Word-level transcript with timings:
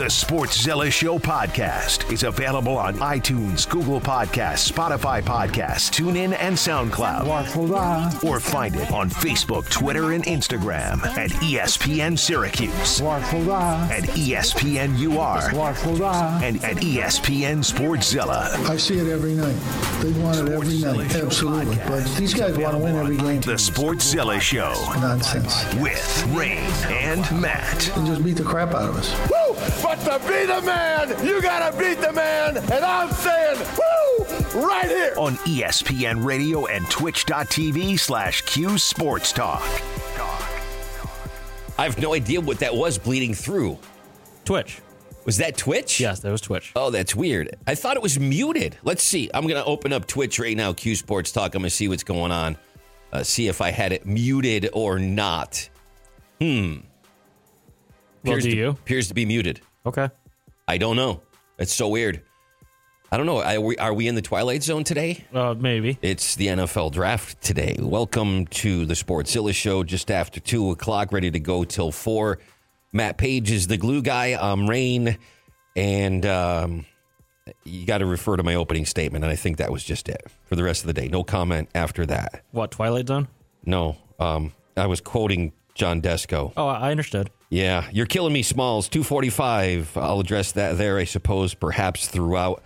The 0.00 0.06
Sportszilla 0.06 0.90
Show 0.90 1.18
podcast 1.18 2.10
is 2.10 2.22
available 2.22 2.78
on 2.78 2.94
iTunes, 3.00 3.68
Google 3.68 4.00
Podcasts, 4.00 4.72
Spotify 4.72 5.20
Podcasts, 5.20 5.90
TuneIn, 5.90 6.34
and 6.40 6.56
SoundCloud. 6.56 8.24
Or 8.24 8.40
find 8.40 8.76
it 8.76 8.90
on 8.92 9.10
Facebook, 9.10 9.68
Twitter, 9.68 10.12
and 10.12 10.24
Instagram 10.24 11.04
at 11.18 11.28
ESPN 11.42 12.18
Syracuse, 12.18 13.02
at 13.02 14.04
ESPN 14.16 14.96
UR, 14.98 15.54
and 16.42 16.64
at 16.64 16.76
ESPN 16.78 17.58
Sportszilla. 17.58 18.70
I 18.70 18.78
see 18.78 18.96
it 18.96 19.06
every 19.06 19.34
night. 19.34 19.58
They 20.00 20.12
want 20.18 20.38
it 20.38 20.48
every 20.50 20.78
night, 20.78 21.14
absolutely. 21.14 21.76
But 21.76 22.06
these 22.16 22.32
guys 22.32 22.56
want 22.56 22.72
to 22.74 22.82
win 22.82 22.96
every 22.96 23.18
game. 23.18 23.42
The 23.42 23.58
Sports 23.58 24.14
Sportszilla 24.14 24.40
Show 24.40 24.72
Nonsense. 24.98 25.74
with 25.74 26.26
Rain 26.28 26.56
and 26.88 27.20
Matt. 27.38 27.94
And 27.98 28.06
just 28.06 28.24
beat 28.24 28.38
the 28.38 28.44
crap 28.44 28.70
out 28.70 28.88
of 28.88 28.96
us. 28.96 29.39
Woo! 29.60 29.82
But 29.82 29.96
to 30.00 30.18
be 30.28 30.46
the 30.46 30.62
man, 30.62 31.08
you 31.26 31.40
gotta 31.42 31.76
beat 31.76 32.00
the 32.00 32.12
man. 32.12 32.56
And 32.56 32.84
I'm 32.84 33.10
saying, 33.12 33.58
woo! 33.58 34.66
Right 34.66 34.86
here. 34.88 35.14
on 35.16 35.34
ESPN 35.36 36.24
Radio 36.24 36.66
and 36.66 36.88
Twitch.tv 36.90 37.98
slash 37.98 38.42
Q 38.42 38.78
Sports 38.78 39.32
Talk. 39.32 39.62
I 41.78 41.84
have 41.84 41.98
no 41.98 42.12
idea 42.14 42.40
what 42.40 42.58
that 42.58 42.74
was 42.74 42.98
bleeding 42.98 43.32
through. 43.32 43.78
Twitch. 44.44 44.80
Was 45.24 45.36
that 45.38 45.56
Twitch? 45.56 46.00
Yes, 46.00 46.20
that 46.20 46.30
was 46.30 46.40
Twitch. 46.40 46.72
Oh, 46.74 46.90
that's 46.90 47.14
weird. 47.14 47.56
I 47.66 47.74
thought 47.74 47.96
it 47.96 48.02
was 48.02 48.18
muted. 48.18 48.76
Let's 48.82 49.02
see. 49.02 49.30
I'm 49.32 49.42
going 49.46 49.54
to 49.62 49.64
open 49.64 49.92
up 49.92 50.06
Twitch 50.06 50.38
right 50.38 50.56
now, 50.56 50.72
Q 50.72 50.96
Sports 50.96 51.30
Talk. 51.32 51.54
I'm 51.54 51.62
going 51.62 51.70
to 51.70 51.74
see 51.74 51.88
what's 51.88 52.02
going 52.02 52.32
on. 52.32 52.56
Uh, 53.12 53.22
see 53.22 53.48
if 53.48 53.60
I 53.60 53.70
had 53.70 53.92
it 53.92 54.06
muted 54.06 54.68
or 54.72 54.98
not. 54.98 55.68
Hmm. 56.40 56.78
Well, 58.24 58.32
Appears 58.34 58.44
do 58.44 58.50
to- 58.50 58.56
you? 58.56 58.68
Appears 58.70 59.08
to 59.08 59.14
be 59.14 59.24
muted. 59.26 59.60
Okay. 59.86 60.08
I 60.68 60.78
don't 60.78 60.96
know. 60.96 61.22
It's 61.58 61.72
so 61.72 61.88
weird. 61.88 62.22
I 63.12 63.16
don't 63.16 63.26
know. 63.26 63.42
Are 63.42 63.60
we, 63.60 63.76
are 63.76 63.92
we 63.92 64.06
in 64.06 64.14
the 64.14 64.22
twilight 64.22 64.62
zone 64.62 64.84
today? 64.84 65.24
Uh, 65.34 65.54
maybe. 65.58 65.98
It's 66.00 66.36
the 66.36 66.46
NFL 66.48 66.92
draft 66.92 67.42
today. 67.42 67.76
Welcome 67.80 68.46
to 68.46 68.86
the 68.86 68.94
Sportszilla 68.94 69.52
Show 69.52 69.82
just 69.82 70.10
after 70.12 70.38
2 70.38 70.70
o'clock, 70.70 71.12
ready 71.12 71.30
to 71.30 71.40
go 71.40 71.64
till 71.64 71.90
4. 71.90 72.38
Matt 72.92 73.18
Page 73.18 73.50
is 73.50 73.66
the 73.66 73.76
glue 73.76 74.00
guy. 74.02 74.38
I'm 74.40 74.68
Rain. 74.70 75.18
And 75.74 76.24
um, 76.24 76.86
you 77.64 77.84
got 77.84 77.98
to 77.98 78.06
refer 78.06 78.36
to 78.36 78.42
my 78.44 78.54
opening 78.54 78.86
statement. 78.86 79.24
And 79.24 79.32
I 79.32 79.36
think 79.36 79.56
that 79.56 79.72
was 79.72 79.82
just 79.82 80.08
it 80.08 80.22
for 80.44 80.54
the 80.54 80.62
rest 80.62 80.82
of 80.82 80.86
the 80.86 80.92
day. 80.92 81.08
No 81.08 81.24
comment 81.24 81.68
after 81.74 82.06
that. 82.06 82.44
What, 82.52 82.70
Twilight 82.70 83.08
Zone? 83.08 83.26
No. 83.64 83.96
Um, 84.20 84.52
I 84.76 84.86
was 84.86 85.00
quoting 85.00 85.52
John 85.74 86.00
Desko. 86.00 86.52
Oh, 86.56 86.66
I 86.68 86.90
understood. 86.92 87.30
Yeah, 87.50 87.88
you're 87.90 88.06
killing 88.06 88.32
me, 88.32 88.42
Smalls. 88.42 88.88
245. 88.88 89.96
I'll 89.96 90.20
address 90.20 90.52
that 90.52 90.78
there, 90.78 90.98
I 90.98 91.04
suppose, 91.04 91.52
perhaps 91.52 92.06
throughout. 92.06 92.62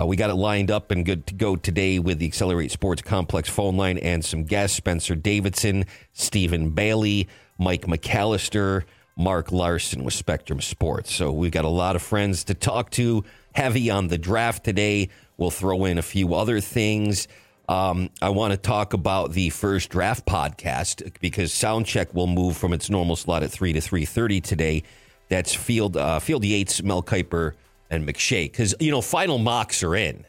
Uh, 0.00 0.06
we 0.06 0.16
got 0.16 0.30
it 0.30 0.36
lined 0.36 0.70
up 0.70 0.90
and 0.90 1.04
good 1.04 1.26
to 1.26 1.34
go 1.34 1.54
today 1.54 1.98
with 1.98 2.18
the 2.18 2.24
Accelerate 2.24 2.70
Sports 2.70 3.02
Complex 3.02 3.50
phone 3.50 3.76
line 3.76 3.98
and 3.98 4.24
some 4.24 4.44
guests 4.44 4.74
Spencer 4.78 5.14
Davidson, 5.14 5.84
Stephen 6.14 6.70
Bailey, 6.70 7.28
Mike 7.58 7.82
McAllister, 7.82 8.84
Mark 9.18 9.52
Larson 9.52 10.02
with 10.02 10.14
Spectrum 10.14 10.62
Sports. 10.62 11.14
So 11.14 11.30
we've 11.30 11.52
got 11.52 11.66
a 11.66 11.68
lot 11.68 11.94
of 11.94 12.00
friends 12.00 12.44
to 12.44 12.54
talk 12.54 12.88
to. 12.92 13.24
Heavy 13.54 13.90
on 13.90 14.08
the 14.08 14.16
draft 14.16 14.64
today. 14.64 15.10
We'll 15.36 15.50
throw 15.50 15.84
in 15.84 15.98
a 15.98 16.02
few 16.02 16.34
other 16.34 16.58
things. 16.60 17.28
Um, 17.68 18.10
I 18.20 18.28
want 18.30 18.52
to 18.52 18.56
talk 18.56 18.92
about 18.92 19.32
the 19.32 19.50
first 19.50 19.90
draft 19.90 20.26
podcast 20.26 21.12
because 21.20 21.52
Soundcheck 21.52 22.12
will 22.12 22.26
move 22.26 22.56
from 22.56 22.72
its 22.72 22.90
normal 22.90 23.16
slot 23.16 23.42
at 23.42 23.50
three 23.50 23.72
to 23.72 23.80
three 23.80 24.04
thirty 24.04 24.40
today. 24.40 24.82
That's 25.28 25.54
Field 25.54 25.96
uh, 25.96 26.18
Field 26.18 26.44
Yates, 26.44 26.82
Mel 26.82 27.02
Kiper, 27.02 27.52
and 27.88 28.06
McShay. 28.06 28.44
Because 28.44 28.74
you 28.80 28.90
know 28.90 29.00
final 29.00 29.38
mocks 29.38 29.82
are 29.82 29.94
in, 29.94 30.24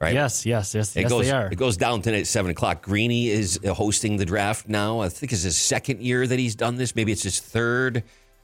right? 0.00 0.12
Yes, 0.14 0.44
yes, 0.44 0.74
yes, 0.74 0.96
It 0.96 1.02
yes, 1.02 1.10
goes 1.10 1.26
they 1.26 1.32
are. 1.32 1.46
it 1.46 1.56
goes 1.56 1.76
down 1.76 2.02
tonight 2.02 2.20
at 2.20 2.26
seven 2.26 2.50
o'clock. 2.50 2.82
Greeny 2.82 3.28
is 3.28 3.58
hosting 3.64 4.16
the 4.16 4.26
draft 4.26 4.68
now. 4.68 5.00
I 5.00 5.08
think 5.08 5.32
it's 5.32 5.42
his 5.44 5.56
second 5.56 6.02
year 6.02 6.26
that 6.26 6.38
he's 6.38 6.56
done 6.56 6.76
this. 6.76 6.94
Maybe 6.94 7.12
it's 7.12 7.22
his 7.22 7.40
third. 7.40 8.02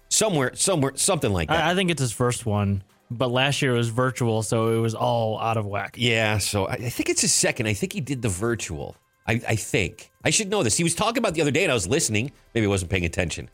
Somewhere, 0.09 0.53
somewhere, 0.55 0.93
something 0.97 1.33
like 1.33 1.49
that. 1.49 1.65
I, 1.65 1.71
I 1.71 1.75
think 1.75 1.89
it's 1.91 2.01
his 2.01 2.11
first 2.13 2.45
one, 2.45 2.83
but 3.11 3.31
last 3.31 3.61
year 3.61 3.75
it 3.75 3.79
was 3.79 3.89
virtual, 3.89 4.43
so 4.43 4.69
it 4.69 4.81
was 4.81 4.95
all 4.95 5.41
out 5.41 5.57
of 5.57 5.67
whack. 5.67 5.97
Yeah, 5.99 6.39
so 6.39 6.67
I, 6.67 6.75
I 6.75 6.89
think 6.91 7.09
it's 7.09 7.23
his 7.23 7.33
second. 7.33 7.67
I 7.67 7.75
think 7.75 7.93
he 7.93 8.01
did 8.01 8.23
the 8.23 8.29
virtual. 8.29 8.97
I, 9.27 9.41
I 9.49 9.57
think. 9.57 10.11
I 10.25 10.31
should 10.31 10.49
know 10.49 10.63
this. 10.63 10.77
He 10.77 10.85
was 10.85 10.95
talking 10.95 11.19
about 11.19 11.35
the 11.35 11.41
other 11.41 11.51
day 11.51 11.63
and 11.63 11.71
I 11.71 11.75
was 11.75 11.87
listening. 11.87 12.33
Maybe 12.55 12.67
I 12.67 12.69
wasn't 12.69 12.91
paying 12.91 13.05
attention. 13.05 13.49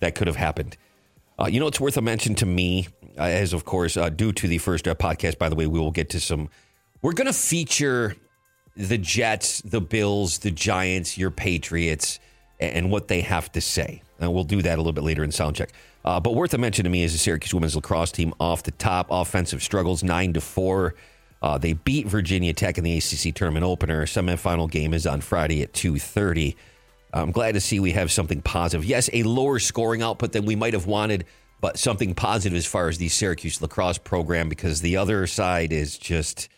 That 0.00 0.14
could 0.14 0.26
have 0.26 0.36
happened. 0.36 0.76
Uh, 1.38 1.46
you 1.46 1.60
know, 1.60 1.66
it's 1.66 1.80
worth 1.80 1.96
a 1.96 2.02
mention 2.02 2.34
to 2.36 2.46
me, 2.46 2.88
uh, 3.18 3.22
as 3.22 3.52
of 3.52 3.64
course, 3.64 3.96
uh, 3.96 4.08
due 4.08 4.32
to 4.32 4.48
the 4.48 4.58
first 4.58 4.86
uh, 4.86 4.94
podcast, 4.94 5.38
by 5.38 5.48
the 5.48 5.54
way, 5.54 5.66
we 5.66 5.78
will 5.78 5.90
get 5.90 6.10
to 6.10 6.20
some. 6.20 6.48
We're 7.00 7.12
going 7.12 7.26
to 7.26 7.32
feature 7.32 8.16
the 8.76 8.98
Jets, 8.98 9.60
the 9.62 9.80
Bills, 9.80 10.38
the 10.38 10.50
Giants, 10.50 11.18
your 11.18 11.30
Patriots, 11.30 12.20
and, 12.60 12.72
and 12.72 12.90
what 12.90 13.08
they 13.08 13.22
have 13.22 13.50
to 13.52 13.60
say. 13.60 14.02
And 14.18 14.32
we'll 14.32 14.44
do 14.44 14.62
that 14.62 14.74
a 14.74 14.78
little 14.78 14.92
bit 14.92 15.04
later 15.04 15.24
in 15.24 15.30
Soundcheck. 15.30 15.70
Uh, 16.04 16.18
but 16.20 16.34
worth 16.34 16.52
a 16.54 16.58
mention 16.58 16.84
to 16.84 16.90
me 16.90 17.02
is 17.02 17.12
the 17.12 17.18
Syracuse 17.18 17.54
women's 17.54 17.76
lacrosse 17.76 18.12
team 18.12 18.34
off 18.40 18.62
the 18.62 18.72
top. 18.72 19.06
Offensive 19.10 19.62
struggles, 19.62 20.02
9 20.02 20.32
to 20.34 20.40
4. 20.40 20.94
Uh, 21.40 21.58
they 21.58 21.72
beat 21.72 22.06
Virginia 22.06 22.52
Tech 22.52 22.78
in 22.78 22.84
the 22.84 22.96
ACC 22.96 23.34
tournament 23.34 23.64
opener. 23.64 24.06
Semifinal 24.06 24.70
game 24.70 24.94
is 24.94 25.06
on 25.06 25.20
Friday 25.20 25.62
at 25.62 25.72
2.30. 25.72 26.54
I'm 27.12 27.30
glad 27.30 27.52
to 27.52 27.60
see 27.60 27.78
we 27.78 27.92
have 27.92 28.10
something 28.10 28.40
positive. 28.42 28.84
Yes, 28.84 29.10
a 29.12 29.22
lower 29.24 29.58
scoring 29.58 30.02
output 30.02 30.32
than 30.32 30.46
we 30.46 30.56
might 30.56 30.72
have 30.72 30.86
wanted, 30.86 31.26
but 31.60 31.78
something 31.78 32.14
positive 32.14 32.56
as 32.56 32.64
far 32.64 32.88
as 32.88 32.98
the 32.98 33.08
Syracuse 33.08 33.60
lacrosse 33.60 33.98
program 33.98 34.48
because 34.48 34.80
the 34.80 34.96
other 34.96 35.26
side 35.26 35.72
is 35.72 35.98
just 35.98 36.48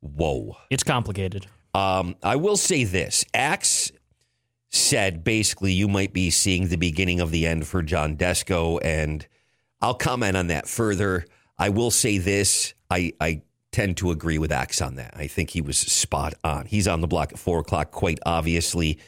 whoa. 0.00 0.56
It's 0.70 0.82
complicated. 0.82 1.46
Um, 1.74 2.16
I 2.22 2.36
will 2.36 2.56
say 2.56 2.84
this: 2.84 3.24
Axe 3.32 3.92
said 4.72 5.22
basically 5.22 5.72
you 5.72 5.86
might 5.86 6.12
be 6.12 6.30
seeing 6.30 6.68
the 6.68 6.76
beginning 6.76 7.20
of 7.20 7.30
the 7.30 7.46
end 7.46 7.66
for 7.66 7.82
John 7.82 8.16
Desko, 8.16 8.80
and 8.82 9.26
I'll 9.80 9.94
comment 9.94 10.36
on 10.36 10.48
that 10.48 10.66
further. 10.66 11.26
I 11.58 11.68
will 11.68 11.90
say 11.90 12.18
this: 12.18 12.74
I, 12.90 13.12
I 13.20 13.42
tend 13.70 13.98
to 13.98 14.10
agree 14.10 14.38
with 14.38 14.50
Axe 14.50 14.80
on 14.80 14.96
that. 14.96 15.14
I 15.16 15.26
think 15.26 15.50
he 15.50 15.60
was 15.60 15.78
spot 15.78 16.34
on. 16.42 16.66
He's 16.66 16.88
on 16.88 17.00
the 17.00 17.06
block 17.06 17.32
at 17.32 17.38
four 17.38 17.60
o'clock, 17.60 17.90
quite 17.90 18.18
obviously. 18.24 18.98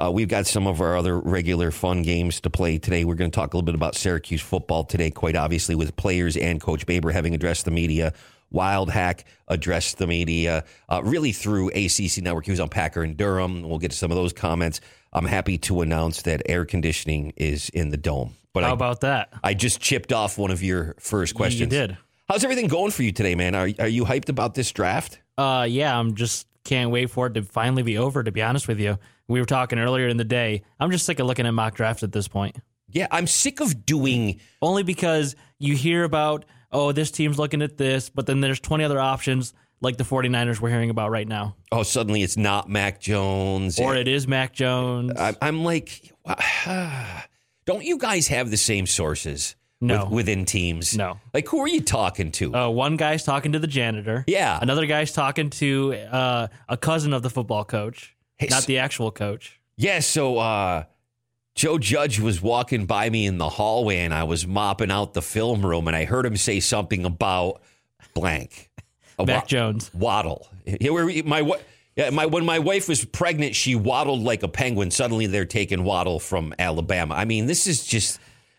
Uh, 0.00 0.12
we've 0.12 0.28
got 0.28 0.46
some 0.46 0.68
of 0.68 0.80
our 0.80 0.96
other 0.96 1.18
regular 1.18 1.72
fun 1.72 2.02
games 2.02 2.40
to 2.40 2.50
play 2.50 2.78
today. 2.78 3.04
We're 3.04 3.16
going 3.16 3.32
to 3.32 3.34
talk 3.34 3.52
a 3.52 3.56
little 3.56 3.66
bit 3.66 3.74
about 3.74 3.96
Syracuse 3.96 4.40
football 4.40 4.84
today, 4.84 5.10
quite 5.10 5.34
obviously, 5.34 5.74
with 5.74 5.96
players 5.96 6.36
and 6.36 6.60
Coach 6.60 6.86
Baber 6.86 7.10
having 7.10 7.34
addressed 7.34 7.64
the 7.64 7.72
media. 7.72 8.12
Wildhack 8.54 9.24
addressed 9.48 9.98
the 9.98 10.06
media, 10.06 10.64
uh, 10.88 11.02
really 11.04 11.32
through 11.32 11.68
ACC 11.70 12.22
Network. 12.22 12.44
He 12.44 12.52
was 12.52 12.60
on 12.60 12.68
Packer 12.68 13.02
and 13.02 13.16
Durham. 13.16 13.62
We'll 13.62 13.78
get 13.78 13.90
to 13.90 13.96
some 13.96 14.12
of 14.12 14.16
those 14.16 14.32
comments. 14.32 14.80
I'm 15.12 15.26
happy 15.26 15.58
to 15.58 15.80
announce 15.80 16.22
that 16.22 16.42
air 16.46 16.64
conditioning 16.64 17.32
is 17.36 17.68
in 17.70 17.90
the 17.90 17.96
dome. 17.96 18.34
But 18.52 18.64
How 18.64 18.70
I, 18.70 18.72
about 18.72 19.00
that? 19.02 19.32
I 19.42 19.54
just 19.54 19.80
chipped 19.80 20.12
off 20.12 20.38
one 20.38 20.50
of 20.50 20.62
your 20.62 20.94
first 20.98 21.34
questions. 21.34 21.60
You 21.60 21.66
did. 21.66 21.96
How's 22.28 22.44
everything 22.44 22.68
going 22.68 22.90
for 22.90 23.02
you 23.02 23.12
today, 23.12 23.34
man? 23.34 23.54
Are, 23.54 23.68
are 23.78 23.88
you 23.88 24.04
hyped 24.04 24.28
about 24.28 24.54
this 24.54 24.70
draft? 24.72 25.20
Uh, 25.38 25.66
yeah, 25.68 25.98
I'm 25.98 26.14
just 26.14 26.46
can't 26.64 26.90
wait 26.90 27.10
for 27.10 27.28
it 27.28 27.34
to 27.34 27.42
finally 27.42 27.82
be 27.82 27.96
over. 27.96 28.22
To 28.22 28.32
be 28.32 28.42
honest 28.42 28.68
with 28.68 28.78
you, 28.80 28.98
we 29.26 29.40
were 29.40 29.46
talking 29.46 29.78
earlier 29.78 30.08
in 30.08 30.18
the 30.18 30.24
day. 30.24 30.62
I'm 30.78 30.90
just 30.90 31.06
sick 31.06 31.18
of 31.20 31.26
looking 31.26 31.46
at 31.46 31.52
mock 31.52 31.74
drafts 31.74 32.02
at 32.02 32.12
this 32.12 32.28
point. 32.28 32.56
Yeah, 32.90 33.06
I'm 33.10 33.26
sick 33.26 33.60
of 33.60 33.86
doing. 33.86 34.40
Only 34.60 34.82
because 34.82 35.36
you 35.58 35.74
hear 35.74 36.04
about 36.04 36.44
oh 36.70 36.92
this 36.92 37.10
team's 37.10 37.38
looking 37.38 37.62
at 37.62 37.78
this, 37.78 38.10
but 38.10 38.26
then 38.26 38.40
there's 38.40 38.60
20 38.60 38.84
other 38.84 39.00
options 39.00 39.54
like 39.80 39.96
the 39.96 40.04
49ers 40.04 40.60
we're 40.60 40.70
hearing 40.70 40.90
about 40.90 41.10
right 41.10 41.26
now, 41.28 41.54
Oh, 41.72 41.82
suddenly 41.82 42.22
it's 42.22 42.36
not 42.36 42.68
Mac 42.68 43.00
Jones. 43.00 43.78
or 43.78 43.94
it 43.96 44.08
is 44.08 44.26
Mac 44.26 44.52
Jones. 44.52 45.12
I, 45.16 45.34
I'm 45.40 45.64
like, 45.64 46.12
don't 47.66 47.84
you 47.84 47.98
guys 47.98 48.28
have 48.28 48.50
the 48.50 48.56
same 48.56 48.86
sources 48.86 49.56
No. 49.80 50.04
with, 50.04 50.12
within 50.12 50.44
teams? 50.44 50.96
No. 50.96 51.20
Like, 51.34 51.48
who 51.48 51.60
are 51.60 51.68
you 51.68 51.80
talking 51.80 52.32
to? 52.32 52.54
Uh, 52.54 52.68
one 52.70 52.96
guy's 52.96 53.24
talking 53.24 53.52
to 53.52 53.58
the 53.58 53.66
janitor. 53.66 54.24
Yeah. 54.26 54.58
Another 54.60 54.86
guy's 54.86 55.12
talking 55.12 55.50
to 55.50 55.94
uh, 55.94 56.48
a 56.68 56.76
cousin 56.76 57.12
of 57.12 57.22
the 57.22 57.30
football 57.30 57.64
coach, 57.64 58.16
Hey, 58.36 58.48
not 58.50 58.58
s- 58.58 58.66
the 58.66 58.78
actual 58.78 59.10
coach. 59.10 59.60
yeah, 59.76 60.00
so 60.00 60.38
uh, 60.38 60.84
Joe 61.54 61.78
Judge 61.78 62.20
was 62.20 62.40
walking 62.40 62.86
by 62.86 63.10
me 63.10 63.26
in 63.26 63.38
the 63.38 63.48
hallway 63.48 63.98
and 63.98 64.14
I 64.14 64.24
was 64.24 64.46
mopping 64.46 64.90
out 64.90 65.14
the 65.14 65.22
film 65.22 65.64
room 65.64 65.86
and 65.88 65.96
I 65.96 66.04
heard 66.04 66.24
him 66.26 66.36
say 66.36 66.60
something 66.60 67.04
about 67.04 67.60
blank. 68.14 68.67
A 69.18 69.26
Mac 69.26 69.42
wa- 69.44 69.46
Jones. 69.48 69.90
Waddle. 69.94 70.48
My 71.24 71.42
my 72.12 72.26
when 72.26 72.44
my 72.44 72.58
wife 72.60 72.88
was 72.88 73.04
pregnant, 73.04 73.56
she 73.56 73.74
waddled 73.74 74.22
like 74.22 74.42
a 74.42 74.48
penguin. 74.48 74.90
Suddenly 74.90 75.26
they're 75.26 75.44
taking 75.44 75.82
Waddle 75.84 76.20
from 76.20 76.54
Alabama. 76.58 77.14
I 77.14 77.24
mean, 77.24 77.46
this 77.46 77.66
is 77.66 77.84
just 77.84 78.18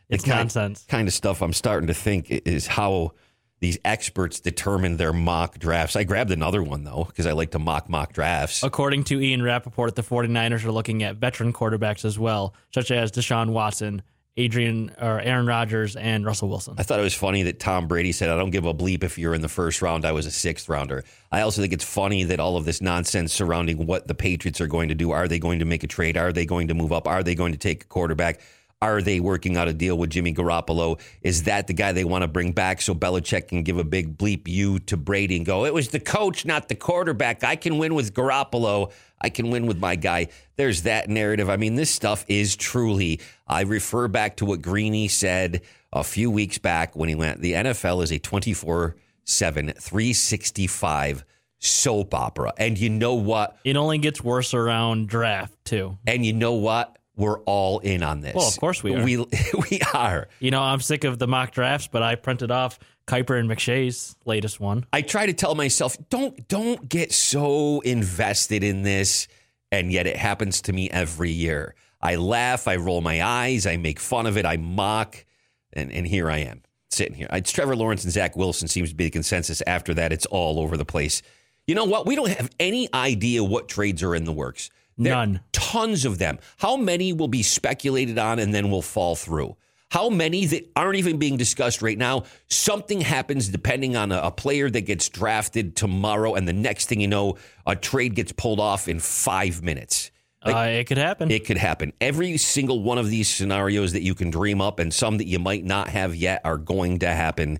the 0.09 0.15
It's 0.15 0.23
kind, 0.25 0.39
nonsense. 0.39 0.85
kind 0.89 1.07
of 1.07 1.13
stuff 1.13 1.41
I'm 1.41 1.53
starting 1.53 1.88
to 1.88 1.94
think 1.94 2.29
is 2.29 2.67
how 2.67 3.13
these 3.61 3.77
experts 3.85 4.39
determine 4.39 4.97
their 4.97 5.13
mock 5.13 5.59
drafts. 5.59 5.95
I 5.95 6.03
grabbed 6.03 6.31
another 6.31 6.63
one 6.63 6.83
though 6.83 7.06
because 7.06 7.25
I 7.25 7.31
like 7.33 7.51
to 7.51 7.59
mock 7.59 7.89
mock 7.89 8.11
drafts. 8.13 8.63
According 8.63 9.03
to 9.06 9.21
Ian 9.21 9.41
Rapoport, 9.44 9.95
the 9.95 10.01
49ers 10.03 10.65
are 10.65 10.71
looking 10.71 11.03
at 11.03 11.15
veteran 11.17 11.53
quarterbacks 11.53 12.03
as 12.06 12.17
well, 12.19 12.53
such 12.73 12.89
as 12.91 13.11
Deshaun 13.11 13.51
Watson, 13.51 14.01
Adrian 14.39 14.91
or 15.01 15.19
Aaron 15.19 15.45
Rodgers 15.45 15.95
and 15.97 16.25
Russell 16.25 16.47
Wilson. 16.47 16.75
I 16.77 16.83
thought 16.83 17.00
it 17.00 17.03
was 17.03 17.13
funny 17.13 17.44
that 17.44 17.59
Tom 17.59 17.88
Brady 17.88 18.13
said, 18.13 18.30
I 18.30 18.38
don't 18.38 18.51
give 18.51 18.65
a 18.65 18.74
bleep 18.74 19.03
if 19.03 19.18
you're 19.18 19.33
in 19.33 19.41
the 19.41 19.50
first 19.50 19.81
round. 19.81 20.06
I 20.06 20.13
was 20.13 20.25
a 20.25 20.31
sixth 20.31 20.69
rounder. 20.69 21.03
I 21.31 21.41
also 21.41 21.62
think 21.62 21.74
it's 21.74 21.83
funny 21.83 22.24
that 22.24 22.39
all 22.39 22.56
of 22.56 22.65
this 22.65 22.81
nonsense 22.81 23.33
surrounding 23.33 23.86
what 23.86 24.07
the 24.07 24.15
Patriots 24.15 24.62
are 24.62 24.68
going 24.68 24.89
to 24.89 24.95
do. 24.95 25.12
Are 25.12 25.27
they 25.27 25.39
going 25.39 25.59
to 25.59 25.65
make 25.65 25.83
a 25.83 25.88
trade? 25.88 26.15
Are 26.15 26.31
they 26.31 26.45
going 26.45 26.69
to 26.69 26.74
move 26.74 26.94
up? 26.94 27.07
Are 27.07 27.21
they 27.21 27.36
going 27.36 27.51
to 27.51 27.57
take 27.57 27.83
a 27.83 27.88
quarterback? 27.88 28.39
Are 28.81 29.02
they 29.02 29.20
working 29.20 29.58
out 29.58 29.68
a 29.68 29.74
deal 29.74 29.98
with 29.98 30.10
Jimmy 30.10 30.34
Garoppolo? 30.34 31.02
Is 31.22 31.44
that 31.44 31.68
the 31.68 31.74
guy 31.74 31.92
they 31.92 32.06
want 32.06 32.22
to 32.22 32.30
bring 32.30 32.54
back 32.54 32.81
so 32.81 32.96
Belichick 32.96 33.50
can 33.50 33.64
give 33.64 33.78
a 33.78 33.84
big 33.84 34.18
bleep 34.18 34.48
you 34.48 34.80
to 34.80 34.96
Brady 34.96 35.36
and 35.36 35.46
go, 35.46 35.66
it 35.66 35.74
was 35.74 35.90
the 35.90 36.00
coach, 36.00 36.46
not 36.46 36.70
the 36.70 36.76
quarterback. 36.76 37.44
I 37.44 37.58
can 37.58 37.78
win 37.78 37.94
with 37.94 38.14
Garoppolo. 38.14 38.94
I 39.22 39.30
can 39.30 39.50
win 39.50 39.66
with 39.66 39.80
my 39.80 39.98
guy. 39.98 40.30
There's 40.56 40.84
that 40.84 41.10
narrative. 41.10 41.50
I 41.50 41.58
mean, 41.58 41.76
this 41.76 41.92
stuff 41.92 42.24
is 42.30 42.56
truly, 42.56 43.20
I 43.48 43.62
refer 43.62 44.08
back 44.08 44.38
to 44.38 44.46
what 44.46 44.62
Greeny 44.62 45.10
said 45.10 45.62
a 45.92 46.04
few 46.04 46.31
weeks 46.31 46.58
back 46.58 46.96
when 46.96 47.10
he 47.10 47.16
went, 47.16 47.42
the 47.42 47.54
NFL 47.54 48.02
is 48.04 48.12
a 48.12 48.20
24 48.20 48.96
7, 49.26 49.74
365 49.78 51.26
soap 51.60 52.14
opera. 52.14 52.54
And 52.58 52.78
you 52.80 52.90
know 52.90 53.16
what? 53.16 53.58
It 53.64 53.76
only 53.76 53.98
gets 53.98 54.24
worse 54.24 54.54
around 54.54 55.10
draft 55.10 55.54
too. 55.66 55.98
And 56.08 56.26
you 56.26 56.34
know 56.34 56.54
what? 56.54 56.98
We're 57.19 57.39
all 57.42 57.80
in 57.80 58.01
on 58.01 58.21
this. 58.21 58.33
Well, 58.33 58.48
of 58.48 58.57
course 58.57 58.81
we 58.81 58.95
are. 58.95 59.04
We, 59.04 59.18
we 59.69 59.81
are. 59.94 60.30
You 60.39 60.51
know, 60.51 60.62
I'm 60.62 60.80
sick 60.80 61.04
of 61.04 61.19
the 61.19 61.27
mock 61.27 61.51
drafts, 61.51 61.88
but 61.88 62.01
I 62.01 62.16
printed 62.16 62.50
off 62.50 62.80
Kiper 63.07 63.38
and 63.38 63.50
McShay's 63.50 64.16
latest 64.25 64.62
one. 64.62 64.86
I 64.94 65.01
try 65.01 65.25
to 65.25 65.33
tell 65.33 65.54
myself, 65.54 65.98
don't 66.10 66.48
don't 66.48 66.88
get 66.88 67.12
so 67.12 67.81
invested 67.81 68.63
in 68.63 68.83
this, 68.83 69.27
and 69.69 69.92
yet 69.92 70.07
it 70.07 70.16
happens 70.16 70.62
to 70.62 70.74
me 70.74 70.89
every 70.89 71.31
year. 71.31 71.75
I 72.01 72.16
laugh, 72.16 72.69
I 72.69 72.77
roll 72.77 73.01
my 73.01 73.21
eyes, 73.21 73.68
I 73.68 73.75
make 73.75 74.00
fun 74.00 74.25
of 74.25 74.38
it, 74.38 74.45
I 74.45 74.56
mock, 74.56 75.25
and, 75.74 75.92
and 75.92 76.07
here 76.07 76.31
I 76.31 76.38
am 76.38 76.62
sitting 76.89 77.16
here. 77.16 77.27
It's 77.33 77.51
Trevor 77.51 77.75
Lawrence 77.75 78.06
and 78.06 78.13
Zach 78.13 78.38
Wilson 78.38 78.69
seems 78.69 78.92
to 78.92 78.95
be 78.95 79.04
the 79.04 79.10
consensus. 79.10 79.62
After 79.68 79.94
that, 79.95 80.13
it's 80.13 80.25
all 80.27 80.57
over 80.57 80.77
the 80.77 80.86
place. 80.86 81.21
You 81.68 81.75
know 81.75 81.83
what? 81.83 82.06
We 82.06 82.16
don't 82.16 82.31
have 82.31 82.50
any 82.62 82.88
idea 82.94 83.44
what 83.44 83.68
trades 83.68 84.01
are 84.04 84.16
in 84.16 84.24
the 84.24 84.31
works. 84.31 84.69
There 85.00 85.13
None. 85.13 85.40
Tons 85.54 86.04
of 86.04 86.18
them. 86.18 86.40
How 86.57 86.75
many 86.75 87.13
will 87.13 87.30
be 87.30 87.42
speculated 87.42 88.19
on 88.19 88.38
and 88.38 88.54
then 88.54 88.69
will 88.69 88.81
fall 88.81 89.16
through? 89.16 89.56
How 89.90 90.10
many 90.10 90.46
that 90.46 90.69
aren't 90.75 90.98
even 90.98 91.18
being 91.18 91.38
discussed 91.38 91.81
right 91.81 91.98
now? 91.98 92.25
Something 92.48 93.01
happens 93.01 93.48
depending 93.48 93.96
on 93.96 94.12
a, 94.12 94.19
a, 94.19 94.31
player 94.31 94.69
that 94.69 94.81
gets 94.81 95.10
drafted 95.10 95.75
tomorrow, 95.75 96.36
and 96.36 96.48
the 96.48 96.54
next 96.54 96.90
thing 96.90 97.01
you 97.01 97.07
know, 97.07 97.38
a 97.66 97.75
trade 97.75 98.13
gets 98.13 98.31
pulled 98.31 98.60
off 98.60 98.88
in 98.88 99.00
five 99.00 99.63
minutes. 99.63 100.12
Like, 100.46 100.56
uh, 100.56 100.80
it 100.80 100.84
could 100.86 101.00
happen. 101.00 101.31
It 101.31 101.45
could 101.45 101.57
happen. 101.57 101.94
Every 102.00 102.38
single 102.38 102.84
one 102.84 103.00
of 103.00 103.10
these 103.10 103.28
scenarios 103.28 103.94
that 103.94 104.04
you 104.04 104.13
can 104.13 104.30
dream 104.30 104.62
up, 104.62 104.80
and 104.80 104.94
some 104.94 105.18
that 105.18 105.28
you 105.28 105.40
might 105.40 105.63
not 105.63 105.88
have 105.90 106.16
yet, 106.16 106.42
are 106.44 106.57
going 106.57 107.00
to 107.00 107.07
happen, 107.07 107.60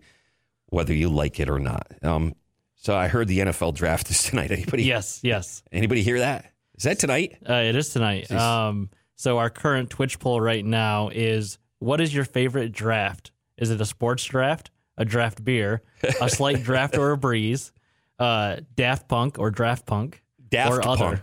whether 0.68 0.94
you 0.94 1.10
like 1.10 1.40
it 1.40 1.50
or 1.50 1.60
not. 1.60 1.88
Um, 2.04 2.36
so 2.76 2.96
I 2.96 3.08
heard 3.08 3.28
the 3.28 3.40
NFL 3.40 3.74
draft 3.74 4.12
is 4.12 4.22
tonight. 4.22 4.52
Anybody? 4.52 4.84
Yes, 4.84 5.20
yes. 5.24 5.64
Anybody 5.72 6.04
hear 6.04 6.20
that? 6.20 6.52
Is 6.80 6.84
that 6.84 6.98
tonight? 6.98 7.38
Uh, 7.48 7.54
it 7.56 7.76
is 7.76 7.90
tonight. 7.90 8.32
Um, 8.32 8.90
so 9.16 9.38
our 9.38 9.50
current 9.50 9.90
Twitch 9.90 10.18
poll 10.18 10.40
right 10.40 10.64
now 10.64 11.10
is: 11.10 11.60
What 11.80 12.00
is 12.00 12.14
your 12.16 12.24
favorite 12.24 12.72
draft? 12.72 13.32
Is 13.58 13.70
it 13.70 13.82
a 13.82 13.86
sports 13.86 14.24
draft, 14.24 14.72
a 14.98 15.04
draft 15.04 15.44
beer, 15.44 15.82
a 16.22 16.30
slight 16.30 16.64
draft 16.64 16.98
or 16.98 17.12
a 17.12 17.18
breeze, 17.18 17.74
uh, 18.18 18.62
Daft 18.76 19.10
Punk 19.10 19.38
or 19.38 19.52
Draft 19.52 19.86
Punk, 19.86 20.24
Daft 20.50 20.72
or 20.72 20.80
Punk? 20.80 21.02
other? 21.02 21.22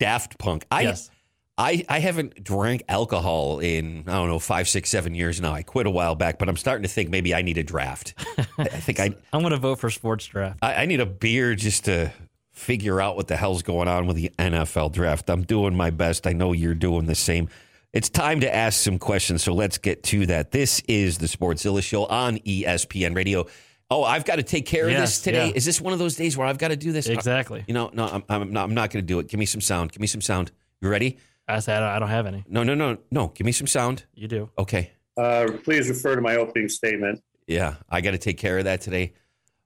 Daft 0.00 0.38
Punk. 0.38 0.66
I, 0.72 0.82
Yes. 0.82 1.10
I 1.56 1.84
I 1.88 2.00
haven't 2.00 2.42
drank 2.42 2.82
alcohol 2.88 3.60
in 3.60 4.04
I 4.08 4.12
don't 4.12 4.28
know 4.28 4.38
five, 4.40 4.68
six, 4.68 4.90
seven 4.90 5.14
years 5.14 5.40
now. 5.40 5.54
I 5.54 5.62
quit 5.62 5.86
a 5.86 5.90
while 5.90 6.14
back, 6.14 6.38
but 6.38 6.48
I'm 6.48 6.56
starting 6.56 6.82
to 6.82 6.88
think 6.88 7.08
maybe 7.08 7.34
I 7.34 7.42
need 7.42 7.56
a 7.58 7.62
draft. 7.62 8.12
I 8.38 8.44
I 8.58 8.64
think 8.66 9.00
I 9.00 9.14
I'm 9.32 9.40
going 9.40 9.52
to 9.52 9.56
vote 9.56 9.78
for 9.78 9.88
sports 9.88 10.26
draft. 10.26 10.58
I, 10.60 10.74
I 10.82 10.86
need 10.86 11.00
a 11.00 11.06
beer 11.06 11.54
just 11.54 11.86
to 11.86 12.12
figure 12.56 13.00
out 13.00 13.16
what 13.16 13.28
the 13.28 13.36
hell's 13.36 13.62
going 13.62 13.86
on 13.86 14.06
with 14.06 14.16
the 14.16 14.32
NFL 14.38 14.90
draft. 14.92 15.28
I'm 15.30 15.42
doing 15.42 15.76
my 15.76 15.90
best. 15.90 16.26
I 16.26 16.32
know 16.32 16.52
you're 16.52 16.74
doing 16.74 17.06
the 17.06 17.14
same. 17.14 17.48
It's 17.92 18.08
time 18.08 18.40
to 18.40 18.52
ask 18.54 18.82
some 18.82 18.98
questions, 18.98 19.42
so 19.42 19.54
let's 19.54 19.78
get 19.78 20.02
to 20.04 20.26
that. 20.26 20.50
This 20.50 20.80
is 20.88 21.18
the 21.18 21.26
Sportszilla 21.26 21.82
Show 21.82 22.06
on 22.06 22.38
ESPN 22.38 23.14
Radio. 23.14 23.46
Oh, 23.90 24.02
I've 24.02 24.24
got 24.24 24.36
to 24.36 24.42
take 24.42 24.66
care 24.66 24.86
of 24.86 24.90
Yes, 24.90 25.00
this 25.00 25.20
today. 25.22 25.46
yeah. 25.48 25.52
Is 25.54 25.64
this 25.64 25.80
one 25.80 25.92
of 25.92 25.98
those 25.98 26.16
days 26.16 26.36
where 26.36 26.46
I've 26.46 26.58
got 26.58 26.68
to 26.68 26.76
do 26.76 26.92
this? 26.92 27.06
Exactly. 27.06 27.62
You 27.68 27.74
know, 27.74 27.90
no, 27.92 28.06
I'm, 28.06 28.24
I'm 28.28 28.52
not. 28.52 28.64
I'm 28.64 28.74
not 28.74 28.90
going 28.90 29.02
to 29.04 29.06
do 29.06 29.18
it. 29.20 29.28
Give 29.28 29.38
me 29.38 29.46
some 29.46 29.60
sound. 29.60 29.92
Give 29.92 30.00
me 30.00 30.08
some 30.08 30.20
sound. 30.20 30.50
You 30.80 30.88
ready? 30.88 31.18
I 31.46 31.60
said 31.60 31.76
I 31.76 31.80
don't, 31.80 31.88
I 31.96 31.98
don't 32.00 32.08
have 32.08 32.26
any. 32.26 32.44
No, 32.48 32.64
no, 32.64 32.74
no, 32.74 32.98
no. 33.10 33.28
Give 33.28 33.44
me 33.44 33.52
some 33.52 33.68
sound. 33.68 34.04
You 34.14 34.26
do. 34.28 34.50
Okay. 34.58 34.90
Uh, 35.16 35.46
please 35.62 35.88
refer 35.88 36.16
to 36.16 36.20
my 36.20 36.36
opening 36.36 36.68
statement. 36.68 37.22
Yeah, 37.46 37.76
I 37.88 38.00
got 38.00 38.10
to 38.10 38.18
take 38.18 38.38
care 38.38 38.58
of 38.58 38.64
that 38.64 38.80
today. 38.80 39.12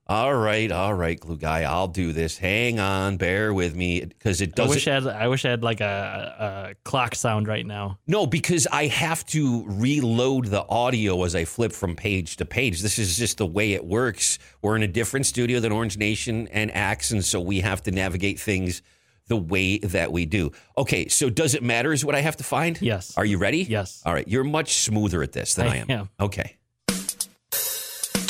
All 0.07 0.35
right, 0.35 0.69
all 0.71 0.93
right, 0.93 1.17
glue 1.17 1.37
guy. 1.37 1.61
I'll 1.61 1.87
do 1.87 2.11
this. 2.11 2.37
Hang 2.37 2.79
on, 2.79 3.15
bear 3.17 3.53
with 3.53 3.75
me 3.75 4.01
because 4.03 4.41
it 4.41 4.55
doesn't. 4.55 4.75
wish 4.75 4.87
I 4.87 4.93
had. 4.95 5.07
I 5.07 5.27
wish 5.29 5.45
I 5.45 5.51
had 5.51 5.63
like 5.63 5.79
a, 5.79 6.73
a 6.75 6.75
clock 6.83 7.15
sound 7.15 7.47
right 7.47 7.65
now. 7.65 7.97
No, 8.07 8.25
because 8.25 8.67
I 8.71 8.87
have 8.87 9.25
to 9.27 9.63
reload 9.67 10.47
the 10.47 10.67
audio 10.67 11.23
as 11.23 11.33
I 11.33 11.45
flip 11.45 11.71
from 11.71 11.95
page 11.95 12.35
to 12.37 12.45
page. 12.45 12.81
This 12.81 12.99
is 12.99 13.17
just 13.17 13.37
the 13.37 13.45
way 13.45 13.73
it 13.73 13.85
works. 13.85 14.37
We're 14.61 14.75
in 14.75 14.83
a 14.83 14.87
different 14.87 15.27
studio 15.27 15.61
than 15.61 15.71
Orange 15.71 15.97
Nation 15.97 16.47
and 16.49 16.75
Axe, 16.75 17.11
and 17.11 17.23
so 17.23 17.39
we 17.39 17.61
have 17.61 17.81
to 17.83 17.91
navigate 17.91 18.39
things 18.39 18.81
the 19.27 19.37
way 19.37 19.77
that 19.77 20.11
we 20.11 20.25
do. 20.25 20.51
Okay, 20.77 21.07
so 21.07 21.29
does 21.29 21.55
it 21.55 21.63
matter 21.63 21.93
is 21.93 22.03
what 22.03 22.15
I 22.15 22.19
have 22.19 22.35
to 22.37 22.43
find? 22.43 22.81
Yes. 22.81 23.15
Are 23.17 23.23
you 23.23 23.37
ready? 23.37 23.59
Yes. 23.63 24.01
All 24.05 24.13
right, 24.13 24.27
you're 24.27 24.43
much 24.43 24.73
smoother 24.79 25.23
at 25.23 25.31
this 25.31 25.55
than 25.55 25.67
I, 25.67 25.71
I 25.71 25.75
am. 25.77 25.91
am. 25.91 26.09
Okay. 26.19 26.57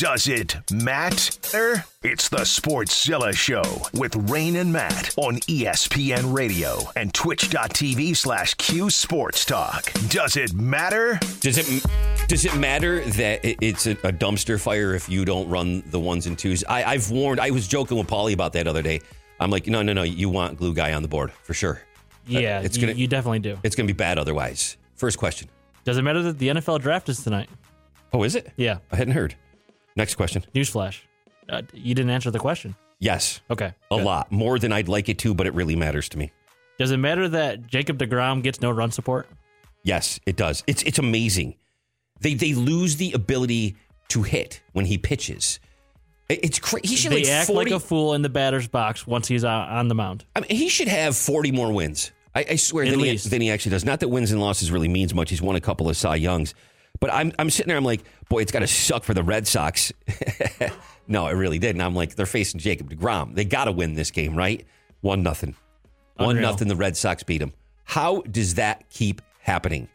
Does 0.02 0.28
it 0.28 0.56
matter? 0.72 1.86
It's 2.02 2.28
the 2.28 2.38
Sportszilla 2.38 3.36
Show 3.36 3.62
with 3.94 4.16
Rain 4.32 4.56
and 4.56 4.74
Matt 4.74 5.14
on 5.16 5.36
ESPN 5.42 6.34
Radio 6.36 6.80
and 6.96 7.14
twitch.tv 7.14 8.18
slash 8.18 8.56
Q 8.56 8.90
Sports 8.90 9.46
Talk. 9.46 9.94
Does 10.10 10.38
it 10.38 10.56
matter? 10.56 11.20
Does 11.42 11.60
it 11.60 11.86
does 12.28 12.46
it 12.46 12.56
matter 12.56 13.02
that 13.12 13.42
it's 13.44 13.86
a, 13.86 13.92
a 13.92 14.12
dumpster 14.12 14.60
fire 14.60 14.96
if 14.96 15.08
you 15.08 15.24
don't 15.24 15.48
run 15.50 15.84
the 15.92 16.00
ones 16.00 16.26
and 16.26 16.36
twos? 16.36 16.64
I, 16.64 16.84
I've 16.84 17.12
warned. 17.12 17.40
I 17.40 17.52
was 17.52 17.68
joking 17.68 18.00
with 18.00 18.08
Polly 18.08 18.34
about 18.34 18.54
that 18.54 18.66
other 18.66 18.82
day. 18.82 19.02
I'm 19.40 19.52
like, 19.52 19.68
no, 19.68 19.84
no, 19.84 19.94
no. 19.94 20.02
You 20.02 20.30
want 20.30 20.58
glue 20.58 20.74
guy 20.74 20.94
on 20.94 21.04
the 21.04 21.10
board 21.10 21.32
for 21.32 21.54
sure. 21.54 21.80
Yeah, 22.26 22.58
Uh, 22.58 22.62
it's 22.64 22.78
gonna- 22.80 22.94
you 22.94 23.08
definitely 23.08 23.40
do. 23.40 23.60
It's 23.62 23.76
going 23.76 23.86
to 23.88 23.94
be 23.94 23.98
bad 23.98 24.18
otherwise. 24.18 24.78
First 24.96 25.20
question. 25.20 25.48
Does 25.84 26.00
it 26.00 26.02
matter 26.02 26.24
that 26.24 26.40
the 26.40 26.48
NFL 26.48 26.82
draft 26.82 27.08
is 27.08 27.24
tonight? 27.24 27.50
Oh, 28.12 28.24
is 28.24 28.34
it? 28.34 28.52
Yeah. 28.58 28.80
I 28.92 28.96
hadn't 28.96 29.14
heard. 29.14 29.36
Next 29.96 30.16
question. 30.16 30.44
Newsflash. 30.54 31.02
Uh, 31.50 31.62
you 31.74 31.94
didn't 31.96 32.12
answer 32.12 32.32
the 32.32 32.40
question. 32.40 32.76
Yes, 33.00 33.42
Okay. 33.50 33.74
a 33.90 33.96
good. 33.98 34.06
lot 34.06 34.32
more 34.32 34.60
than 34.60 34.72
I'd 34.72 34.88
like 34.88 35.10
it 35.10 35.18
to, 35.20 35.34
but 35.34 35.48
it 35.48 35.54
really 35.54 35.76
matters 35.76 36.08
to 36.10 36.18
me. 36.18 36.32
Does 36.78 36.92
it 36.92 36.98
matter 36.98 37.28
that 37.30 37.66
Jacob 37.68 37.98
Degrom 37.98 38.44
gets 38.44 38.62
no 38.62 38.72
run 38.72 38.92
support? 38.92 39.28
Yes, 39.84 40.20
it 40.26 40.36
does. 40.36 40.64
It's 40.68 40.84
it's 40.84 41.00
amazing. 41.00 41.56
They 42.20 42.36
they 42.36 42.54
lose 42.54 42.98
the 42.98 43.12
ability 43.14 43.76
to 44.10 44.22
hit 44.24 44.62
when 44.74 44.86
he 44.86 44.98
pitches. 44.98 45.60
It's 46.30 46.60
crazy. 46.60 46.88
He 46.88 46.96
should 46.96 47.12
They 47.12 47.24
like 47.24 47.32
act 47.32 47.48
40, 47.48 47.72
like 47.72 47.82
a 47.82 47.86
fool 47.86 48.14
in 48.14 48.22
the 48.22 48.30
batter's 48.30 48.68
box 48.68 49.06
once 49.06 49.28
he's 49.28 49.44
on, 49.44 49.88
the 49.90 49.96
mound. 49.96 50.24
I 50.36 50.40
mean, 50.42 50.50
he 50.52 50.70
should 50.70 50.88
have 50.88 51.18
40 51.18 51.52
more 51.52 51.74
wins. 51.74 52.12
I, 52.34 52.46
I 52.52 52.56
swear 52.56 52.90
than 52.90 53.00
he, 53.00 53.18
than 53.18 53.42
he 53.42 53.52
actually 53.52 53.72
does. 53.72 53.84
Not 53.84 54.00
that 54.00 54.08
wins 54.08 54.32
and 54.32 54.40
losses 54.40 54.72
really 54.72 54.88
means 54.88 55.14
much. 55.14 55.30
He's 55.30 55.42
won 55.42 55.58
a 55.58 55.60
couple 55.62 55.90
of 55.90 55.98
Cy 55.98 56.16
Youngs. 56.16 56.54
But 57.02 57.12
I'm, 57.14 57.34
I'm 57.38 57.50
sitting 57.50 57.68
there, 57.68 57.76
I'm 57.78 57.84
like, 57.84 58.02
boy, 58.32 58.42
it's 58.42 58.52
got 58.52 58.60
to 58.60 58.68
suck 58.68 59.04
for 59.04 59.14
the 59.14 59.24
Red 59.24 59.46
Sox. 59.46 59.92
no, 61.08 61.28
it 61.28 61.34
really 61.34 61.60
didn't. 61.60 61.82
I'm 61.82 61.94
like, 61.94 62.16
they're 62.16 62.26
facing 62.26 62.62
Jacob 62.62 62.90
DeGrom. 62.90 63.36
They 63.36 63.44
got 63.44 63.66
to 63.66 63.74
win 63.74 63.94
this 63.94 64.10
game, 64.10 64.36
right? 64.36 64.66
One 65.02 65.22
nothing. 65.22 65.54
One 66.16 66.38
Unreal. 66.38 66.50
nothing. 66.50 66.70
The 66.70 66.78
Red 66.78 66.96
Sox 66.96 67.24
beat 67.24 67.40
them. 67.40 67.52
How 67.84 68.22
does 68.22 68.56
that 68.56 68.90
keep 68.90 69.22
happening? 69.42 69.90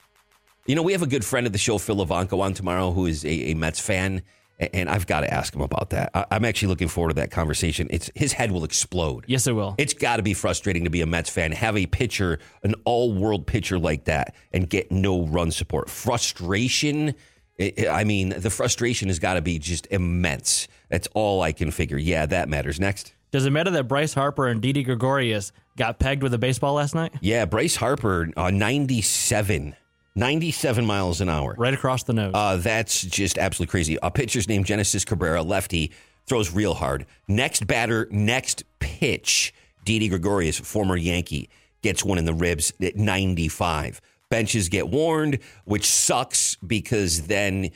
You 0.66 0.75
know, 0.75 0.83
we 0.83 0.93
have 0.93 1.02
a 1.02 1.07
good 1.07 1.25
friend 1.25 1.47
of 1.47 1.52
the 1.52 1.59
show, 1.59 1.78
Phil 1.78 1.97
Levanko, 1.97 2.40
on 2.40 2.52
tomorrow, 2.52 2.93
who 2.93 3.07
is 3.07 3.25
a, 3.25 3.28
a 3.28 3.55
Mets 3.55 3.81
fan, 3.81 4.23
and 4.59 4.90
I've 4.90 5.07
got 5.07 5.21
to 5.21 5.33
ask 5.33 5.55
him 5.55 5.62
about 5.62 5.90
that. 5.90 6.11
I'm 6.31 6.45
actually 6.45 6.69
looking 6.69 6.88
forward 6.88 7.11
to 7.11 7.14
that 7.14 7.31
conversation. 7.31 7.87
It's 7.90 8.11
his 8.14 8.35
head 8.35 8.50
will 8.50 8.64
explode. 8.64 9.25
Yes, 9.28 9.47
it 9.47 9.52
will. 9.52 9.76
It's 9.78 9.95
got 9.95 10.16
to 10.16 10.23
be 10.23 10.35
frustrating 10.35 10.85
to 10.85 10.90
be 10.90 11.00
a 11.00 11.07
Mets 11.07 11.31
fan, 11.31 11.52
have 11.52 11.76
a 11.76 11.87
pitcher, 11.87 12.38
an 12.62 12.75
all 12.85 13.14
world 13.14 13.47
pitcher 13.47 13.78
like 13.78 14.05
that, 14.05 14.35
and 14.52 14.69
get 14.69 14.93
no 14.93 15.26
run 15.26 15.50
support. 15.50 15.88
Frustration. 15.88 17.14
I 17.59 17.73
I 17.91 18.05
mean, 18.05 18.31
the 18.31 18.51
frustration 18.51 19.09
has 19.09 19.19
got 19.19 19.35
to 19.35 19.43
be 19.43 19.59
just 19.59 19.87
immense. 19.91 20.69
That's 20.89 21.09
all 21.15 21.43
I 21.43 21.53
can 21.53 21.71
figure. 21.71 21.99
Yeah, 21.99 22.27
that 22.27 22.49
matters. 22.49 22.79
Next. 22.79 23.13
Does 23.33 23.45
it 23.45 23.51
matter 23.51 23.71
that 23.73 23.85
Bryce 23.85 24.15
Harper 24.15 24.47
and 24.47 24.63
Didi 24.63 24.83
Gregorius 24.83 25.53
got 25.77 25.99
pegged 25.99 26.23
with 26.23 26.33
a 26.33 26.39
baseball 26.39 26.75
last 26.75 26.95
night? 26.95 27.13
Yeah, 27.21 27.45
Bryce 27.45 27.77
Harper, 27.77 28.31
uh, 28.37 28.51
97, 28.51 29.75
97 30.15 30.87
miles 30.87 31.21
an 31.21 31.29
hour. 31.29 31.55
Right 31.59 31.75
across 31.75 32.05
the 32.05 32.13
nose. 32.13 32.33
Uh, 32.35 32.57
that's 32.57 33.03
just 33.03 33.37
absolutely 33.37 33.71
crazy. 33.71 33.99
A 34.03 34.11
pitcher's 34.11 34.49
named 34.49 34.65
Genesis 34.65 35.05
Cabrera, 35.05 35.43
lefty, 35.43 35.93
throws 36.27 36.53
real 36.53 36.75
hard. 36.75 37.05
Next 37.29 37.67
batter, 37.67 38.09
next 38.11 38.65
pitch, 38.79 39.53
Didi 39.85 40.09
Gregorius, 40.09 40.59
former 40.59 40.97
Yankee, 40.97 41.51
gets 41.83 42.05
one 42.05 42.19
in 42.19 42.25
the 42.25 42.35
ribs 42.35 42.73
at 42.81 42.97
95. 42.97 44.01
Benches 44.28 44.68
get 44.68 44.88
warned, 44.88 45.38
which 45.64 45.87
sucks 45.87 46.56
because 46.56 47.26
then 47.26 47.71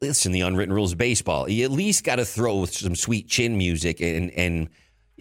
listen, 0.00 0.32
the 0.32 0.42
unwritten 0.42 0.74
rules 0.74 0.92
of 0.92 0.98
baseball. 0.98 1.48
You 1.48 1.64
at 1.64 1.70
least 1.70 2.04
got 2.04 2.16
to 2.16 2.24
throw 2.24 2.64
some 2.66 2.94
sweet 2.94 3.28
chin 3.28 3.56
music 3.58 4.00
and 4.00 4.30
and 4.32 4.68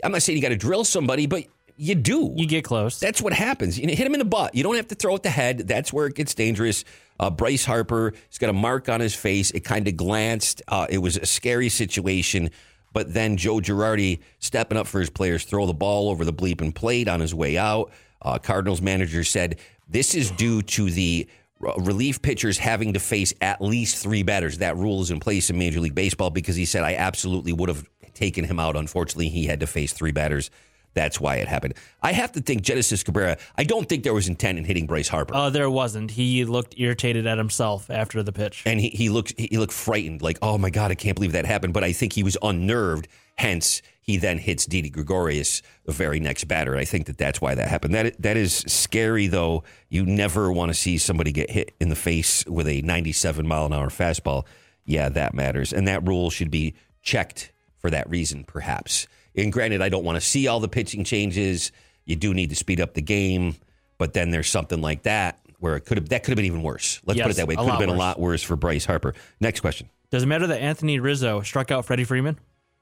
I'm 0.04 0.12
not 0.12 0.22
saying 0.22 0.38
you 0.38 0.42
got 0.42 0.50
to 0.50 0.58
drill 0.58 0.86
somebody, 0.86 1.28
but 1.28 1.44
you 1.76 1.96
do. 1.96 2.34
You 2.36 2.46
get 2.46 2.66
close. 2.66 3.00
That's 3.00 3.22
what 3.22 3.34
happens. 3.34 3.80
You 3.80 3.88
hit 3.88 4.00
him 4.00 4.14
in 4.14 4.20
the 4.20 4.26
butt. 4.26 4.54
You 4.54 4.64
don't 4.64 4.76
have 4.76 4.90
to 4.90 4.96
throw 4.96 5.16
at 5.16 5.24
the 5.24 5.30
head. 5.30 5.60
That's 5.60 5.94
where 5.94 6.08
it 6.08 6.16
gets 6.16 6.34
dangerous. 6.34 6.84
Uh, 7.20 7.30
Bryce 7.30 7.66
Harper, 7.66 8.14
he's 8.30 8.38
got 8.38 8.50
a 8.50 8.54
mark 8.54 8.90
on 8.90 9.00
his 9.00 9.16
face. 9.16 9.52
It 9.52 9.62
kind 9.62 9.88
of 9.88 9.96
glanced. 9.96 10.62
Uh, 10.68 10.88
it 10.90 10.98
was 10.98 11.18
a 11.18 11.26
scary 11.26 11.70
situation. 11.70 12.50
But 12.92 13.14
then 13.14 13.38
Joe 13.38 13.58
Girardi 13.58 14.20
stepping 14.40 14.78
up 14.78 14.88
for 14.88 15.00
his 15.00 15.10
players, 15.10 15.46
throw 15.46 15.66
the 15.66 15.74
ball 15.74 16.10
over 16.10 16.26
the 16.26 16.34
bleeping 16.34 16.74
plate 16.74 17.08
on 17.08 17.20
his 17.20 17.34
way 17.34 17.58
out. 17.58 17.92
Uh, 18.22 18.38
Cardinals 18.38 18.82
manager 18.82 19.24
said 19.24 19.60
this 19.88 20.16
is 20.16 20.32
due 20.32 20.62
to 20.62 20.90
the 20.90 21.28
relief 21.60 22.22
pitchers 22.22 22.58
having 22.58 22.94
to 22.94 23.00
face 23.00 23.34
at 23.42 23.62
least 23.62 23.98
three 23.98 24.24
batters. 24.24 24.60
That 24.60 24.78
rule 24.78 25.02
is 25.02 25.12
in 25.12 25.20
place 25.20 25.50
in 25.50 25.58
Major 25.58 25.80
League 25.80 25.96
Baseball 25.96 26.30
because 26.30 26.56
he 26.56 26.66
said 26.66 26.84
I 26.84 26.96
absolutely 26.96 27.54
would 27.54 27.70
have 27.70 27.88
taken 28.14 28.46
him 28.46 28.60
out. 28.60 28.76
Unfortunately, 28.76 29.30
he 29.30 29.46
had 29.46 29.60
to 29.60 29.68
face 29.68 29.94
three 29.94 30.12
batters. 30.12 30.50
That's 30.94 31.20
why 31.20 31.36
it 31.36 31.48
happened. 31.48 31.76
I 32.02 32.14
have 32.14 32.32
to 32.34 32.42
think 32.42 32.64
Genesis 32.64 33.04
Cabrera. 33.04 33.38
I 33.56 33.64
don't 33.64 33.88
think 33.88 34.04
there 34.04 34.14
was 34.14 34.28
intent 34.28 34.58
in 34.58 34.66
hitting 34.66 34.88
Bryce 34.88 35.08
Harper. 35.08 35.36
Uh, 35.36 35.50
there 35.50 35.70
wasn't. 35.70 36.12
He 36.12 36.46
looked 36.46 36.74
irritated 36.78 37.28
at 37.28 37.38
himself 37.38 37.90
after 37.90 38.24
the 38.24 38.34
pitch, 38.34 38.64
and 38.66 38.80
he, 38.80 38.90
he 38.90 39.10
looked 39.10 39.40
he 39.40 39.58
looked 39.58 39.74
frightened, 39.74 40.22
like 40.22 40.40
oh 40.42 40.58
my 40.58 40.70
god, 40.70 40.92
I 40.92 40.96
can't 40.96 41.16
believe 41.16 41.34
that 41.34 41.46
happened. 41.46 41.74
But 41.74 41.84
I 41.84 41.94
think 41.94 42.14
he 42.14 42.24
was 42.24 42.38
unnerved. 42.42 43.08
Hence, 43.38 43.82
he 44.10 44.18
then 44.18 44.40
hits 44.40 44.66
Didi 44.66 44.90
Gregorius, 44.90 45.62
the 45.86 45.92
very 45.92 46.20
next 46.20 46.46
batter. 46.46 46.72
And 46.72 46.82
I 46.82 46.86
think 46.86 47.06
that 47.06 47.20
that's 47.20 47.40
why 47.40 47.54
that 47.54 47.68
happened. 47.68 47.94
That 47.94 48.20
that 48.20 48.38
is 48.38 48.56
scary, 48.66 49.28
though. 49.28 49.64
You 49.88 50.04
never 50.04 50.52
want 50.52 50.72
to 50.72 50.74
see 50.74 50.98
somebody 50.98 51.32
get 51.32 51.52
hit 51.52 51.76
in 51.80 51.90
the 51.90 51.96
face 51.96 52.44
with 52.48 52.68
a 52.68 52.82
97 52.82 53.48
mile 53.48 53.68
an 53.68 53.74
hour 53.74 53.90
fastball. 53.90 54.48
Yeah, 54.84 55.10
that 55.10 55.36
matters, 55.36 55.72
and 55.74 55.88
that 55.88 56.08
rule 56.08 56.32
should 56.32 56.50
be 56.50 56.74
checked 57.04 57.52
for 57.78 57.92
that 57.92 58.10
reason, 58.10 58.46
perhaps. 58.46 59.08
And 59.36 59.54
granted, 59.54 59.84
I 59.84 59.90
don't 59.90 60.04
want 60.04 60.16
to 60.16 60.22
see 60.22 60.48
all 60.48 60.60
the 60.60 60.68
pitching 60.68 61.04
changes. 61.04 61.72
You 62.06 62.16
do 62.16 62.34
need 62.34 62.50
to 62.50 62.56
speed 62.56 62.82
up 62.82 62.96
the 62.96 63.04
game, 63.04 63.58
but 64.00 64.14
then 64.14 64.32
there's 64.32 64.50
something 64.50 64.82
like 64.82 65.04
that 65.04 65.40
where 65.60 65.76
it 65.76 65.82
could 65.82 66.00
have 66.00 66.10
that 66.10 66.24
could 66.24 66.32
have 66.32 66.38
been 66.38 66.46
even 66.46 66.64
worse. 66.64 67.00
Let's 67.06 67.20
Yes, 67.20 67.28
put 67.28 67.32
it 67.34 67.38
that 67.38 67.48
way. 67.48 67.54
It 67.54 67.58
could 67.58 67.70
have 67.70 67.80
been 67.80 67.90
a 67.90 67.94
lot 67.94 68.20
worse 68.20 68.42
for 68.42 68.56
Bryce 68.56 68.86
Harper. 68.86 69.14
Next 69.40 69.60
question. 69.60 69.88
Does 70.10 70.24
it 70.24 70.26
matter 70.26 70.48
that 70.48 70.62
Anthony 70.62 71.00
Rizzo 71.00 71.42
struck 71.42 71.70
out 71.70 71.86
Freddie 71.86 72.06
Freeman? 72.06 72.40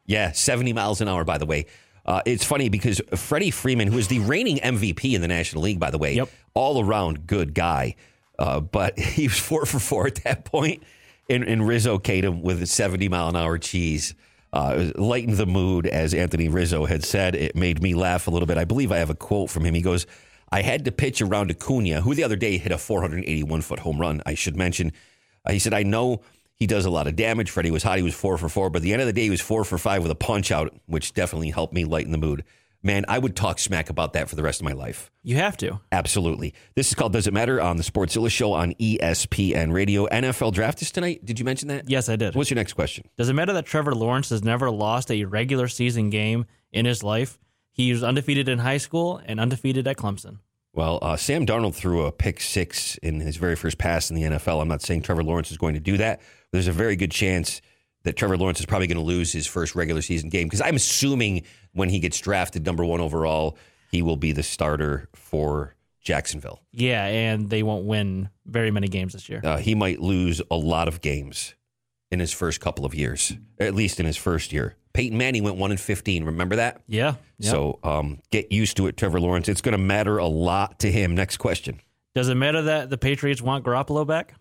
Yeah, 0.07 0.31
70 0.31 0.73
miles 0.73 1.01
an 1.01 1.07
hour, 1.07 1.23
by 1.23 1.37
the 1.37 1.45
way. 1.45 1.67
Uh, 2.05 2.21
it's 2.25 2.45
funny 2.45 2.69
because 2.69 3.01
Freddie 3.15 3.51
Freeman, 3.51 3.89
who 3.89 3.97
is 3.97 4.07
the 4.07 4.19
reigning 4.19 4.57
MVP 4.57 5.13
in 5.13 5.21
the 5.21 5.27
National 5.27 5.61
League, 5.63 5.79
by 5.79 5.91
the 5.91 5.97
way, 5.97 6.15
Yep. 6.15 6.29
all 6.53 6.81
around 6.83 7.27
good 7.27 7.53
guy, 7.53 7.95
uh, 8.39 8.61
but 8.61 8.97
he 9.17 9.27
was 9.27 9.37
four 9.37 9.65
for 9.65 9.77
four 9.79 10.07
at 10.07 10.15
that 10.23 10.45
point, 10.45 10.81
and, 11.29 11.43
and 11.43 11.67
Rizzo 11.67 11.99
him 11.99 12.41
with 12.41 12.61
a 12.61 12.65
70 12.65 13.09
mile 13.09 13.27
an 13.27 13.35
hour 13.35 13.57
cheese. 13.57 14.15
Uh, 14.53 14.91
lightened 14.95 15.35
the 15.35 15.45
mood, 15.45 15.85
as 15.85 16.13
Anthony 16.13 16.47
Rizzo 16.47 16.85
had 16.85 17.03
said. 17.03 17.35
It 17.35 17.53
made 17.53 17.81
me 17.83 17.93
laugh 17.93 18.27
a 18.27 18.31
little 18.31 18.47
bit. 18.47 18.57
I 18.57 18.63
believe 18.63 18.93
I 18.93 18.97
have 18.97 19.09
a 19.09 19.15
quote 19.15 19.49
from 19.49 19.65
him. 19.65 19.73
He 19.73 19.81
goes, 19.81 20.07
I 20.49 20.61
had 20.61 20.85
to 20.85 20.91
pitch 20.93 21.21
around 21.21 21.51
Acuna, 21.51 21.99
who 21.99 22.15
the 22.15 22.23
other 22.23 22.37
day 22.37 22.57
hit 22.57 22.71
a 22.71 22.77
481 22.77 23.61
foot 23.61 23.79
home 23.79 23.99
run, 23.99 24.21
I 24.25 24.35
should 24.35 24.55
mention. 24.55 24.93
Uh, 25.45 25.51
he 25.51 25.59
said, 25.59 25.73
I 25.73 25.83
know 25.83 26.21
he 26.57 26.67
does 26.67 26.85
a 26.85 26.89
lot 26.89 27.07
of 27.07 27.15
damage. 27.15 27.51
Freddie 27.51 27.71
was 27.71 27.83
hot. 27.83 27.97
He 27.97 28.03
was 28.03 28.15
four 28.15 28.37
for 28.37 28.49
four. 28.49 28.69
But 28.69 28.77
at 28.77 28.83
the 28.83 28.93
end 28.93 29.01
of 29.01 29.07
the 29.07 29.13
day, 29.13 29.23
he 29.23 29.29
was 29.29 29.41
four 29.41 29.63
for 29.63 29.77
five 29.77 30.01
with 30.01 30.11
a 30.11 30.15
punch 30.15 30.51
out, 30.51 30.73
which 30.87 31.13
definitely 31.13 31.51
helped 31.51 31.73
me 31.73 31.85
lighten 31.85 32.11
the 32.11 32.17
mood. 32.17 32.43
Man, 32.83 33.05
I 33.07 33.17
would 33.17 33.35
talk 33.35 33.59
smack 33.59 33.89
about 33.89 34.13
that 34.13 34.29
for 34.29 34.35
the 34.35 34.43
rest 34.43 34.61
of 34.61 34.65
my 34.65 34.73
life. 34.73 35.11
You 35.23 35.35
have 35.35 35.57
to. 35.57 35.79
Absolutely. 35.91 36.53
This 36.75 36.87
is 36.87 36.95
called 36.95 37.13
Does 37.13 37.27
It 37.27 37.33
Matter 37.33 37.59
on 37.59 37.77
the 37.77 37.83
Sports 37.83 38.15
Sportszilla 38.15 38.31
Show 38.31 38.53
on 38.53 38.73
ESPN 38.75 39.73
Radio. 39.73 40.07
NFL 40.07 40.53
draft 40.53 40.81
is 40.81 40.91
tonight. 40.91 41.25
Did 41.25 41.39
you 41.39 41.45
mention 41.45 41.69
that? 41.69 41.89
Yes, 41.89 42.07
I 42.07 42.15
did. 42.15 42.35
What's 42.35 42.49
your 42.49 42.55
next 42.55 42.73
question? 42.73 43.09
Does 43.17 43.29
it 43.29 43.33
matter 43.33 43.53
that 43.53 43.65
Trevor 43.65 43.95
Lawrence 43.95 44.29
has 44.29 44.43
never 44.43 44.69
lost 44.69 45.11
a 45.11 45.25
regular 45.25 45.67
season 45.67 46.09
game 46.09 46.45
in 46.71 46.85
his 46.85 47.03
life? 47.03 47.39
He 47.71 47.91
was 47.91 48.03
undefeated 48.03 48.47
in 48.47 48.59
high 48.59 48.77
school 48.77 49.21
and 49.25 49.39
undefeated 49.39 49.87
at 49.87 49.97
Clemson. 49.97 50.39
Well, 50.77 50.99
uh, 51.01 51.17
Sam 51.17 51.47
Darnold 51.47 51.73
threw 51.73 52.05
a 52.05 52.11
pick 52.11 52.39
six 52.39 52.97
in 52.97 53.19
his 53.19 53.37
very 53.37 53.55
first 53.55 53.79
pass 53.79 54.11
in 54.11 54.15
the 54.15 54.21
NFL. 54.21 54.61
I'm 54.61 54.67
not 54.67 54.83
saying 54.83 55.01
Trevor 55.01 55.23
Lawrence 55.23 55.49
is 55.49 55.57
going 55.57 55.73
to 55.73 55.79
do 55.79 55.97
that. 55.97 56.21
There's 56.51 56.67
a 56.67 56.71
very 56.71 56.95
good 56.95 57.09
chance 57.09 57.63
that 58.03 58.15
Trevor 58.15 58.37
Lawrence 58.37 58.59
is 58.59 58.67
probably 58.67 58.85
going 58.85 58.99
to 58.99 59.03
lose 59.03 59.31
his 59.31 59.47
first 59.47 59.73
regular 59.73 60.03
season 60.03 60.29
game 60.29 60.45
because 60.45 60.61
I'm 60.61 60.75
assuming 60.75 61.41
when 61.73 61.89
he 61.89 61.99
gets 61.99 62.19
drafted 62.19 62.63
number 62.63 62.85
one 62.85 63.01
overall, 63.01 63.57
he 63.89 64.03
will 64.03 64.17
be 64.17 64.33
the 64.33 64.43
starter 64.43 65.09
for 65.15 65.73
Jacksonville. 65.99 66.61
Yeah, 66.71 67.05
and 67.05 67.49
they 67.49 67.63
won't 67.63 67.85
win 67.85 68.29
very 68.45 68.69
many 68.69 68.87
games 68.87 69.13
this 69.13 69.27
year. 69.27 69.41
Uh, 69.43 69.57
he 69.57 69.73
might 69.73 69.99
lose 69.99 70.43
a 70.51 70.55
lot 70.55 70.87
of 70.87 71.01
games 71.01 71.55
in 72.11 72.19
his 72.19 72.31
first 72.31 72.61
couple 72.61 72.85
of 72.85 72.93
years, 72.93 73.33
at 73.59 73.73
least 73.73 73.99
in 73.99 74.05
his 74.05 74.15
first 74.15 74.53
year. 74.53 74.75
Peyton 74.97 75.15
Manning 75.15 75.43
went 75.43 75.57
one 75.57 75.69
and 75.69 75.79
fifteen. 75.79 76.23
Remember 76.23 76.55
that? 76.55 76.81
Yeah. 76.87 77.17
So 77.39 77.77
um, 77.83 78.19
get 78.31 78.51
used 78.51 78.77
to 78.77 78.87
it, 78.87 78.97
Trevor 78.97 79.19
Lawrence. 79.19 79.47
It's 79.47 79.61
going 79.61 79.73
to 79.73 79.77
matter 79.77 80.17
a 80.17 80.25
lot 80.25 80.79
to 80.79 80.91
him. 80.91 81.13
Next 81.13 81.37
question. 81.37 81.79
Does 82.15 82.29
it 82.29 82.35
matter 82.35 82.63
that 82.63 82.89
the 82.89 82.97
Patriots 82.97 83.39
want 83.39 83.63
Garoppolo 83.63 84.07
back? 84.07 84.33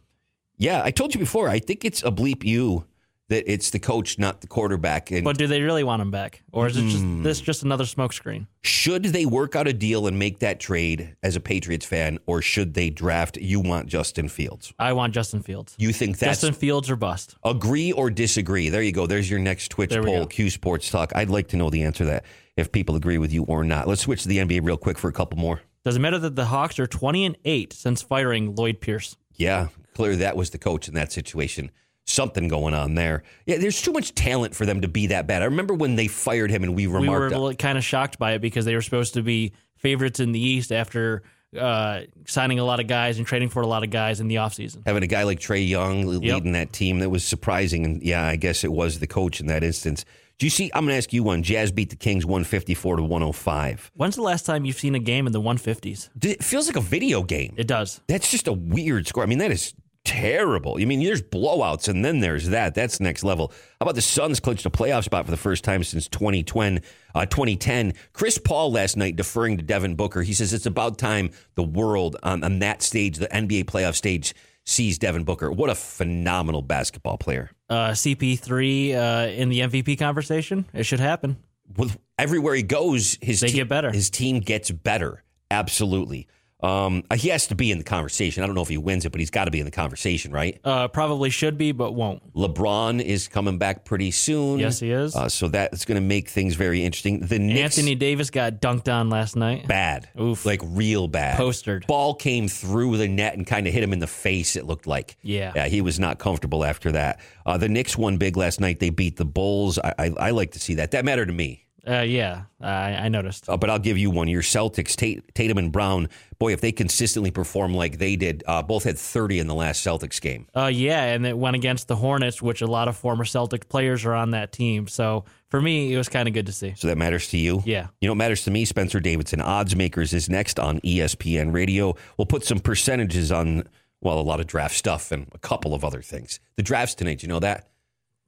Yeah, 0.56 0.80
I 0.82 0.92
told 0.92 1.12
you 1.12 1.20
before. 1.20 1.50
I 1.50 1.58
think 1.58 1.84
it's 1.84 2.02
a 2.02 2.10
bleep 2.10 2.42
you 2.42 2.86
that 3.28 3.50
it's 3.50 3.71
the 3.71 3.78
coach, 3.78 4.18
not 4.18 4.40
the 4.40 4.47
quarterback. 4.47 5.11
And 5.11 5.25
But 5.25 5.37
do 5.37 5.47
they 5.49 5.61
really 5.61 5.83
want 5.83 6.00
him 6.00 6.11
back? 6.12 6.42
Or 6.52 6.66
is 6.68 6.76
it 6.76 6.83
just 6.83 7.02
Hmm. 7.02 7.23
this 7.25 7.40
just 7.40 7.62
another 7.64 7.85
smokescreen? 7.85 8.47
should 8.62 9.02
they 9.04 9.26
work 9.26 9.56
out 9.56 9.66
a 9.66 9.73
deal 9.73 10.06
and 10.06 10.18
make 10.18 10.38
that 10.40 10.61
trade 10.61 11.16
as 11.23 11.35
a 11.37 11.40
Patriots 11.40 11.85
fan, 11.87 12.18
or 12.26 12.40
should 12.42 12.75
they 12.75 12.88
draft? 12.90 13.37
You 13.37 13.61
want 13.61 13.88
Justin 13.88 14.28
Fields? 14.28 14.73
I 14.78 14.92
want 14.92 15.12
Justin 15.14 15.42
Fields. 15.42 15.75
You 15.78 15.92
think 15.92 16.18
that's 16.18 16.40
Justin 16.40 16.54
Fields 16.54 16.88
or 16.90 16.97
bust. 16.97 17.35
agree 17.45 17.90
or 17.92 18.11
disagree? 18.11 18.68
There 18.68 18.83
you 18.83 18.92
go. 18.92 19.06
There's 19.06 19.28
your 19.30 19.40
next 19.40 19.68
Twitch 19.71 19.90
poll. 19.90 20.02
go. 20.02 20.26
Q 20.26 20.49
Sports 20.50 20.90
Talk. 20.90 21.12
I'd 21.14 21.30
like 21.30 21.49
to 21.49 21.56
know 21.56 21.68
the 21.71 21.83
answer 21.83 22.04
to 22.04 22.11
that. 22.11 22.25
If 22.56 22.73
people 22.73 22.97
agree 22.97 23.18
with 23.18 23.33
you 23.33 23.42
or 23.45 23.64
not. 23.64 23.87
Let's 23.87 24.00
switch 24.02 24.23
to 24.23 24.28
the 24.28 24.38
NBA 24.38 24.61
real 24.64 24.76
quick 24.78 24.99
for 24.99 25.09
a 25.09 25.12
couple 25.12 25.38
more. 25.38 25.61
Does 25.85 25.97
it 25.97 25.99
matter 26.00 26.18
that 26.18 26.37
the 26.37 26.47
Hawks 26.47 26.78
are 26.78 26.87
20 26.87 27.25
and 27.26 27.37
8 27.45 27.73
since 27.73 28.00
firing 28.02 28.54
Lloyd 28.54 28.80
Pierce? 28.80 29.16
Yeah, 29.35 29.68
clearly 29.95 30.16
that 30.16 30.37
was 30.37 30.50
the 30.50 30.59
coach 30.59 30.88
in 30.88 30.95
that 30.95 31.12
situation. 31.12 31.71
Something 32.08 32.46
going 32.48 32.72
on 32.72 32.94
there. 32.94 33.25
Yeah, 33.46 33.58
there's 33.58 33.82
too 33.82 33.92
much 33.92 34.14
talent 34.14 34.54
for 34.54 34.64
them 34.64 34.80
to 34.82 34.88
be 34.88 35.08
that 35.08 35.26
bad. 35.26 35.42
I 35.42 35.46
remember 35.46 35.75
when 35.75 35.96
they 35.96 36.06
fired 36.06 36.50
him 36.50 36.62
and 36.62 36.75
we 36.75 36.86
We 36.86 37.08
were 37.08 37.28
remarked. 37.28 37.58
kind 37.58 37.76
of 37.76 37.84
shocked 37.84 38.18
by 38.18 38.32
it 38.34 38.38
because 38.40 38.64
they 38.64 38.75
were 38.76 38.82
supposed 38.82 39.14
to 39.14 39.22
be 39.22 39.52
favorites 39.76 40.20
in 40.20 40.30
the 40.32 40.40
East 40.40 40.70
after 40.70 41.25
uh, 41.58 42.02
signing 42.26 42.58
a 42.60 42.64
lot 42.64 42.78
of 42.80 42.86
guys 42.86 43.18
and 43.18 43.26
trading 43.26 43.48
for 43.48 43.60
a 43.62 43.66
lot 43.66 43.82
of 43.82 43.90
guys 43.90 44.20
in 44.20 44.28
the 44.28 44.36
offseason. 44.36 44.82
having 44.86 45.02
a 45.02 45.06
guy 45.08 45.25
like 45.25 45.40
Trae 45.40 45.66
Young 45.66 46.06
leading 46.06 46.52
that 46.52 46.72
team 46.72 47.00
that 47.00 47.10
was 47.10 47.25
surprising. 47.25 47.84
And 47.84 48.02
yeah, 48.02 48.25
I 48.26 48.36
guess 48.36 48.62
it 48.62 48.70
was 48.72 48.98
the 49.00 49.06
coach 49.08 49.40
in 49.40 49.46
that 49.46 49.64
instance. 49.64 50.04
Do 50.38 50.44
you 50.46 50.50
see? 50.50 50.70
I'm 50.75 50.84
going 50.84 50.92
to 50.92 50.98
ask 50.98 51.12
you 51.14 51.22
one. 51.22 51.42
Jazz 51.42 51.72
beat 51.72 51.88
the 51.90 51.96
Kings 51.96 52.26
154 52.26 52.96
to 52.96 53.02
105. 53.02 53.90
When's 53.94 54.16
the 54.16 54.22
last 54.22 54.44
time 54.44 54.64
you've 54.66 54.78
seen 54.78 54.94
a 54.94 54.98
game 54.98 55.26
in 55.26 55.32
the 55.32 55.40
150s? 55.40 56.10
It 56.22 56.44
feels 56.44 56.66
like 56.66 56.76
a 56.76 56.80
video 56.80 57.22
game. 57.22 57.54
It 57.56 57.66
does. 57.66 58.00
That's 58.06 58.30
just 58.30 58.46
a 58.46 58.52
weird 58.52 59.06
score. 59.08 59.22
I 59.22 59.26
mean, 59.26 59.38
that 59.38 59.50
is 59.50 59.72
terrible. 60.06 60.78
I 60.80 60.84
mean, 60.84 61.04
there's 61.04 61.20
blowouts 61.20 61.88
and 61.88 62.04
then 62.04 62.20
there's 62.20 62.48
that. 62.48 62.75
That's 62.75 63.00
next 63.00 63.25
level. 63.25 63.52
How 63.80 63.84
about 63.84 63.96
the 63.96 64.00
Suns 64.00 64.40
clinched 64.40 64.64
a 64.64 64.70
playoff 64.70 65.04
spot 65.04 65.25
for 65.25 65.30
the 65.30 65.36
first 65.36 65.64
time 65.64 65.84
since 65.84 66.08
2020, 66.08 66.80
uh, 67.14 67.26
2010? 67.26 67.92
Chris 68.12 68.38
Paul 68.38 68.72
last 68.72 68.96
night 68.96 69.16
deferring 69.16 69.56
to 69.58 69.62
Devin 69.62 69.96
Booker. 69.96 70.22
He 70.22 70.32
says 70.32 70.54
it's 70.54 70.64
about 70.64 70.96
time 70.96 71.30
the 71.56 71.62
world 71.64 72.16
on, 72.22 72.42
on 72.44 72.60
that 72.60 72.80
stage, 72.82 73.18
the 73.18 73.26
NBA 73.26 73.64
playoff 73.64 73.96
stage, 73.96 74.34
sees 74.64 74.98
Devin 74.98 75.25
Booker. 75.25 75.50
What 75.50 75.70
a 75.70 75.75
phenomenal 75.75 76.62
basketball 76.62 77.18
player. 77.18 77.50
Uh, 77.68 77.90
CP3 77.90 78.94
uh, 78.94 79.28
in 79.30 79.48
the 79.48 79.60
MVP 79.60 79.98
conversation. 79.98 80.64
It 80.72 80.84
should 80.84 81.00
happen. 81.00 81.36
With 81.76 81.98
everywhere 82.16 82.54
he 82.54 82.62
goes, 82.62 83.18
his 83.20 83.40
They 83.40 83.48
te- 83.48 83.54
get 83.54 83.68
better. 83.68 83.90
His 83.90 84.08
team 84.08 84.38
gets 84.38 84.70
better. 84.70 85.25
Absolutely. 85.50 86.28
Um, 86.60 87.04
he 87.14 87.28
has 87.28 87.46
to 87.48 87.54
be 87.54 87.70
in 87.70 87.78
the 87.78 87.84
conversation. 87.84 88.42
I 88.42 88.46
don't 88.46 88.54
know 88.54 88.62
if 88.62 88.68
he 88.68 88.78
wins 88.78 89.04
it, 89.04 89.12
but 89.12 89.20
he's 89.20 89.30
got 89.30 89.44
to 89.44 89.50
be 89.50 89.58
in 89.58 89.66
the 89.66 89.70
conversation, 89.70 90.32
right? 90.32 90.58
Uh, 90.64 90.88
probably 90.88 91.28
should 91.28 91.58
be, 91.58 91.72
but 91.72 91.92
won't. 91.92 92.32
LeBron 92.34 93.02
is 93.02 93.28
coming 93.28 93.58
back 93.58 93.84
pretty 93.84 94.10
soon. 94.10 94.58
Yes, 94.58 94.80
he 94.80 94.90
is. 94.90 95.14
Uh, 95.14 95.28
so 95.28 95.48
that's 95.48 95.84
going 95.84 95.96
to 95.96 96.06
make 96.06 96.28
things 96.30 96.54
very 96.54 96.82
interesting. 96.82 97.20
The 97.20 97.38
Knicks 97.38 97.76
Anthony 97.78 97.94
Davis 97.94 98.30
got 98.30 98.60
dunked 98.60 98.92
on 98.92 99.10
last 99.10 99.36
night. 99.36 99.68
bad, 99.68 100.08
Oof. 100.18 100.46
like 100.46 100.60
real 100.64 101.08
bad. 101.08 101.36
Postered. 101.36 101.86
Ball 101.86 102.14
came 102.14 102.48
through 102.48 102.96
the 102.96 103.08
net 103.08 103.34
and 103.34 103.46
kind 103.46 103.66
of 103.66 103.75
hit 103.75 103.82
him 103.82 103.92
in 103.92 103.98
the 103.98 104.06
face. 104.06 104.56
It 104.56 104.64
looked 104.64 104.86
like. 104.86 105.16
Yeah. 105.22 105.52
yeah, 105.54 105.66
he 105.66 105.82
was 105.82 106.00
not 106.00 106.18
comfortable 106.18 106.64
after 106.64 106.92
that. 106.92 107.20
Uh, 107.44 107.58
the 107.58 107.68
Knicks 107.68 107.98
won 107.98 108.16
big 108.16 108.36
last 108.36 108.60
night. 108.60 108.80
They 108.80 108.90
beat 108.90 109.16
the 109.16 109.26
Bulls. 109.26 109.78
I, 109.78 109.94
I, 109.98 110.10
I 110.18 110.30
like 110.30 110.52
to 110.52 110.58
see 110.58 110.75
that. 110.76 110.92
That 110.92 111.04
mattered 111.04 111.26
to 111.26 111.32
me. 111.32 111.65
Uh, 111.88 112.00
yeah, 112.00 112.45
I, 112.61 112.95
I 112.95 113.09
noticed. 113.09 113.49
Uh, 113.49 113.57
but 113.57 113.71
I'll 113.71 113.78
give 113.78 113.97
you 113.97 114.11
one. 114.11 114.26
Your 114.26 114.43
Celtics, 114.43 114.97
Tate, 114.97 115.35
Tatum 115.35 115.57
and 115.57 115.71
Brown, 115.71 116.09
boy, 116.38 116.52
if 116.52 116.61
they 116.61 116.73
consistently 116.73 117.31
perform 117.31 117.75
like 117.75 117.99
they 117.99 118.16
did, 118.16 118.43
uh, 118.49 118.62
both 118.62 118.83
had 118.85 118.99
30 118.99 119.38
in 119.38 119.47
the 119.47 119.55
last 119.55 119.87
Celtics 119.87 120.21
game. 120.21 120.49
Uh, 120.55 120.66
yeah, 120.66 121.05
and 121.05 121.25
it 121.25 121.38
went 121.38 121.55
against 121.55 121.87
the 121.87 121.95
Hornets, 121.95 122.43
which 122.43 122.61
a 122.61 122.66
lot 122.66 122.88
of 122.88 122.97
former 122.97 123.25
Celtic 123.25 123.69
players 123.69 124.05
are 124.05 124.14
on 124.14 124.33
that 124.33 124.50
team. 124.50 124.88
So 124.88 125.25
for 125.49 125.61
me, 125.61 125.93
it 125.93 125.97
was 125.97 126.09
kind 126.09 126.26
of 126.26 126.35
good 126.35 126.47
to 126.47 126.52
see. 126.52 126.75
So 126.76 126.88
that 126.88 126.99
matters 126.99 127.28
to 127.28 127.38
you? 127.38 127.62
Yeah. 127.64 127.87
You 128.00 128.09
know 128.09 128.12
what 128.12 128.19
matters 128.19 128.43
to 128.45 128.50
me? 128.50 128.64
Spencer 128.64 128.99
Davidson, 128.99 129.40
Odds 129.40 129.76
Makers, 129.76 130.12
is 130.12 130.28
next 130.28 130.59
on 130.59 130.81
ESPN 130.81 131.55
Radio. 131.55 131.95
We'll 132.19 132.26
put 132.26 132.45
some 132.45 132.59
percentages 132.59 133.31
on, 133.31 133.62
well, 134.00 134.19
a 134.19 134.23
lot 134.23 134.40
of 134.40 134.49
draft 134.49 134.75
stuff 134.75 135.12
and 135.12 135.28
a 135.33 135.38
couple 135.38 135.73
of 135.73 135.85
other 135.85 136.02
things. 136.02 136.40
The 136.57 136.64
draft's 136.64 136.97
tonight. 136.97 137.23
You 137.23 137.28
know 137.28 137.40
that? 137.40 137.69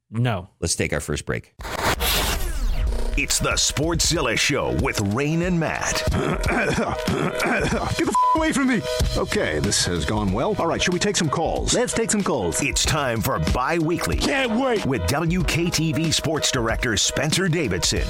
No. 0.09 0.49
Let's 0.61 0.75
take 0.75 0.93
our 0.93 1.01
first 1.01 1.25
break. 1.25 1.53
It's 3.17 3.39
the 3.39 3.51
Sportszilla 3.51 4.37
Show 4.37 4.73
with 4.81 4.99
Rain 5.13 5.41
and 5.41 5.59
Matt. 5.59 6.03
Get 6.11 6.43
the 6.45 8.05
f- 8.07 8.35
away 8.35 8.51
from 8.53 8.67
me. 8.67 8.81
Okay, 9.17 9.59
this 9.59 9.85
has 9.85 10.05
gone 10.05 10.31
well. 10.31 10.55
All 10.59 10.67
right, 10.67 10.81
should 10.81 10.93
we 10.93 10.99
take 10.99 11.17
some 11.17 11.29
calls? 11.29 11.73
Let's 11.73 11.93
take 11.93 12.11
some 12.11 12.23
calls. 12.23 12.61
It's 12.61 12.85
time 12.85 13.21
for 13.21 13.39
Bi 13.53 13.77
Weekly. 13.79 14.17
Can't 14.17 14.51
wait. 14.59 14.85
With 14.85 15.01
WKTV 15.03 16.13
Sports 16.13 16.51
Director 16.51 16.95
Spencer 16.97 17.47
Davidson. 17.47 18.05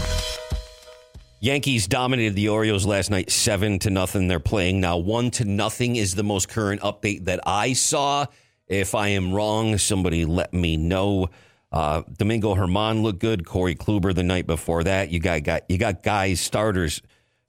Yankees 1.39 1.87
dominated 1.87 2.35
the 2.35 2.49
Orioles 2.49 2.85
last 2.85 3.09
night, 3.09 3.31
seven 3.31 3.79
to 3.79 3.89
nothing. 3.89 4.27
They're 4.27 4.39
playing 4.39 4.81
now. 4.81 4.97
One 4.97 5.31
to 5.31 5.45
nothing 5.45 5.95
is 5.95 6.13
the 6.15 6.23
most 6.23 6.49
current 6.49 6.81
update 6.81 7.25
that 7.25 7.39
I 7.45 7.73
saw. 7.73 8.25
If 8.67 8.93
I 8.93 9.09
am 9.09 9.33
wrong, 9.33 9.77
somebody 9.77 10.25
let 10.25 10.53
me 10.53 10.77
know. 10.77 11.29
Uh, 11.71 12.03
Domingo 12.17 12.55
Germán 12.55 13.03
looked 13.03 13.19
good. 13.19 13.45
Corey 13.45 13.75
Kluber 13.75 14.13
the 14.13 14.23
night 14.23 14.47
before 14.47 14.83
that. 14.83 15.11
You 15.11 15.19
got, 15.19 15.43
got 15.43 15.63
you 15.69 15.77
got 15.77 16.03
guys 16.03 16.39
starters 16.39 17.01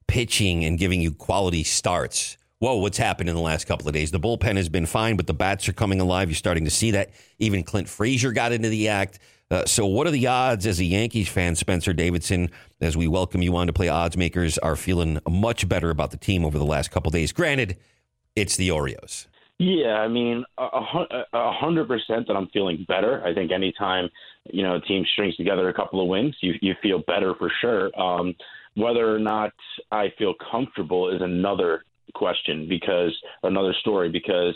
pitching 0.06 0.64
and 0.64 0.78
giving 0.78 1.00
you 1.00 1.12
quality 1.12 1.64
starts. 1.64 2.36
Whoa, 2.58 2.76
what's 2.76 2.98
happened 2.98 3.30
in 3.30 3.34
the 3.34 3.40
last 3.40 3.66
couple 3.66 3.88
of 3.88 3.94
days? 3.94 4.10
The 4.10 4.20
bullpen 4.20 4.56
has 4.56 4.68
been 4.68 4.84
fine, 4.84 5.16
but 5.16 5.26
the 5.26 5.32
bats 5.32 5.66
are 5.68 5.72
coming 5.72 5.98
alive. 5.98 6.28
You're 6.28 6.34
starting 6.34 6.64
to 6.66 6.70
see 6.70 6.90
that. 6.90 7.10
Even 7.38 7.62
Clint 7.62 7.88
Frazier 7.88 8.32
got 8.32 8.52
into 8.52 8.68
the 8.68 8.88
act. 8.88 9.18
Uh, 9.50 9.64
so, 9.64 9.86
what 9.86 10.06
are 10.06 10.10
the 10.10 10.26
odds 10.26 10.66
as 10.66 10.78
a 10.78 10.84
Yankees 10.84 11.28
fan, 11.28 11.56
Spencer 11.56 11.92
Davidson, 11.92 12.50
as 12.80 12.96
we 12.96 13.08
welcome 13.08 13.40
you 13.40 13.56
on 13.56 13.66
to 13.66 13.72
play 13.72 13.88
odds 13.88 14.16
makers, 14.16 14.58
are 14.58 14.76
feeling 14.76 15.18
much 15.28 15.68
better 15.68 15.90
about 15.90 16.10
the 16.10 16.16
team 16.18 16.44
over 16.44 16.58
the 16.58 16.64
last 16.64 16.90
couple 16.90 17.10
days? 17.10 17.32
Granted, 17.32 17.78
it's 18.36 18.56
the 18.56 18.68
Oreos. 18.68 19.26
Yeah, 19.62 19.96
I 19.96 20.08
mean, 20.08 20.42
a 20.56 20.80
hundred 21.52 21.86
percent 21.86 22.26
that 22.28 22.32
I'm 22.34 22.48
feeling 22.48 22.86
better. 22.88 23.22
I 23.26 23.34
think 23.34 23.52
anytime 23.52 24.08
you 24.50 24.62
know 24.62 24.76
a 24.76 24.80
team 24.80 25.04
strings 25.12 25.36
together 25.36 25.68
a 25.68 25.74
couple 25.74 26.00
of 26.00 26.08
wins, 26.08 26.34
you 26.40 26.54
you 26.62 26.72
feel 26.82 27.02
better 27.06 27.34
for 27.38 27.52
sure. 27.60 27.90
Um, 28.00 28.34
whether 28.74 29.14
or 29.14 29.18
not 29.18 29.52
I 29.92 30.14
feel 30.16 30.32
comfortable 30.50 31.14
is 31.14 31.20
another 31.20 31.84
question 32.14 32.70
because 32.70 33.14
another 33.42 33.74
story 33.80 34.08
because 34.08 34.54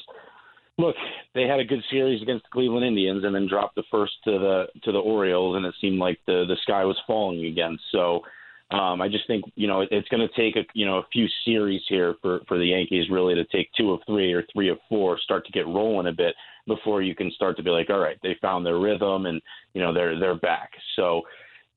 look, 0.78 0.96
they 1.34 1.42
had 1.42 1.60
a 1.60 1.64
good 1.66 1.84
series 1.90 2.22
against 2.22 2.44
the 2.44 2.54
Cleveland 2.54 2.86
Indians 2.86 3.24
and 3.26 3.34
then 3.34 3.46
dropped 3.46 3.74
the 3.74 3.84
first 3.90 4.14
to 4.24 4.30
the 4.30 4.64
to 4.84 4.92
the 4.92 5.00
Orioles, 5.00 5.56
and 5.56 5.66
it 5.66 5.74
seemed 5.82 5.98
like 5.98 6.18
the 6.26 6.46
the 6.48 6.56
sky 6.62 6.82
was 6.86 6.96
falling 7.06 7.44
again. 7.44 7.78
So. 7.92 8.22
Um, 8.70 9.02
I 9.02 9.08
just 9.08 9.26
think 9.26 9.44
you 9.54 9.66
know 9.66 9.82
it, 9.82 9.88
it's 9.90 10.08
going 10.08 10.26
to 10.26 10.34
take 10.34 10.56
a 10.56 10.66
you 10.72 10.86
know 10.86 10.98
a 10.98 11.06
few 11.12 11.26
series 11.44 11.82
here 11.88 12.14
for 12.22 12.40
for 12.48 12.58
the 12.58 12.66
Yankees 12.66 13.10
really 13.10 13.34
to 13.34 13.44
take 13.44 13.70
two 13.76 13.92
of 13.92 14.00
three 14.06 14.32
or 14.32 14.44
three 14.52 14.70
of 14.70 14.78
four, 14.88 15.18
start 15.18 15.44
to 15.46 15.52
get 15.52 15.66
rolling 15.66 16.06
a 16.06 16.12
bit 16.12 16.34
before 16.66 17.02
you 17.02 17.14
can 17.14 17.30
start 17.32 17.56
to 17.58 17.62
be 17.62 17.70
like, 17.70 17.90
all 17.90 17.98
right, 17.98 18.18
they 18.22 18.36
found 18.40 18.64
their 18.64 18.78
rhythm 18.78 19.26
and 19.26 19.40
you 19.74 19.82
know 19.82 19.92
they're 19.92 20.18
they're 20.18 20.34
back. 20.34 20.70
So, 20.96 21.22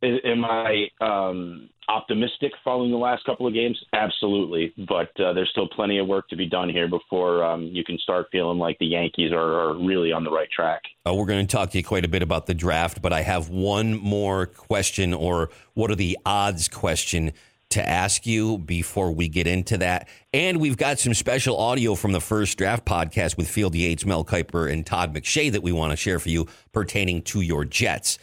am 0.03 0.45
I 0.45 0.87
um, 1.01 1.69
optimistic 1.89 2.51
following 2.63 2.91
the 2.91 2.97
last 2.97 3.25
couple 3.25 3.47
of 3.47 3.53
games? 3.53 3.77
Absolutely, 3.93 4.73
but 4.87 5.09
uh, 5.19 5.33
there's 5.33 5.49
still 5.51 5.67
plenty 5.67 5.97
of 5.97 6.07
work 6.07 6.27
to 6.29 6.35
be 6.35 6.45
done 6.45 6.69
here 6.69 6.87
before 6.87 7.43
um, 7.43 7.63
you 7.63 7.83
can 7.83 7.97
start 7.99 8.27
feeling 8.31 8.57
like 8.57 8.77
the 8.79 8.85
Yankees 8.85 9.31
are, 9.31 9.59
are 9.59 9.77
really 9.77 10.11
on 10.11 10.23
the 10.23 10.31
right 10.31 10.49
track. 10.51 10.81
Uh, 11.07 11.13
we're 11.13 11.25
going 11.25 11.45
to 11.45 11.51
talk 11.51 11.71
to 11.71 11.77
you 11.77 11.83
quite 11.83 12.05
a 12.05 12.09
bit 12.09 12.21
about 12.21 12.45
the 12.45 12.53
draft, 12.53 13.01
but 13.01 13.13
I 13.13 13.21
have 13.21 13.49
one 13.49 13.97
more 13.97 14.45
question, 14.45 15.13
or 15.13 15.49
what 15.73 15.89
are 15.91 15.95
the 15.95 16.17
odds 16.25 16.67
question 16.67 17.33
to 17.69 17.87
ask 17.87 18.25
you 18.25 18.57
before 18.59 19.11
we 19.11 19.27
get 19.27 19.45
into 19.45 19.77
that. 19.77 20.07
And 20.33 20.59
we've 20.59 20.77
got 20.77 20.99
some 20.99 21.13
special 21.13 21.57
audio 21.57 21.95
from 21.95 22.13
the 22.13 22.21
first 22.21 22.57
draft 22.57 22.85
podcast 22.85 23.35
with 23.35 23.49
Field 23.49 23.75
Yates, 23.75 24.05
Mel 24.05 24.23
Kiper, 24.23 24.71
and 24.71 24.85
Todd 24.85 25.13
McShay 25.13 25.51
that 25.51 25.63
we 25.63 25.73
want 25.73 25.91
to 25.91 25.97
share 25.97 26.19
for 26.19 26.29
you 26.29 26.47
pertaining 26.71 27.21
to 27.23 27.41
your 27.41 27.65
Jets. 27.65 28.19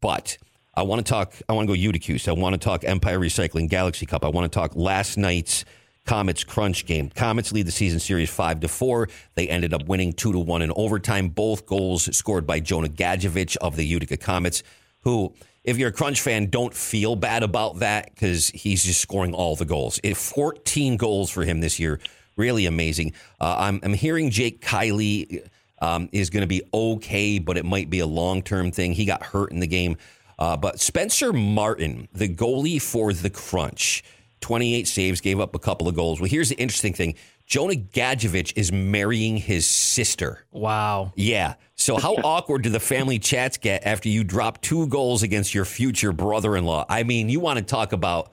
But 0.00 0.38
I 0.76 0.82
want 0.82 1.04
to 1.04 1.10
talk, 1.10 1.32
I 1.48 1.54
want 1.54 1.68
to 1.68 1.74
go 1.74 1.80
Uticuse. 1.80 2.28
I 2.28 2.32
want 2.32 2.52
to 2.52 2.58
talk 2.58 2.84
Empire 2.84 3.18
Recycling 3.18 3.68
Galaxy 3.68 4.04
Cup. 4.04 4.24
I 4.24 4.28
want 4.28 4.50
to 4.50 4.54
talk 4.54 4.76
last 4.76 5.16
night's 5.16 5.64
Comets 6.04 6.44
crunch 6.44 6.86
game. 6.86 7.10
Comets 7.10 7.50
lead 7.50 7.66
the 7.66 7.72
season 7.72 7.98
series 7.98 8.30
five 8.30 8.60
to 8.60 8.68
four. 8.68 9.08
They 9.34 9.48
ended 9.48 9.74
up 9.74 9.86
winning 9.86 10.12
two 10.12 10.32
to 10.32 10.38
one 10.38 10.62
in 10.62 10.70
overtime. 10.76 11.28
Both 11.28 11.66
goals 11.66 12.14
scored 12.16 12.46
by 12.46 12.60
Jonah 12.60 12.88
Gadjovich 12.88 13.56
of 13.56 13.74
the 13.74 13.84
Utica 13.84 14.16
Comets, 14.16 14.62
who, 15.00 15.34
if 15.64 15.78
you're 15.78 15.88
a 15.88 15.92
crunch 15.92 16.20
fan, 16.20 16.48
don't 16.48 16.72
feel 16.72 17.16
bad 17.16 17.42
about 17.42 17.80
that 17.80 18.14
because 18.14 18.50
he's 18.50 18.84
just 18.84 19.00
scoring 19.00 19.34
all 19.34 19.56
the 19.56 19.64
goals. 19.64 19.98
It, 20.04 20.16
14 20.16 20.96
goals 20.96 21.30
for 21.30 21.42
him 21.44 21.60
this 21.60 21.80
year. 21.80 21.98
Really 22.36 22.66
amazing. 22.66 23.14
Uh, 23.40 23.56
I'm, 23.58 23.80
I'm 23.82 23.94
hearing 23.94 24.30
Jake 24.30 24.60
Kiley 24.60 25.48
um, 25.80 26.08
is 26.12 26.30
going 26.30 26.42
to 26.42 26.46
be 26.46 26.62
okay, 26.72 27.38
but 27.38 27.56
it 27.56 27.64
might 27.64 27.90
be 27.90 28.00
a 28.00 28.06
long 28.06 28.42
term 28.42 28.70
thing. 28.70 28.92
He 28.92 29.06
got 29.06 29.22
hurt 29.22 29.50
in 29.50 29.60
the 29.60 29.66
game. 29.66 29.96
Uh, 30.38 30.56
but 30.56 30.80
Spencer 30.80 31.32
Martin, 31.32 32.08
the 32.12 32.28
goalie 32.28 32.80
for 32.80 33.12
the 33.12 33.30
Crunch, 33.30 34.04
28 34.40 34.86
saves, 34.86 35.20
gave 35.20 35.40
up 35.40 35.54
a 35.54 35.58
couple 35.58 35.88
of 35.88 35.94
goals. 35.94 36.20
Well, 36.20 36.28
here's 36.28 36.50
the 36.50 36.56
interesting 36.56 36.92
thing 36.92 37.14
Jonah 37.46 37.74
Gadjovich 37.74 38.52
is 38.56 38.72
marrying 38.72 39.36
his 39.36 39.66
sister. 39.66 40.44
Wow. 40.50 41.12
Yeah. 41.14 41.54
So, 41.76 41.96
how 41.96 42.14
awkward 42.24 42.62
do 42.62 42.70
the 42.70 42.80
family 42.80 43.18
chats 43.18 43.56
get 43.56 43.86
after 43.86 44.08
you 44.08 44.24
drop 44.24 44.60
two 44.60 44.88
goals 44.88 45.22
against 45.22 45.54
your 45.54 45.64
future 45.64 46.12
brother 46.12 46.56
in 46.56 46.64
law? 46.64 46.84
I 46.88 47.04
mean, 47.04 47.28
you 47.28 47.40
want 47.40 47.58
to 47.58 47.64
talk 47.64 47.92
about. 47.92 48.32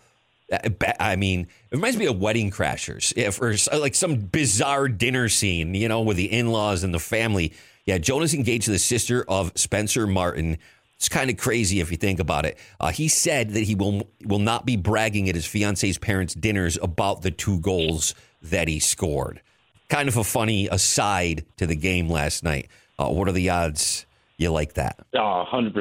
uh, 0.52 0.70
I 1.00 1.16
mean, 1.16 1.42
it 1.42 1.76
reminds 1.76 1.98
me 1.98 2.08
of 2.08 2.20
Wedding 2.20 2.50
Crashers, 2.50 3.13
if, 3.16 3.39
or 3.39 3.56
like 3.80 3.94
some 3.96 4.16
bizarre 4.16 4.88
dinner 4.88 5.30
scene, 5.30 5.76
you 5.76 5.88
know, 5.88 6.02
with 6.02 6.18
the 6.18 6.32
in 6.32 6.52
laws 6.52 6.84
and 6.84 6.94
the 6.94 7.00
family. 7.00 7.54
Yeah, 7.86 7.98
Jonah's 8.00 8.34
engaged 8.34 8.66
to 8.66 8.72
the 8.72 8.80
sister 8.80 9.24
of 9.28 9.52
Spencer 9.56 10.08
Martin. 10.08 10.58
It's 11.04 11.10
kind 11.10 11.30
of 11.30 11.36
crazy 11.36 11.82
if 11.82 11.92
you 11.92 11.98
think 11.98 12.22
about 12.22 12.46
it. 12.46 12.58
Uh, 12.80 12.89
he 12.89 13.10
said 13.10 13.50
that 13.56 13.63
he 13.63 13.76
will 13.76 14.08
will 14.24 14.39
not 14.39 14.66
be 14.66 14.78
bragging 14.78 15.28
at 15.28 15.36
his 15.36 15.46
fiance's 15.46 15.98
parents' 15.98 16.34
dinners 16.34 16.80
about 16.82 17.24
the 17.24 17.30
two 17.30 17.60
goals 17.60 18.16
that 18.42 18.70
he 18.70 18.80
scored. 18.80 19.42
Kind 19.89 20.08
of 20.08 20.16
a 20.16 20.24
funny 20.24 20.70
aside 20.70 21.44
to 21.58 21.68
the 21.68 21.76
game 21.76 22.08
last 22.08 22.42
night. 22.42 22.70
Uh, 22.98 23.10
what 23.10 23.28
are 23.28 23.34
the 23.34 23.50
odds 23.50 24.06
you 24.38 24.50
like 24.50 24.76
that? 24.76 24.98
Oh, 25.13 25.44
100%. 25.52 25.74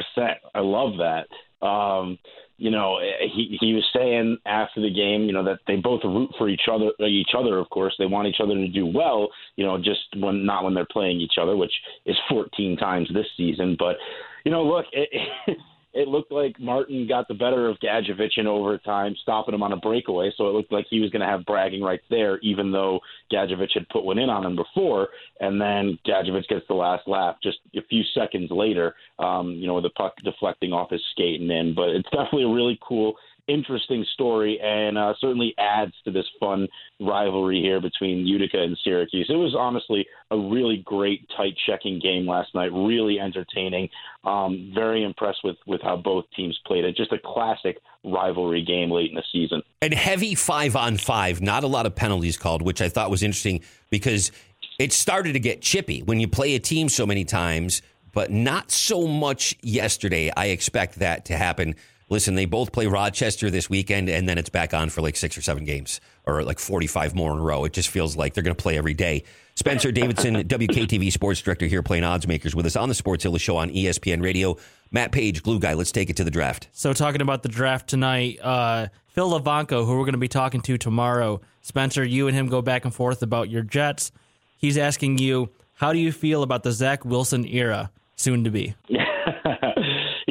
I 0.56 0.58
love 0.58 0.94
that. 0.98 1.28
Um, 1.64 2.18
you 2.56 2.72
know, 2.72 2.98
he 3.20 3.56
he 3.60 3.74
was 3.74 3.88
saying 3.94 4.38
after 4.44 4.80
the 4.80 4.92
game, 4.92 5.26
you 5.26 5.32
know, 5.32 5.44
that 5.44 5.60
they 5.68 5.76
both 5.76 6.00
root 6.02 6.30
for 6.36 6.48
each 6.48 6.68
other. 6.68 6.90
Each 7.06 7.30
other, 7.38 7.58
of 7.58 7.70
course, 7.70 7.94
they 7.96 8.06
want 8.06 8.26
each 8.26 8.40
other 8.42 8.54
to 8.54 8.66
do 8.66 8.86
well. 8.86 9.28
You 9.54 9.66
know, 9.66 9.78
just 9.78 10.00
when 10.16 10.44
not 10.44 10.64
when 10.64 10.74
they're 10.74 10.84
playing 10.84 11.20
each 11.20 11.38
other, 11.40 11.56
which 11.56 11.72
is 12.06 12.16
14 12.28 12.76
times 12.76 13.08
this 13.14 13.26
season. 13.36 13.76
But 13.78 13.98
you 14.44 14.50
know, 14.50 14.64
look, 14.64 14.86
it, 14.92 15.08
it 15.94 16.08
looked 16.08 16.32
like 16.32 16.58
Martin 16.58 17.06
got 17.06 17.28
the 17.28 17.34
better 17.34 17.68
of 17.68 17.78
Gadjovich 17.80 18.38
in 18.38 18.46
overtime, 18.46 19.14
stopping 19.22 19.54
him 19.54 19.62
on 19.62 19.72
a 19.72 19.76
breakaway. 19.76 20.32
So 20.36 20.48
it 20.48 20.52
looked 20.52 20.72
like 20.72 20.86
he 20.88 21.00
was 21.00 21.10
going 21.10 21.20
to 21.20 21.26
have 21.26 21.44
bragging 21.44 21.82
right 21.82 22.00
there, 22.08 22.38
even 22.38 22.72
though 22.72 23.00
Gadjovich 23.32 23.74
had 23.74 23.88
put 23.90 24.04
one 24.04 24.18
in 24.18 24.30
on 24.30 24.44
him 24.46 24.56
before. 24.56 25.08
And 25.40 25.60
then 25.60 25.98
Gadjovich 26.06 26.48
gets 26.48 26.66
the 26.68 26.74
last 26.74 27.06
laugh 27.06 27.36
just 27.42 27.58
a 27.76 27.82
few 27.90 28.02
seconds 28.14 28.50
later, 28.50 28.94
um, 29.18 29.50
you 29.50 29.66
know, 29.66 29.74
with 29.74 29.84
the 29.84 29.90
puck 29.90 30.14
deflecting 30.24 30.72
off 30.72 30.90
his 30.90 31.02
skate 31.10 31.40
and 31.40 31.50
in. 31.50 31.74
But 31.74 31.90
it's 31.90 32.08
definitely 32.10 32.44
a 32.44 32.54
really 32.54 32.78
cool 32.86 33.14
interesting 33.48 34.04
story 34.14 34.60
and 34.60 34.96
uh, 34.96 35.14
certainly 35.20 35.54
adds 35.58 35.92
to 36.04 36.10
this 36.10 36.26
fun 36.38 36.68
rivalry 37.00 37.60
here 37.60 37.80
between 37.80 38.26
Utica 38.26 38.62
and 38.62 38.78
Syracuse. 38.82 39.26
It 39.28 39.36
was 39.36 39.54
honestly 39.58 40.06
a 40.30 40.38
really 40.38 40.82
great, 40.84 41.28
tight 41.36 41.54
checking 41.66 41.98
game 41.98 42.26
last 42.26 42.54
night. 42.54 42.72
Really 42.72 43.18
entertaining. 43.18 43.88
Um, 44.24 44.72
very 44.74 45.04
impressed 45.04 45.40
with 45.42 45.56
with 45.66 45.82
how 45.82 45.96
both 45.96 46.24
teams 46.36 46.58
played 46.66 46.84
it. 46.84 46.96
Just 46.96 47.12
a 47.12 47.18
classic 47.18 47.78
rivalry 48.04 48.64
game 48.64 48.90
late 48.90 49.10
in 49.10 49.16
the 49.16 49.24
season. 49.32 49.62
And 49.80 49.92
heavy 49.92 50.34
five 50.34 50.76
on 50.76 50.96
five, 50.96 51.40
not 51.40 51.64
a 51.64 51.68
lot 51.68 51.86
of 51.86 51.94
penalties 51.94 52.36
called, 52.36 52.62
which 52.62 52.80
I 52.80 52.88
thought 52.88 53.10
was 53.10 53.22
interesting 53.22 53.62
because 53.90 54.32
it 54.78 54.92
started 54.92 55.32
to 55.34 55.40
get 55.40 55.62
chippy 55.62 56.02
when 56.02 56.20
you 56.20 56.28
play 56.28 56.54
a 56.54 56.60
team 56.60 56.88
so 56.88 57.06
many 57.06 57.24
times, 57.24 57.82
but 58.12 58.30
not 58.30 58.70
so 58.70 59.06
much 59.06 59.56
yesterday. 59.62 60.30
I 60.36 60.46
expect 60.46 60.98
that 61.00 61.24
to 61.26 61.36
happen. 61.36 61.74
Listen, 62.08 62.34
they 62.34 62.44
both 62.44 62.72
play 62.72 62.86
Rochester 62.86 63.50
this 63.50 63.70
weekend, 63.70 64.08
and 64.08 64.28
then 64.28 64.38
it's 64.38 64.50
back 64.50 64.74
on 64.74 64.90
for 64.90 65.00
like 65.00 65.16
six 65.16 65.36
or 65.38 65.42
seven 65.42 65.64
games 65.64 66.00
or 66.26 66.42
like 66.42 66.58
45 66.58 67.14
more 67.14 67.32
in 67.32 67.38
a 67.38 67.42
row. 67.42 67.64
It 67.64 67.72
just 67.72 67.88
feels 67.88 68.16
like 68.16 68.34
they're 68.34 68.44
going 68.44 68.54
to 68.54 68.62
play 68.62 68.76
every 68.76 68.94
day. 68.94 69.24
Spencer 69.54 69.92
Davidson, 69.92 70.34
WKTV 70.48 71.10
sports 71.12 71.40
director 71.40 71.66
here, 71.66 71.82
playing 71.82 72.04
odds 72.04 72.26
makers 72.26 72.54
with 72.54 72.66
us 72.66 72.76
on 72.76 72.88
the 72.88 72.94
Sportszilla 72.94 73.40
Show 73.40 73.56
on 73.56 73.70
ESPN 73.70 74.22
Radio. 74.22 74.56
Matt 74.90 75.10
Page, 75.10 75.42
glue 75.42 75.58
guy. 75.58 75.74
Let's 75.74 75.92
take 75.92 76.10
it 76.10 76.16
to 76.16 76.24
the 76.24 76.30
draft. 76.30 76.68
So 76.72 76.92
talking 76.92 77.22
about 77.22 77.42
the 77.42 77.48
draft 77.48 77.88
tonight, 77.88 78.38
uh, 78.42 78.88
Phil 79.08 79.30
Lavanko, 79.30 79.86
who 79.86 79.92
we're 79.92 80.04
going 80.04 80.12
to 80.12 80.18
be 80.18 80.28
talking 80.28 80.60
to 80.62 80.78
tomorrow. 80.78 81.40
Spencer, 81.62 82.04
you 82.04 82.28
and 82.28 82.36
him 82.36 82.46
go 82.46 82.62
back 82.62 82.84
and 82.84 82.94
forth 82.94 83.22
about 83.22 83.48
your 83.48 83.62
Jets. 83.62 84.12
He's 84.58 84.76
asking 84.76 85.18
you, 85.18 85.50
how 85.74 85.92
do 85.92 85.98
you 85.98 86.12
feel 86.12 86.42
about 86.42 86.62
the 86.62 86.72
Zach 86.72 87.04
Wilson 87.04 87.46
era 87.46 87.90
soon 88.16 88.44
to 88.44 88.50
be? 88.50 88.74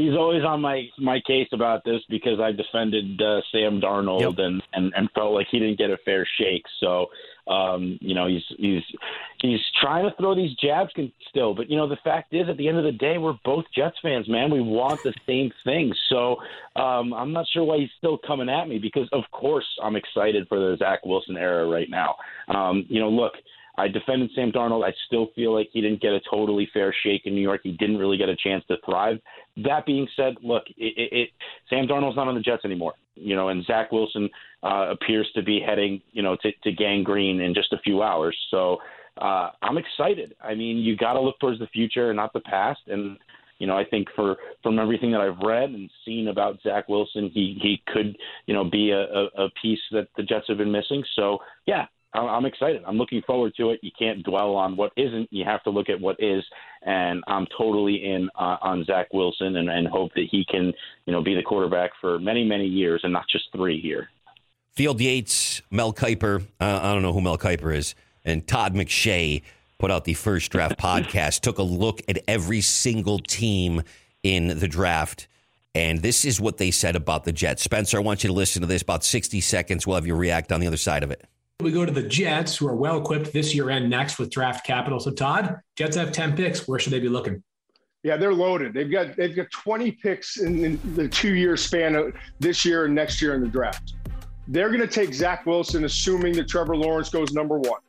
He's 0.01 0.17
always 0.17 0.43
on 0.43 0.61
my 0.61 0.89
my 0.97 1.19
case 1.27 1.47
about 1.53 1.83
this 1.83 2.01
because 2.09 2.39
I 2.39 2.51
defended 2.51 3.21
uh, 3.21 3.41
Sam 3.51 3.79
Darnold 3.79 4.21
Yep. 4.21 4.33
and, 4.39 4.63
and 4.73 4.93
and 4.95 5.09
felt 5.13 5.33
like 5.33 5.47
he 5.51 5.59
didn't 5.59 5.77
get 5.77 5.91
a 5.91 5.97
fair 6.03 6.27
shake. 6.39 6.65
So, 6.79 7.07
um, 7.47 7.99
you 8.01 8.15
know, 8.15 8.27
he's 8.27 8.43
he's 8.57 8.83
he's 9.41 9.59
trying 9.79 10.09
to 10.09 10.15
throw 10.17 10.33
these 10.35 10.55
jabs 10.55 10.91
can 10.93 11.11
still, 11.29 11.53
but 11.53 11.69
you 11.69 11.77
know, 11.77 11.87
the 11.87 11.97
fact 12.03 12.33
is, 12.33 12.49
at 12.49 12.57
the 12.57 12.67
end 12.67 12.77
of 12.77 12.83
the 12.83 12.91
day, 12.91 13.17
we're 13.17 13.37
both 13.45 13.65
Jets 13.75 13.97
fans, 14.01 14.27
man. 14.27 14.51
We 14.51 14.61
want 14.61 15.03
the 15.03 15.13
same 15.27 15.51
thing. 15.63 15.93
So, 16.09 16.37
um, 16.75 17.13
I'm 17.13 17.31
not 17.31 17.45
sure 17.53 17.63
why 17.63 17.77
he's 17.77 17.89
still 17.97 18.17
coming 18.17 18.49
at 18.49 18.67
me 18.67 18.79
because, 18.79 19.07
of 19.11 19.23
course, 19.31 19.67
I'm 19.83 19.95
excited 19.95 20.47
for 20.47 20.57
the 20.59 20.77
Zach 20.77 21.05
Wilson 21.05 21.37
era 21.37 21.67
right 21.67 21.89
now. 21.89 22.15
Um, 22.47 22.85
you 22.89 22.99
know, 22.99 23.09
look. 23.09 23.33
I 23.77 23.87
defended 23.87 24.31
Sam 24.35 24.51
Darnold. 24.51 24.85
I 24.85 24.93
still 25.07 25.29
feel 25.35 25.53
like 25.53 25.69
he 25.71 25.81
didn't 25.81 26.01
get 26.01 26.11
a 26.11 26.19
totally 26.29 26.69
fair 26.73 26.93
shake 27.03 27.21
in 27.25 27.33
New 27.33 27.41
York. 27.41 27.61
He 27.63 27.71
didn't 27.71 27.97
really 27.97 28.17
get 28.17 28.29
a 28.29 28.35
chance 28.35 28.63
to 28.67 28.77
thrive. 28.85 29.17
That 29.57 29.85
being 29.85 30.07
said, 30.15 30.35
look, 30.41 30.63
it, 30.77 30.93
it, 30.97 31.13
it, 31.13 31.29
Sam 31.69 31.87
Darnold's 31.87 32.15
not 32.15 32.27
on 32.27 32.35
the 32.35 32.41
Jets 32.41 32.65
anymore. 32.65 32.93
You 33.15 33.35
know, 33.35 33.49
and 33.49 33.65
Zach 33.65 33.91
Wilson 33.91 34.29
uh, 34.63 34.87
appears 34.91 35.29
to 35.35 35.43
be 35.43 35.59
heading, 35.65 36.01
you 36.11 36.21
know, 36.21 36.37
to, 36.41 36.51
to 36.63 36.71
Gang 36.71 37.03
Green 37.03 37.41
in 37.41 37.53
just 37.53 37.73
a 37.73 37.79
few 37.79 38.01
hours. 38.01 38.37
So 38.49 38.77
uh, 39.17 39.49
I'm 39.61 39.77
excited. 39.77 40.35
I 40.41 40.55
mean, 40.55 40.77
you 40.77 40.95
got 40.95 41.13
to 41.13 41.21
look 41.21 41.39
towards 41.39 41.59
the 41.59 41.67
future 41.67 42.09
and 42.09 42.17
not 42.17 42.33
the 42.33 42.39
past. 42.41 42.79
And 42.87 43.17
you 43.59 43.67
know, 43.67 43.77
I 43.77 43.85
think 43.85 44.07
for 44.15 44.37
from 44.63 44.79
everything 44.79 45.11
that 45.11 45.21
I've 45.21 45.37
read 45.37 45.69
and 45.69 45.87
seen 46.03 46.29
about 46.29 46.59
Zach 46.63 46.89
Wilson, 46.89 47.29
he 47.31 47.59
he 47.61 47.81
could, 47.93 48.17
you 48.47 48.55
know, 48.55 48.63
be 48.63 48.89
a, 48.89 49.01
a, 49.01 49.45
a 49.45 49.49
piece 49.61 49.79
that 49.91 50.07
the 50.17 50.23
Jets 50.23 50.45
have 50.47 50.57
been 50.57 50.71
missing. 50.71 51.03
So 51.15 51.37
yeah, 51.67 51.85
I'm 52.13 52.27
I'm 52.27 52.45
excited. 52.45 52.83
I'm 52.85 52.97
looking 52.97 53.21
forward 53.25 53.53
to 53.57 53.71
it. 53.71 53.79
You 53.81 53.91
can't 53.97 54.23
dwell 54.23 54.55
on 54.55 54.75
what 54.75 54.91
isn't. 54.97 55.29
You 55.31 55.45
have 55.45 55.63
to 55.63 55.69
look 55.69 55.89
at 55.89 55.99
what 55.99 56.17
is, 56.19 56.43
and 56.81 57.23
I'm 57.27 57.47
totally 57.57 58.03
in 58.03 58.29
uh, 58.35 58.57
on 58.61 58.83
Zach 58.85 59.07
Wilson 59.13 59.55
and, 59.55 59.69
and 59.69 59.87
hope 59.87 60.11
that 60.15 60.27
he 60.29 60.45
can, 60.49 60.73
you 61.05 61.13
know, 61.13 61.23
be 61.23 61.35
the 61.35 61.41
quarterback 61.41 61.91
for 62.01 62.19
many 62.19 62.43
many 62.43 62.65
years 62.65 63.01
and 63.03 63.13
not 63.13 63.25
just 63.31 63.45
three 63.55 63.79
here. 63.79 64.09
Field 64.73 64.99
Yates, 65.01 65.61
Mel 65.69 65.93
Kiper. 65.93 66.41
Uh, 66.59 66.79
I 66.81 66.93
don't 66.93 67.01
know 67.01 67.13
who 67.13 67.21
Mel 67.21 67.37
Kiper 67.37 67.75
is, 67.75 67.95
and 68.25 68.45
Todd 68.45 68.73
McShay 68.73 69.41
put 69.79 69.91
out 69.91 70.05
the 70.05 70.13
first 70.13 70.51
draft 70.51 70.77
podcast. 70.79 71.41
Took 71.41 71.59
a 71.59 71.63
look 71.63 72.01
at 72.09 72.19
every 72.27 72.61
single 72.61 73.19
team 73.19 73.83
in 74.21 74.59
the 74.59 74.67
draft, 74.67 75.27
and 75.73 76.01
this 76.01 76.25
is 76.25 76.41
what 76.41 76.57
they 76.57 76.71
said 76.71 76.97
about 76.97 77.23
the 77.23 77.31
Jets. 77.31 77.63
Spencer, 77.63 77.97
I 77.97 78.01
want 78.01 78.23
you 78.23 78.27
to 78.27 78.33
listen 78.33 78.61
to 78.63 78.67
this. 78.67 78.81
About 78.81 79.05
sixty 79.05 79.39
seconds. 79.39 79.87
We'll 79.87 79.95
have 79.95 80.07
you 80.07 80.15
react 80.15 80.51
on 80.51 80.59
the 80.59 80.67
other 80.67 80.75
side 80.75 81.03
of 81.03 81.11
it. 81.11 81.25
We 81.61 81.71
go 81.71 81.85
to 81.85 81.91
the 81.91 82.03
Jets, 82.03 82.57
who 82.57 82.67
are 82.67 82.75
well 82.75 82.99
equipped 82.99 83.33
this 83.33 83.53
year 83.53 83.69
and 83.69 83.89
next 83.89 84.19
with 84.19 84.29
draft 84.29 84.65
capital. 84.65 84.99
So, 84.99 85.11
Todd, 85.11 85.59
Jets 85.75 85.95
have 85.95 86.11
10 86.11 86.35
picks. 86.35 86.67
Where 86.67 86.79
should 86.79 86.93
they 86.93 86.99
be 86.99 87.09
looking? 87.09 87.43
Yeah, 88.03 88.17
they're 88.17 88.33
loaded. 88.33 88.73
They've 88.73 88.91
got 88.91 89.15
they've 89.15 89.35
got 89.35 89.51
20 89.51 89.91
picks 89.91 90.37
in, 90.37 90.65
in 90.65 90.95
the 90.95 91.07
two 91.07 91.35
year 91.35 91.55
span 91.55 91.95
of 91.95 92.13
this 92.39 92.65
year 92.65 92.85
and 92.85 92.95
next 92.95 93.21
year 93.21 93.35
in 93.35 93.41
the 93.41 93.47
draft. 93.47 93.93
They're 94.47 94.69
going 94.69 94.81
to 94.81 94.87
take 94.87 95.13
Zach 95.13 95.45
Wilson, 95.45 95.85
assuming 95.85 96.33
that 96.33 96.47
Trevor 96.47 96.75
Lawrence 96.75 97.09
goes 97.09 97.31
number 97.31 97.59
one, 97.59 97.81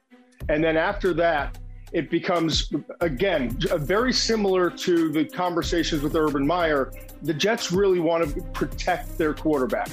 and 0.51 0.63
then 0.63 0.77
after 0.77 1.15
that, 1.15 1.59
it 1.93 2.11
becomes 2.11 2.73
again 3.01 3.57
very 3.79 4.13
similar 4.13 4.71
to 4.71 5.11
the 5.11 5.25
conversations 5.25 6.03
with 6.03 6.15
Urban 6.17 6.47
Meyer. 6.47 6.93
The 7.23 7.35
Jets 7.35 7.71
really 7.71 8.01
want 8.01 8.35
to 8.35 8.43
protect 8.53 9.19
their 9.19 9.35
quarterback. 9.35 9.91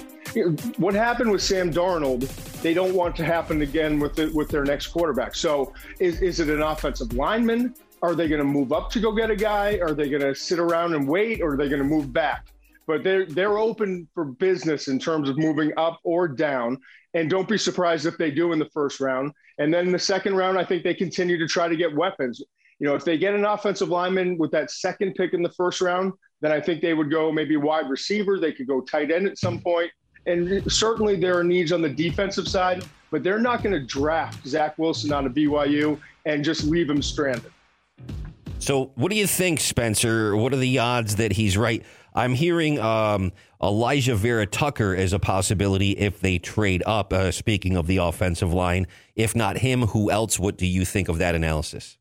What 0.78 0.94
happened 0.94 1.32
with 1.32 1.42
Sam 1.42 1.74
Darnold, 1.74 2.22
they 2.62 2.74
don't 2.74 2.94
want 2.94 3.16
to 3.18 3.26
happen 3.26 3.62
again 3.62 4.00
with 4.00 4.16
the, 4.16 4.32
with 4.34 4.50
their 4.50 4.64
next 4.64 4.88
quarterback. 4.88 5.36
So, 5.36 5.74
is, 6.00 6.22
is 6.22 6.40
it 6.40 6.50
an 6.50 6.62
offensive 6.62 7.14
lineman? 7.14 7.74
Are 8.02 8.16
they 8.16 8.28
going 8.28 8.40
to 8.40 8.46
move 8.46 8.72
up 8.72 8.92
to 8.92 9.00
go 9.00 9.12
get 9.12 9.32
a 9.32 9.36
guy? 9.36 9.80
Are 9.82 9.94
they 9.94 10.08
going 10.08 10.22
to 10.22 10.36
sit 10.36 10.60
around 10.60 10.94
and 10.94 11.08
wait, 11.08 11.42
or 11.42 11.54
are 11.54 11.58
they 11.58 11.68
going 11.68 11.82
to 11.82 11.88
move 11.88 12.14
back? 12.14 12.48
But 12.88 13.04
they're 13.04 13.26
they're 13.26 13.58
open 13.58 14.08
for 14.14 14.26
business 14.26 14.88
in 14.88 15.00
terms 15.00 15.30
of 15.30 15.38
moving 15.38 15.72
up 15.78 16.00
or 16.04 16.28
down. 16.28 16.80
And 17.14 17.30
don't 17.30 17.48
be 17.48 17.58
surprised 17.58 18.06
if 18.06 18.18
they 18.18 18.32
do 18.32 18.52
in 18.52 18.60
the 18.60 18.70
first 18.70 19.00
round. 19.00 19.32
And 19.58 19.74
then 19.74 19.88
in 19.88 19.92
the 19.92 20.00
second 20.00 20.36
round, 20.36 20.58
I 20.58 20.64
think 20.64 20.84
they 20.84 20.94
continue 20.94 21.38
to 21.38 21.48
try 21.48 21.68
to 21.68 21.76
get 21.76 21.96
weapons. 21.96 22.42
You 22.80 22.88
know, 22.88 22.96
if 22.96 23.04
they 23.04 23.18
get 23.18 23.34
an 23.34 23.46
offensive 23.46 23.90
lineman 23.90 24.38
with 24.38 24.52
that 24.52 24.72
second 24.72 25.16
pick 25.16 25.34
in 25.34 25.42
the 25.42 25.52
first 25.52 25.82
round, 25.82 26.14
then 26.42 26.52
I 26.52 26.62
think 26.62 26.82
they 26.82 26.94
would 26.94 27.12
go 27.12 27.32
maybe 27.32 27.58
wide 27.58 27.90
receiver. 27.90 28.40
They 28.40 28.54
could 28.54 28.68
go 28.68 28.82
tight 28.82 29.12
end 29.12 29.28
at 29.28 29.38
some 29.38 29.60
point. 29.60 29.92
And 30.26 30.72
certainly 30.72 31.16
there 31.16 31.38
are 31.38 31.44
needs 31.44 31.72
on 31.72 31.82
the 31.82 31.90
defensive 31.90 32.48
side, 32.48 32.86
but 33.12 33.24
they're 33.24 33.40
not 33.40 33.64
going 33.64 33.74
to 33.74 33.86
draft 33.86 34.48
Zach 34.48 34.78
Wilson 34.78 35.12
out 35.12 35.26
of 35.26 35.34
BYU 35.34 36.00
and 36.26 36.44
just 36.44 36.64
leave 36.64 36.90
him 36.90 37.02
stranded. 37.02 37.52
So, 38.60 38.92
what 38.96 39.10
do 39.10 39.18
you 39.18 39.26
think, 39.26 39.62
Spencer? 39.62 40.36
What 40.36 40.54
are 40.54 40.58
the 40.58 40.80
odds 40.80 41.16
that 41.16 41.32
he's 41.32 41.58
right? 41.58 41.84
I'm 42.20 42.34
hearing 42.34 42.80
um, 42.80 43.32
Alijah 43.62 44.16
Vera-Tucker 44.16 44.94
as 44.94 45.14
a 45.14 45.20
possibility 45.20 45.92
if 45.92 46.20
they 46.20 46.38
trade 46.38 46.84
up. 46.86 47.14
Uh, 47.14 47.32
speaking 47.32 47.78
of 47.78 47.88
the 47.88 47.96
offensive 47.98 48.54
line, 48.54 48.88
if 49.16 49.38
not 49.38 49.60
him, 49.60 49.84
who 49.84 50.12
else? 50.12 50.38
What 50.38 50.58
do 50.58 50.68
you 50.68 50.84
think 50.84 51.08
of 51.08 51.18
that 51.20 51.34
analysis? 51.34 51.98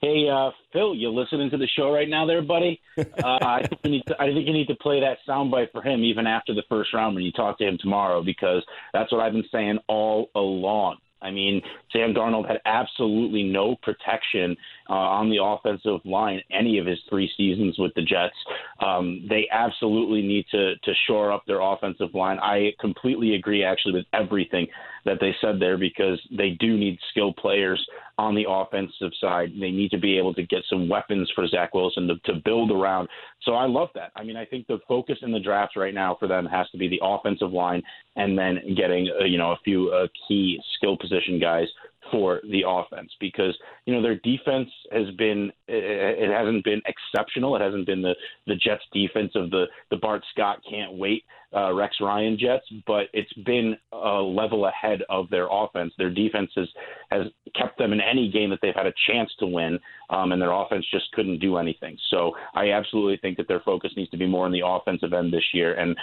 Hey, 0.00 0.28
uh, 0.32 0.50
Phil, 0.72 0.94
you 0.94 1.10
listening 1.10 1.50
to 1.50 1.56
the 1.56 1.66
show 1.66 1.90
right 1.92 2.08
now, 2.08 2.24
there, 2.24 2.40
buddy? 2.40 2.80
Uh, 2.98 3.38
I 3.42 3.66
think 3.66 3.80
you 3.84 3.90
need 3.90 4.02
to, 4.06 4.22
I 4.22 4.26
think 4.26 4.46
you 4.46 4.52
need 4.52 4.68
to 4.68 4.76
play 4.76 5.00
that 5.00 5.18
soundbite 5.28 5.72
for 5.72 5.82
him 5.82 6.04
even 6.04 6.26
after 6.26 6.54
the 6.54 6.62
first 6.68 6.94
round 6.94 7.16
when 7.16 7.24
you 7.24 7.32
talk 7.32 7.58
to 7.58 7.66
him 7.66 7.78
tomorrow, 7.80 8.22
because 8.22 8.64
that's 8.92 9.10
what 9.10 9.20
I've 9.20 9.32
been 9.32 9.44
saying 9.50 9.78
all 9.88 10.30
along. 10.34 10.98
I 11.20 11.30
mean, 11.30 11.60
Sam 11.92 12.14
Darnold 12.14 12.48
had 12.48 12.60
absolutely 12.64 13.42
no 13.42 13.76
protection 13.82 14.56
uh, 14.88 14.92
on 14.92 15.30
the 15.30 15.42
offensive 15.42 16.04
line 16.04 16.40
any 16.50 16.78
of 16.78 16.86
his 16.86 16.98
three 17.08 17.30
seasons 17.36 17.78
with 17.78 17.92
the 17.94 18.02
Jets. 18.02 18.36
Um, 18.84 19.26
they 19.28 19.48
absolutely 19.50 20.22
need 20.22 20.46
to 20.52 20.76
to 20.76 20.92
shore 21.06 21.32
up 21.32 21.44
their 21.46 21.60
offensive 21.60 22.14
line. 22.14 22.38
I 22.38 22.72
completely 22.80 23.34
agree, 23.34 23.64
actually, 23.64 23.94
with 23.94 24.06
everything 24.12 24.66
that 25.04 25.18
they 25.20 25.34
said 25.40 25.58
there 25.58 25.78
because 25.78 26.20
they 26.36 26.50
do 26.60 26.76
need 26.76 26.98
skilled 27.10 27.36
players 27.36 27.84
on 28.18 28.34
the 28.34 28.44
offensive 28.48 29.12
side. 29.20 29.52
They 29.58 29.70
need 29.70 29.90
to 29.92 29.98
be 29.98 30.18
able 30.18 30.34
to 30.34 30.42
get 30.42 30.62
some 30.68 30.88
weapons 30.88 31.30
for 31.34 31.46
Zach 31.46 31.72
Wilson 31.72 32.08
to, 32.08 32.16
to 32.32 32.40
build 32.44 32.72
around. 32.72 33.08
So 33.42 33.54
I 33.54 33.66
love 33.66 33.88
that. 33.94 34.10
I 34.16 34.24
mean, 34.24 34.36
I 34.36 34.44
think 34.44 34.66
the 34.66 34.80
focus 34.88 35.18
in 35.22 35.32
the 35.32 35.38
draft 35.38 35.76
right 35.76 35.94
now 35.94 36.16
for 36.18 36.26
them 36.26 36.44
has 36.46 36.68
to 36.70 36.78
be 36.78 36.88
the 36.88 37.00
offensive 37.02 37.52
line 37.52 37.82
and 38.16 38.36
then 38.36 38.58
getting 38.76 39.08
uh, 39.20 39.24
you 39.24 39.38
know 39.38 39.52
a 39.52 39.58
few 39.64 39.90
uh, 39.90 40.08
key 40.26 40.60
skill 40.76 40.96
position 40.96 41.38
guys 41.40 41.68
for 42.10 42.40
the 42.50 42.62
offense 42.66 43.10
because 43.20 43.56
you 43.86 43.94
know 43.94 44.02
their 44.02 44.16
defense 44.16 44.68
has 44.92 45.10
been 45.16 45.52
it 45.66 46.30
hasn't 46.30 46.64
been 46.64 46.82
exceptional. 46.86 47.56
It 47.56 47.62
hasn't 47.62 47.86
been 47.86 48.02
the 48.02 48.14
the 48.46 48.54
Jets 48.54 48.84
defense 48.92 49.32
of 49.34 49.50
the 49.50 49.66
the 49.90 49.96
Bart 49.96 50.22
Scott 50.32 50.60
can't 50.68 50.94
wait 50.94 51.24
uh, 51.54 51.72
Rex 51.72 51.96
Ryan 52.00 52.36
Jets, 52.38 52.66
but 52.86 53.06
it's 53.12 53.32
been 53.44 53.76
a 53.92 54.20
level 54.20 54.66
ahead 54.66 55.02
of 55.08 55.30
their 55.30 55.48
offense. 55.50 55.92
Their 55.96 56.10
defense 56.10 56.50
has 56.56 56.68
has 57.10 57.26
kept 57.56 57.78
them 57.78 57.92
in 57.92 58.00
any 58.00 58.30
game 58.30 58.50
that 58.50 58.58
they've 58.60 58.74
had 58.74 58.86
a 58.86 58.92
chance 59.10 59.30
to 59.38 59.46
win, 59.46 59.78
um, 60.10 60.32
and 60.32 60.42
their 60.42 60.52
offense 60.52 60.84
just 60.90 61.10
couldn't 61.12 61.38
do 61.38 61.56
anything. 61.56 61.96
So 62.10 62.32
I 62.54 62.72
absolutely 62.72 63.16
think 63.16 63.38
that 63.38 63.48
their 63.48 63.60
focus 63.60 63.92
needs 63.96 64.10
to 64.10 64.18
be 64.18 64.26
more 64.26 64.44
on 64.44 64.52
the 64.52 64.62
offensive 64.64 65.12
end 65.14 65.32
this 65.32 65.54
year. 65.54 65.74
And 65.74 65.96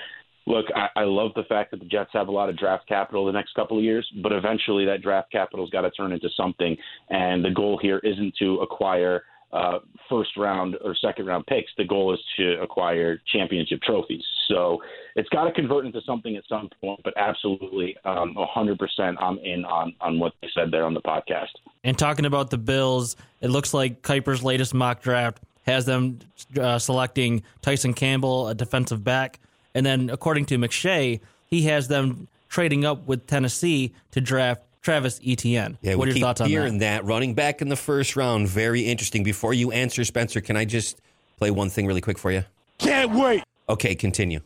Look, 0.47 0.65
I, 0.75 0.87
I 0.95 1.03
love 1.03 1.31
the 1.35 1.43
fact 1.43 1.71
that 1.71 1.79
the 1.79 1.87
Jets 1.87 2.11
have 2.13 2.27
a 2.27 2.31
lot 2.31 2.49
of 2.49 2.57
draft 2.57 2.87
capital 2.87 3.25
the 3.25 3.31
next 3.31 3.53
couple 3.53 3.77
of 3.77 3.83
years, 3.83 4.07
but 4.21 4.31
eventually 4.31 4.85
that 4.85 5.01
draft 5.01 5.31
capital's 5.31 5.69
got 5.71 5.81
to 5.81 5.91
turn 5.91 6.11
into 6.11 6.29
something. 6.37 6.77
And 7.09 7.43
the 7.43 7.49
goal 7.49 7.79
here 7.81 7.99
isn't 7.99 8.35
to 8.39 8.57
acquire 8.57 9.23
uh, 9.53 9.79
first 10.09 10.31
round 10.37 10.75
or 10.83 10.95
second 10.95 11.25
round 11.25 11.45
picks. 11.47 11.71
The 11.77 11.85
goal 11.85 12.13
is 12.13 12.19
to 12.37 12.61
acquire 12.61 13.21
championship 13.31 13.81
trophies. 13.81 14.23
So 14.49 14.81
it's 15.15 15.29
got 15.29 15.45
to 15.45 15.51
convert 15.51 15.85
into 15.85 16.01
something 16.01 16.35
at 16.35 16.43
some 16.47 16.69
point. 16.81 16.99
But 17.03 17.13
absolutely, 17.17 17.95
um, 18.05 18.35
100%, 18.35 19.15
I'm 19.19 19.39
in 19.39 19.65
on 19.65 19.95
on 20.01 20.19
what 20.19 20.33
they 20.41 20.49
said 20.53 20.71
there 20.71 20.85
on 20.85 20.93
the 20.93 21.01
podcast. 21.01 21.53
And 21.83 21.97
talking 21.97 22.25
about 22.25 22.49
the 22.49 22.57
Bills, 22.57 23.15
it 23.41 23.49
looks 23.49 23.73
like 23.73 24.01
Kiper's 24.01 24.43
latest 24.43 24.73
mock 24.73 25.01
draft 25.01 25.39
has 25.65 25.85
them 25.85 26.19
uh, 26.59 26.77
selecting 26.77 27.43
Tyson 27.61 27.93
Campbell, 27.93 28.49
a 28.49 28.55
defensive 28.55 29.03
back. 29.03 29.39
And 29.75 29.85
then, 29.85 30.09
according 30.09 30.45
to 30.47 30.57
McShay, 30.57 31.19
he 31.45 31.63
has 31.63 31.87
them 31.89 32.27
trading 32.49 32.85
up 32.85 33.05
with 33.07 33.27
Tennessee 33.27 33.93
to 34.11 34.21
draft 34.21 34.61
Travis 34.81 35.19
Etienne. 35.25 35.77
Yeah, 35.81 35.95
what 35.95 35.97
we 35.97 36.03
are 36.03 36.07
your 36.07 36.13
keep 36.13 36.23
thoughts 36.23 36.41
on 36.41 36.47
hearing 36.47 36.77
that? 36.79 37.01
that? 37.01 37.05
Running 37.05 37.33
back 37.33 37.61
in 37.61 37.67
the 37.69 37.75
first 37.75 38.15
round, 38.15 38.47
very 38.47 38.81
interesting. 38.81 39.23
Before 39.23 39.53
you 39.53 39.71
answer, 39.71 40.03
Spencer, 40.05 40.41
can 40.41 40.55
I 40.55 40.63
just 40.63 41.01
play 41.37 41.51
one 41.51 41.69
thing 41.69 41.85
really 41.85 42.01
quick 42.01 42.17
for 42.17 42.31
you? 42.31 42.45
Can't 42.77 43.11
wait. 43.13 43.43
Okay, 43.67 43.95
continue. 43.95 44.39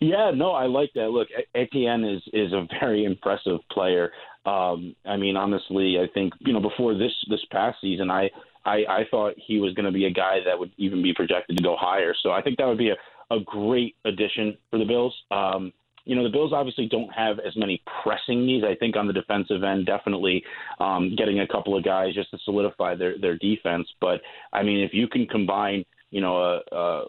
yeah, 0.00 0.30
no, 0.34 0.52
I 0.52 0.66
like 0.66 0.90
that. 0.94 1.10
Look, 1.10 1.28
Etienne 1.54 2.04
is 2.04 2.22
is 2.32 2.52
a 2.52 2.66
very 2.80 3.04
impressive 3.04 3.58
player. 3.70 4.10
Um, 4.46 4.96
I 5.04 5.16
mean, 5.18 5.36
honestly, 5.36 5.98
I 5.98 6.06
think 6.14 6.32
you 6.38 6.54
know 6.54 6.60
before 6.60 6.94
this 6.94 7.12
this 7.28 7.44
past 7.50 7.78
season, 7.82 8.10
I 8.10 8.30
I, 8.64 8.84
I 8.88 9.02
thought 9.10 9.34
he 9.36 9.58
was 9.58 9.74
going 9.74 9.86
to 9.86 9.92
be 9.92 10.06
a 10.06 10.10
guy 10.10 10.38
that 10.44 10.58
would 10.58 10.70
even 10.76 11.02
be 11.02 11.14
projected 11.14 11.56
to 11.56 11.62
go 11.62 11.76
higher. 11.78 12.14
So 12.22 12.30
I 12.30 12.42
think 12.42 12.58
that 12.58 12.66
would 12.66 12.78
be 12.78 12.90
a, 12.90 13.34
a 13.34 13.40
great 13.40 13.96
addition 14.04 14.56
for 14.70 14.78
the 14.78 14.84
Bills. 14.84 15.14
Um, 15.30 15.72
you 16.04 16.16
know, 16.16 16.24
the 16.24 16.30
Bills 16.30 16.52
obviously 16.52 16.88
don't 16.88 17.12
have 17.12 17.38
as 17.38 17.56
many 17.56 17.82
pressing 18.02 18.44
needs. 18.44 18.64
I 18.64 18.74
think 18.74 18.96
on 18.96 19.06
the 19.06 19.12
defensive 19.12 19.62
end, 19.62 19.86
definitely 19.86 20.42
um, 20.78 21.14
getting 21.16 21.40
a 21.40 21.46
couple 21.46 21.76
of 21.76 21.84
guys 21.84 22.14
just 22.14 22.30
to 22.30 22.38
solidify 22.44 22.96
their 22.96 23.18
their 23.18 23.36
defense. 23.36 23.86
But 24.00 24.20
I 24.52 24.62
mean, 24.62 24.82
if 24.82 24.92
you 24.92 25.06
can 25.08 25.26
combine, 25.26 25.84
you 26.10 26.20
know, 26.20 26.36
a, 26.38 26.74
a 26.74 27.04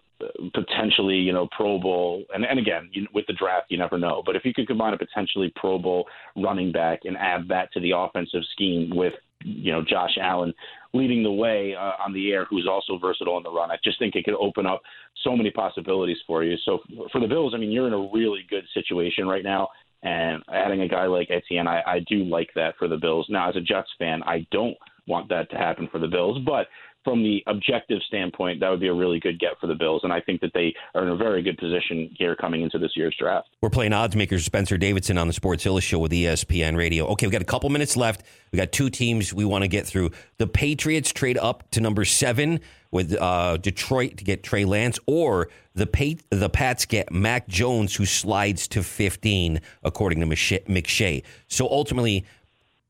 potentially, 0.54 1.16
you 1.16 1.34
know, 1.34 1.48
Pro 1.56 1.80
Bowl, 1.80 2.24
and, 2.34 2.46
and 2.46 2.60
again, 2.60 2.90
you, 2.92 3.08
with 3.14 3.26
the 3.28 3.34
draft, 3.34 3.68
you 3.70 3.78
never 3.78 3.98
know. 3.98 4.22
But 4.26 4.36
if 4.36 4.46
you 4.46 4.54
could 4.54 4.68
combine 4.68 4.94
a 4.94 4.98
potentially 4.98 5.52
Pro 5.56 5.80
Bowl 5.80 6.08
running 6.36 6.72
back 6.72 7.00
and 7.06 7.18
add 7.18 7.48
that 7.48 7.72
to 7.74 7.80
the 7.80 7.92
offensive 7.96 8.42
scheme 8.52 8.92
with, 8.94 9.14
you 9.44 9.72
know, 9.72 9.84
Josh 9.84 10.18
Allen 10.22 10.54
leading 10.94 11.24
the 11.24 11.32
way 11.32 11.74
uh, 11.76 11.94
on 12.04 12.14
the 12.14 12.32
air, 12.32 12.46
who's 12.50 12.68
also 12.70 12.98
versatile 12.98 13.38
in 13.38 13.44
the 13.44 13.52
run, 13.52 13.72
I 13.72 13.78
just 13.84 13.98
think 14.00 14.16
it 14.16 14.26
could 14.26 14.36
open 14.36 14.66
up 14.66 14.82
so 15.24 15.36
many 15.36 15.50
possibilities 15.50 16.18
for 16.28 16.44
you. 16.44 16.58
So 16.66 16.80
for 17.12 17.22
the 17.22 17.28
Bills, 17.28 17.54
I 17.56 17.58
mean, 17.58 17.72
you're 17.72 17.88
in 17.88 17.94
a 17.94 18.10
really 18.14 18.46
good 18.50 18.66
situation 18.74 19.28
right 19.28 19.44
now. 19.44 19.70
And 20.04 20.42
adding 20.52 20.82
a 20.82 20.88
guy 20.88 21.06
like 21.06 21.30
Etienne, 21.30 21.68
I, 21.68 21.82
I 21.86 22.00
do 22.08 22.24
like 22.24 22.50
that 22.56 22.74
for 22.80 22.88
the 22.88 22.98
Bills. 22.98 23.28
Now, 23.30 23.50
as 23.50 23.56
a 23.56 23.62
Jets 23.62 23.90
fan, 24.00 24.24
I 24.24 24.48
don't 24.52 24.76
want 25.08 25.30
that 25.30 25.50
to 25.52 25.58
happen 25.58 25.88
for 25.92 26.00
the 26.00 26.08
Bills, 26.08 26.40
but 26.46 26.68
from 27.04 27.24
the 27.24 27.44
objective 27.48 28.00
standpoint, 28.08 28.60
that 28.60 28.70
would 28.70 28.80
be 28.80 28.88
a 28.88 28.94
really 28.94 29.20
good 29.20 29.40
get 29.40 29.60
for 29.60 29.68
the 29.68 29.76
Bills. 29.76 30.02
And 30.04 30.14
I 30.14 30.22
think 30.22 30.42
that 30.42 30.52
they 30.54 30.74
are 30.96 31.04
in 31.04 31.10
a 31.10 31.16
very 31.16 31.42
good 31.42 31.58
position 31.58 32.10
here 32.18 32.36
coming 32.36 32.62
into 32.62 32.78
this 32.78 32.92
year's 32.96 33.16
draft. 33.20 33.50
We're 33.62 33.70
playing 33.70 33.94
odds 33.94 34.16
makers 34.16 34.46
Spencer 34.46 34.78
Davidson 34.78 35.18
on 35.18 35.28
the 35.28 35.34
Sports 35.34 35.66
Illustrated 35.66 35.82
show 35.92 36.00
with 36.00 36.12
ESPN 36.12 36.78
Radio. 36.78 37.06
Okay, 37.08 37.26
we've 37.26 37.32
got 37.32 37.42
a 37.42 37.46
couple 37.46 37.70
minutes 37.70 37.98
left. 37.98 38.24
We 38.52 38.58
got 38.58 38.72
two 38.72 38.90
teams 38.90 39.34
we 39.34 39.46
want 39.46 39.64
to 39.64 39.68
get 39.68 39.86
through. 39.86 40.12
The 40.38 40.48
Patriots 40.48 41.12
trade 41.12 41.38
up 41.38 41.70
to 41.72 41.82
number 41.82 42.06
seven 42.06 42.60
with 42.92 43.16
uh, 43.20 43.58
Detroit 43.58 44.18
to 44.18 44.24
get 44.24 44.44
Trey 44.44 44.64
Lance, 44.66 45.00
or 45.06 45.50
the 45.74 46.20
the 46.30 46.50
Pats 46.50 46.86
get 46.86 47.12
Mac 47.12 47.48
Jones, 47.48 47.96
who 47.96 48.06
slides 48.06 48.68
to 48.70 48.84
15, 48.84 49.60
according 49.84 50.20
to 50.20 50.26
McShay. 50.26 51.24
So 51.48 51.68
ultimately, 51.68 52.26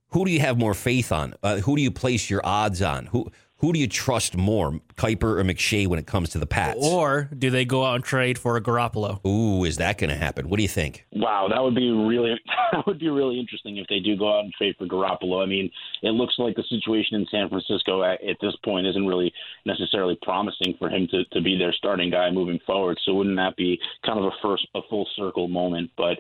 who 0.10 0.26
do 0.26 0.32
you 0.32 0.42
have 0.42 0.58
more 0.58 0.74
faith 0.74 1.12
on? 1.12 1.34
Uh, 1.42 1.58
who 1.58 1.76
do 1.76 1.82
you 1.82 1.92
place 1.92 2.30
your 2.30 2.42
odds 2.44 2.82
on? 2.82 3.08
Who 3.08 3.32
who 3.62 3.72
do 3.74 3.80
you 3.80 3.88
trust 3.88 4.36
more, 4.36 4.82
Kiper 4.96 5.40
or 5.40 5.44
McShay, 5.44 5.86
when 5.86 6.00
it 6.00 6.08
comes 6.08 6.32
to 6.32 6.40
the 6.40 6.48
Pats? 6.48 6.80
Or 6.82 7.30
do 7.38 7.52
they 7.52 7.64
go 7.64 7.86
out 7.86 7.96
and 7.96 8.04
trade 8.04 8.40
for 8.40 8.58
a 8.58 8.62
Garoppolo? 8.62 9.24
Ooh, 9.24 9.64
is 9.66 9.78
that 9.78 10.00
going 10.00 10.10
to 10.10 10.16
happen? 10.16 10.50
What 10.50 10.58
do 10.58 10.64
you 10.64 10.68
think? 10.68 11.06
Wow, 11.14 11.48
that 11.48 11.62
would 11.62 11.76
be 11.76 11.92
really 11.92 12.34
that 12.72 12.88
would 12.88 13.00
be 13.00 13.10
really 13.10 13.40
interesting 13.40 13.78
if 13.78 13.86
they 13.88 14.00
do 14.00 14.18
go 14.18 14.36
out 14.36 14.46
and 14.46 14.54
trade 14.54 14.76
for 14.80 14.88
Garoppolo. 14.88 15.44
I 15.44 15.46
mean, 15.46 15.70
it 16.02 16.10
looks 16.10 16.34
like 16.40 16.56
the 16.56 16.64
situation 16.70 17.18
in 17.18 17.28
San 17.30 17.50
Francisco 17.50 18.04
at, 18.04 18.24
at 18.24 18.38
this 18.42 18.56
point 18.66 18.88
isn't 18.88 19.06
really 19.06 19.32
necessarily 19.66 20.18
promising 20.24 20.74
for 20.80 20.90
him 20.90 21.08
to, 21.12 21.24
to 21.26 21.42
be 21.42 21.56
their 21.56 21.74
starting 21.74 22.10
guy 22.10 22.32
moving 22.32 22.60
forward. 22.66 22.98
So 23.06 23.14
wouldn't 23.14 23.38
that 23.38 23.56
be 23.58 23.80
kind 24.04 24.18
of 24.18 24.26
a 24.26 24.32
first 24.42 24.68
a 24.74 24.82
full 24.90 25.08
circle 25.16 25.48
moment? 25.48 25.92
But 25.98 26.18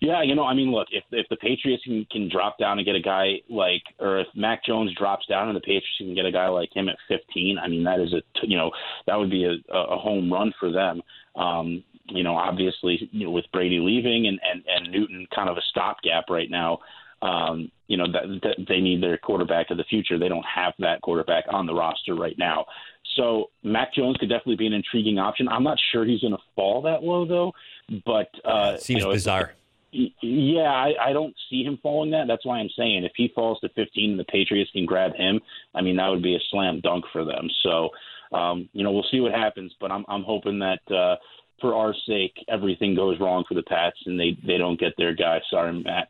yeah, 0.00 0.22
you 0.22 0.34
know, 0.34 0.44
I 0.44 0.54
mean, 0.54 0.70
look, 0.70 0.88
if 0.90 1.04
if 1.10 1.26
the 1.28 1.36
Patriots 1.36 1.82
can, 1.84 2.06
can 2.10 2.28
drop 2.28 2.58
down 2.58 2.78
and 2.78 2.86
get 2.86 2.94
a 2.94 3.00
guy 3.00 3.40
like, 3.48 3.82
or 3.98 4.20
if 4.20 4.26
Mac 4.34 4.64
Jones 4.64 4.94
drops 4.94 5.26
down 5.26 5.48
and 5.48 5.56
the 5.56 5.60
Patriots 5.60 5.86
can 5.98 6.14
get 6.14 6.26
a 6.26 6.32
guy 6.32 6.48
like 6.48 6.74
him 6.74 6.88
at 6.88 6.96
15, 7.08 7.58
I 7.58 7.68
mean, 7.68 7.84
that 7.84 8.00
is 8.00 8.12
a, 8.12 8.22
you 8.46 8.56
know, 8.56 8.70
that 9.06 9.16
would 9.16 9.30
be 9.30 9.44
a, 9.44 9.72
a 9.72 9.98
home 9.98 10.32
run 10.32 10.52
for 10.58 10.70
them. 10.70 11.02
Um, 11.34 11.82
you 12.06 12.22
know, 12.22 12.36
obviously, 12.36 13.08
you 13.12 13.26
know, 13.26 13.30
with 13.30 13.44
Brady 13.52 13.80
leaving 13.80 14.26
and 14.26 14.38
and 14.42 14.64
and 14.66 14.92
Newton 14.92 15.26
kind 15.34 15.48
of 15.48 15.56
a 15.56 15.62
stopgap 15.70 16.24
right 16.30 16.50
now. 16.50 16.78
Um, 17.20 17.72
you 17.88 17.96
know 17.96 18.06
that, 18.12 18.40
that 18.42 18.66
they 18.68 18.80
need 18.80 19.02
their 19.02 19.18
quarterback 19.18 19.70
of 19.70 19.76
the 19.76 19.84
future. 19.84 20.18
They 20.18 20.28
don't 20.28 20.44
have 20.44 20.74
that 20.78 21.00
quarterback 21.02 21.44
on 21.50 21.66
the 21.66 21.74
roster 21.74 22.14
right 22.14 22.38
now. 22.38 22.66
So 23.16 23.50
Mac 23.64 23.94
Jones 23.94 24.16
could 24.18 24.28
definitely 24.28 24.56
be 24.56 24.66
an 24.66 24.74
intriguing 24.74 25.18
option. 25.18 25.48
I'm 25.48 25.64
not 25.64 25.78
sure 25.90 26.04
he's 26.04 26.20
going 26.20 26.34
to 26.34 26.42
fall 26.54 26.82
that 26.82 27.02
low 27.02 27.26
though, 27.26 27.52
but 28.04 28.28
uh, 28.44 28.76
seems 28.76 29.00
you 29.00 29.06
know, 29.06 29.12
bizarre. 29.12 29.54
Yeah, 29.90 30.70
I, 30.70 30.92
I 31.00 31.12
don't 31.12 31.34
see 31.48 31.64
him 31.64 31.78
falling 31.82 32.10
that. 32.10 32.26
That's 32.28 32.44
why 32.44 32.58
I'm 32.58 32.68
saying 32.76 33.04
if 33.04 33.12
he 33.16 33.32
falls 33.34 33.58
to 33.60 33.68
15 33.70 34.10
and 34.10 34.20
the 34.20 34.24
Patriots 34.24 34.70
can 34.72 34.84
grab 34.84 35.14
him, 35.14 35.40
I 35.74 35.80
mean 35.80 35.96
that 35.96 36.08
would 36.08 36.22
be 36.22 36.36
a 36.36 36.40
slam 36.50 36.80
dunk 36.80 37.04
for 37.12 37.24
them. 37.24 37.48
So, 37.62 37.90
um, 38.32 38.68
you 38.72 38.84
know, 38.84 38.92
we'll 38.92 39.06
see 39.10 39.20
what 39.20 39.32
happens, 39.32 39.74
but 39.80 39.90
I'm 39.90 40.04
I'm 40.08 40.24
hoping 40.24 40.58
that 40.58 40.80
uh, 40.94 41.16
for 41.60 41.74
our 41.74 41.94
sake 42.06 42.34
everything 42.48 42.94
goes 42.94 43.18
wrong 43.18 43.44
for 43.48 43.54
the 43.54 43.62
Pats 43.62 43.96
and 44.06 44.20
they 44.20 44.36
they 44.46 44.58
don't 44.58 44.78
get 44.78 44.92
their 44.98 45.14
guy. 45.14 45.40
Sorry, 45.50 45.72
Matt. 45.72 46.08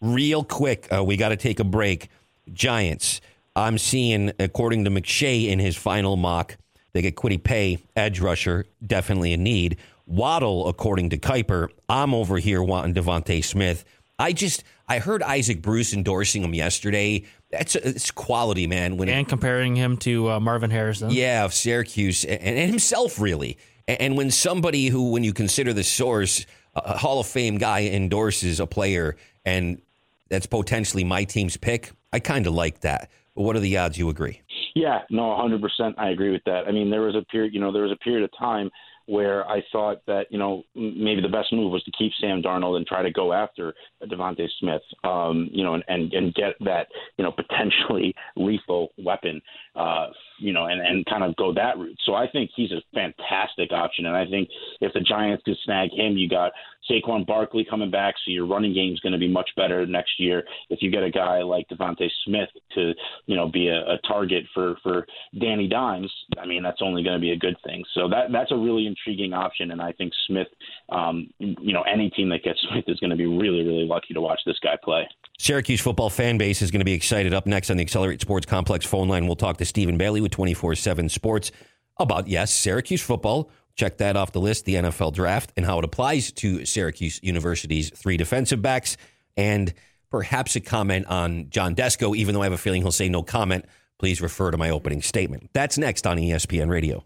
Real 0.00 0.42
quick, 0.42 0.88
uh, 0.92 1.04
we 1.04 1.16
got 1.16 1.28
to 1.28 1.36
take 1.36 1.60
a 1.60 1.64
break. 1.64 2.08
Giants. 2.52 3.20
I'm 3.56 3.78
seeing, 3.78 4.32
according 4.38 4.84
to 4.84 4.90
McShay 4.90 5.48
in 5.48 5.58
his 5.58 5.76
final 5.76 6.16
mock, 6.16 6.56
they 6.92 7.02
get 7.02 7.16
Kwity 7.16 7.42
Paye, 7.42 7.78
edge 7.96 8.20
rusher, 8.20 8.66
definitely 8.84 9.32
a 9.32 9.36
need. 9.36 9.76
Waddle, 10.06 10.68
according 10.68 11.10
to 11.10 11.18
Kiper. 11.18 11.68
I'm 11.88 12.14
over 12.14 12.38
here 12.38 12.62
wanting 12.62 12.94
DeVonta 12.94 13.44
Smith. 13.44 13.84
I 14.18 14.32
just 14.32 14.64
I 14.86 14.98
heard 14.98 15.22
Isaac 15.22 15.62
Bruce 15.62 15.94
endorsing 15.94 16.42
him 16.42 16.54
yesterday. 16.54 17.24
That's 17.50 17.74
it's 17.74 18.10
quality, 18.10 18.66
man. 18.66 18.96
When 18.96 19.08
and 19.08 19.26
it, 19.26 19.28
comparing 19.28 19.74
him 19.76 19.96
to 19.98 20.32
uh, 20.32 20.40
Marvin 20.40 20.70
Harrison, 20.70 21.10
yeah, 21.10 21.44
of 21.44 21.54
Syracuse, 21.54 22.24
and, 22.24 22.40
and 22.40 22.70
himself 22.70 23.20
really. 23.20 23.56
And, 23.88 24.00
and, 24.00 24.16
when 24.16 24.30
somebody 24.30 24.88
who, 24.88 25.10
when 25.10 25.24
you 25.24 25.32
consider 25.32 25.72
the 25.72 25.82
source, 25.82 26.44
a 26.74 26.98
Hall 26.98 27.18
of 27.18 27.26
Fame 27.26 27.56
guy 27.56 27.84
endorses 27.84 28.60
a 28.60 28.66
player, 28.66 29.16
and 29.44 29.80
that's 30.28 30.46
potentially 30.46 31.02
my 31.02 31.24
team's 31.24 31.56
pick, 31.56 31.92
I 32.12 32.20
kind 32.20 32.46
of 32.46 32.52
like 32.52 32.80
that. 32.80 33.10
But 33.34 33.42
what 33.42 33.56
are 33.56 33.60
the 33.60 33.78
odds? 33.78 33.96
You 33.96 34.10
agree? 34.10 34.42
Yeah, 34.74 35.00
no, 35.10 35.22
100%. 35.22 35.94
I 35.98 36.10
agree 36.10 36.30
with 36.30 36.42
that. 36.44 36.68
I 36.68 36.72
mean, 36.72 36.90
there 36.90 37.02
was 37.02 37.16
a 37.16 37.22
period, 37.22 37.54
you 37.54 37.60
know, 37.60 37.72
there 37.72 37.82
was 37.82 37.92
a 37.92 37.96
period 37.96 38.22
of 38.22 38.30
time 38.38 38.70
where 39.10 39.44
I 39.48 39.60
thought 39.72 40.02
that 40.06 40.26
you 40.30 40.38
know 40.38 40.62
maybe 40.76 41.20
the 41.20 41.28
best 41.28 41.52
move 41.52 41.72
was 41.72 41.82
to 41.82 41.90
keep 41.98 42.12
Sam 42.20 42.40
Darnold 42.40 42.76
and 42.76 42.86
try 42.86 43.02
to 43.02 43.10
go 43.10 43.32
after 43.32 43.74
DeVonta 44.04 44.46
Smith, 44.60 44.82
um, 45.02 45.48
you 45.50 45.64
know, 45.64 45.74
and, 45.74 45.82
and 45.88 46.12
and 46.12 46.34
get 46.34 46.54
that 46.60 46.86
you 47.18 47.24
know 47.24 47.32
potentially 47.36 48.14
lethal 48.36 48.90
weapon, 48.98 49.42
uh, 49.74 50.06
you 50.38 50.52
know, 50.52 50.66
and 50.66 50.80
and 50.80 51.04
kind 51.06 51.24
of 51.24 51.34
go 51.34 51.52
that 51.52 51.76
route. 51.76 51.98
So 52.04 52.14
I 52.14 52.30
think 52.30 52.50
he's 52.54 52.70
a 52.70 52.82
fantastic 52.94 53.72
option, 53.72 54.06
and 54.06 54.16
I 54.16 54.26
think 54.26 54.48
if 54.80 54.92
the 54.92 55.00
Giants 55.00 55.42
could 55.44 55.56
snag 55.64 55.90
him, 55.92 56.16
you 56.16 56.28
got 56.28 56.52
Saquon 56.90 57.26
Barkley 57.26 57.64
coming 57.68 57.90
back, 57.90 58.14
so 58.24 58.30
your 58.30 58.46
running 58.46 58.74
game 58.74 58.92
is 58.92 59.00
going 59.00 59.12
to 59.12 59.18
be 59.18 59.28
much 59.28 59.50
better 59.56 59.86
next 59.86 60.18
year. 60.18 60.42
If 60.68 60.82
you 60.82 60.90
get 60.90 61.02
a 61.02 61.10
guy 61.10 61.42
like 61.42 61.68
DeVonta 61.68 62.08
Smith 62.24 62.48
to, 62.74 62.92
you 63.26 63.36
know, 63.36 63.48
be 63.48 63.68
a, 63.68 63.78
a 63.78 63.98
target 64.06 64.44
for 64.52 64.76
for 64.82 65.06
Danny 65.40 65.68
Dimes, 65.68 66.12
I 66.38 66.46
mean 66.46 66.62
that's 66.62 66.80
only 66.82 67.02
going 67.02 67.16
to 67.16 67.20
be 67.20 67.32
a 67.32 67.36
good 67.36 67.56
thing. 67.64 67.84
So 67.94 68.08
that 68.08 68.32
that's 68.32 68.52
a 68.52 68.56
really 68.56 68.86
intriguing 68.86 69.32
option, 69.32 69.70
and 69.70 69.80
I 69.80 69.92
think 69.92 70.12
Smith, 70.26 70.48
um, 70.90 71.28
you 71.38 71.72
know, 71.72 71.82
any 71.82 72.10
team 72.10 72.28
that 72.30 72.42
gets 72.42 72.60
Smith 72.70 72.84
is 72.88 72.98
going 73.00 73.10
to 73.10 73.16
be 73.16 73.26
really 73.26 73.64
really 73.64 73.86
lucky 73.86 74.14
to 74.14 74.20
watch 74.20 74.40
this 74.44 74.58
guy 74.62 74.76
play. 74.82 75.06
Syracuse 75.38 75.80
football 75.80 76.10
fan 76.10 76.38
base 76.38 76.60
is 76.62 76.70
going 76.70 76.80
to 76.80 76.84
be 76.84 76.92
excited. 76.92 77.32
Up 77.32 77.46
next 77.46 77.70
on 77.70 77.76
the 77.76 77.82
Accelerate 77.82 78.20
Sports 78.20 78.46
Complex 78.46 78.84
phone 78.84 79.08
line, 79.08 79.26
we'll 79.26 79.36
talk 79.36 79.56
to 79.58 79.64
Stephen 79.64 79.96
Bailey 79.96 80.20
with 80.20 80.32
twenty 80.32 80.54
four 80.54 80.74
seven 80.74 81.08
Sports 81.08 81.52
about 81.98 82.28
yes 82.28 82.52
Syracuse 82.52 83.02
football 83.02 83.50
Check 83.76 83.98
that 83.98 84.16
off 84.16 84.32
the 84.32 84.40
list, 84.40 84.64
the 84.64 84.74
NFL 84.74 85.12
draft, 85.14 85.52
and 85.56 85.64
how 85.64 85.78
it 85.78 85.84
applies 85.84 86.32
to 86.32 86.64
Syracuse 86.66 87.20
University's 87.22 87.90
three 87.90 88.16
defensive 88.16 88.60
backs, 88.60 88.96
and 89.36 89.72
perhaps 90.10 90.56
a 90.56 90.60
comment 90.60 91.06
on 91.06 91.48
John 91.50 91.74
Desko, 91.74 92.16
even 92.16 92.34
though 92.34 92.42
I 92.42 92.44
have 92.44 92.52
a 92.52 92.58
feeling 92.58 92.82
he'll 92.82 92.92
say 92.92 93.08
no 93.08 93.22
comment. 93.22 93.64
Please 93.98 94.20
refer 94.20 94.50
to 94.50 94.56
my 94.56 94.70
opening 94.70 95.02
statement. 95.02 95.50
That's 95.52 95.78
next 95.78 96.06
on 96.06 96.16
ESPN 96.16 96.68
Radio. 96.68 97.04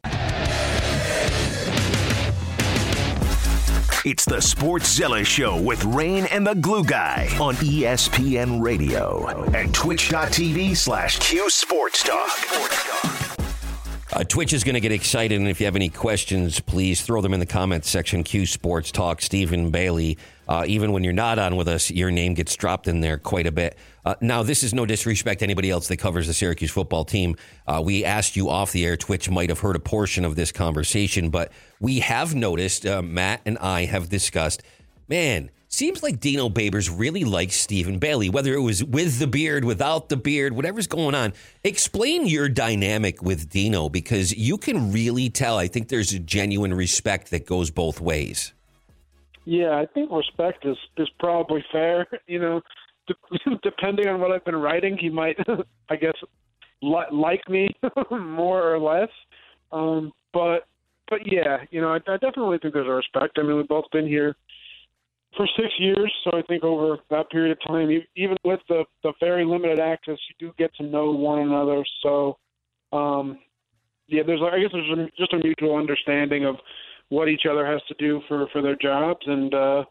It's 4.07 4.27
the 4.27 4.43
Sports 4.43 4.99
Sportszilla 5.01 5.25
Show 5.25 5.59
with 5.63 5.83
Rain 5.87 6.27
and 6.27 6.47
the 6.47 6.55
Glue 6.55 6.85
Guy 6.85 7.27
on 7.41 7.55
ESPN 7.55 8.63
Radio 8.63 9.45
and 9.55 9.75
twitch.tv 9.75 10.77
slash 10.77 11.19
Q 11.21 11.49
Sports 11.49 12.03
Talk. 12.03 13.24
Uh, 14.15 14.23
Twitch 14.23 14.53
is 14.53 14.63
going 14.63 14.75
to 14.75 14.81
get 14.81 14.93
excited, 14.93 15.41
and 15.41 15.49
if 15.49 15.59
you 15.59 15.67
have 15.67 15.75
any 15.75 15.89
questions, 15.89 16.61
please 16.61 17.03
throw 17.03 17.21
them 17.21 17.35
in 17.35 17.41
the 17.41 17.47
comments 17.47 17.91
section. 17.91 18.23
Q 18.23 18.47
Sports 18.47 18.93
Talk, 18.93 19.21
Stephen 19.21 19.73
Bailey. 19.73 20.19
Uh, 20.47 20.63
even 20.69 20.93
when 20.93 21.03
you're 21.03 21.13
not 21.13 21.41
on 21.41 21.57
with 21.57 21.67
us, 21.67 21.91
your 21.91 22.13
name 22.13 22.35
gets 22.35 22.55
dropped 22.55 22.87
in 22.87 23.01
there 23.01 23.19
quite 23.19 23.49
a 23.49 23.51
bit. 23.51 23.77
Uh, 24.05 24.15
now, 24.21 24.45
this 24.45 24.63
is 24.63 24.73
no 24.73 24.87
disrespect 24.87 25.41
to 25.41 25.45
anybody 25.45 25.69
else 25.69 25.89
that 25.89 25.97
covers 25.97 26.29
the 26.29 26.35
Syracuse 26.35 26.71
football 26.71 27.05
team. 27.05 27.35
Uh, 27.67 27.83
we 27.85 28.05
asked 28.05 28.37
you 28.37 28.51
off 28.51 28.71
the 28.71 28.87
air. 28.87 28.97
Twitch 28.97 29.29
might 29.29 29.49
have 29.49 29.59
heard 29.59 29.75
a 29.75 29.81
portion 29.81 30.25
of 30.25 30.37
this 30.37 30.53
conversation, 30.53 31.29
but 31.29 31.51
we 31.81 31.99
have 31.99 32.37
noticed, 32.37 32.87
uh, 32.87 33.03
Matt 33.03 33.41
and 33.45 33.59
I 33.59 33.87
have 33.87 34.11
discussed, 34.11 34.63
man, 35.09 35.51
Seems 35.75 36.05
like 36.05 36.21
Dino 36.21 36.49
Babers 36.49 36.89
really 36.97 37.25
likes 37.25 37.57
Stephen 37.57 37.99
Bailey, 37.99 38.31
whether 38.31 38.55
it 38.55 38.61
was 38.61 38.85
with 38.85 39.19
the 39.19 39.27
beard, 39.27 39.65
without 39.65 40.09
the 40.09 40.17
beard, 40.17 40.53
whatever's 40.53 40.87
going 40.87 41.17
on. 41.17 41.33
Explain 41.65 42.29
your 42.29 42.49
dynamic 42.49 43.25
with 43.25 43.51
Dino 43.51 43.89
because 43.89 44.33
you 44.33 44.57
can 44.57 44.93
really 44.93 45.29
tell. 45.29 45.59
I 45.59 45.67
think 45.67 45.89
there's 45.89 46.13
a 46.13 46.21
genuine 46.21 46.73
respect 46.73 47.33
that 47.33 47.45
goes 47.45 47.73
both 47.73 48.01
ways. 48.01 48.53
Yeah, 49.47 49.77
I 49.77 49.87
think 49.87 50.13
respect 50.13 50.65
is 50.65 50.77
is 50.97 51.11
probably 51.19 51.65
fair. 51.73 52.07
You 52.29 52.39
know, 52.39 52.61
depending 53.65 54.07
on 54.07 54.21
what 54.21 54.31
I've 54.31 54.45
been 54.45 54.55
writing, 54.55 54.97
he 54.97 55.11
might, 55.11 55.39
I 55.91 55.97
guess, 55.97 56.15
li- 56.83 57.11
like 57.11 57.49
me 57.49 57.67
more 58.13 58.63
or 58.63 58.79
less. 58.79 59.11
Um, 59.73 60.13
but 60.33 60.69
but 61.11 61.21
yeah, 61.27 61.65
you 61.73 61.81
know, 61.81 61.89
I, 61.89 61.97
I 61.97 62.17
definitely 62.19 62.59
think 62.59 62.75
there's 62.75 62.87
a 62.87 62.91
respect. 62.91 63.41
I 63.41 63.43
mean, 63.43 63.57
we've 63.57 63.67
both 63.67 63.91
been 63.91 64.07
here 64.07 64.37
for 65.37 65.47
six 65.57 65.69
years, 65.79 66.13
so 66.25 66.37
I 66.37 66.43
think 66.43 66.65
over 66.65 66.99
that 67.11 67.31
period 67.31 67.53
of 67.53 67.59
time, 67.67 67.91
even 68.17 68.37
with 68.45 68.61
the 68.69 68.85
the 69.03 69.13
very 69.21 69.45
limited 69.45 69.81
access, 69.81 70.19
you 70.29 70.49
do 70.49 70.55
get 70.59 70.75
to 70.77 70.83
know 70.83 71.11
one 71.13 71.41
another. 71.41 71.85
So, 72.03 72.37
um, 72.93 73.39
yeah, 74.07 74.23
there's 74.27 74.41
I 74.43 74.61
guess 74.61 74.71
there's 74.73 75.11
just 75.19 75.33
a 75.33 75.39
mutual 75.39 75.77
understanding 75.77 76.45
of 76.45 76.57
what 77.09 77.29
each 77.29 77.43
other 77.51 77.67
has 77.67 77.81
to 77.89 77.95
do 77.99 78.21
for 78.29 78.47
for 78.53 78.63
their 78.63 78.77
jobs, 78.77 79.21
and 79.27 79.55
uh, 79.55 79.85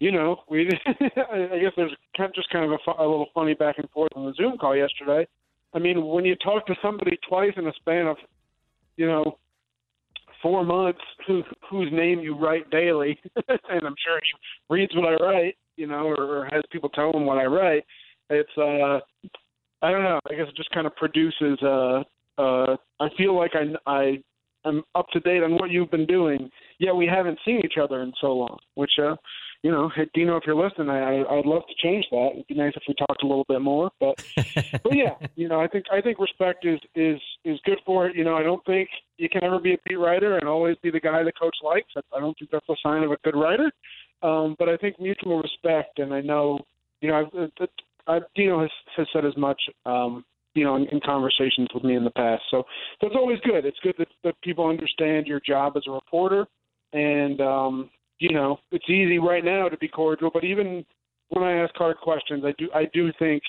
you 0.00 0.12
know, 0.12 0.40
we 0.48 0.68
I 0.86 1.58
guess 1.60 1.72
there's 1.76 1.94
kind 2.16 2.28
of 2.30 2.34
just 2.34 2.50
kind 2.50 2.64
of 2.64 2.72
a, 2.72 2.78
fu- 2.84 3.02
a 3.02 3.08
little 3.08 3.28
funny 3.34 3.54
back 3.54 3.78
and 3.78 3.90
forth 3.90 4.12
on 4.14 4.26
the 4.26 4.34
Zoom 4.34 4.56
call 4.58 4.76
yesterday. 4.76 5.26
I 5.74 5.78
mean, 5.78 6.06
when 6.06 6.24
you 6.24 6.36
talk 6.36 6.66
to 6.66 6.74
somebody 6.80 7.18
twice 7.28 7.52
in 7.56 7.66
a 7.66 7.72
span 7.74 8.06
of, 8.06 8.16
you 8.96 9.06
know, 9.06 9.38
four 10.42 10.64
months, 10.64 11.00
who, 11.26 11.42
whose 11.70 11.90
name 11.92 12.20
you 12.20 12.36
write 12.36 12.70
daily, 12.70 13.18
and 13.48 13.82
I'm 13.86 13.94
sure 14.04 14.20
he 14.22 14.74
reads 14.74 14.94
what 14.94 15.06
I 15.06 15.16
write, 15.24 15.56
you 15.76 15.86
know, 15.86 16.06
or, 16.06 16.22
or 16.22 16.48
has 16.52 16.62
people 16.70 16.88
tell 16.90 17.12
him 17.12 17.26
what 17.26 17.38
I 17.38 17.44
write. 17.44 17.84
It's 18.30 18.50
uh, 18.58 19.00
I 19.80 19.90
don't 19.90 20.02
know. 20.02 20.20
I 20.30 20.34
guess 20.34 20.48
it 20.48 20.56
just 20.56 20.70
kind 20.70 20.86
of 20.86 20.94
produces. 20.96 21.58
Uh, 21.62 22.02
uh, 22.36 22.76
I 23.00 23.08
feel 23.16 23.36
like 23.36 23.52
I 23.54 23.90
I 23.90 24.18
am 24.66 24.82
up 24.94 25.06
to 25.12 25.20
date 25.20 25.42
on 25.42 25.54
what 25.54 25.70
you've 25.70 25.90
been 25.90 26.06
doing. 26.06 26.50
Yet 26.78 26.94
we 26.94 27.06
haven't 27.06 27.38
seen 27.44 27.60
each 27.64 27.78
other 27.80 28.02
in 28.02 28.12
so 28.20 28.32
long, 28.32 28.58
which 28.74 28.92
uh, 29.02 29.16
you 29.62 29.72
know, 29.72 29.90
hey, 29.94 30.08
Dino, 30.14 30.36
if 30.36 30.44
you're 30.46 30.54
listening, 30.54 30.88
I, 30.88 31.20
I 31.20 31.38
I'd 31.38 31.46
love 31.46 31.62
to 31.66 31.74
change 31.82 32.04
that. 32.10 32.30
It'd 32.34 32.46
be 32.46 32.54
nice 32.54 32.72
if 32.76 32.82
we 32.86 32.94
talked 32.94 33.24
a 33.24 33.26
little 33.26 33.46
bit 33.48 33.60
more, 33.60 33.90
but 33.98 34.22
but 34.84 34.94
yeah, 34.94 35.14
you 35.34 35.48
know, 35.48 35.60
I 35.60 35.66
think 35.66 35.86
I 35.92 36.00
think 36.00 36.18
respect 36.20 36.64
is 36.64 36.78
is 36.94 37.20
is 37.44 37.58
good 37.64 37.78
for 37.84 38.06
it. 38.06 38.14
You 38.14 38.24
know, 38.24 38.36
I 38.36 38.44
don't 38.44 38.64
think 38.66 38.88
you 39.16 39.28
can 39.28 39.42
ever 39.42 39.58
be 39.58 39.74
a 39.74 39.78
beat 39.84 39.96
writer 39.96 40.38
and 40.38 40.48
always 40.48 40.76
be 40.82 40.90
the 40.90 41.00
guy 41.00 41.24
the 41.24 41.32
coach 41.32 41.56
likes. 41.64 41.92
I, 41.96 42.00
I 42.16 42.20
don't 42.20 42.38
think 42.38 42.52
that's 42.52 42.68
a 42.68 42.76
sign 42.82 43.02
of 43.02 43.10
a 43.10 43.16
good 43.24 43.34
writer. 43.36 43.70
Um, 44.22 44.56
but 44.58 44.68
I 44.68 44.76
think 44.76 45.00
mutual 45.00 45.40
respect, 45.40 45.98
and 45.98 46.12
I 46.12 46.20
know, 46.20 46.58
you 47.00 47.08
know, 47.08 47.20
I've, 47.20 47.50
uh, 47.60 47.66
uh, 48.08 48.20
Dino 48.34 48.60
has 48.60 48.70
has 48.96 49.06
said 49.12 49.24
as 49.24 49.36
much. 49.36 49.60
Um, 49.86 50.24
you 50.54 50.64
know, 50.64 50.74
in, 50.74 50.88
in 50.88 50.98
conversations 51.04 51.68
with 51.72 51.84
me 51.84 51.94
in 51.94 52.02
the 52.02 52.10
past. 52.10 52.42
So 52.50 52.64
that's 53.00 53.14
always 53.14 53.38
good. 53.44 53.64
It's 53.64 53.78
good 53.80 53.94
that, 53.98 54.08
that 54.24 54.34
people 54.42 54.66
understand 54.66 55.28
your 55.28 55.40
job 55.46 55.74
as 55.76 55.84
a 55.86 55.92
reporter, 55.92 56.46
and 56.92 57.40
um, 57.40 57.90
you 58.18 58.32
know, 58.32 58.58
it's 58.72 58.88
easy 58.88 59.18
right 59.18 59.44
now 59.44 59.68
to 59.68 59.76
be 59.76 59.88
cordial, 59.88 60.30
but 60.32 60.44
even 60.44 60.84
when 61.28 61.44
I 61.44 61.62
ask 61.62 61.74
hard 61.76 61.96
questions, 61.98 62.44
I 62.44 62.52
do 62.58 62.68
I 62.74 62.86
do 62.92 63.12
think 63.18 63.42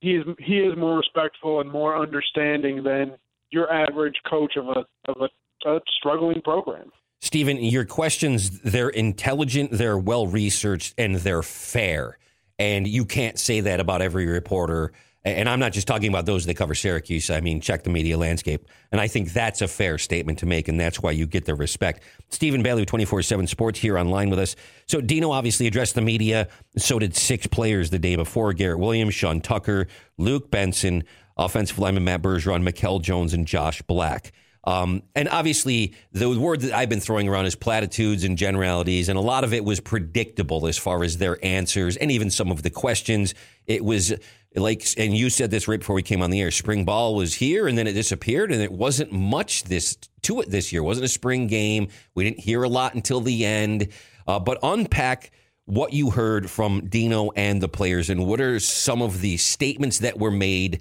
he 0.00 0.12
is 0.12 0.24
he 0.38 0.58
is 0.58 0.76
more 0.76 0.96
respectful 0.96 1.60
and 1.60 1.70
more 1.70 2.00
understanding 2.00 2.82
than 2.82 3.16
your 3.50 3.72
average 3.72 4.16
coach 4.28 4.56
of 4.56 4.68
a 4.68 4.84
of 5.10 5.16
a, 5.20 5.68
a 5.70 5.80
struggling 5.98 6.40
program. 6.42 6.90
Stephen, 7.20 7.56
your 7.56 7.84
questions, 7.84 8.60
they're 8.60 8.90
intelligent, 8.90 9.70
they're 9.72 9.98
well 9.98 10.26
researched, 10.26 10.94
and 10.98 11.16
they're 11.16 11.42
fair. 11.42 12.18
And 12.58 12.86
you 12.86 13.04
can't 13.04 13.38
say 13.38 13.60
that 13.60 13.80
about 13.80 14.02
every 14.02 14.26
reporter. 14.26 14.92
And 15.26 15.48
I'm 15.48 15.58
not 15.58 15.72
just 15.72 15.88
talking 15.88 16.08
about 16.08 16.24
those 16.24 16.46
that 16.46 16.54
cover 16.54 16.76
Syracuse. 16.76 17.30
I 17.30 17.40
mean, 17.40 17.60
check 17.60 17.82
the 17.82 17.90
media 17.90 18.16
landscape. 18.16 18.68
And 18.92 19.00
I 19.00 19.08
think 19.08 19.32
that's 19.32 19.60
a 19.60 19.66
fair 19.66 19.98
statement 19.98 20.38
to 20.38 20.46
make. 20.46 20.68
And 20.68 20.78
that's 20.78 21.00
why 21.00 21.10
you 21.10 21.26
get 21.26 21.46
the 21.46 21.56
respect. 21.56 22.04
Stephen 22.28 22.62
Bailey, 22.62 22.86
24 22.86 23.22
7 23.22 23.48
Sports, 23.48 23.80
here 23.80 23.98
online 23.98 24.30
with 24.30 24.38
us. 24.38 24.54
So, 24.86 25.00
Dino 25.00 25.32
obviously 25.32 25.66
addressed 25.66 25.96
the 25.96 26.00
media. 26.00 26.46
So 26.78 27.00
did 27.00 27.16
six 27.16 27.48
players 27.48 27.90
the 27.90 27.98
day 27.98 28.14
before 28.14 28.52
Garrett 28.52 28.78
Williams, 28.78 29.14
Sean 29.14 29.40
Tucker, 29.40 29.88
Luke 30.16 30.48
Benson, 30.52 31.02
offensive 31.36 31.80
lineman 31.80 32.04
Matt 32.04 32.22
Bergeron, 32.22 32.62
Mikel 32.62 33.00
Jones, 33.00 33.34
and 33.34 33.48
Josh 33.48 33.82
Black. 33.82 34.32
Um, 34.62 35.04
and 35.14 35.28
obviously, 35.28 35.94
the 36.12 36.28
word 36.28 36.60
that 36.62 36.72
I've 36.72 36.88
been 36.88 37.00
throwing 37.00 37.28
around 37.28 37.46
is 37.46 37.54
platitudes 37.54 38.24
and 38.24 38.36
generalities, 38.36 39.08
and 39.08 39.16
a 39.16 39.22
lot 39.22 39.44
of 39.44 39.52
it 39.52 39.64
was 39.64 39.78
predictable 39.78 40.66
as 40.66 40.76
far 40.76 41.04
as 41.04 41.18
their 41.18 41.44
answers 41.44 41.96
and 41.96 42.10
even 42.10 42.30
some 42.30 42.50
of 42.50 42.62
the 42.62 42.70
questions. 42.70 43.34
It 43.66 43.84
was 43.84 44.12
like, 44.56 44.86
and 44.96 45.16
you 45.16 45.30
said 45.30 45.50
this 45.50 45.68
right 45.68 45.78
before 45.78 45.94
we 45.94 46.02
came 46.02 46.22
on 46.22 46.30
the 46.30 46.40
air. 46.40 46.50
Spring 46.50 46.84
ball 46.84 47.14
was 47.14 47.34
here, 47.34 47.68
and 47.68 47.76
then 47.76 47.86
it 47.86 47.92
disappeared, 47.92 48.50
and 48.50 48.62
it 48.62 48.72
wasn't 48.72 49.12
much 49.12 49.64
this 49.64 49.96
to 50.22 50.40
it 50.40 50.50
this 50.50 50.72
year. 50.72 50.82
It 50.82 50.86
wasn't 50.86 51.04
a 51.04 51.08
spring 51.08 51.46
game. 51.46 51.88
We 52.14 52.24
didn't 52.24 52.40
hear 52.40 52.62
a 52.62 52.68
lot 52.68 52.94
until 52.94 53.20
the 53.20 53.44
end. 53.44 53.88
Uh, 54.26 54.40
but 54.40 54.58
unpack 54.62 55.30
what 55.66 55.92
you 55.92 56.10
heard 56.10 56.50
from 56.50 56.88
Dino 56.88 57.30
and 57.36 57.60
the 57.60 57.68
players, 57.68 58.08
and 58.10 58.26
what 58.26 58.40
are 58.40 58.58
some 58.60 59.02
of 59.02 59.20
the 59.20 59.36
statements 59.36 59.98
that 59.98 60.18
were 60.18 60.30
made 60.30 60.80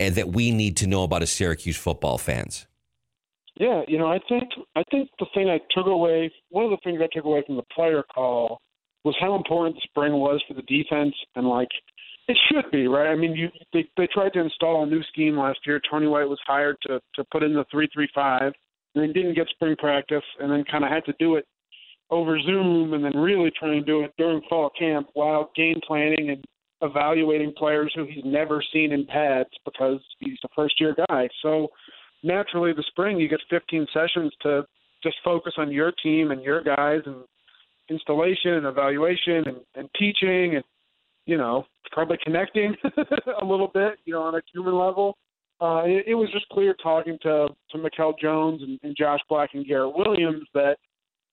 and 0.00 0.14
that 0.16 0.28
we 0.28 0.50
need 0.50 0.76
to 0.78 0.86
know 0.86 1.04
about 1.04 1.22
as 1.22 1.30
Syracuse 1.30 1.76
football 1.76 2.18
fans. 2.18 2.66
Yeah, 3.56 3.82
you 3.86 3.98
know, 3.98 4.10
I 4.10 4.18
think 4.28 4.44
I 4.74 4.82
think 4.90 5.10
the 5.18 5.26
thing 5.34 5.48
I 5.48 5.60
took 5.70 5.86
away, 5.86 6.32
one 6.48 6.64
of 6.64 6.70
the 6.70 6.78
things 6.82 7.00
I 7.02 7.08
took 7.14 7.24
away 7.24 7.42
from 7.46 7.56
the 7.56 7.62
player 7.74 8.02
call 8.14 8.60
was 9.04 9.14
how 9.20 9.34
important 9.34 9.76
spring 9.82 10.12
was 10.14 10.42
for 10.48 10.54
the 10.54 10.62
defense, 10.62 11.14
and 11.36 11.46
like 11.46 11.68
it 12.32 12.38
should 12.50 12.70
be, 12.70 12.88
right? 12.88 13.10
I 13.10 13.16
mean, 13.16 13.34
you 13.36 13.48
they 13.72 13.84
they 13.96 14.08
tried 14.12 14.32
to 14.34 14.40
install 14.40 14.82
a 14.82 14.86
new 14.86 15.02
scheme 15.04 15.36
last 15.36 15.60
year. 15.66 15.80
Tony 15.90 16.06
White 16.06 16.28
was 16.28 16.40
hired 16.46 16.76
to 16.86 17.00
to 17.14 17.24
put 17.30 17.42
in 17.42 17.52
the 17.52 17.64
three 17.70 17.88
three 17.92 18.08
five, 18.14 18.52
and 18.94 19.04
then 19.04 19.12
didn't 19.12 19.34
get 19.34 19.48
spring 19.48 19.76
practice, 19.76 20.24
and 20.40 20.50
then 20.50 20.64
kind 20.70 20.84
of 20.84 20.90
had 20.90 21.04
to 21.04 21.14
do 21.18 21.36
it 21.36 21.46
over 22.10 22.40
Zoom, 22.40 22.94
and 22.94 23.04
then 23.04 23.16
really 23.16 23.50
try 23.58 23.74
and 23.74 23.86
do 23.86 24.02
it 24.02 24.12
during 24.16 24.40
fall 24.48 24.70
camp 24.78 25.08
while 25.14 25.50
game 25.54 25.80
planning 25.86 26.30
and 26.30 26.44
evaluating 26.80 27.52
players 27.56 27.92
who 27.94 28.06
he's 28.06 28.24
never 28.24 28.62
seen 28.72 28.92
in 28.92 29.06
pads 29.06 29.50
because 29.64 30.00
he's 30.18 30.38
a 30.44 30.48
first 30.56 30.80
year 30.80 30.96
guy. 31.08 31.28
So 31.42 31.68
naturally 32.22 32.72
the 32.72 32.84
spring 32.88 33.18
you 33.18 33.28
get 33.28 33.40
15 33.50 33.86
sessions 33.92 34.32
to 34.42 34.64
just 35.02 35.16
focus 35.24 35.54
on 35.58 35.70
your 35.70 35.92
team 36.02 36.32
and 36.32 36.42
your 36.42 36.62
guys 36.62 37.00
and 37.06 37.22
installation 37.88 38.54
and 38.54 38.66
evaluation 38.66 39.44
and, 39.46 39.56
and 39.76 39.88
teaching 39.96 40.56
and 40.56 40.64
you 41.26 41.36
know 41.36 41.64
probably 41.90 42.18
connecting 42.22 42.74
a 43.42 43.44
little 43.44 43.70
bit 43.72 43.94
you 44.04 44.12
know 44.14 44.22
on 44.22 44.34
a 44.34 44.42
human 44.52 44.76
level 44.76 45.16
uh, 45.60 45.82
it, 45.84 46.04
it 46.08 46.14
was 46.14 46.28
just 46.32 46.48
clear 46.48 46.74
talking 46.82 47.18
to 47.22 47.48
to 47.70 47.78
Mikel 47.78 48.14
Jones 48.20 48.62
and, 48.62 48.78
and 48.82 48.96
Josh 48.96 49.20
Black 49.28 49.50
and 49.54 49.66
Garrett 49.66 49.94
Williams 49.94 50.46
that 50.54 50.76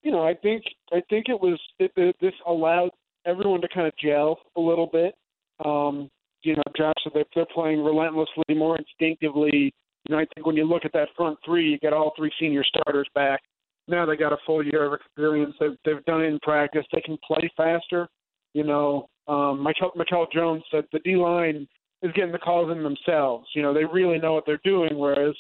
you 0.04 0.12
know 0.12 0.26
I 0.26 0.34
think 0.34 0.64
I 0.92 1.02
think 1.10 1.26
it 1.30 1.40
was 1.40 1.60
it, 1.80 1.92
it, 1.96 2.16
this 2.22 2.34
allowed 2.48 2.92
everyone 3.26 3.62
to 3.62 3.68
kind 3.68 3.88
of 3.88 3.94
gel 4.02 4.40
a 4.56 4.62
little 4.62 4.88
bit 4.88 5.16
um, 5.64 6.10
you 6.44 6.56
know 6.56 6.64
Josh 6.78 6.94
said 7.04 7.14
they're, 7.16 7.26
they're 7.36 7.46
playing 7.54 7.84
relentlessly 7.84 8.56
more 8.56 8.78
instinctively 8.78 9.74
you 10.08 10.16
know, 10.16 10.22
I 10.22 10.26
think 10.34 10.46
when 10.46 10.56
you 10.56 10.64
look 10.64 10.86
at 10.86 10.94
that 10.94 11.10
front 11.16 11.38
three, 11.46 11.70
you 11.70 11.80
get 11.80 11.94
all 11.94 12.14
three 12.16 12.32
senior 12.40 12.64
starters 12.64 13.08
back. 13.14 13.42
Now 13.88 14.06
they 14.06 14.16
got 14.16 14.34
a 14.34 14.38
full 14.46 14.64
year 14.64 14.86
of 14.86 14.94
experience. 14.94 15.56
They've, 15.60 15.76
they've 15.86 16.06
done 16.06 16.22
it 16.22 16.28
in 16.28 16.40
practice. 16.40 16.86
They 16.94 17.02
can 17.02 17.18
play 17.26 17.50
faster. 17.58 18.08
You 18.54 18.64
know, 18.64 19.08
um, 19.28 19.64
Mikel 19.64 20.28
Jones 20.34 20.64
said 20.72 20.86
the 20.92 21.00
D 21.00 21.16
line 21.16 21.68
is 22.02 22.12
getting 22.14 22.32
the 22.32 22.40
calls 22.40 22.72
in 22.72 22.84
themselves. 22.84 23.48
You 23.56 23.62
know, 23.62 23.74
they 23.74 23.86
really 23.86 24.18
know 24.18 24.34
what 24.34 24.46
they're 24.46 24.62
doing. 24.64 24.98
Whereas, 24.98 25.36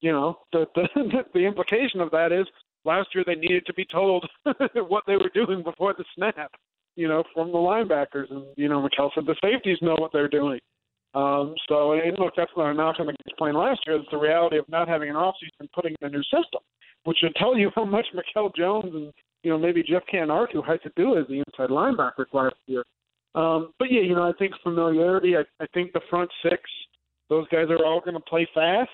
you 0.00 0.12
know, 0.12 0.38
the 0.52 0.66
the, 0.74 0.88
the 1.34 1.46
implication 1.46 2.00
of 2.00 2.10
that 2.10 2.32
is 2.32 2.46
last 2.84 3.08
year 3.14 3.24
they 3.26 3.34
needed 3.34 3.66
to 3.66 3.74
be 3.74 3.86
told 3.90 4.26
what 4.88 5.04
they 5.06 5.16
were 5.16 5.30
doing 5.34 5.62
before 5.62 5.94
the 5.96 6.04
snap. 6.14 6.50
You 6.96 7.08
know, 7.08 7.24
from 7.34 7.50
the 7.50 7.58
linebackers, 7.58 8.30
and 8.30 8.44
you 8.56 8.68
know, 8.68 8.80
Mikel 8.80 9.10
said 9.14 9.26
the 9.26 9.34
safeties 9.42 9.78
know 9.82 9.96
what 9.98 10.12
they're 10.12 10.28
doing. 10.28 10.60
Um, 11.14 11.54
so, 11.68 11.92
and 11.92 12.18
look, 12.18 12.34
that's 12.36 12.50
not 12.56 12.70
a 12.70 12.74
knock 12.74 12.96
on 12.98 13.06
the 13.06 13.14
playing 13.38 13.54
last 13.54 13.80
year. 13.86 13.96
It's 13.96 14.08
the 14.10 14.18
reality 14.18 14.58
of 14.58 14.68
not 14.68 14.88
having 14.88 15.10
an 15.10 15.16
offseason 15.16 15.70
putting 15.72 15.94
in 16.00 16.08
a 16.08 16.10
new 16.10 16.22
system, 16.24 16.60
which 17.04 17.18
should 17.18 17.34
tell 17.36 17.56
you 17.56 17.70
how 17.74 17.84
much 17.84 18.06
Mikel 18.14 18.50
Jones 18.56 18.92
and, 18.92 19.12
you 19.44 19.50
know, 19.50 19.58
maybe 19.58 19.82
Jeff 19.82 20.02
Canarku 20.12 20.66
had 20.66 20.82
to 20.82 20.90
do 20.96 21.18
as 21.18 21.26
the 21.28 21.38
inside 21.46 21.70
linebackers 21.70 22.32
last 22.32 22.56
year. 22.66 22.82
Um, 23.34 23.72
but 23.78 23.90
yeah, 23.90 24.00
you 24.00 24.14
know, 24.14 24.22
I 24.22 24.32
think 24.38 24.52
familiarity, 24.62 25.36
I, 25.36 25.42
I 25.62 25.66
think 25.74 25.92
the 25.92 26.00
front 26.08 26.30
six, 26.42 26.62
those 27.28 27.46
guys 27.48 27.66
are 27.68 27.84
all 27.84 28.00
going 28.00 28.14
to 28.14 28.20
play 28.20 28.48
fast 28.54 28.90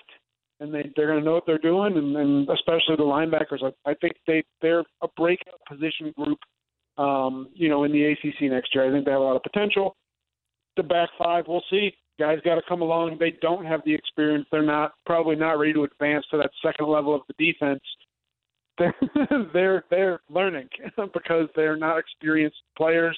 and 0.59 0.73
they, 0.73 0.91
they're 0.95 1.07
going 1.07 1.19
to 1.19 1.25
know 1.25 1.33
what 1.33 1.45
they're 1.45 1.57
doing. 1.57 1.97
And, 1.97 2.15
and 2.15 2.49
especially 2.49 2.95
the 2.97 3.03
linebackers, 3.03 3.63
I, 3.63 3.91
I 3.91 3.93
think 3.95 4.13
they, 4.27 4.43
they're 4.61 4.83
a 5.01 5.07
breakout 5.15 5.59
position 5.69 6.13
group, 6.17 6.39
um, 6.97 7.49
you 7.53 7.69
know, 7.69 7.83
in 7.83 7.91
the 7.91 8.03
ACC 8.03 8.51
next 8.51 8.73
year. 8.73 8.87
I 8.87 8.91
think 8.91 9.05
they 9.05 9.11
have 9.11 9.21
a 9.21 9.23
lot 9.23 9.35
of 9.35 9.43
potential. 9.43 9.95
The 10.77 10.83
back 10.83 11.09
five, 11.17 11.45
we'll 11.47 11.63
see 11.69 11.91
guys 12.21 12.37
got 12.45 12.55
to 12.55 12.61
come 12.69 12.81
along. 12.81 13.17
They 13.19 13.33
don't 13.41 13.65
have 13.65 13.81
the 13.83 13.93
experience. 13.93 14.45
They're 14.51 14.61
not 14.61 14.93
probably 15.05 15.35
not 15.35 15.53
ready 15.53 15.73
to 15.73 15.83
advance 15.83 16.25
to 16.31 16.37
that 16.37 16.51
second 16.63 16.87
level 16.87 17.15
of 17.15 17.21
the 17.27 17.33
defense. 17.43 17.81
They're 18.79 18.95
they're, 19.53 19.83
they're 19.89 20.19
learning 20.29 20.69
because 21.13 21.47
they're 21.55 21.77
not 21.77 21.99
experienced 21.99 22.57
players. 22.77 23.17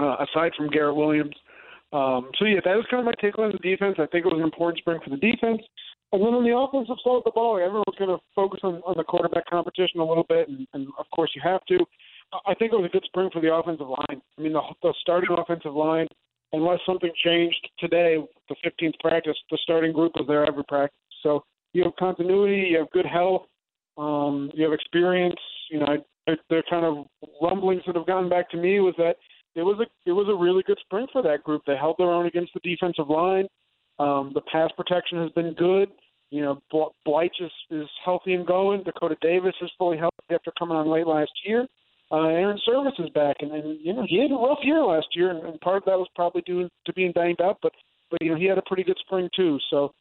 Uh, 0.00 0.16
aside 0.22 0.52
from 0.56 0.68
Garrett 0.68 0.94
Williams, 0.94 1.34
um, 1.92 2.30
so 2.38 2.44
yeah, 2.44 2.60
that 2.64 2.76
was 2.76 2.86
kind 2.90 3.00
of 3.00 3.06
my 3.06 3.14
take 3.20 3.38
on 3.38 3.50
the 3.50 3.58
defense. 3.58 3.96
I 3.98 4.06
think 4.06 4.26
it 4.26 4.30
was 4.30 4.38
an 4.38 4.44
important 4.44 4.78
spring 4.78 5.00
for 5.02 5.10
the 5.10 5.16
defense. 5.16 5.62
And 6.12 6.22
then 6.22 6.34
on 6.34 6.44
the 6.44 6.54
offensive 6.54 7.02
side 7.02 7.18
of 7.18 7.24
the 7.24 7.34
ball, 7.34 7.58
everyone's 7.58 7.98
going 7.98 8.14
to 8.14 8.22
focus 8.36 8.60
on, 8.62 8.76
on 8.86 8.94
the 8.96 9.04
quarterback 9.04 9.46
competition 9.50 10.00
a 10.00 10.04
little 10.04 10.26
bit, 10.28 10.48
and, 10.48 10.68
and 10.72 10.86
of 10.98 11.06
course 11.14 11.32
you 11.34 11.42
have 11.42 11.64
to. 11.66 11.78
I 12.46 12.54
think 12.54 12.72
it 12.72 12.76
was 12.76 12.86
a 12.86 12.92
good 12.92 13.04
spring 13.06 13.30
for 13.32 13.40
the 13.40 13.52
offensive 13.52 13.88
line. 13.88 14.20
I 14.20 14.40
mean, 14.40 14.52
the, 14.52 14.62
the 14.82 14.94
starting 15.00 15.34
offensive 15.36 15.74
line 15.74 16.06
unless 16.52 16.80
something 16.86 17.10
changed 17.24 17.68
today, 17.78 18.16
the 18.48 18.56
15th 18.64 18.98
practice, 19.00 19.36
the 19.50 19.58
starting 19.62 19.92
group 19.92 20.12
was 20.16 20.26
there 20.26 20.46
every 20.46 20.64
practice. 20.64 20.96
So 21.22 21.44
you 21.72 21.84
have 21.84 21.96
continuity, 21.98 22.68
you 22.70 22.78
have 22.78 22.90
good 22.90 23.06
health, 23.06 23.42
um, 23.98 24.50
you 24.54 24.64
have 24.64 24.72
experience. 24.72 25.40
You 25.70 25.80
know, 25.80 25.86
I, 25.86 26.32
the 26.48 26.62
kind 26.70 26.84
of 26.84 27.06
rumblings 27.42 27.82
that 27.86 27.96
have 27.96 28.06
gotten 28.06 28.28
back 28.28 28.50
to 28.50 28.56
me 28.56 28.80
was 28.80 28.94
that 28.98 29.16
it 29.54 29.62
was 29.62 29.78
a 29.80 30.08
it 30.08 30.12
was 30.12 30.28
a 30.28 30.34
really 30.34 30.62
good 30.62 30.78
spring 30.84 31.06
for 31.12 31.22
that 31.22 31.42
group. 31.42 31.62
They 31.66 31.76
held 31.76 31.96
their 31.98 32.10
own 32.10 32.26
against 32.26 32.52
the 32.54 32.60
defensive 32.60 33.08
line. 33.08 33.46
Um, 33.98 34.30
the 34.34 34.42
pass 34.52 34.70
protection 34.76 35.18
has 35.18 35.30
been 35.32 35.54
good. 35.54 35.88
You 36.30 36.42
know, 36.42 36.92
Bleich 37.06 37.30
is, 37.40 37.50
is 37.70 37.88
healthy 38.04 38.34
and 38.34 38.46
going. 38.46 38.82
Dakota 38.82 39.16
Davis 39.22 39.54
is 39.62 39.70
fully 39.78 39.96
healthy 39.96 40.14
after 40.30 40.52
coming 40.58 40.76
on 40.76 40.88
late 40.88 41.06
last 41.06 41.30
year. 41.44 41.66
Uh, 42.10 42.26
Airon 42.26 42.58
Servais 42.66 42.98
is 42.98 43.10
back, 43.10 43.36
and, 43.40 43.52
and 43.52 43.78
you 43.82 43.92
know 43.92 44.04
he 44.06 44.20
had 44.20 44.30
a 44.30 44.34
rough 44.34 44.58
year 44.62 44.82
last 44.82 45.08
year, 45.14 45.30
and, 45.30 45.44
and 45.46 45.60
part 45.60 45.78
of 45.78 45.84
that 45.84 45.98
was 45.98 46.08
probably 46.14 46.42
due 46.42 46.68
to 46.86 46.92
being 46.92 47.12
banged 47.12 47.40
up. 47.40 47.58
But 47.62 47.72
but 48.10 48.22
you 48.22 48.30
know 48.30 48.36
he 48.36 48.46
had 48.46 48.58
a 48.58 48.62
pretty 48.62 48.84
good 48.84 48.98
spring 49.00 49.28
too. 49.34 49.58
So 49.70 49.92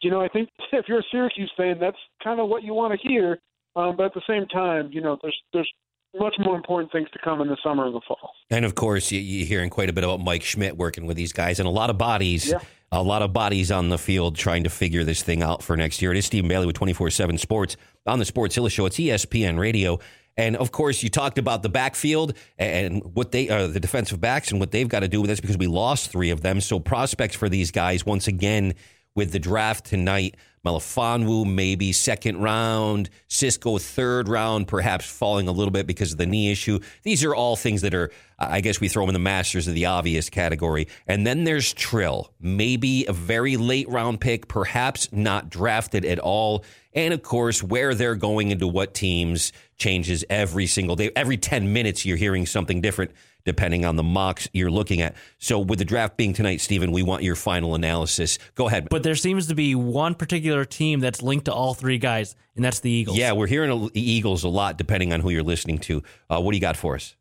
you 0.00 0.10
know 0.10 0.20
I 0.20 0.28
think 0.28 0.48
if 0.72 0.86
you're 0.88 1.00
a 1.00 1.04
Syracuse 1.10 1.52
fan, 1.56 1.78
that's 1.80 1.98
kind 2.22 2.40
of 2.40 2.48
what 2.48 2.62
you 2.62 2.74
want 2.74 2.98
to 2.98 3.08
hear. 3.08 3.38
Um, 3.74 3.96
but 3.96 4.06
at 4.06 4.14
the 4.14 4.22
same 4.28 4.46
time, 4.46 4.90
you 4.92 5.00
know 5.00 5.18
there's 5.22 5.36
there's 5.52 5.70
much 6.18 6.34
more 6.38 6.56
important 6.56 6.90
things 6.92 7.08
to 7.12 7.18
come 7.22 7.40
in 7.40 7.48
the 7.48 7.56
summer 7.62 7.86
and 7.86 7.94
the 7.94 8.00
fall. 8.06 8.30
And 8.50 8.64
of 8.64 8.74
course, 8.74 9.12
you're 9.12 9.46
hearing 9.46 9.70
quite 9.70 9.90
a 9.90 9.92
bit 9.92 10.04
about 10.04 10.20
Mike 10.20 10.42
Schmidt 10.42 10.76
working 10.76 11.06
with 11.06 11.16
these 11.16 11.32
guys, 11.32 11.58
and 11.58 11.66
a 11.66 11.70
lot 11.70 11.90
of 11.90 11.98
bodies. 11.98 12.50
Yeah. 12.50 12.58
A 12.92 13.02
lot 13.02 13.20
of 13.20 13.32
bodies 13.32 13.72
on 13.72 13.88
the 13.88 13.98
field 13.98 14.36
trying 14.36 14.62
to 14.62 14.70
figure 14.70 15.02
this 15.02 15.20
thing 15.20 15.42
out 15.42 15.60
for 15.60 15.76
next 15.76 16.00
year. 16.00 16.12
It 16.12 16.18
is 16.18 16.26
Stephen 16.26 16.46
Bailey 16.48 16.66
with 16.66 16.76
24 16.76 17.10
7 17.10 17.36
Sports 17.36 17.76
on 18.06 18.20
the 18.20 18.24
Sportszilla 18.24 18.70
Show. 18.70 18.86
It's 18.86 18.96
ESPN 18.96 19.58
Radio. 19.58 19.98
And 20.36 20.56
of 20.56 20.70
course, 20.70 21.02
you 21.02 21.08
talked 21.08 21.36
about 21.38 21.62
the 21.62 21.68
backfield 21.68 22.34
and 22.58 23.02
what 23.14 23.32
they, 23.32 23.48
uh, 23.48 23.66
the 23.66 23.80
defensive 23.80 24.20
backs, 24.20 24.50
and 24.50 24.60
what 24.60 24.70
they've 24.70 24.88
got 24.88 25.00
to 25.00 25.08
do 25.08 25.20
with 25.20 25.28
this 25.28 25.40
because 25.40 25.58
we 25.58 25.66
lost 25.66 26.10
three 26.10 26.30
of 26.30 26.42
them. 26.42 26.60
So 26.60 26.78
prospects 26.78 27.34
for 27.34 27.48
these 27.48 27.70
guys 27.70 28.06
once 28.06 28.28
again 28.28 28.74
with 29.16 29.32
the 29.32 29.38
draft 29.38 29.86
tonight. 29.86 30.36
Melifonwu 30.66 31.46
maybe 31.46 31.92
second 31.92 32.42
round, 32.42 33.08
Cisco 33.28 33.78
third 33.78 34.28
round, 34.28 34.66
perhaps 34.66 35.06
falling 35.06 35.46
a 35.46 35.52
little 35.52 35.70
bit 35.70 35.86
because 35.86 36.10
of 36.10 36.18
the 36.18 36.26
knee 36.26 36.50
issue. 36.50 36.80
These 37.04 37.22
are 37.22 37.34
all 37.34 37.54
things 37.54 37.82
that 37.82 37.94
are, 37.94 38.10
I 38.38 38.60
guess 38.60 38.80
we 38.80 38.88
throw 38.88 39.04
them 39.04 39.10
in 39.10 39.14
the 39.14 39.20
masters 39.20 39.68
of 39.68 39.74
the 39.74 39.86
obvious 39.86 40.28
category. 40.28 40.88
And 41.06 41.24
then 41.24 41.44
there's 41.44 41.72
Trill, 41.72 42.32
maybe 42.40 43.06
a 43.06 43.12
very 43.12 43.56
late 43.56 43.88
round 43.88 44.20
pick, 44.20 44.48
perhaps 44.48 45.12
not 45.12 45.50
drafted 45.50 46.04
at 46.04 46.18
all. 46.18 46.64
And 46.92 47.14
of 47.14 47.22
course, 47.22 47.62
where 47.62 47.94
they're 47.94 48.16
going 48.16 48.50
into 48.50 48.66
what 48.66 48.92
teams 48.92 49.52
changes 49.78 50.24
every 50.28 50.66
single 50.66 50.96
day. 50.96 51.12
Every 51.14 51.36
10 51.36 51.72
minutes, 51.72 52.04
you're 52.04 52.16
hearing 52.16 52.44
something 52.44 52.80
different 52.80 53.12
depending 53.46 53.86
on 53.86 53.96
the 53.96 54.02
mocks 54.02 54.48
you're 54.52 54.70
looking 54.70 55.00
at. 55.00 55.14
So, 55.38 55.58
with 55.58 55.78
the 55.78 55.86
draft 55.86 56.18
being 56.18 56.34
tonight, 56.34 56.60
Stephen, 56.60 56.92
we 56.92 57.02
want 57.02 57.22
your 57.22 57.36
final 57.36 57.74
analysis. 57.74 58.38
Go 58.54 58.68
ahead. 58.68 58.88
But 58.90 59.02
there 59.02 59.14
seems 59.14 59.46
to 59.46 59.54
be 59.54 59.74
one 59.74 60.14
particular 60.14 60.66
team 60.66 61.00
that's 61.00 61.22
linked 61.22 61.46
to 61.46 61.54
all 61.54 61.72
three 61.72 61.96
guys, 61.96 62.36
and 62.56 62.64
that's 62.64 62.80
the 62.80 62.90
Eagles. 62.90 63.16
Yeah, 63.16 63.32
we're 63.32 63.46
hearing 63.46 63.88
the 63.94 64.10
Eagles 64.10 64.44
a 64.44 64.48
lot, 64.48 64.76
depending 64.76 65.14
on 65.14 65.20
who 65.20 65.30
you're 65.30 65.42
listening 65.42 65.78
to. 65.78 66.02
Uh, 66.28 66.40
what 66.40 66.50
do 66.50 66.56
you 66.58 66.60
got 66.60 66.76
for 66.76 66.96
us? 66.96 67.14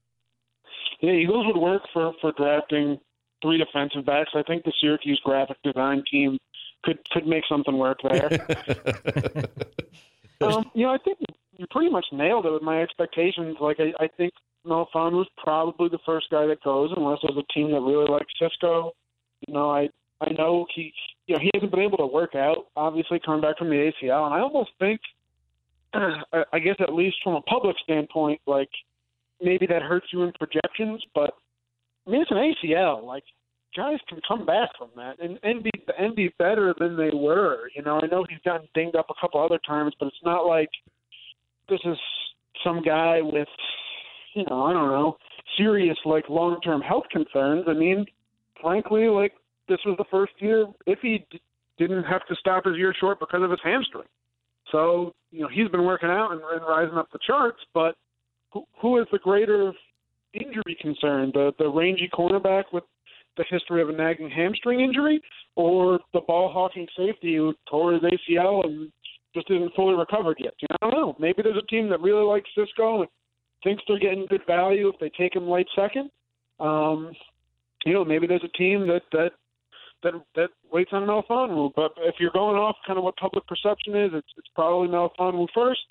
Yeah, 1.00 1.12
Eagles 1.12 1.46
would 1.48 1.58
work 1.58 1.84
for 1.94 2.14
for 2.20 2.34
drafting 2.34 3.00
three 3.42 3.58
defensive 3.58 4.06
backs. 4.06 4.32
I 4.34 4.44
think 4.44 4.64
the 4.64 4.74
Syracuse 4.82 5.22
graphic 5.24 5.58
design 5.64 6.04
team 6.10 6.40
could 6.84 7.00
could 7.12 7.28
make 7.28 7.44
something 7.48 7.78
work 7.78 8.00
there. 8.04 8.30
um, 10.42 10.70
you 10.74 10.86
know, 10.86 10.94
I 10.94 10.98
think 10.98 11.20
you 11.58 11.66
pretty 11.70 11.90
much 11.90 12.06
nailed 12.12 12.46
it 12.46 12.52
with 12.52 12.62
my 12.62 12.82
expectations. 12.82 13.58
Like 13.60 13.80
I, 13.80 13.94
I 14.04 14.08
think 14.08 14.34
Melfon 14.66 15.13
was 15.13 15.28
probably 15.38 15.89
the 15.89 15.99
first 16.05 16.28
guy 16.30 16.45
that 16.47 16.63
goes, 16.63 16.91
unless 16.95 17.20
there's 17.22 17.38
a 17.38 17.53
team 17.53 17.72
that 17.72 17.82
really 17.82 18.09
likes 18.09 18.32
Cisco. 18.39 18.91
You 19.47 19.53
know, 19.53 19.70
I 19.70 19.89
I 20.22 20.32
know 20.34 20.66
he 20.74 20.93
you 21.28 21.36
know 21.36 21.41
he 21.41 21.51
hasn't 21.53 21.72
been 21.72 21.82
able 21.82 21.97
to 21.97 22.05
work 22.05 22.36
out, 22.36 22.68
obviously 22.76 23.20
coming 23.26 23.41
back 23.41 23.57
from 23.57 23.70
the 23.70 23.91
ACL, 23.91 24.26
and 24.26 24.34
I 24.34 24.39
almost 24.39 24.72
think, 24.80 24.99
I 25.93 26.59
guess 26.59 26.76
at 26.80 26.93
least 26.93 27.18
from 27.24 27.36
a 27.36 27.41
public 27.41 27.76
standpoint, 27.84 28.41
like 28.47 28.70
maybe 29.41 29.66
that 29.68 29.82
hurts 29.82 30.07
you 30.11 30.24
in 30.24 30.32
projections, 30.34 31.03
but 31.13 31.32
I 32.07 32.11
mean 32.11 32.22
it's 32.22 32.32
an 32.32 32.38
ACL, 32.38 33.03
like 33.03 33.24
guys 33.76 33.99
can 34.07 34.20
come 34.26 34.45
back 34.45 34.70
from 34.78 34.89
that 34.95 35.20
and, 35.20 35.38
and 35.43 35.61
be 35.61 35.72
and 35.99 36.16
be 36.16 36.34
better 36.39 36.74
than 36.80 36.95
they 36.95 37.11
were. 37.13 37.70
You 37.76 37.84
know, 37.84 37.99
I 38.01 38.07
know 38.07 38.26
he's 38.28 38.39
gotten 38.45 38.68
dinged 38.74 38.95
up 38.95 39.07
a 39.09 39.20
couple 39.20 39.43
other 39.43 39.59
times, 39.68 39.93
but 39.99 40.07
it's 40.07 40.16
not 40.24 40.47
like 40.47 40.70
this 41.70 41.80
is 41.84 41.97
some 42.63 42.82
guy 42.82 43.22
with 43.22 43.47
you 44.36 44.44
know, 44.50 44.64
I 44.64 44.74
don't 44.74 44.90
know, 44.90 45.18
serious 45.58 45.98
like 46.06 46.30
long 46.30 46.60
term 46.62 46.82
health 46.82 47.06
concerns. 47.12 47.66
I 47.68 47.74
mean, 47.74 48.06
frankly, 48.62 49.08
like 49.08 49.34
this 49.68 49.80
was 49.86 49.96
the 49.98 50.06
first 50.12 50.34
year 50.40 50.68
if 50.86 51.00
he 51.02 51.26
d- 51.32 51.42
didn't 51.78 52.04
have 52.04 52.26
to 52.28 52.36
stop 52.36 52.66
his 52.66 52.76
year 52.78 52.94
short 53.00 53.20
because 53.20 53.42
of 53.42 53.50
his 53.50 53.60
hamstring. 53.64 54.08
So 54.72 55.14
you 55.32 55.42
know 55.42 55.50
he's 55.52 55.70
been 55.70 55.86
working 55.86 56.10
out 56.10 56.32
and, 56.32 56.42
and 56.42 56.62
rising 56.68 56.98
up 56.98 57.10
the 57.12 57.20
charts, 57.26 57.60
but 57.74 57.96
who, 58.52 58.64
who 58.82 59.00
is 59.00 59.08
the 59.12 59.20
greater 59.20 59.72
injury 60.34 60.78
concern? 60.82 61.32
The 61.34 61.54
the 61.58 61.70
rangy 61.70 62.10
cornerback 62.14 62.66
with 62.74 62.84
the 63.38 63.46
history 63.50 63.82
of 63.82 63.90
a 63.90 63.94
nagging 63.94 64.30
hamstring 64.30 64.82
injury, 64.82 65.22
or 65.56 66.00
the 66.14 66.22
ball 66.22 66.52
hawking 66.52 66.88
safety 66.98 67.36
who 67.36 67.54
tore 67.70 67.94
his 67.94 68.02
ACL 68.02 68.66
and 68.66 68.92
just 69.34 69.50
isn't 69.52 69.74
fully 69.76 69.96
recovered 69.96 70.38
yet? 70.40 70.54
You 70.62 70.68
know, 70.72 70.88
I 70.88 70.92
don't 70.92 71.02
know. 71.02 71.16
Maybe 71.20 71.42
there's 71.42 71.62
a 71.62 71.68
team 71.68 71.90
that 71.90 72.02
really 72.02 72.24
likes 72.24 72.50
Cisco 72.58 73.02
and 73.02 73.10
thinks 73.66 73.84
they're 73.88 73.99
getting 73.99 74.28
good 74.30 74.43
value 74.47 74.88
if 74.88 74.95
they 75.01 75.11
take 75.18 75.36
him 75.36 75.49
late 75.49 75.68
second. 75.76 76.09
Um, 76.61 77.11
you 77.86 77.93
know, 77.93 78.05
maybe 78.05 78.28
there's 78.28 78.45
a 78.45 78.57
team 78.57 78.88
that 78.88 79.01
that 79.11 79.32
that 80.03 80.13
that 80.36 80.49
waits 80.72 80.91
on 80.93 81.03
Melifonwu. 81.03 81.72
But 81.76 81.91
if 81.97 82.16
you're 82.20 82.32
going 82.32 82.55
off 82.55 82.78
kind 82.88 82.97
of 82.97 83.03
what 83.03 83.18
public 83.18 83.45
perception 83.47 83.95
is, 83.95 84.11
it's 84.13 84.28
it's 84.38 84.47
probably 84.55 84.88
Melifonwu 84.88 85.47
first. 85.53 85.82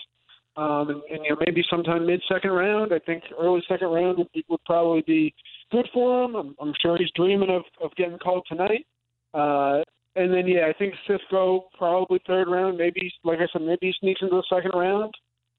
Um, 0.56 0.88
and, 0.88 1.02
and 1.10 1.24
you 1.24 1.30
know 1.30 1.36
maybe 1.44 1.64
sometime 1.68 2.06
mid 2.06 2.22
second 2.32 2.52
round. 2.52 2.92
I 2.94 3.00
think 3.00 3.24
early 3.38 3.62
second 3.68 3.88
round 3.88 4.18
would, 4.18 4.32
be, 4.32 4.44
would 4.48 4.64
probably 4.64 5.02
be 5.02 5.34
good 5.72 5.88
for 5.92 6.24
him. 6.24 6.36
I'm, 6.36 6.54
I'm 6.60 6.72
sure 6.80 6.96
he's 6.96 7.10
dreaming 7.16 7.50
of 7.50 7.62
of 7.82 7.94
getting 7.96 8.18
called 8.18 8.46
tonight. 8.48 8.86
Uh, 9.34 9.82
and 10.16 10.32
then 10.32 10.46
yeah, 10.46 10.68
I 10.68 10.72
think 10.72 10.94
Cisco 11.08 11.66
probably 11.76 12.20
third 12.26 12.48
round. 12.48 12.78
Maybe 12.78 13.12
like 13.24 13.40
I 13.40 13.48
said, 13.52 13.62
maybe 13.62 13.86
he 13.88 13.94
sneaks 14.00 14.22
into 14.22 14.36
the 14.36 14.44
second 14.48 14.78
round. 14.78 15.12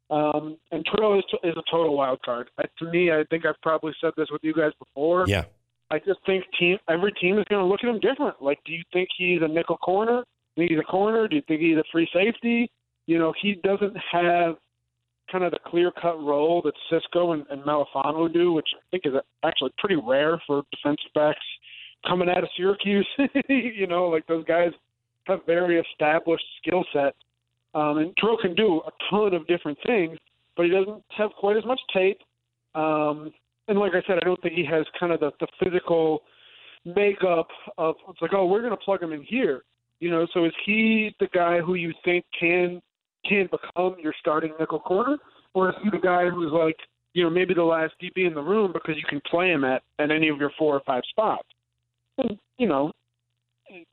Um, 0.09 0.57
and 0.71 0.85
Trill 0.85 1.17
is, 1.17 1.23
is 1.43 1.55
a 1.57 1.71
total 1.71 1.97
wild 1.97 2.21
card. 2.23 2.49
I, 2.57 2.63
to 2.79 2.91
me, 2.91 3.11
I 3.11 3.23
think 3.29 3.45
I've 3.45 3.59
probably 3.61 3.93
said 3.99 4.11
this 4.15 4.27
with 4.31 4.41
you 4.43 4.53
guys 4.53 4.71
before. 4.79 5.25
Yeah. 5.27 5.45
I 5.91 5.99
just 5.99 6.19
think 6.25 6.43
team 6.59 6.77
every 6.89 7.11
team 7.13 7.37
is 7.37 7.45
going 7.49 7.61
to 7.61 7.67
look 7.67 7.81
at 7.83 7.89
him 7.89 7.99
different. 7.99 8.41
Like, 8.41 8.59
do 8.65 8.73
you 8.73 8.83
think 8.91 9.09
he's 9.17 9.41
a 9.41 9.47
nickel 9.47 9.77
corner? 9.77 10.23
Do 10.55 10.61
you 10.61 10.67
think 10.67 10.71
he's 10.71 10.79
a 10.79 10.91
corner? 10.91 11.27
Do 11.27 11.35
you 11.35 11.43
think 11.47 11.61
he's 11.61 11.77
a 11.77 11.83
free 11.91 12.07
safety? 12.13 12.71
You 13.07 13.19
know, 13.19 13.33
he 13.39 13.59
doesn't 13.63 13.95
have 14.11 14.55
kind 15.31 15.43
of 15.43 15.51
the 15.51 15.59
clear 15.65 15.91
cut 15.91 16.21
role 16.21 16.61
that 16.63 16.73
Cisco 16.89 17.33
and, 17.33 17.45
and 17.49 17.61
Melifonwu 17.63 18.33
do, 18.33 18.53
which 18.53 18.67
I 18.75 18.81
think 18.91 19.03
is 19.05 19.13
actually 19.43 19.71
pretty 19.77 19.95
rare 19.95 20.41
for 20.47 20.63
defensive 20.71 21.11
backs 21.13 21.39
coming 22.07 22.29
out 22.29 22.43
of 22.43 22.49
Syracuse. 22.57 23.07
you 23.49 23.87
know, 23.87 24.05
like 24.05 24.25
those 24.27 24.45
guys 24.45 24.71
have 25.25 25.39
very 25.45 25.79
established 25.79 26.45
skill 26.61 26.83
sets 26.93 27.17
um, 27.75 27.97
and 27.97 28.15
Trill 28.17 28.37
can 28.37 28.55
do 28.55 28.81
a 28.87 28.91
ton 29.09 29.33
of 29.33 29.45
different 29.47 29.77
things, 29.85 30.17
but 30.55 30.65
he 30.65 30.71
doesn't 30.71 31.03
have 31.17 31.31
quite 31.37 31.57
as 31.57 31.65
much 31.65 31.79
tape. 31.93 32.19
Um, 32.73 33.31
and 33.67 33.77
like 33.77 33.91
I 33.93 34.01
said, 34.07 34.17
I 34.21 34.25
don't 34.25 34.41
think 34.41 34.55
he 34.55 34.65
has 34.65 34.85
kind 34.97 35.11
of 35.11 35.19
the, 35.19 35.31
the 35.41 35.47
physical 35.61 36.21
makeup 36.85 37.47
of 37.77 37.95
it's 38.09 38.21
like, 38.21 38.33
oh, 38.33 38.45
we're 38.45 38.61
going 38.61 38.71
to 38.71 38.77
plug 38.77 39.03
him 39.03 39.11
in 39.11 39.23
here. 39.23 39.63
You 39.99 40.09
know, 40.09 40.25
so 40.33 40.45
is 40.45 40.53
he 40.65 41.13
the 41.19 41.27
guy 41.33 41.59
who 41.59 41.75
you 41.75 41.93
think 42.03 42.25
can 42.39 42.81
can 43.27 43.49
become 43.49 43.95
your 44.01 44.13
starting 44.19 44.53
nickel 44.59 44.79
corner, 44.79 45.17
or 45.53 45.69
is 45.69 45.75
he 45.83 45.89
the 45.89 45.97
guy 45.97 46.29
who's 46.29 46.51
like, 46.51 46.75
you 47.13 47.23
know, 47.23 47.29
maybe 47.29 47.53
the 47.53 47.63
last 47.63 47.93
DB 48.01 48.27
in 48.27 48.35
the 48.35 48.41
room 48.41 48.71
because 48.71 48.95
you 48.97 49.03
can 49.09 49.21
play 49.29 49.49
him 49.49 49.63
at 49.63 49.81
at 49.99 50.11
any 50.11 50.29
of 50.29 50.37
your 50.37 50.51
four 50.57 50.75
or 50.75 50.81
five 50.85 51.03
spots? 51.09 51.47
And 52.19 52.37
you 52.57 52.67
know, 52.67 52.91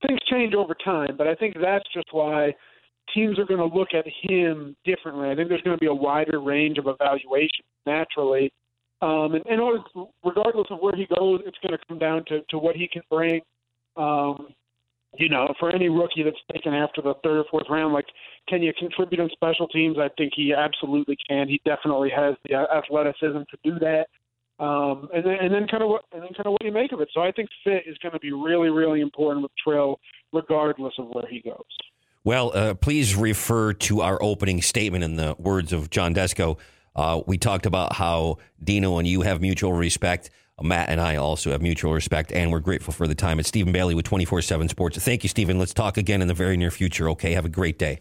things 0.07 0.20
change 0.30 0.55
over 0.55 0.76
time, 0.85 1.16
but 1.16 1.26
I 1.26 1.35
think 1.35 1.55
that's 1.61 1.87
just 1.95 2.09
why 2.12 2.53
teams 3.14 3.38
are 3.38 3.44
going 3.44 3.61
to 3.61 3.76
look 3.76 3.88
at 3.94 4.05
him 4.22 4.76
differently. 4.84 5.30
I 5.30 5.34
think 5.34 5.48
there's 5.48 5.62
going 5.62 5.76
to 5.76 5.80
be 5.80 5.86
a 5.86 5.94
wider 5.94 6.40
range 6.40 6.78
of 6.78 6.86
evaluation 6.86 7.64
naturally. 7.86 8.53
Um, 9.00 9.34
and, 9.34 9.44
and 9.46 9.61
regardless 10.24 10.68
of 10.70 10.78
where 10.80 10.94
he 10.94 11.07
goes, 11.07 11.40
it's 11.44 11.59
going 11.59 11.76
to 11.76 11.86
come 11.88 11.98
down 11.98 12.24
to, 12.28 12.40
to 12.50 12.59
what 12.59 12.76
he 12.76 12.88
can 12.88 13.03
bring. 13.11 13.40
Um, 13.96 14.48
you 15.18 15.28
know, 15.28 15.53
for 15.59 15.74
any 15.74 15.88
rookie 15.88 16.22
that's 16.22 16.36
taken 16.53 16.72
after 16.72 17.03
the 17.03 17.14
third 17.22 17.38
or 17.38 17.44
fourth 17.50 17.66
round, 17.68 17.92
like, 17.92 18.07
can 18.48 18.62
you 18.62 18.72
contribute 18.78 19.20
on 19.20 19.28
special 19.30 19.68
teams? 19.68 19.98
I 19.98 20.09
think 20.16 20.32
he 20.34 20.55
absolutely 20.55 21.16
can. 21.28 21.48
He 21.48 21.61
definitely 21.66 22.11
has 22.16 22.34
the 22.44 22.55
athleticism 22.55 23.40
to 23.50 23.59
do 23.62 23.78
that. 23.80 24.07
Um, 24.59 25.09
and 25.12 25.24
then, 25.26 25.36
and 25.40 25.53
then 25.53 25.66
kind 25.66 25.82
of 25.82 25.90
what, 25.90 26.05
and 26.12 26.22
then 26.22 26.30
kind 26.34 26.46
of 26.46 26.53
what 26.53 26.64
you 26.64 26.72
make 26.72 26.92
of 26.92 27.00
it. 27.00 27.09
So 27.12 27.20
I 27.20 27.32
think 27.32 27.50
fit 27.64 27.82
is 27.86 27.98
going 27.98 28.12
to 28.12 28.20
be 28.20 28.32
really, 28.32 28.70
really 28.70 29.00
important 29.00 29.42
with 29.42 29.53
Trill, 29.62 29.98
regardless 30.32 30.94
of 30.98 31.09
where 31.09 31.26
he 31.28 31.40
goes. 31.40 31.57
Well, 32.24 32.52
uh, 32.54 32.74
please 32.74 33.16
refer 33.16 33.72
to 33.74 34.00
our 34.00 34.22
opening 34.22 34.62
statement 34.62 35.02
in 35.02 35.16
the 35.16 35.34
words 35.38 35.72
of 35.72 35.90
John 35.90 36.14
Desko. 36.14 36.56
Uh, 36.94 37.22
we 37.26 37.36
talked 37.36 37.66
about 37.66 37.94
how 37.94 38.38
Dino 38.62 38.98
and 38.98 39.08
you 39.08 39.22
have 39.22 39.40
mutual 39.40 39.72
respect. 39.72 40.30
Matt 40.60 40.90
and 40.90 41.00
I 41.00 41.16
also 41.16 41.50
have 41.50 41.60
mutual 41.60 41.92
respect, 41.92 42.30
and 42.30 42.52
we're 42.52 42.60
grateful 42.60 42.92
for 42.92 43.08
the 43.08 43.16
time. 43.16 43.40
It's 43.40 43.48
Stephen 43.48 43.72
Bailey 43.72 43.96
with 43.96 44.04
24 44.04 44.42
7 44.42 44.68
Sports. 44.68 44.98
Thank 44.98 45.24
you, 45.24 45.28
Stephen. 45.28 45.58
Let's 45.58 45.74
talk 45.74 45.96
again 45.96 46.22
in 46.22 46.28
the 46.28 46.34
very 46.34 46.56
near 46.56 46.70
future, 46.70 47.08
okay? 47.10 47.32
Have 47.32 47.44
a 47.44 47.48
great 47.48 47.78
day. 47.78 48.00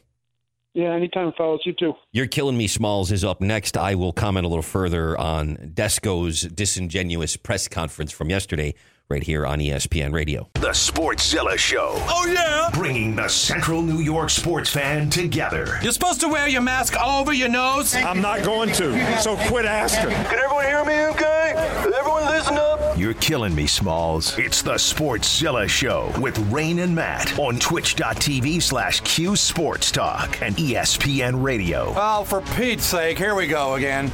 Yeah, 0.74 0.93
anytime, 0.93 1.34
fellas. 1.36 1.61
You 1.65 1.74
too. 1.74 1.93
You're 2.11 2.28
Killing 2.28 2.57
Me 2.57 2.67
Smalls 2.67 3.11
is 3.11 3.26
up 3.26 3.41
next. 3.41 3.76
I 3.76 3.95
will 3.95 4.13
comment 4.13 4.45
a 4.45 4.49
little 4.49 4.61
further 4.61 5.17
on 5.17 5.57
Desko's 5.74 6.41
disingenuous 6.43 7.36
press 7.38 7.67
conference 7.67 8.11
from 8.11 8.30
yesterday 8.30 8.76
right 9.12 9.22
here 9.22 9.45
on 9.45 9.59
ESPN 9.59 10.14
Radio. 10.14 10.49
The 10.53 10.70
Sportszilla 10.70 11.57
Show. 11.57 11.91
Oh, 12.07 12.26
yeah? 12.26 12.70
Bringing 12.74 13.16
the 13.16 13.28
Central 13.28 13.82
New 13.82 13.99
York 13.99 14.30
sports 14.30 14.70
fan 14.70 15.09
together. 15.09 15.78
You're 15.84 15.91
supposed 15.91 16.22
to 16.22 16.30
wear 16.30 16.47
your 16.47 16.62
mask 16.62 16.95
over 16.97 17.34
your 17.34 17.49
nose? 17.49 17.93
I'm 17.93 18.22
not 18.22 18.43
going 18.43 18.72
to, 18.74 19.22
so 19.22 19.36
quit 19.47 19.66
asking. 19.66 20.12
Can 20.12 20.39
everyone 20.39 20.66
hear 20.66 20.86
me 20.86 21.05
okay? 21.07 21.53
Everyone 21.97 22.26
listen 22.26 22.57
up. 22.57 22.97
You're 22.97 23.14
killing 23.16 23.53
me, 23.53 23.68
Smalls. 23.68 24.38
It's 24.38 24.62
the 24.62 24.76
Sportszilla 24.76 25.68
Show 25.68 26.14
with 26.20 26.38
Rain 26.51 26.80
and 26.80 26.95
Matt 26.95 27.38
on 27.38 27.59
twitch.tv 27.59 28.62
slash 28.62 29.01
Q 29.01 29.36
Sports 29.36 29.91
Talk 29.91 30.41
and 30.41 30.55
ESPN 30.55 31.43
Radio. 31.43 31.91
Well, 31.93 32.24
for 32.24 32.41
Pete's 32.55 32.86
sake, 32.86 33.18
here 33.18 33.36
we 33.36 33.47
go 33.47 33.76
again. 33.76 34.09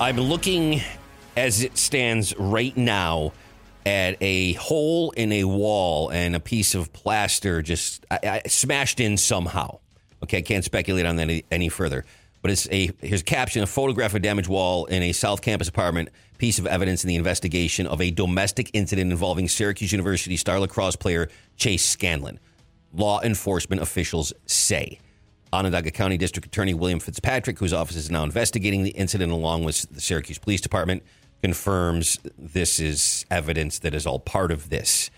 I'm 0.00 0.16
looking 0.16 0.82
as 1.36 1.62
it 1.62 1.76
stands 1.76 2.36
right 2.38 2.76
now 2.76 3.32
at 3.86 4.16
a 4.20 4.54
hole 4.54 5.12
in 5.12 5.30
a 5.30 5.44
wall 5.44 6.10
and 6.10 6.34
a 6.34 6.40
piece 6.40 6.74
of 6.74 6.92
plaster 6.92 7.62
just 7.62 8.04
I, 8.10 8.42
I, 8.44 8.48
smashed 8.48 8.98
in 8.98 9.16
somehow. 9.16 9.78
Okay, 10.24 10.38
I 10.38 10.42
can't 10.42 10.64
speculate 10.64 11.06
on 11.06 11.16
that 11.16 11.22
any, 11.22 11.44
any 11.52 11.68
further. 11.68 12.04
But 12.42 12.50
it's 12.50 12.68
a 12.70 12.90
here's 13.00 13.22
a 13.22 13.24
caption: 13.24 13.62
a 13.62 13.66
photograph 13.66 14.10
of 14.10 14.16
a 14.16 14.20
damaged 14.20 14.48
wall 14.48 14.86
in 14.86 15.02
a 15.02 15.12
South 15.12 15.40
Campus 15.40 15.68
apartment. 15.68 16.10
Piece 16.38 16.58
of 16.58 16.66
evidence 16.66 17.02
in 17.02 17.08
the 17.08 17.16
investigation 17.16 17.86
of 17.86 18.02
a 18.02 18.10
domestic 18.10 18.70
incident 18.74 19.10
involving 19.10 19.48
Syracuse 19.48 19.90
University 19.90 20.36
star 20.36 20.60
lacrosse 20.60 20.96
player 20.96 21.30
Chase 21.56 21.84
Scanlon. 21.84 22.38
Law 22.92 23.22
enforcement 23.22 23.80
officials 23.80 24.32
say. 24.46 24.98
Onondaga 25.52 25.90
County 25.92 26.18
District 26.18 26.46
Attorney 26.46 26.74
William 26.74 26.98
Fitzpatrick, 26.98 27.58
whose 27.58 27.72
office 27.72 27.96
is 27.96 28.10
now 28.10 28.24
investigating 28.24 28.82
the 28.82 28.90
incident 28.90 29.32
along 29.32 29.64
with 29.64 29.88
the 29.90 30.00
Syracuse 30.00 30.38
Police 30.38 30.60
Department, 30.60 31.02
confirms 31.42 32.18
this 32.38 32.80
is 32.80 33.24
evidence 33.30 33.78
that 33.80 33.94
is 33.94 34.06
all 34.06 34.18
part 34.18 34.50
of 34.50 34.70
this. 34.70 35.10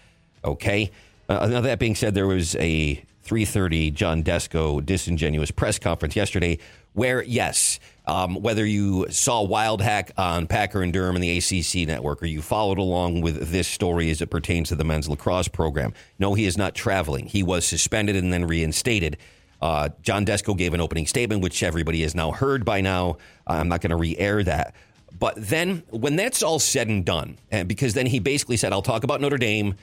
Okay. 0.45 0.91
Uh, 1.29 1.47
now 1.47 1.61
that 1.61 1.79
being 1.79 1.95
said, 1.95 2.15
there 2.15 2.27
was 2.27 2.57
a 2.57 3.03
3:30 3.25 3.93
John 3.93 4.23
Desko 4.23 4.85
disingenuous 4.85 5.51
press 5.51 5.79
conference 5.79 6.17
yesterday, 6.17 6.59
where 6.95 7.23
yes, 7.23 7.79
um, 8.07 8.37
whether 8.37 8.65
you 8.65 9.07
saw 9.11 9.47
Wildhack 9.47 10.11
on 10.17 10.47
Packer 10.47 10.83
and 10.83 10.93
Durham 10.93 11.15
and 11.15 11.23
the 11.23 11.37
ACC 11.37 11.87
network, 11.87 12.23
or 12.23 12.27
you 12.27 12.41
followed 12.41 12.79
along 12.79 13.21
with 13.21 13.51
this 13.53 13.69
story 13.69 14.09
as 14.11 14.23
it 14.23 14.31
pertains 14.31 14.71
to 14.71 14.75
the 14.75 14.85
men's 14.85 15.09
lacrosse 15.09 15.49
program, 15.49 15.93
no, 16.19 16.33
he 16.33 16.47
is 16.47 16.57
not 16.57 16.75
traveling. 16.75 17.27
He 17.27 17.43
was 17.43 17.67
suspended 17.67 18.17
and 18.17 18.33
then 18.33 18.47
reinstated. 18.47 19.19
Uh, 19.61 19.91
John 20.03 20.25
Desko 20.25 20.57
gave 20.57 20.73
an 20.73 20.81
opening 20.81 21.07
statement, 21.07 21.43
which 21.43 21.63
everybody 21.63 22.03
has 22.03 22.15
now 22.15 22.31
heard 22.31 22.65
by 22.65 22.81
now. 22.81 23.19
I'm 23.47 23.69
not 23.69 23.81
going 23.81 23.91
to 23.91 23.97
re-air 23.97 24.43
that. 24.45 24.75
But 25.17 25.35
then, 25.37 25.83
when 25.91 26.17
that's 26.17 26.43
all 26.43 26.59
said 26.59 26.89
and 26.89 27.05
done, 27.05 27.39
and 27.51 27.69
because 27.69 27.95
then 27.95 28.07
he 28.07 28.19
basically 28.19 28.57
said, 28.57 28.73
I'll 28.73 28.83
talk 28.83 29.05
about 29.05 29.21
Notre 29.21 29.39
Dame, 29.39 29.75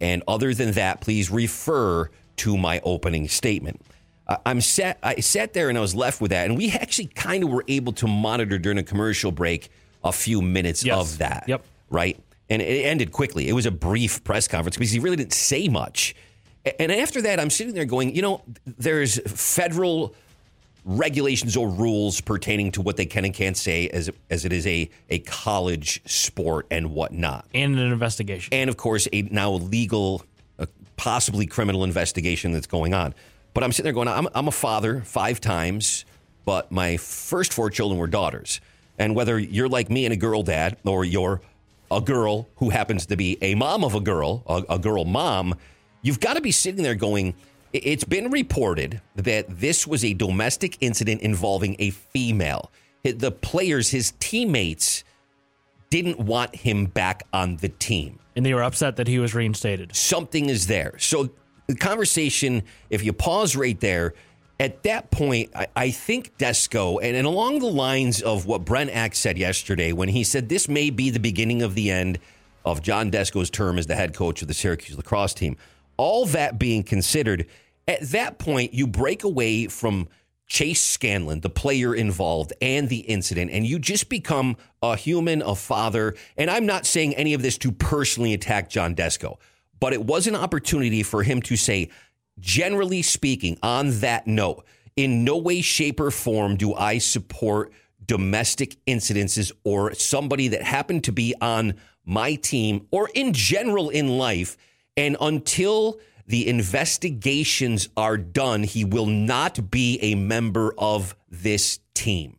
and 0.00 0.22
other 0.28 0.54
than 0.54 0.72
that, 0.72 1.00
please 1.00 1.30
refer 1.30 2.10
to 2.36 2.56
my 2.56 2.80
opening 2.84 3.28
statement. 3.28 3.80
Uh, 4.26 4.36
I'm 4.46 4.60
sat, 4.60 4.98
I 5.02 5.16
sat 5.16 5.52
there 5.52 5.68
and 5.68 5.76
I 5.76 5.80
was 5.80 5.94
left 5.94 6.20
with 6.20 6.30
that. 6.30 6.46
And 6.48 6.56
we 6.56 6.70
actually 6.72 7.06
kind 7.08 7.44
of 7.44 7.50
were 7.50 7.64
able 7.68 7.92
to 7.94 8.06
monitor 8.06 8.58
during 8.58 8.78
a 8.78 8.82
commercial 8.82 9.30
break 9.30 9.68
a 10.02 10.12
few 10.12 10.40
minutes 10.42 10.84
Yes. 10.84 10.98
of 11.12 11.18
that. 11.18 11.44
Yep. 11.46 11.64
Right. 11.90 12.18
And 12.50 12.60
it 12.62 12.84
ended 12.84 13.12
quickly. 13.12 13.48
It 13.48 13.52
was 13.52 13.66
a 13.66 13.70
brief 13.70 14.24
press 14.24 14.48
conference 14.48 14.76
because 14.76 14.90
he 14.90 14.98
really 14.98 15.16
didn't 15.16 15.32
say 15.34 15.68
much. 15.68 16.14
And 16.78 16.90
after 16.90 17.20
that, 17.22 17.38
I'm 17.38 17.50
sitting 17.50 17.74
there 17.74 17.84
going, 17.84 18.14
you 18.14 18.22
know, 18.22 18.42
there's 18.64 19.20
federal 19.30 20.14
regulations 20.84 21.56
or 21.56 21.68
rules 21.68 22.20
pertaining 22.20 22.70
to 22.72 22.82
what 22.82 22.96
they 22.96 23.06
can 23.06 23.24
and 23.24 23.32
can't 23.34 23.56
say 23.56 23.88
as 23.88 24.10
as 24.30 24.44
it 24.44 24.52
is 24.52 24.66
a 24.66 24.90
a 25.08 25.18
college 25.20 26.02
sport 26.04 26.66
and 26.70 26.92
whatnot. 26.92 27.46
And 27.54 27.78
an 27.78 27.92
investigation. 27.92 28.52
And 28.52 28.68
of 28.68 28.76
course, 28.76 29.08
a 29.12 29.22
now 29.22 29.52
legal, 29.52 30.22
uh, 30.58 30.66
possibly 30.96 31.46
criminal 31.46 31.84
investigation 31.84 32.52
that's 32.52 32.66
going 32.66 32.94
on. 32.94 33.14
But 33.54 33.64
I'm 33.64 33.72
sitting 33.72 33.84
there 33.84 33.92
going, 33.92 34.08
I'm, 34.08 34.28
I'm 34.34 34.48
a 34.48 34.52
father 34.52 35.00
five 35.02 35.40
times, 35.40 36.04
but 36.44 36.72
my 36.72 36.96
first 36.96 37.52
four 37.52 37.70
children 37.70 37.98
were 37.98 38.08
daughters. 38.08 38.60
And 38.98 39.14
whether 39.14 39.38
you're 39.38 39.68
like 39.68 39.90
me 39.90 40.04
and 40.06 40.12
a 40.12 40.16
girl 40.16 40.42
dad, 40.42 40.76
or 40.84 41.04
you're 41.04 41.40
a 41.90 42.00
girl 42.00 42.48
who 42.56 42.70
happens 42.70 43.06
to 43.06 43.16
be 43.16 43.38
a 43.42 43.54
mom 43.54 43.84
of 43.84 43.94
a 43.94 44.00
girl, 44.00 44.42
a, 44.46 44.74
a 44.74 44.78
girl 44.78 45.04
mom, 45.04 45.54
you've 46.02 46.20
got 46.20 46.34
to 46.34 46.40
be 46.40 46.50
sitting 46.50 46.82
there 46.82 46.94
going, 46.96 47.28
"I- 47.30 47.34
it's 47.74 48.04
been 48.04 48.30
reported 48.30 49.00
that 49.16 49.46
this 49.48 49.86
was 49.86 50.04
a 50.04 50.14
domestic 50.14 50.78
incident 50.80 51.22
involving 51.22 51.74
a 51.80 51.90
female. 51.90 52.70
The 53.02 53.32
players, 53.32 53.90
his 53.90 54.12
teammates, 54.20 55.02
didn't 55.90 56.18
want 56.18 56.54
him 56.54 56.86
back 56.86 57.24
on 57.32 57.56
the 57.56 57.68
team. 57.68 58.18
And 58.36 58.46
they 58.46 58.54
were 58.54 58.62
upset 58.62 58.96
that 58.96 59.08
he 59.08 59.18
was 59.18 59.34
reinstated. 59.34 59.94
Something 59.94 60.48
is 60.48 60.66
there. 60.66 60.96
So 60.98 61.30
the 61.66 61.74
conversation, 61.74 62.62
if 62.90 63.04
you 63.04 63.12
pause 63.12 63.56
right 63.56 63.78
there, 63.80 64.14
at 64.60 64.84
that 64.84 65.10
point, 65.10 65.50
I, 65.54 65.66
I 65.74 65.90
think 65.90 66.36
Desko, 66.38 67.00
and, 67.02 67.16
and 67.16 67.26
along 67.26 67.58
the 67.58 67.66
lines 67.66 68.22
of 68.22 68.46
what 68.46 68.64
Brent 68.64 68.90
Axe 68.90 69.18
said 69.18 69.36
yesterday, 69.36 69.92
when 69.92 70.08
he 70.08 70.24
said 70.24 70.48
this 70.48 70.68
may 70.68 70.90
be 70.90 71.10
the 71.10 71.20
beginning 71.20 71.62
of 71.62 71.74
the 71.74 71.90
end 71.90 72.18
of 72.64 72.82
John 72.82 73.10
Desko's 73.10 73.50
term 73.50 73.78
as 73.78 73.86
the 73.86 73.96
head 73.96 74.14
coach 74.14 74.42
of 74.42 74.48
the 74.48 74.54
Syracuse 74.54 74.96
lacrosse 74.96 75.34
team. 75.34 75.56
All 75.96 76.26
that 76.26 76.58
being 76.58 76.82
considered, 76.82 77.46
at 77.86 78.00
that 78.10 78.38
point, 78.38 78.74
you 78.74 78.86
break 78.86 79.24
away 79.24 79.66
from 79.66 80.08
Chase 80.46 80.82
Scanlon, 80.82 81.40
the 81.40 81.50
player 81.50 81.94
involved, 81.94 82.52
and 82.60 82.88
the 82.88 82.98
incident, 82.98 83.50
and 83.50 83.66
you 83.66 83.78
just 83.78 84.08
become 84.08 84.56
a 84.82 84.96
human, 84.96 85.42
a 85.42 85.54
father. 85.54 86.14
And 86.36 86.50
I'm 86.50 86.66
not 86.66 86.86
saying 86.86 87.14
any 87.14 87.34
of 87.34 87.42
this 87.42 87.58
to 87.58 87.72
personally 87.72 88.34
attack 88.34 88.68
John 88.68 88.94
Desko, 88.94 89.38
but 89.80 89.92
it 89.92 90.04
was 90.04 90.26
an 90.26 90.36
opportunity 90.36 91.02
for 91.02 91.22
him 91.22 91.40
to 91.42 91.56
say, 91.56 91.90
generally 92.38 93.02
speaking, 93.02 93.58
on 93.62 94.00
that 94.00 94.26
note, 94.26 94.64
in 94.96 95.24
no 95.24 95.36
way, 95.38 95.60
shape, 95.60 95.98
or 95.98 96.10
form 96.10 96.56
do 96.56 96.74
I 96.74 96.98
support 96.98 97.72
domestic 98.04 98.76
incidences 98.86 99.50
or 99.64 99.94
somebody 99.94 100.48
that 100.48 100.62
happened 100.62 101.04
to 101.04 101.12
be 101.12 101.34
on 101.40 101.74
my 102.04 102.34
team 102.34 102.86
or 102.90 103.08
in 103.14 103.32
general 103.32 103.88
in 103.88 104.18
life. 104.18 104.56
And 104.96 105.16
until 105.20 105.98
the 106.26 106.48
investigations 106.48 107.88
are 107.96 108.16
done, 108.16 108.62
he 108.62 108.84
will 108.84 109.06
not 109.06 109.70
be 109.70 109.98
a 110.00 110.14
member 110.14 110.74
of 110.78 111.16
this 111.30 111.80
team. 111.94 112.38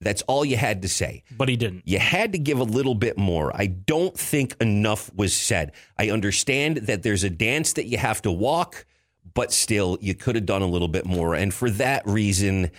That's 0.00 0.22
all 0.22 0.44
you 0.44 0.56
had 0.56 0.82
to 0.82 0.88
say. 0.88 1.24
But 1.36 1.48
he 1.48 1.56
didn't. 1.56 1.82
You 1.86 1.98
had 1.98 2.32
to 2.32 2.38
give 2.38 2.60
a 2.60 2.64
little 2.64 2.94
bit 2.94 3.16
more. 3.16 3.50
I 3.54 3.66
don't 3.66 4.16
think 4.16 4.54
enough 4.60 5.12
was 5.14 5.32
said. 5.34 5.72
I 5.98 6.10
understand 6.10 6.78
that 6.78 7.02
there's 7.02 7.24
a 7.24 7.30
dance 7.30 7.72
that 7.74 7.86
you 7.86 7.96
have 7.96 8.20
to 8.22 8.30
walk, 8.30 8.84
but 9.34 9.52
still, 9.52 9.96
you 10.00 10.14
could 10.14 10.34
have 10.34 10.46
done 10.46 10.62
a 10.62 10.66
little 10.66 10.88
bit 10.88 11.06
more. 11.06 11.34
And 11.34 11.52
for 11.52 11.70
that 11.70 12.06
reason, 12.06 12.70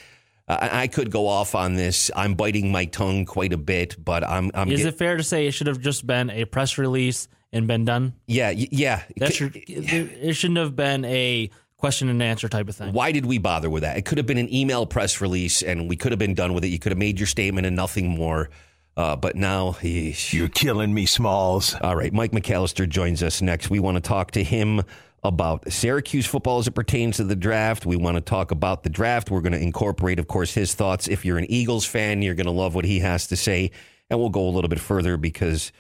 I, 0.48 0.88
could 0.88 1.12
go 1.12 1.28
off 1.28 1.56
on 1.56 1.76
this. 1.76 2.10
I'm 2.16 2.36
biting 2.36 2.72
my 2.72 2.86
tongue 2.86 3.26
quite 3.26 3.52
a 3.52 3.58
bit, 3.58 3.98
but 4.04 4.24
I'm. 4.24 4.50
I'm 4.54 4.72
Is 4.72 4.84
get- 4.84 4.94
it 4.94 4.98
fair 4.98 5.18
to 5.18 5.24
say 5.24 5.48
it 5.48 5.52
should 5.52 5.68
have 5.68 5.82
just 5.82 6.08
been 6.08 6.30
a 6.30 6.46
press 6.46 6.78
release 6.78 7.28
and 7.54 7.68
been 7.68 7.86
done? 7.86 8.14
Yeah, 8.28 8.50
y- 8.50 8.68
yeah. 8.72 9.04
That 9.18 9.34
should, 9.34 9.56
it 9.56 10.34
shouldn't 10.34 10.58
have 10.60 10.76
been 10.76 11.06
a 11.06 11.50
question 11.78 12.10
and 12.10 12.22
answer 12.22 12.50
type 12.50 12.68
of 12.68 12.76
thing. 12.76 12.94
Why 12.94 13.12
did 13.12 13.26
we 13.26 13.38
bother 13.38 13.70
with 13.70 13.84
that? 13.84 13.98
It 13.98 14.06
could 14.06 14.18
have 14.18 14.28
been 14.28 14.38
an 14.38 14.54
email 14.54 14.86
press 14.86 15.22
release, 15.22 15.62
and 15.62 15.90
we 15.90 15.96
could 15.96 16.12
have 16.12 16.20
been 16.20 16.34
done 16.34 16.54
with 16.54 16.64
it. 16.66 16.70
You 16.70 16.80
could 16.80 16.92
have 16.92 17.00
made 17.00 17.20
your 17.20 17.28
statement 17.28 17.68
and 17.68 17.76
nothing 17.76 18.08
more. 18.10 18.50
Uh, 18.96 19.16
but 19.16 19.36
now 19.36 19.78
you're 19.82 20.50
killing 20.50 20.92
me, 20.92 21.06
Smalls. 21.06 21.76
All 21.82 21.96
right, 21.96 22.12
Mike 22.12 22.32
McAllister 22.32 22.90
joins 22.90 23.22
us 23.22 23.44
next. 23.44 23.70
We 23.70 23.80
want 23.80 23.96
to 23.96 24.02
talk 24.02 24.32
to 24.32 24.44
him 24.44 24.82
about 25.24 25.72
Syracuse 25.72 26.26
football 26.26 26.58
as 26.60 26.68
it 26.68 26.72
pertains 26.72 27.18
to 27.18 27.24
the 27.24 27.36
draft. 27.36 27.86
We 27.86 27.96
want 27.96 28.16
to 28.16 28.22
talk 28.22 28.50
about 28.50 28.82
the 28.82 28.90
draft. 28.90 29.30
We're 29.30 29.42
going 29.42 29.54
to 29.54 29.62
incorporate, 29.62 30.18
of 30.18 30.28
course, 30.28 30.54
his 30.54 30.74
thoughts. 30.74 31.08
If 31.08 31.26
you're 31.26 31.38
an 31.38 31.46
Eagles 31.52 31.86
fan, 31.86 32.24
you're 32.24 32.34
going 32.34 32.46
to 32.48 32.52
love 32.52 32.74
what 32.74 32.86
he 32.86 33.00
has 33.00 33.28
to 33.28 33.36
say, 33.36 33.70
and 34.10 34.20
we'll 34.20 34.30
go 34.30 34.48
a 34.48 34.50
little 34.50 34.70
bit 34.70 34.80
further 34.80 35.16
because 35.16 35.72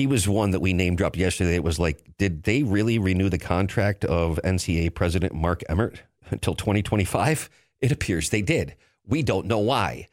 he 0.00 0.06
was 0.06 0.26
one 0.26 0.52
that 0.52 0.60
we 0.60 0.72
name 0.72 0.96
dropped 0.96 1.18
yesterday. 1.18 1.56
It 1.56 1.62
was 1.62 1.78
like, 1.78 2.02
did 2.16 2.44
they 2.44 2.62
really 2.62 2.98
renew 2.98 3.28
the 3.28 3.36
contract 3.36 4.02
of 4.06 4.40
NCAA 4.42 4.94
President 4.94 5.34
Mark 5.34 5.62
Emmert 5.68 6.00
until 6.30 6.54
2025? 6.54 7.50
It 7.82 7.92
appears 7.92 8.30
they 8.30 8.40
did. 8.40 8.76
We 9.06 9.22
don't 9.22 9.44
know 9.44 9.58
why. 9.58 10.08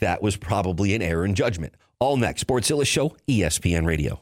That 0.00 0.22
was 0.22 0.36
probably 0.36 0.92
an 0.96 1.02
error 1.02 1.24
in 1.24 1.36
judgment. 1.36 1.74
All 2.00 2.16
next, 2.16 2.44
Sportszilla 2.44 2.84
Show, 2.84 3.14
ESPN 3.28 3.86
Radio. 3.86 4.20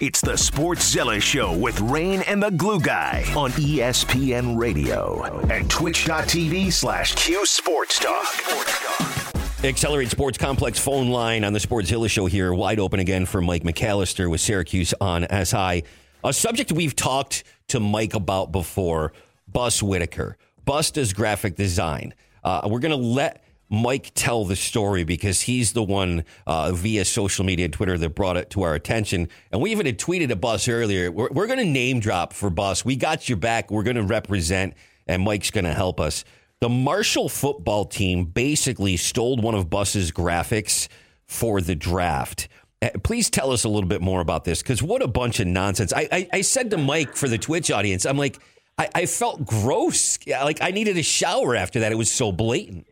It's 0.00 0.20
the 0.20 0.34
Sportszilla 0.34 1.20
Show 1.20 1.56
with 1.58 1.80
Rain 1.80 2.22
and 2.28 2.40
the 2.40 2.52
Glue 2.52 2.78
Guy 2.78 3.24
on 3.36 3.50
ESPN 3.50 4.56
Radio 4.56 5.40
and 5.50 5.68
twitch.tv 5.68 6.72
slash 6.72 7.16
Q 7.16 7.44
Sports 7.44 7.98
Talk. 7.98 9.19
Accelerate 9.62 10.08
Sports 10.08 10.38
Complex 10.38 10.78
phone 10.78 11.10
line 11.10 11.44
on 11.44 11.52
the 11.52 11.60
Sports 11.60 11.90
Sportszilla 11.90 12.08
show 12.08 12.24
here, 12.24 12.54
wide 12.54 12.80
open 12.80 12.98
again 12.98 13.26
for 13.26 13.42
Mike 13.42 13.62
McAllister 13.62 14.30
with 14.30 14.40
Syracuse 14.40 14.94
on 15.02 15.26
SI. 15.44 15.84
A 16.24 16.32
subject 16.32 16.72
we've 16.72 16.96
talked 16.96 17.44
to 17.68 17.78
Mike 17.78 18.14
about 18.14 18.52
before 18.52 19.12
Bus 19.46 19.82
Whitaker. 19.82 20.38
Bus 20.64 20.90
does 20.90 21.12
graphic 21.12 21.56
design. 21.56 22.14
Uh, 22.42 22.68
we're 22.70 22.78
going 22.78 22.90
to 22.90 22.96
let 22.96 23.44
Mike 23.68 24.12
tell 24.14 24.46
the 24.46 24.56
story 24.56 25.04
because 25.04 25.42
he's 25.42 25.74
the 25.74 25.82
one 25.82 26.24
uh, 26.46 26.72
via 26.72 27.04
social 27.04 27.44
media 27.44 27.66
and 27.66 27.74
Twitter 27.74 27.98
that 27.98 28.14
brought 28.14 28.38
it 28.38 28.48
to 28.50 28.62
our 28.62 28.74
attention. 28.74 29.28
And 29.52 29.60
we 29.60 29.72
even 29.72 29.84
had 29.84 29.98
tweeted 29.98 30.30
a 30.30 30.36
Bus 30.36 30.68
earlier. 30.68 31.12
We're, 31.12 31.28
we're 31.28 31.46
going 31.46 31.58
to 31.58 31.66
name 31.66 32.00
drop 32.00 32.32
for 32.32 32.48
Bus. 32.48 32.82
We 32.82 32.96
got 32.96 33.28
your 33.28 33.36
back. 33.36 33.70
We're 33.70 33.82
going 33.82 33.96
to 33.96 34.04
represent, 34.04 34.72
and 35.06 35.22
Mike's 35.22 35.50
going 35.50 35.66
to 35.66 35.74
help 35.74 36.00
us. 36.00 36.24
The 36.60 36.68
Marshall 36.68 37.30
football 37.30 37.86
team 37.86 38.26
basically 38.26 38.98
stole 38.98 39.38
one 39.38 39.54
of 39.54 39.70
Bus's 39.70 40.12
graphics 40.12 40.88
for 41.26 41.62
the 41.62 41.74
draft. 41.74 42.48
Uh, 42.82 42.90
Please 43.02 43.30
tell 43.30 43.50
us 43.50 43.64
a 43.64 43.68
little 43.70 43.88
bit 43.88 44.02
more 44.02 44.20
about 44.20 44.44
this 44.44 44.62
because 44.62 44.82
what 44.82 45.00
a 45.00 45.08
bunch 45.08 45.40
of 45.40 45.46
nonsense. 45.46 45.90
I, 45.92 46.06
I, 46.12 46.28
I 46.34 46.40
said 46.42 46.70
to 46.72 46.76
Mike 46.76 47.16
for 47.16 47.28
the 47.28 47.38
Twitch 47.38 47.70
audience, 47.70 48.04
I'm 48.04 48.18
like, 48.18 48.38
I, 48.76 48.90
I 48.94 49.06
felt 49.06 49.46
gross. 49.46 50.18
Like 50.26 50.60
I 50.60 50.70
needed 50.70 50.98
a 50.98 51.02
shower 51.02 51.56
after 51.56 51.80
that. 51.80 51.92
It 51.92 51.96
was 51.96 52.12
so 52.12 52.30
blatant. 52.30 52.86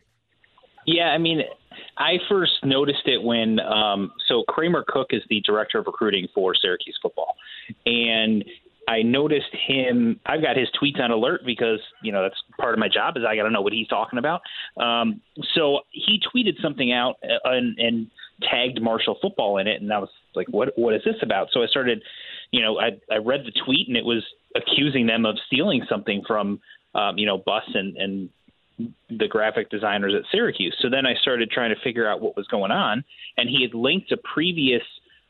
Yeah, 0.87 1.09
I 1.09 1.19
mean, 1.19 1.43
I 1.99 2.17
first 2.27 2.63
noticed 2.63 3.05
it 3.05 3.21
when 3.21 3.59
um, 3.59 4.11
so 4.27 4.43
Kramer 4.47 4.83
Cook 4.87 5.09
is 5.11 5.21
the 5.29 5.41
director 5.41 5.77
of 5.77 5.85
recruiting 5.85 6.27
for 6.33 6.55
Syracuse 6.55 6.97
football, 7.01 7.35
and 7.85 8.43
I 8.89 9.03
noticed 9.03 9.53
him. 9.67 10.19
I've 10.25 10.41
got 10.41 10.57
his 10.57 10.67
tweets 10.81 10.99
on 10.99 11.11
alert 11.11 11.41
because 11.45 11.79
you 12.01 12.11
know 12.11 12.23
that's 12.23 12.41
part 12.59 12.73
of 12.73 12.79
my 12.79 12.89
job 12.89 13.17
is 13.17 13.23
I 13.23 13.35
got 13.35 13.43
to 13.43 13.51
know 13.51 13.61
what 13.61 13.71
he's 13.71 13.87
talking 13.87 14.17
about. 14.17 14.41
Um, 14.77 15.21
so 15.53 15.81
he 15.91 16.19
tweeted 16.33 16.59
something 16.59 16.91
out 16.91 17.17
uh, 17.23 17.49
and, 17.51 17.77
and 17.77 18.07
tagged 18.49 18.81
Marshall 18.81 19.17
football 19.21 19.59
in 19.59 19.67
it, 19.67 19.79
and 19.79 19.93
I 19.93 19.99
was 19.99 20.09
like, 20.33 20.47
"What? 20.49 20.69
What 20.75 20.95
is 20.95 21.03
this 21.05 21.17
about?" 21.21 21.49
So 21.51 21.61
I 21.61 21.67
started, 21.67 22.01
you 22.49 22.63
know, 22.63 22.79
I 22.79 22.99
I 23.13 23.17
read 23.17 23.41
the 23.45 23.53
tweet 23.63 23.87
and 23.87 23.95
it 23.95 24.05
was 24.05 24.25
accusing 24.55 25.05
them 25.05 25.23
of 25.23 25.37
stealing 25.45 25.85
something 25.87 26.23
from, 26.25 26.59
um, 26.95 27.19
you 27.19 27.27
know, 27.27 27.37
Bus 27.37 27.63
and 27.75 27.95
and 27.95 28.29
the 29.09 29.27
graphic 29.27 29.69
designers 29.69 30.15
at 30.15 30.23
Syracuse. 30.31 30.75
So 30.81 30.89
then 30.89 31.05
I 31.05 31.13
started 31.21 31.51
trying 31.51 31.75
to 31.75 31.81
figure 31.83 32.09
out 32.09 32.21
what 32.21 32.35
was 32.35 32.47
going 32.47 32.71
on, 32.71 33.03
and 33.37 33.47
he 33.47 33.61
had 33.61 33.75
linked 33.75 34.11
a 34.11 34.17
previous 34.17 34.83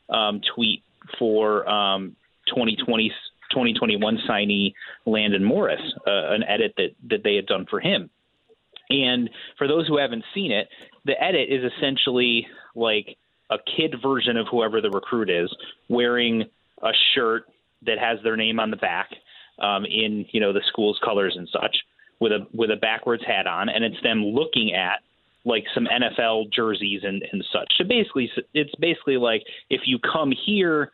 um, 0.08 0.40
tweet 0.54 0.82
for 1.18 1.68
um, 1.68 2.16
2020 2.48 3.12
2021 3.50 4.18
signee 4.28 4.72
Landon 5.06 5.44
Morris, 5.44 5.80
uh, 6.06 6.32
an 6.32 6.42
edit 6.44 6.74
that 6.76 6.90
that 7.08 7.22
they 7.24 7.36
had 7.36 7.46
done 7.46 7.66
for 7.68 7.80
him. 7.80 8.10
And 8.88 9.30
for 9.56 9.68
those 9.68 9.86
who 9.86 9.98
haven't 9.98 10.24
seen 10.34 10.50
it, 10.50 10.68
the 11.04 11.20
edit 11.22 11.48
is 11.48 11.70
essentially 11.76 12.46
like 12.74 13.16
a 13.50 13.56
kid 13.76 13.96
version 14.02 14.36
of 14.36 14.46
whoever 14.50 14.80
the 14.80 14.90
recruit 14.90 15.30
is 15.30 15.54
wearing 15.88 16.44
a 16.82 16.90
shirt 17.14 17.44
that 17.86 17.98
has 17.98 18.18
their 18.22 18.36
name 18.36 18.60
on 18.60 18.70
the 18.70 18.76
back 18.76 19.10
um, 19.60 19.84
in 19.84 20.26
you 20.32 20.40
know 20.40 20.52
the 20.52 20.62
school's 20.68 20.98
colors 21.04 21.34
and 21.36 21.48
such 21.52 21.76
with 22.20 22.32
a 22.32 22.46
with 22.52 22.70
a 22.70 22.76
backwards 22.76 23.24
hat 23.26 23.46
on, 23.46 23.68
and 23.68 23.84
it's 23.84 24.00
them 24.02 24.24
looking 24.24 24.74
at 24.74 25.00
like 25.44 25.64
some 25.74 25.86
NFL 25.86 26.52
jerseys 26.52 27.00
and, 27.02 27.24
and 27.32 27.44
such. 27.52 27.72
So 27.78 27.84
basically, 27.84 28.30
it's 28.52 28.74
basically 28.78 29.16
like 29.16 29.42
if 29.70 29.82
you 29.86 29.98
come 29.98 30.32
here, 30.46 30.92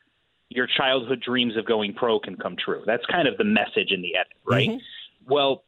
your 0.57 0.67
childhood 0.67 1.21
dreams 1.21 1.57
of 1.57 1.67
going 1.67 1.93
pro 1.93 2.19
can 2.19 2.35
come 2.35 2.57
true. 2.57 2.83
That's 2.87 3.05
kind 3.07 3.29
of 3.29 3.37
the 3.37 3.45
message 3.45 3.91
in 3.91 4.01
the 4.01 4.17
edit, 4.17 4.33
right? 4.45 4.69
Well, 5.29 5.63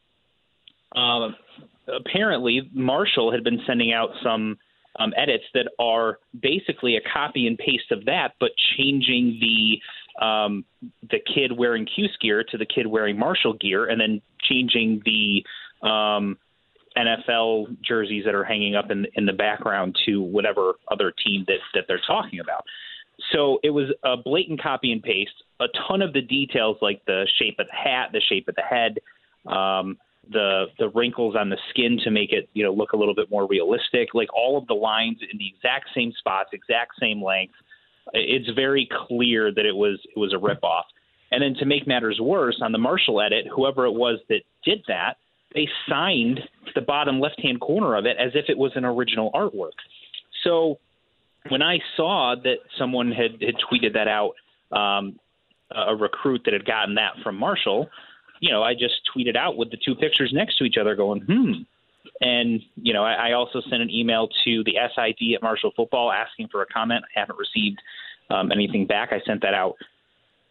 um, 0.97 1.37
apparently 1.87 2.71
Marshall 2.73 3.31
had 3.31 3.45
been 3.45 3.61
sending 3.67 3.93
out 3.93 4.11
some 4.23 4.57
um, 4.99 5.13
edits 5.17 5.45
that 5.53 5.71
are 5.79 6.19
basically 6.41 6.97
a 6.97 7.01
copy 7.13 7.47
and 7.47 7.59
paste 7.59 7.93
of 7.93 8.07
that, 8.07 8.33
but 8.41 8.51
changing 8.77 9.39
the 9.41 10.25
um, 10.25 10.65
the 11.11 11.19
kid 11.33 11.53
wearing 11.57 11.87
Cuse 11.87 12.17
gear 12.21 12.43
to 12.43 12.59
the 12.59 12.67
kid 12.67 12.87
wearing 12.87 13.19
Marshall 13.19 13.53
gear, 13.53 13.85
and 13.85 14.01
then 14.01 14.21
changing 14.49 15.03
the 15.05 15.45
um, 15.87 16.39
NFL 16.97 17.77
jerseys 17.83 18.25
that 18.25 18.35
are 18.35 18.45
hanging 18.45 18.75
up 18.75 18.91
in 18.91 19.07
in 19.15 19.27
the 19.27 19.33
background 19.33 19.97
to 20.07 20.23
whatever 20.23 20.73
other 20.91 21.13
team 21.25 21.45
that 21.47 21.59
that 21.75 21.85
they're 21.87 22.01
talking 22.07 22.41
about. 22.41 22.65
So 23.33 23.59
it 23.63 23.71
was 23.71 23.91
a 24.05 24.17
blatant 24.17 24.63
copy 24.63 24.93
and 24.93 25.03
paste. 25.03 25.33
A 25.61 25.67
ton 25.89 26.03
of 26.03 26.13
the 26.13 26.23
details, 26.23 26.77
like 26.81 27.05
the 27.07 27.27
shape 27.39 27.57
of 27.59 27.67
the 27.67 27.73
hat, 27.73 28.11
the 28.13 28.21
shape 28.21 28.49
of 28.49 28.55
the 28.55 28.63
head, 28.63 28.99
um, 29.53 29.99
the 30.31 30.67
the 30.79 30.91
wrinkles 30.91 31.35
on 31.37 31.49
the 31.49 31.57
skin 31.71 31.99
to 32.05 32.11
make 32.11 32.33
it 32.33 32.49
you 32.53 32.63
know 32.63 32.73
look 32.73 32.93
a 32.93 32.97
little 32.97 33.15
bit 33.15 33.31
more 33.31 33.47
realistic. 33.47 34.15
Like 34.15 34.33
all 34.35 34.57
of 34.57 34.67
the 34.67 34.75
lines 34.75 35.19
in 35.33 35.39
the 35.39 35.49
exact 35.49 35.87
same 35.95 36.13
spots, 36.19 36.51
exact 36.53 36.93
same 37.01 37.23
length. 37.23 37.55
It's 38.13 38.49
very 38.51 38.89
clear 39.09 39.53
that 39.53 39.67
it 39.67 39.75
was 39.75 39.99
it 40.05 40.19
was 40.19 40.33
a 40.33 40.37
ripoff. 40.37 40.85
And 41.31 41.43
then 41.43 41.55
to 41.59 41.67
make 41.67 41.87
matters 41.87 42.19
worse, 42.21 42.59
on 42.63 42.73
the 42.73 42.79
Marshall 42.79 43.21
edit, 43.21 43.47
whoever 43.55 43.85
it 43.85 43.93
was 43.93 44.19
that 44.31 44.41
did 44.65 44.83
that, 44.89 45.15
they 45.55 45.69
signed 45.89 46.41
the 46.75 46.81
bottom 46.81 47.21
left 47.21 47.41
hand 47.43 47.61
corner 47.61 47.97
of 47.97 48.07
it 48.07 48.17
as 48.19 48.33
if 48.35 48.47
it 48.49 48.57
was 48.57 48.73
an 48.77 48.85
original 48.85 49.31
artwork. 49.33 49.77
So 50.45 50.79
when 51.49 51.63
I 51.63 51.79
saw 51.97 52.35
that 52.43 52.59
someone 52.79 53.13
had, 53.13 53.43
had 53.43 53.57
tweeted 53.71 53.95
that 53.95 54.09
out, 54.09 54.35
um, 54.73 55.19
a 55.71 55.95
recruit 55.95 56.43
that 56.45 56.55
had 56.55 56.65
gotten 56.65 56.95
that 56.95 57.13
from 57.23 57.37
Marshall, 57.37 57.91
you 58.41 58.51
know, 58.51 58.63
I 58.63 58.75
just 58.75 58.95
tweeted 59.15 59.37
out 59.37 59.57
with 59.57 59.71
the 59.71 59.77
two 59.77 59.95
pictures 59.95 60.31
next 60.33 60.57
to 60.59 60.65
each 60.65 60.77
other 60.81 60.95
going, 60.95 61.21
hmm. 61.23 61.53
And, 62.21 62.61
you 62.77 62.93
know, 62.93 63.05
I, 63.05 63.31
I 63.31 63.33
also 63.33 63.61
sent 63.69 63.83
an 63.83 63.91
email 63.91 64.29
to 64.45 64.65
the 64.65 64.75
SID 64.95 65.35
at 65.35 65.43
Marshall 65.43 65.73
Football 65.77 66.11
asking 66.11 66.49
for 66.49 66.63
a 66.63 66.67
comment. 66.67 67.05
I 67.05 67.21
haven't 67.21 67.39
received 67.39 67.81
um, 68.31 68.51
anything 68.51 68.87
back. 68.87 69.11
I 69.13 69.21
sent 69.25 69.43
that 69.43 69.55
out 69.55 69.77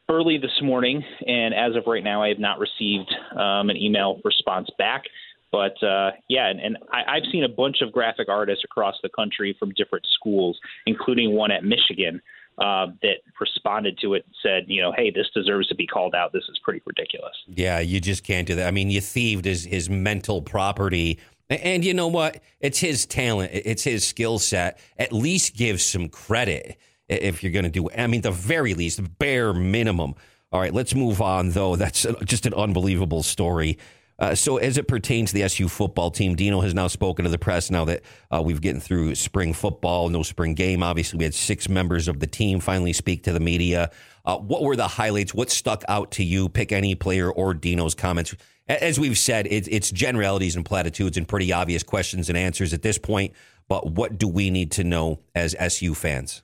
early 0.09 0.37
this 0.37 0.61
morning, 0.61 1.03
and 1.25 1.53
as 1.53 1.75
of 1.75 1.83
right 1.87 2.03
now, 2.03 2.21
I 2.23 2.29
have 2.29 2.39
not 2.39 2.59
received 2.59 3.13
um, 3.33 3.69
an 3.69 3.75
email 3.75 4.21
response 4.23 4.69
back. 4.77 5.03
But 5.51 5.81
uh, 5.81 6.11
yeah, 6.29 6.47
and, 6.49 6.59
and 6.59 6.77
I, 6.91 7.15
I've 7.15 7.23
seen 7.31 7.43
a 7.43 7.49
bunch 7.49 7.77
of 7.81 7.91
graphic 7.91 8.27
artists 8.29 8.63
across 8.63 8.95
the 9.01 9.09
country 9.09 9.55
from 9.57 9.71
different 9.71 10.05
schools, 10.13 10.59
including 10.85 11.33
one 11.33 11.51
at 11.51 11.63
Michigan, 11.63 12.21
uh, 12.57 12.87
that 13.01 13.17
responded 13.39 13.97
to 14.01 14.15
it 14.15 14.25
and 14.25 14.35
said, 14.41 14.63
you 14.67 14.81
know, 14.81 14.91
hey, 14.95 15.11
this 15.11 15.27
deserves 15.33 15.67
to 15.67 15.75
be 15.75 15.85
called 15.85 16.15
out. 16.15 16.33
This 16.33 16.43
is 16.49 16.59
pretty 16.63 16.81
ridiculous. 16.85 17.33
Yeah, 17.47 17.79
you 17.79 17.99
just 17.99 18.23
can't 18.23 18.47
do 18.47 18.55
that. 18.55 18.67
I 18.67 18.71
mean, 18.71 18.89
you 18.89 18.99
thieved 18.99 19.45
his, 19.45 19.63
his 19.63 19.89
mental 19.89 20.41
property. 20.41 21.19
And 21.49 21.85
you 21.85 21.93
know 21.93 22.07
what? 22.07 22.41
It's 22.59 22.79
his 22.79 23.05
talent, 23.05 23.51
it's 23.53 23.83
his 23.83 24.05
skill 24.05 24.39
set. 24.39 24.79
At 24.97 25.13
least 25.13 25.55
give 25.55 25.79
some 25.79 26.09
credit 26.09 26.77
if 27.07 27.41
you're 27.41 27.53
going 27.53 27.63
to 27.63 27.71
do 27.71 27.89
I 27.95 28.07
mean, 28.07 28.21
the 28.21 28.31
very 28.31 28.73
least, 28.73 28.99
bare 29.19 29.53
minimum. 29.53 30.15
All 30.51 30.59
right, 30.59 30.73
let's 30.73 30.95
move 30.95 31.21
on, 31.21 31.51
though. 31.51 31.75
That's 31.75 32.05
just 32.25 32.45
an 32.45 32.53
unbelievable 32.53 33.23
story. 33.23 33.77
Uh, 34.20 34.34
so, 34.34 34.57
as 34.57 34.78
it 34.78 34.88
pertains 34.88 35.30
to 35.30 35.36
the 35.36 35.43
SU 35.43 35.68
football 35.68 36.09
team, 36.09 36.36
Dino 36.36 36.61
has 36.61 36.74
now 36.74 36.88
spoken 36.88 37.26
to 37.26 37.30
the 37.30 37.38
press 37.38 37.70
now 37.70 37.86
that 37.86 38.01
uh, 38.32 38.41
we've 38.43 38.61
getting 38.61 38.82
through 38.82 39.13
spring 39.15 39.53
football, 39.53 40.09
no 40.09 40.24
spring 40.24 40.55
game. 40.55 40.82
Obviously, 40.82 41.18
we 41.18 41.24
had 41.24 41.36
six 41.36 41.70
members 41.70 42.07
of 42.07 42.20
the 42.20 42.28
team 42.28 42.59
finally 42.59 42.93
speak 42.93 43.24
to 43.24 43.32
the 43.32 43.39
media. 43.39 43.91
Uh, 44.26 44.38
what 44.38 44.63
were 44.63 44.76
the 44.76 44.88
highlights? 44.88 45.34
What 45.34 45.51
stuck 45.51 45.84
out 45.88 46.11
to 46.13 46.24
you? 46.24 46.49
Pick 46.49 46.72
any 46.72 46.95
player 46.95 47.32
or 47.32 47.53
Dino's 47.53 47.93
comments. 47.93 48.36
As 48.68 48.99
we've 48.99 49.18
said, 49.18 49.47
it, 49.47 49.68
it's 49.70 49.91
generalities 49.91 50.55
and 50.55 50.65
platitudes 50.65 51.15
and 51.15 51.28
pretty 51.28 51.53
obvious 51.53 51.84
questions 51.84 52.28
and 52.28 52.38
answers 52.38 52.74
at 52.74 52.82
this 52.82 52.97
point. 52.97 53.34
But 53.70 53.91
what 53.91 54.18
do 54.18 54.28
we 54.28 54.49
need 54.49 54.72
to 54.72 54.84
know 54.84 55.20
as 55.36 55.55
SU 55.59 55.93
fans? 55.93 56.41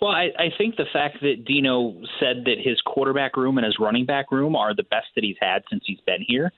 Well, 0.00 0.12
I, 0.12 0.30
I 0.38 0.48
think 0.56 0.76
the 0.76 0.86
fact 0.92 1.18
that 1.20 1.44
Dino 1.44 1.94
said 2.18 2.44
that 2.46 2.56
his 2.62 2.80
quarterback 2.86 3.36
room 3.36 3.58
and 3.58 3.66
his 3.66 3.76
running 3.78 4.06
back 4.06 4.32
room 4.32 4.56
are 4.56 4.74
the 4.74 4.84
best 4.84 5.08
that 5.14 5.24
he's 5.24 5.36
had 5.40 5.62
since 5.68 5.82
he's 5.86 6.00
been 6.06 6.24
here. 6.26 6.52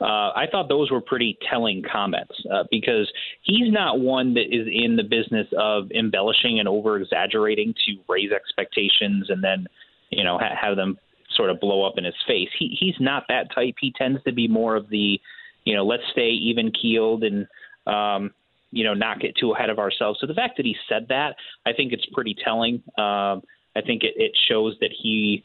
Uh, 0.00 0.30
I 0.34 0.46
thought 0.50 0.68
those 0.68 0.90
were 0.90 1.00
pretty 1.00 1.36
telling 1.50 1.82
comments 1.82 2.32
uh, 2.52 2.64
because 2.70 3.10
he's 3.42 3.70
not 3.72 4.00
one 4.00 4.32
that 4.34 4.46
is 4.54 4.66
in 4.72 4.96
the 4.96 5.02
business 5.02 5.46
of 5.58 5.90
embellishing 5.90 6.60
and 6.60 6.68
over 6.68 6.98
exaggerating 6.98 7.74
to 7.86 7.96
raise 8.08 8.30
expectations 8.30 9.28
and 9.28 9.42
then, 9.42 9.66
you 10.10 10.22
know, 10.22 10.38
ha- 10.38 10.54
have 10.58 10.76
them 10.76 10.98
sort 11.34 11.50
of 11.50 11.60
blow 11.60 11.84
up 11.84 11.98
in 11.98 12.04
his 12.04 12.14
face. 12.26 12.48
He 12.58 12.76
he's 12.78 12.94
not 13.00 13.24
that 13.28 13.52
type. 13.52 13.74
He 13.80 13.92
tends 13.98 14.22
to 14.22 14.32
be 14.32 14.46
more 14.46 14.76
of 14.76 14.88
the, 14.88 15.20
you 15.64 15.74
know, 15.74 15.84
let's 15.84 16.04
stay 16.12 16.30
even 16.30 16.70
keeled 16.70 17.24
and 17.24 17.46
um, 17.86 18.32
you 18.70 18.84
know, 18.84 18.94
not 18.94 19.20
get 19.20 19.36
too 19.36 19.52
ahead 19.52 19.70
of 19.70 19.78
ourselves. 19.78 20.18
So 20.20 20.26
the 20.26 20.34
fact 20.34 20.56
that 20.56 20.66
he 20.66 20.76
said 20.88 21.06
that, 21.08 21.36
I 21.66 21.72
think 21.72 21.92
it's 21.92 22.06
pretty 22.12 22.36
telling. 22.44 22.82
Um, 22.98 23.42
I 23.76 23.80
think 23.86 24.02
it, 24.02 24.14
it 24.16 24.32
shows 24.48 24.76
that 24.80 24.90
he 25.02 25.44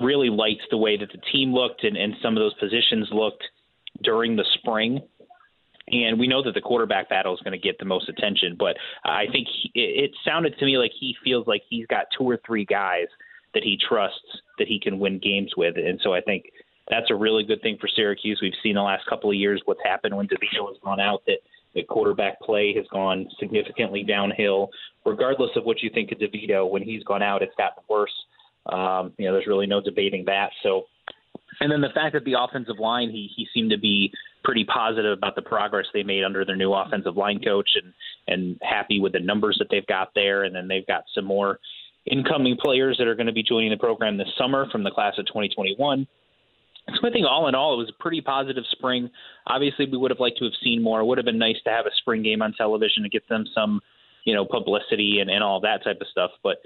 really 0.00 0.30
likes 0.30 0.62
the 0.70 0.76
way 0.76 0.96
that 0.96 1.10
the 1.12 1.20
team 1.32 1.52
looked 1.52 1.84
and, 1.84 1.96
and 1.96 2.14
some 2.22 2.36
of 2.36 2.40
those 2.40 2.54
positions 2.54 3.08
looked 3.12 3.44
during 4.02 4.36
the 4.36 4.44
spring. 4.54 5.00
And 5.88 6.18
we 6.18 6.28
know 6.28 6.42
that 6.44 6.54
the 6.54 6.60
quarterback 6.60 7.08
battle 7.10 7.34
is 7.34 7.40
going 7.40 7.58
to 7.58 7.58
get 7.58 7.78
the 7.78 7.84
most 7.84 8.08
attention, 8.08 8.56
but 8.58 8.76
I 9.04 9.24
think 9.30 9.48
he, 9.48 9.70
it 9.74 10.12
sounded 10.24 10.56
to 10.58 10.64
me 10.64 10.78
like 10.78 10.92
he 10.98 11.14
feels 11.24 11.46
like 11.46 11.62
he's 11.68 11.86
got 11.86 12.06
two 12.16 12.24
or 12.24 12.38
three 12.46 12.64
guys 12.64 13.08
that 13.52 13.62
he 13.62 13.76
trusts 13.88 14.40
that 14.58 14.68
he 14.68 14.80
can 14.80 14.98
win 14.98 15.18
games 15.18 15.52
with. 15.56 15.76
And 15.76 16.00
so 16.02 16.14
I 16.14 16.20
think 16.20 16.44
that's 16.88 17.10
a 17.10 17.14
really 17.14 17.44
good 17.44 17.60
thing 17.62 17.78
for 17.80 17.88
Syracuse. 17.88 18.38
We've 18.40 18.52
seen 18.62 18.76
the 18.76 18.82
last 18.82 19.06
couple 19.06 19.30
of 19.30 19.36
years 19.36 19.60
what's 19.64 19.82
happened 19.84 20.16
when 20.16 20.28
DeVito 20.28 20.68
has 20.68 20.76
gone 20.82 21.00
out 21.00 21.22
that 21.26 21.38
The 21.74 21.82
quarterback 21.84 22.40
play 22.40 22.74
has 22.76 22.86
gone 22.92 23.28
significantly 23.38 24.02
downhill. 24.02 24.70
Regardless 25.04 25.50
of 25.56 25.64
what 25.64 25.82
you 25.82 25.90
think 25.92 26.12
of 26.12 26.18
DeVito, 26.18 26.70
when 26.70 26.82
he's 26.82 27.02
gone 27.04 27.22
out, 27.22 27.42
it's 27.42 27.54
gotten 27.56 27.82
worse. 27.88 28.12
Um, 28.66 29.12
you 29.18 29.26
know, 29.26 29.32
there's 29.32 29.46
really 29.46 29.66
no 29.66 29.80
debating 29.80 30.24
that. 30.26 30.50
So, 30.62 30.82
and 31.60 31.70
then 31.70 31.80
the 31.80 31.88
fact 31.94 32.14
that 32.14 32.24
the 32.24 32.34
offensive 32.38 32.78
line, 32.78 33.10
he 33.10 33.28
he 33.34 33.46
seemed 33.54 33.70
to 33.70 33.78
be 33.78 34.12
pretty 34.44 34.64
positive 34.64 35.16
about 35.16 35.34
the 35.34 35.42
progress 35.42 35.86
they 35.92 36.02
made 36.02 36.24
under 36.24 36.44
their 36.44 36.56
new 36.56 36.72
offensive 36.72 37.16
line 37.16 37.40
coach, 37.42 37.70
and 37.74 37.92
and 38.28 38.58
happy 38.62 39.00
with 39.00 39.12
the 39.12 39.20
numbers 39.20 39.56
that 39.58 39.68
they've 39.70 39.86
got 39.86 40.10
there. 40.14 40.44
And 40.44 40.54
then 40.54 40.68
they've 40.68 40.86
got 40.86 41.04
some 41.14 41.24
more 41.24 41.58
incoming 42.10 42.56
players 42.60 42.96
that 42.98 43.06
are 43.06 43.14
going 43.14 43.26
to 43.26 43.32
be 43.32 43.42
joining 43.42 43.70
the 43.70 43.76
program 43.76 44.16
this 44.16 44.28
summer 44.36 44.68
from 44.70 44.82
the 44.82 44.90
class 44.90 45.14
of 45.18 45.26
2021. 45.26 46.06
So 46.88 47.06
I 47.06 47.12
think 47.12 47.26
all 47.28 47.48
in 47.48 47.54
all, 47.54 47.74
it 47.74 47.78
was 47.78 47.90
a 47.90 48.02
pretty 48.02 48.20
positive 48.20 48.64
spring. 48.72 49.10
Obviously, 49.46 49.86
we 49.86 49.96
would 49.96 50.10
have 50.10 50.20
liked 50.20 50.38
to 50.38 50.44
have 50.44 50.54
seen 50.62 50.82
more. 50.82 51.00
It 51.00 51.04
would 51.04 51.18
have 51.18 51.24
been 51.24 51.38
nice 51.38 51.56
to 51.64 51.70
have 51.70 51.86
a 51.86 51.94
spring 51.98 52.22
game 52.22 52.42
on 52.42 52.54
television 52.54 53.04
to 53.04 53.08
get 53.08 53.28
them 53.28 53.44
some, 53.54 53.80
you 54.24 54.34
know, 54.34 54.44
publicity 54.44 55.18
and, 55.20 55.30
and 55.30 55.44
all 55.44 55.60
that 55.60 55.84
type 55.84 56.00
of 56.00 56.08
stuff. 56.08 56.32
But 56.42 56.56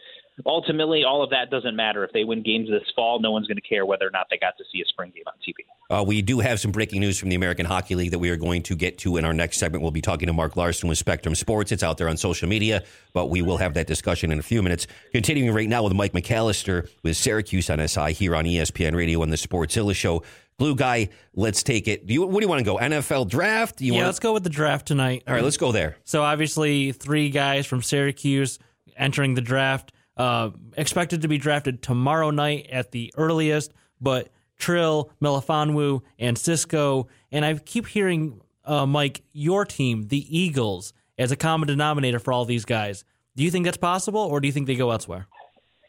ultimately, 0.44 1.04
all 1.04 1.22
of 1.22 1.30
that 1.30 1.50
doesn't 1.50 1.74
matter. 1.74 2.04
If 2.04 2.12
they 2.12 2.24
win 2.24 2.42
games 2.42 2.68
this 2.68 2.82
fall, 2.94 3.20
no 3.20 3.30
one's 3.30 3.46
going 3.46 3.56
to 3.56 3.66
care 3.66 3.86
whether 3.86 4.06
or 4.06 4.10
not 4.10 4.26
they 4.30 4.36
got 4.36 4.58
to 4.58 4.64
see 4.70 4.82
a 4.82 4.84
spring 4.84 5.12
game 5.14 5.24
on 5.26 5.34
TV. 5.34 5.64
Uh, 5.88 6.02
we 6.02 6.20
do 6.20 6.40
have 6.40 6.60
some 6.60 6.72
breaking 6.72 7.00
news 7.00 7.18
from 7.18 7.28
the 7.28 7.36
American 7.36 7.64
Hockey 7.64 7.94
League 7.94 8.10
that 8.10 8.18
we 8.18 8.28
are 8.28 8.36
going 8.36 8.62
to 8.64 8.74
get 8.74 8.98
to 8.98 9.16
in 9.16 9.24
our 9.24 9.32
next 9.32 9.58
segment. 9.58 9.82
We'll 9.82 9.92
be 9.92 10.02
talking 10.02 10.26
to 10.26 10.32
Mark 10.32 10.56
Larson 10.56 10.88
with 10.88 10.98
Spectrum 10.98 11.34
Sports. 11.34 11.72
It's 11.72 11.82
out 11.82 11.96
there 11.96 12.08
on 12.08 12.16
social 12.16 12.48
media, 12.48 12.84
but 13.12 13.26
we 13.26 13.40
will 13.40 13.56
have 13.56 13.74
that 13.74 13.86
discussion 13.86 14.32
in 14.32 14.38
a 14.38 14.42
few 14.42 14.62
minutes. 14.62 14.86
Continuing 15.12 15.54
right 15.54 15.68
now 15.68 15.84
with 15.84 15.94
Mike 15.94 16.12
McAllister 16.12 16.88
with 17.02 17.16
Syracuse 17.16 17.70
on 17.70 17.86
SI 17.86 18.12
here 18.12 18.34
on 18.34 18.44
ESPN 18.44 18.94
Radio 18.94 19.22
and 19.22 19.32
the 19.32 19.36
Sportszilla 19.36 19.94
Show. 19.94 20.22
Blue 20.58 20.74
guy, 20.74 21.10
let's 21.34 21.62
take 21.62 21.86
it. 21.86 22.06
Do 22.06 22.14
you, 22.14 22.26
where 22.26 22.40
do 22.40 22.44
you 22.44 22.48
want 22.48 22.60
to 22.60 22.64
go? 22.64 22.78
NFL 22.78 23.28
draft? 23.28 23.76
Do 23.76 23.84
you 23.84 23.92
yeah, 23.92 23.98
want 23.98 24.06
let's 24.06 24.20
go 24.20 24.32
with 24.32 24.42
the 24.42 24.50
draft 24.50 24.86
tonight. 24.86 25.22
All 25.28 25.34
right, 25.34 25.44
let's 25.44 25.58
go 25.58 25.70
there. 25.70 25.98
So 26.04 26.22
obviously, 26.22 26.92
three 26.92 27.28
guys 27.28 27.66
from 27.66 27.82
Syracuse 27.82 28.58
entering 28.96 29.34
the 29.34 29.42
draft, 29.42 29.92
uh, 30.16 30.50
expected 30.76 31.22
to 31.22 31.28
be 31.28 31.38
drafted 31.38 31.82
tomorrow 31.82 32.30
night 32.30 32.68
at 32.70 32.92
the 32.92 33.12
earliest. 33.16 33.72
But 34.00 34.28
Trill, 34.58 35.10
Melifonwu, 35.22 36.02
and 36.18 36.38
Cisco, 36.38 37.08
and 37.30 37.44
I 37.44 37.54
keep 37.54 37.86
hearing 37.86 38.40
uh, 38.64 38.86
Mike, 38.86 39.22
your 39.32 39.64
team, 39.64 40.08
the 40.08 40.38
Eagles, 40.38 40.92
as 41.18 41.30
a 41.30 41.36
common 41.36 41.68
denominator 41.68 42.18
for 42.18 42.32
all 42.32 42.44
these 42.44 42.64
guys. 42.64 43.04
Do 43.36 43.44
you 43.44 43.50
think 43.50 43.64
that's 43.64 43.76
possible, 43.76 44.20
or 44.20 44.40
do 44.40 44.48
you 44.48 44.52
think 44.52 44.66
they 44.66 44.76
go 44.76 44.90
elsewhere? 44.90 45.26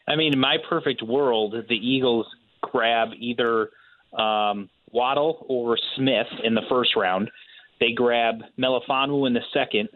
I 0.06 0.16
mean, 0.16 0.32
in 0.32 0.38
my 0.38 0.56
perfect 0.68 1.02
world, 1.02 1.54
the 1.68 1.74
Eagles 1.74 2.26
grab 2.62 3.08
either 3.18 3.70
um, 4.16 4.68
Waddle 4.90 5.44
or 5.48 5.78
Smith 5.96 6.26
in 6.44 6.54
the 6.54 6.62
first 6.68 6.96
round. 6.96 7.30
They 7.80 7.92
grab 7.92 8.42
Melifonwu 8.58 9.26
in 9.26 9.34
the 9.34 9.42
second. 9.52 9.88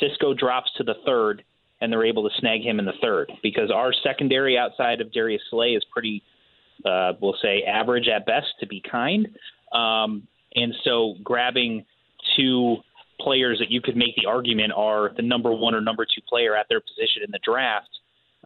Cisco 0.00 0.34
drops 0.34 0.70
to 0.76 0.84
the 0.84 0.94
third, 1.06 1.42
and 1.80 1.92
they're 1.92 2.04
able 2.04 2.28
to 2.28 2.34
snag 2.38 2.62
him 2.62 2.78
in 2.78 2.84
the 2.84 2.92
third 3.02 3.30
because 3.42 3.70
our 3.70 3.92
secondary 4.02 4.56
outside 4.56 5.00
of 5.00 5.12
Darius 5.12 5.42
Slay 5.50 5.70
is 5.70 5.84
pretty, 5.92 6.22
uh, 6.84 7.12
we'll 7.20 7.36
say, 7.42 7.62
average 7.62 8.08
at 8.08 8.26
best, 8.26 8.48
to 8.60 8.66
be 8.66 8.82
kind. 8.90 9.28
Um, 9.72 10.26
and 10.54 10.74
so 10.84 11.14
grabbing 11.22 11.84
two 12.36 12.76
players 13.20 13.58
that 13.58 13.70
you 13.70 13.80
could 13.80 13.96
make 13.96 14.14
the 14.16 14.26
argument 14.26 14.72
are 14.74 15.12
the 15.16 15.22
number 15.22 15.52
one 15.52 15.74
or 15.74 15.80
number 15.80 16.04
two 16.04 16.22
player 16.28 16.56
at 16.56 16.66
their 16.68 16.80
position 16.80 17.22
in 17.24 17.30
the 17.30 17.40
draft 17.44 17.88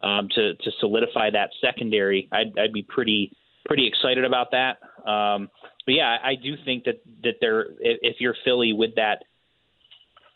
um, 0.03 0.29
to 0.35 0.55
to 0.55 0.71
solidify 0.81 1.31
that 1.31 1.51
secondary, 1.61 2.29
I'd, 2.33 2.59
I'd 2.59 2.73
be 2.73 2.83
pretty 2.83 3.37
pretty 3.67 3.87
excited 3.87 4.25
about 4.25 4.53
that. 4.53 4.79
Um, 5.09 5.51
but 5.87 5.95
yeah, 5.95 6.17
I, 6.23 6.35
do 6.35 6.55
think 6.65 6.85
that 6.85 7.03
that 7.23 7.35
they're 7.41 7.67
if 7.81 8.17
you're 8.19 8.37
Philly 8.45 8.73
with 8.73 8.95
that 8.97 9.25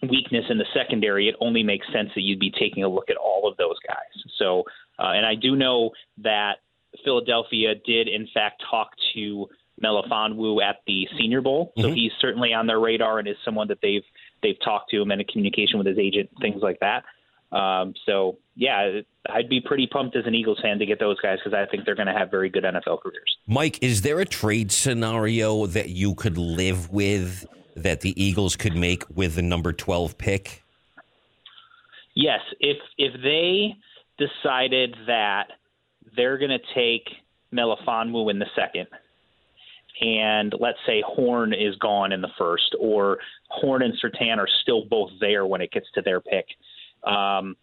weakness 0.03 0.45
in 0.51 0.59
the 0.59 0.67
secondary, 0.75 1.29
it 1.29 1.35
only 1.41 1.63
makes 1.63 1.87
sense 1.93 2.11
that 2.15 2.23
you'd 2.23 2.41
be 2.41 2.51
taking 2.51 2.83
a 2.85 2.89
look 2.89 3.09
at 3.11 3.17
all 3.17 3.49
of 3.49 3.57
those 3.57 3.77
guys. 3.87 4.25
So, 4.39 4.65
uh, 4.99 5.09
and 5.15 5.25
I 5.27 5.35
do 5.35 5.57
know 5.57 5.91
that 6.19 6.59
Philadelphia 7.05 7.75
did 7.87 8.09
in 8.09 8.29
fact 8.33 8.63
talk 8.71 8.91
to 9.15 9.49
Melifonwu 9.83 10.63
at 10.63 10.77
the 10.87 11.09
Senior 11.19 11.41
Bowl, 11.41 11.73
so 11.79 11.89
Mhm. 11.89 11.95
he's 11.95 12.13
certainly 12.21 12.53
on 12.53 12.67
their 12.67 12.79
radar 12.79 13.19
and 13.19 13.27
is 13.27 13.37
someone 13.45 13.69
that 13.69 13.81
they've 13.81 14.05
they've 14.43 14.59
talked 14.61 14.91
to 14.91 15.01
him 15.01 15.11
and 15.11 15.21
in 15.23 15.27
communication 15.27 15.79
with 15.79 15.87
his 15.87 15.99
agent, 15.99 16.29
things 16.41 16.63
like 16.63 16.79
that. 16.81 17.03
Um, 17.51 17.95
so 18.05 18.39
yeah, 18.57 19.01
I'd 19.31 19.49
be 19.49 19.61
pretty 19.61 19.87
pumped 19.87 20.15
as 20.17 20.27
an 20.27 20.35
Eagles 20.35 20.61
fan 20.61 20.79
to 20.79 20.87
get 20.87 21.01
those 21.01 21.19
guys 21.21 21.39
because 21.43 21.55
I 21.55 21.65
think 21.71 21.85
they're 21.87 21.95
going 21.95 22.09
to 22.09 22.13
have 22.13 22.31
very 22.31 22.49
good 22.51 22.65
NFL 22.65 22.99
careers. 23.01 23.37
Mike, 23.49 23.83
is 23.83 24.03
there 24.03 24.21
a 24.21 24.25
trade 24.27 24.71
scenario 24.71 25.67
that 25.67 25.89
you 25.89 26.15
could 26.15 26.37
live 26.39 26.93
with 26.93 27.47
that 27.77 28.01
the 28.01 28.23
Eagles 28.23 28.57
could 28.57 28.77
make 28.77 29.05
with 29.15 29.35
the 29.35 29.43
number 29.43 29.73
12 29.73 30.17
pick? 30.19 30.63
Yes, 32.15 32.41
if 32.61 32.77
if 32.97 33.21
they 33.23 33.77
decided 34.19 34.95
that 35.07 35.49
they're 36.17 36.39
going 36.39 36.51
to 36.51 36.75
take 36.75 37.09
Melifonwu 37.53 38.31
in 38.31 38.39
the 38.39 38.47
second, 38.55 38.87
and 40.01 40.55
let's 40.59 40.79
say 40.87 41.03
Horn 41.05 41.53
is 41.53 41.75
gone 41.77 42.13
in 42.13 42.21
the 42.21 42.31
first, 42.39 42.75
or 42.79 43.19
Horn 43.49 43.83
and 43.83 43.95
Surtain 44.01 44.39
are 44.39 44.49
still 44.63 44.85
both 44.85 45.11
there 45.21 45.45
when 45.45 45.61
it 45.61 45.73
gets 45.73 45.87
to 45.95 46.03
their 46.03 46.21
pick, 46.21 46.47
um, 47.05 47.57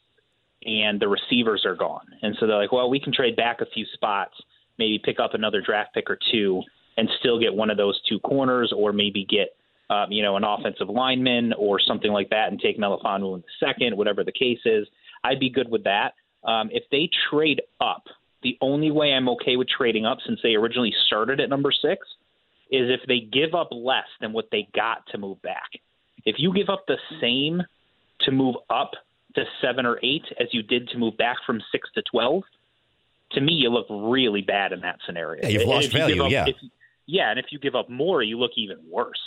and 0.66 1.00
the 1.00 1.08
receivers 1.08 1.66
are 1.66 1.76
gone, 1.76 2.06
and 2.22 2.36
so 2.40 2.46
they're 2.46 2.58
like, 2.58 2.74
well, 2.74 2.90
we 2.90 3.00
can 3.00 3.14
trade 3.14 3.38
back 3.38 3.62
a 3.62 3.66
few 3.66 3.86
spots, 3.94 4.34
maybe 4.78 5.00
pick 5.00 5.20
up 5.20 5.34
another 5.34 5.62
draft 5.62 5.94
pick 5.94 6.10
or 6.10 6.20
two, 6.30 6.62
and 6.98 7.10
still 7.20 7.40
get 7.40 7.54
one 7.54 7.70
of 7.70 7.78
those 7.78 8.00
two 8.10 8.20
corners, 8.20 8.74
or 8.76 8.92
maybe 8.92 9.26
get 9.26 9.56
um, 9.92 10.12
you 10.12 10.24
know, 10.24 10.38
an 10.38 10.44
offensive 10.44 10.90
lineman 10.90 11.54
or 11.54 11.80
something 11.80 12.12
like 12.12 12.30
that, 12.30 12.48
and 12.50 12.60
take 12.60 12.78
Melifonwu 12.80 13.36
in 13.36 13.42
the 13.42 13.66
second, 13.68 13.98
whatever 13.98 14.24
the 14.24 14.32
case 14.32 14.60
is. 14.66 14.88
I'd 15.24 15.40
be 15.40 15.50
good 15.50 15.70
with 15.70 15.84
that. 15.84 16.14
Um, 16.44 16.70
if 16.72 16.84
they 16.92 17.10
trade 17.30 17.62
up, 17.80 18.04
the 18.42 18.58
only 18.62 18.90
way 18.90 19.12
I'm 19.14 19.30
okay 19.30 19.56
with 19.58 19.68
trading 19.70 20.06
up, 20.06 20.20
since 20.26 20.40
they 20.42 20.56
originally 20.56 20.94
started 21.08 21.40
at 21.40 21.50
number 21.50 21.72
six, 21.72 22.08
is 22.72 22.90
if 22.90 23.02
they 23.08 23.20
give 23.20 23.54
up 23.54 23.68
less 23.72 24.08
than 24.22 24.32
what 24.34 24.46
they 24.52 24.68
got 24.74 25.06
to 25.12 25.18
move 25.18 25.42
back. 25.42 25.70
If 26.26 26.36
you 26.40 26.54
give 26.54 26.70
up 26.70 26.86
the 26.88 26.98
same 27.20 27.62
to 28.22 28.32
move 28.32 28.56
up 28.70 28.92
to 29.36 29.44
seven 29.62 29.86
or 29.86 30.00
eight 30.04 30.24
as 30.40 30.48
you 30.54 30.64
did 30.64 30.88
to 30.90 30.98
move 30.98 31.18
back 31.18 31.38
from 31.46 31.62
six 31.72 31.90
to 31.96 32.02
twelve, 32.10 32.44
to 33.34 33.42
me, 33.42 33.54
you 33.54 33.70
look 33.70 33.88
really 33.90 34.42
bad 34.42 34.72
in 34.72 34.82
that 34.82 35.00
scenario. 35.06 35.42
Yeah, 35.44 35.50
you've 35.50 35.68
lost 35.68 35.92
you 35.94 36.00
value, 36.00 36.24
up- 36.24 36.32
yeah. 36.32 36.46
if- 36.48 36.56
yeah, 37.08 37.30
and 37.30 37.40
if 37.40 37.48
you 37.52 37.60
give 37.60 37.76
up 37.76 37.90
more, 37.90 38.24
you 38.24 38.38
look 38.40 38.52
even 38.56 38.78
worse. 38.90 39.20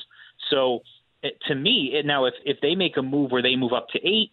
So 0.51 0.81
it, 1.23 1.39
to 1.49 1.55
me, 1.55 1.93
it, 1.95 2.07
now 2.07 2.27
if 2.27 2.35
if 2.45 2.59
they 2.61 2.75
make 2.75 2.97
a 2.97 3.03
move 3.03 3.31
where 3.31 3.43
they 3.43 3.57
move 3.57 3.73
up 3.73 3.89
to 3.91 3.99
eight, 3.99 4.31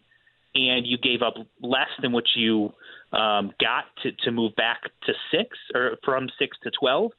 and 0.54 0.86
you 0.86 0.98
gave 0.98 1.22
up 1.22 1.34
less 1.60 1.88
than 2.00 2.12
what 2.12 2.24
you 2.36 2.72
um, 3.12 3.52
got 3.60 3.84
to 4.02 4.12
to 4.24 4.30
move 4.30 4.54
back 4.56 4.82
to 5.06 5.12
six 5.30 5.56
or 5.74 5.96
from 6.04 6.28
six 6.38 6.56
to 6.62 6.70
twelve, 6.78 7.12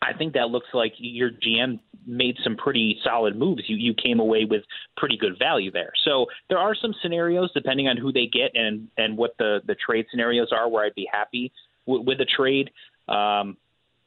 I 0.00 0.12
think 0.12 0.34
that 0.34 0.50
looks 0.50 0.68
like 0.72 0.92
your 0.98 1.30
GM 1.30 1.80
made 2.06 2.36
some 2.42 2.56
pretty 2.56 2.98
solid 3.04 3.36
moves. 3.36 3.62
You 3.66 3.76
you 3.76 3.94
came 3.94 4.20
away 4.20 4.44
with 4.44 4.62
pretty 4.96 5.16
good 5.16 5.38
value 5.38 5.70
there. 5.70 5.92
So 6.04 6.26
there 6.48 6.58
are 6.58 6.74
some 6.74 6.94
scenarios 7.02 7.50
depending 7.52 7.88
on 7.88 7.96
who 7.96 8.12
they 8.12 8.26
get 8.26 8.52
and 8.54 8.88
and 8.96 9.16
what 9.16 9.34
the 9.38 9.60
the 9.66 9.74
trade 9.74 10.06
scenarios 10.10 10.48
are 10.52 10.68
where 10.68 10.84
I'd 10.84 10.94
be 10.94 11.08
happy 11.10 11.52
w- 11.86 12.04
with 12.04 12.20
a 12.20 12.24
trade. 12.24 12.70
Um, 13.08 13.56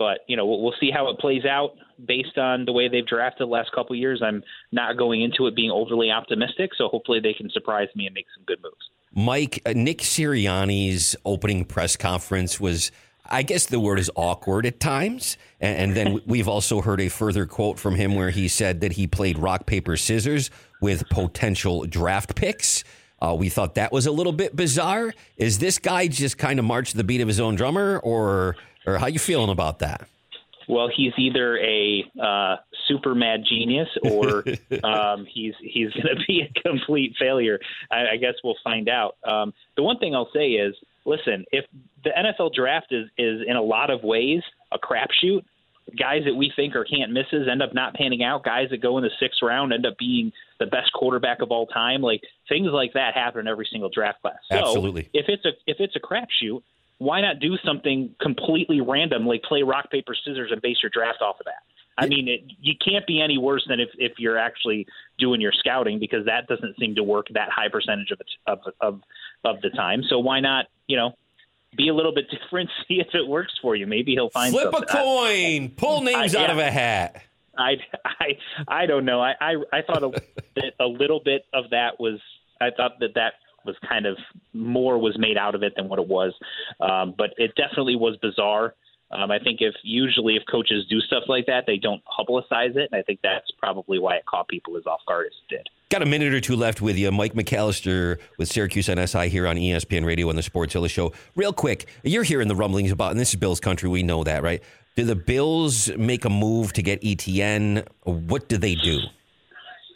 but 0.01 0.21
you 0.25 0.35
know 0.35 0.47
we'll, 0.47 0.63
we'll 0.63 0.73
see 0.79 0.89
how 0.89 1.11
it 1.11 1.19
plays 1.19 1.45
out 1.45 1.75
based 2.03 2.35
on 2.35 2.65
the 2.65 2.71
way 2.71 2.87
they've 2.87 3.05
drafted 3.05 3.47
the 3.47 3.51
last 3.51 3.71
couple 3.71 3.93
of 3.93 3.99
years. 3.99 4.19
I'm 4.25 4.43
not 4.71 4.97
going 4.97 5.21
into 5.21 5.45
it 5.45 5.55
being 5.55 5.69
overly 5.69 6.09
optimistic, 6.09 6.71
so 6.75 6.87
hopefully 6.87 7.19
they 7.19 7.33
can 7.33 7.51
surprise 7.51 7.87
me 7.95 8.07
and 8.07 8.15
make 8.15 8.25
some 8.35 8.43
good 8.45 8.57
moves. 8.63 8.89
Mike, 9.13 9.61
uh, 9.63 9.73
Nick 9.75 9.99
Sirianni's 9.99 11.15
opening 11.23 11.65
press 11.65 11.95
conference 11.95 12.59
was, 12.59 12.91
I 13.25 13.43
guess 13.43 13.67
the 13.67 13.79
word 13.79 13.99
is 13.99 14.09
awkward 14.15 14.65
at 14.65 14.79
times. 14.79 15.37
And, 15.59 15.77
and 15.77 15.95
then 15.95 16.21
we've 16.25 16.47
also 16.47 16.81
heard 16.81 16.99
a 16.99 17.09
further 17.09 17.45
quote 17.45 17.77
from 17.77 17.93
him 17.93 18.15
where 18.15 18.31
he 18.31 18.47
said 18.47 18.81
that 18.81 18.93
he 18.93 19.05
played 19.05 19.37
rock, 19.37 19.67
paper, 19.67 19.97
scissors 19.97 20.49
with 20.81 21.07
potential 21.09 21.85
draft 21.85 22.35
picks. 22.35 22.83
Uh, 23.21 23.35
we 23.37 23.49
thought 23.49 23.75
that 23.75 23.91
was 23.91 24.07
a 24.07 24.11
little 24.11 24.33
bit 24.33 24.55
bizarre. 24.55 25.13
Is 25.37 25.59
this 25.59 25.77
guy 25.77 26.07
just 26.07 26.39
kind 26.39 26.57
of 26.57 26.65
marched 26.65 26.97
the 26.97 27.03
beat 27.03 27.21
of 27.21 27.27
his 27.27 27.39
own 27.39 27.53
drummer, 27.53 27.99
or 27.99 28.55
or 28.85 28.97
how 28.97 29.07
you 29.07 29.19
feeling 29.19 29.49
about 29.49 29.79
that? 29.79 30.07
Well, 30.67 30.89
he's 30.95 31.13
either 31.17 31.57
a 31.57 32.05
uh, 32.21 32.55
super 32.87 33.15
mad 33.15 33.43
genius 33.47 33.89
or 34.03 34.43
um, 34.83 35.25
he's 35.25 35.53
he's 35.61 35.91
going 35.91 36.15
to 36.15 36.23
be 36.27 36.41
a 36.41 36.61
complete 36.61 37.15
failure. 37.19 37.59
I, 37.91 38.13
I 38.13 38.17
guess 38.17 38.35
we'll 38.43 38.55
find 38.63 38.87
out. 38.87 39.17
Um, 39.23 39.53
the 39.75 39.83
one 39.83 39.97
thing 39.97 40.15
I'll 40.15 40.31
say 40.33 40.51
is, 40.51 40.75
listen, 41.05 41.45
if 41.51 41.65
the 42.03 42.11
NFL 42.11 42.53
draft 42.53 42.91
is 42.91 43.07
is 43.17 43.41
in 43.45 43.55
a 43.55 43.61
lot 43.61 43.89
of 43.89 44.03
ways 44.03 44.41
a 44.71 44.79
crapshoot, 44.79 45.43
guys 45.97 46.23
that 46.25 46.35
we 46.35 46.51
think 46.55 46.75
are 46.75 46.85
can't 46.85 47.11
misses 47.11 47.47
end 47.51 47.61
up 47.61 47.73
not 47.73 47.93
panning 47.95 48.23
out. 48.23 48.43
Guys 48.43 48.69
that 48.69 48.81
go 48.81 48.97
in 48.97 49.03
the 49.03 49.11
sixth 49.19 49.41
round 49.41 49.73
end 49.73 49.85
up 49.85 49.97
being 49.97 50.31
the 50.59 50.65
best 50.67 50.93
quarterback 50.93 51.41
of 51.41 51.51
all 51.51 51.67
time. 51.67 52.01
Like 52.01 52.21
things 52.47 52.69
like 52.71 52.93
that 52.93 53.13
happen 53.13 53.41
in 53.41 53.47
every 53.47 53.67
single 53.71 53.89
draft 53.89 54.21
class. 54.21 54.37
So 54.49 54.57
Absolutely. 54.57 55.09
if 55.13 55.25
it's 55.27 55.45
a 55.45 55.51
if 55.67 55.77
it's 55.79 55.95
a 55.95 55.99
crapshoot, 55.99 56.61
why 57.01 57.19
not 57.19 57.39
do 57.39 57.57
something 57.65 58.13
completely 58.21 58.79
random, 58.79 59.25
like 59.25 59.41
play 59.41 59.63
rock 59.63 59.89
paper 59.89 60.13
scissors 60.13 60.51
and 60.51 60.61
base 60.61 60.77
your 60.83 60.91
draft 60.93 61.19
off 61.19 61.39
of 61.39 61.45
that? 61.45 61.63
I 61.97 62.05
mean, 62.05 62.27
it, 62.27 62.41
you 62.61 62.73
can't 62.83 63.07
be 63.07 63.19
any 63.19 63.39
worse 63.39 63.65
than 63.67 63.79
if, 63.79 63.89
if 63.97 64.13
you're 64.19 64.37
actually 64.37 64.85
doing 65.17 65.41
your 65.41 65.51
scouting 65.51 65.97
because 65.99 66.25
that 66.27 66.47
doesn't 66.47 66.77
seem 66.79 66.93
to 66.95 67.03
work 67.03 67.25
that 67.33 67.49
high 67.49 67.69
percentage 67.69 68.11
of 68.11 68.19
of 68.45 68.59
of 68.79 69.01
of 69.43 69.61
the 69.61 69.71
time. 69.71 70.03
So 70.09 70.19
why 70.19 70.41
not, 70.41 70.67
you 70.87 70.95
know, 70.95 71.15
be 71.75 71.89
a 71.89 71.93
little 71.93 72.13
bit 72.13 72.25
different, 72.39 72.69
see 72.87 72.99
if 72.99 73.07
it 73.15 73.27
works 73.27 73.53
for 73.63 73.75
you. 73.75 73.87
Maybe 73.87 74.11
he'll 74.11 74.29
find 74.29 74.53
Flip 74.53 74.67
a 74.69 74.71
something. 74.71 74.95
I- 74.95 75.01
coin, 75.01 75.69
pull 75.75 76.01
names 76.01 76.35
I- 76.35 76.43
out 76.43 76.49
of 76.51 76.59
a 76.59 76.69
hat. 76.69 77.23
I, 77.57 77.77
I, 78.05 78.37
I 78.67 78.85
don't 78.85 79.05
know. 79.05 79.21
I, 79.21 79.33
I, 79.41 79.55
I 79.73 79.81
thought 79.81 80.03
a, 80.03 80.09
that 80.55 80.73
a 80.79 80.85
little 80.85 81.19
bit 81.19 81.45
of 81.51 81.71
that 81.71 81.99
was. 81.99 82.19
I 82.61 82.69
thought 82.69 82.99
that 82.99 83.15
that 83.15 83.33
was 83.65 83.75
kind 83.87 84.05
of 84.05 84.17
more 84.53 84.97
was 84.97 85.17
made 85.17 85.37
out 85.37 85.55
of 85.55 85.63
it 85.63 85.73
than 85.75 85.87
what 85.87 85.99
it 85.99 86.07
was, 86.07 86.33
um, 86.79 87.13
but 87.17 87.31
it 87.37 87.53
definitely 87.55 87.95
was 87.95 88.17
bizarre. 88.21 88.75
Um, 89.11 89.29
I 89.29 89.39
think 89.39 89.59
if 89.59 89.75
usually 89.83 90.35
if 90.35 90.43
coaches 90.49 90.85
do 90.89 90.99
stuff 91.01 91.23
like 91.27 91.45
that, 91.47 91.65
they 91.67 91.77
don't 91.77 92.01
publicize 92.05 92.75
it, 92.77 92.89
and 92.91 92.95
I 92.95 93.01
think 93.01 93.19
that's 93.21 93.49
probably 93.59 93.99
why 93.99 94.15
it 94.15 94.25
caught 94.25 94.47
people 94.47 94.77
as 94.77 94.85
off 94.85 95.01
guard 95.07 95.27
as 95.27 95.33
it 95.49 95.55
did. 95.55 95.67
Got 95.89 96.01
a 96.01 96.05
minute 96.05 96.33
or 96.33 96.39
two 96.39 96.55
left 96.55 96.81
with 96.81 96.97
you. 96.97 97.11
Mike 97.11 97.33
McAllister 97.33 98.17
with 98.37 98.47
Syracuse 98.47 98.87
on 98.87 99.05
SI 99.05 99.27
here 99.27 99.45
on 99.47 99.57
ESPN 99.57 100.05
Radio 100.05 100.29
on 100.29 100.37
the 100.37 100.41
Sportszilla 100.41 100.89
Show. 100.89 101.11
Real 101.35 101.51
quick, 101.51 101.87
you're 102.03 102.23
hearing 102.23 102.47
the 102.47 102.55
rumblings 102.55 102.91
about, 102.91 103.11
and 103.11 103.19
this 103.19 103.29
is 103.29 103.35
Bills 103.35 103.59
country. 103.59 103.89
We 103.89 104.01
know 104.01 104.23
that, 104.23 104.43
right? 104.43 104.63
Do 104.95 105.03
the 105.03 105.15
Bills 105.15 105.89
make 105.97 106.23
a 106.23 106.29
move 106.29 106.71
to 106.73 106.81
get 106.81 107.01
ETN? 107.01 107.85
What 108.03 108.47
do 108.47 108.57
they 108.57 108.75
do? 108.75 108.99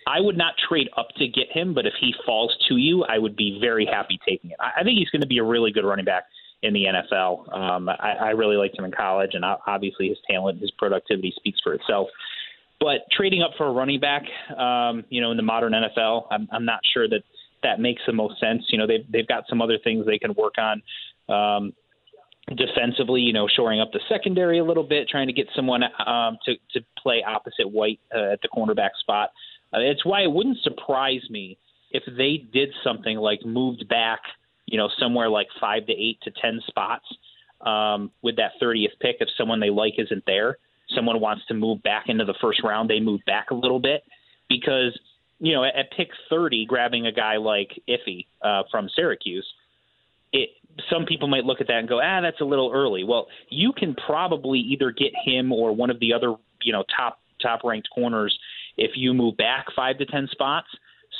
I 0.07 0.21
would 0.21 0.37
not 0.37 0.53
trade 0.69 0.89
up 0.97 1.07
to 1.17 1.27
get 1.27 1.51
him, 1.51 1.73
but 1.73 1.85
if 1.85 1.93
he 1.99 2.13
falls 2.25 2.55
to 2.69 2.77
you, 2.77 3.03
I 3.05 3.17
would 3.17 3.35
be 3.35 3.57
very 3.59 3.85
happy 3.85 4.19
taking 4.27 4.51
it. 4.51 4.57
I 4.59 4.81
I 4.81 4.83
think 4.83 4.99
he's 4.99 5.09
going 5.09 5.21
to 5.21 5.27
be 5.27 5.39
a 5.39 5.43
really 5.43 5.71
good 5.71 5.85
running 5.85 6.05
back 6.05 6.25
in 6.61 6.73
the 6.73 6.85
NFL. 6.85 7.53
Um, 7.55 7.89
I, 7.89 8.15
I 8.19 8.29
really 8.31 8.55
liked 8.55 8.77
him 8.77 8.85
in 8.85 8.91
college, 8.91 9.31
and 9.33 9.43
obviously 9.45 10.09
his 10.09 10.17
talent, 10.29 10.59
his 10.61 10.71
productivity 10.71 11.33
speaks 11.35 11.59
for 11.63 11.73
itself. 11.73 12.07
But 12.79 13.09
trading 13.11 13.41
up 13.41 13.51
for 13.57 13.67
a 13.67 13.71
running 13.71 13.99
back, 13.99 14.23
um, 14.57 15.05
you 15.09 15.21
know, 15.21 15.31
in 15.31 15.37
the 15.37 15.43
modern 15.43 15.73
NFL, 15.73 16.27
I'm, 16.29 16.47
I'm 16.51 16.65
not 16.65 16.79
sure 16.93 17.07
that 17.07 17.21
that 17.63 17.79
makes 17.79 18.01
the 18.05 18.13
most 18.13 18.39
sense. 18.39 18.63
You 18.69 18.77
know, 18.77 18.87
they've 18.87 19.09
they've 19.09 19.27
got 19.27 19.45
some 19.49 19.61
other 19.61 19.77
things 19.83 20.05
they 20.05 20.19
can 20.19 20.33
work 20.33 20.55
on. 20.57 20.81
Um, 21.29 21.73
defensively, 22.55 23.21
you 23.21 23.33
know, 23.33 23.47
shoring 23.47 23.79
up 23.79 23.91
the 23.91 24.01
secondary 24.07 24.59
a 24.59 24.63
little 24.63 24.83
bit, 24.83 25.07
trying 25.09 25.27
to 25.27 25.33
get 25.33 25.47
someone 25.55 25.83
um, 26.05 26.37
to 26.45 26.55
to 26.73 26.85
play 27.01 27.23
opposite 27.25 27.69
White 27.69 27.99
uh, 28.13 28.33
at 28.33 28.41
the 28.41 28.49
cornerback 28.49 28.91
spot. 28.99 29.29
Uh, 29.73 29.79
it's 29.79 30.05
why 30.05 30.21
it 30.21 30.31
wouldn't 30.31 30.57
surprise 30.63 31.21
me 31.29 31.57
if 31.91 32.03
they 32.17 32.37
did 32.51 32.69
something 32.83 33.17
like 33.17 33.45
moved 33.45 33.87
back, 33.87 34.19
you 34.65 34.77
know, 34.77 34.89
somewhere 34.99 35.29
like 35.29 35.47
five 35.59 35.85
to 35.87 35.93
eight 35.93 36.19
to 36.23 36.31
ten 36.41 36.61
spots 36.67 37.05
um, 37.61 38.11
with 38.21 38.35
that 38.37 38.51
30th 38.61 38.99
pick. 38.99 39.17
If 39.19 39.29
someone 39.37 39.59
they 39.59 39.69
like 39.69 39.93
isn't 39.97 40.23
there, 40.25 40.57
someone 40.95 41.19
wants 41.19 41.45
to 41.47 41.53
move 41.53 41.81
back 41.83 42.05
into 42.07 42.25
the 42.25 42.35
first 42.41 42.63
round, 42.63 42.89
they 42.89 42.99
move 42.99 43.21
back 43.25 43.51
a 43.51 43.55
little 43.55 43.79
bit 43.79 44.03
because 44.49 44.97
you 45.39 45.53
know 45.53 45.63
at, 45.63 45.75
at 45.75 45.91
pick 45.95 46.09
30, 46.29 46.65
grabbing 46.65 47.05
a 47.07 47.11
guy 47.11 47.37
like 47.37 47.81
Iffy 47.87 48.25
uh, 48.41 48.63
from 48.71 48.89
Syracuse 48.95 49.45
it 50.35 50.49
some 50.89 51.05
people 51.05 51.27
might 51.27 51.45
look 51.45 51.61
at 51.61 51.67
that 51.67 51.77
and 51.77 51.87
go, 51.87 52.01
ah, 52.03 52.21
that's 52.21 52.41
a 52.41 52.45
little 52.45 52.71
early. 52.73 53.03
Well, 53.03 53.27
you 53.49 53.71
can 53.71 53.95
probably 53.95 54.59
either 54.59 54.91
get 54.91 55.13
him 55.23 55.51
or 55.51 55.73
one 55.73 55.89
of 55.89 55.99
the 55.99 56.13
other, 56.13 56.35
you 56.61 56.73
know, 56.73 56.83
top 56.95 57.19
top 57.41 57.61
ranked 57.63 57.89
corners 57.93 58.37
if 58.77 58.91
you 58.95 59.13
move 59.13 59.37
back 59.37 59.65
five 59.75 59.97
to 59.99 60.05
ten 60.05 60.27
spots. 60.31 60.67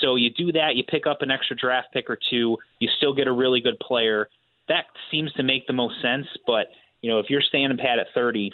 So 0.01 0.15
you 0.15 0.29
do 0.29 0.51
that, 0.51 0.75
you 0.75 0.83
pick 0.83 1.07
up 1.07 1.21
an 1.21 1.31
extra 1.31 1.55
draft 1.55 1.87
pick 1.93 2.09
or 2.09 2.17
two, 2.29 2.57
you 2.79 2.89
still 2.97 3.13
get 3.13 3.27
a 3.27 3.31
really 3.31 3.61
good 3.61 3.79
player. 3.79 4.27
That 4.67 4.85
seems 5.09 5.31
to 5.33 5.43
make 5.43 5.67
the 5.67 5.73
most 5.73 6.01
sense. 6.01 6.27
But 6.45 6.67
you 7.01 7.09
know, 7.09 7.19
if 7.19 7.27
you're 7.29 7.41
standing 7.41 7.77
pat 7.77 7.99
at 7.99 8.07
30, 8.13 8.51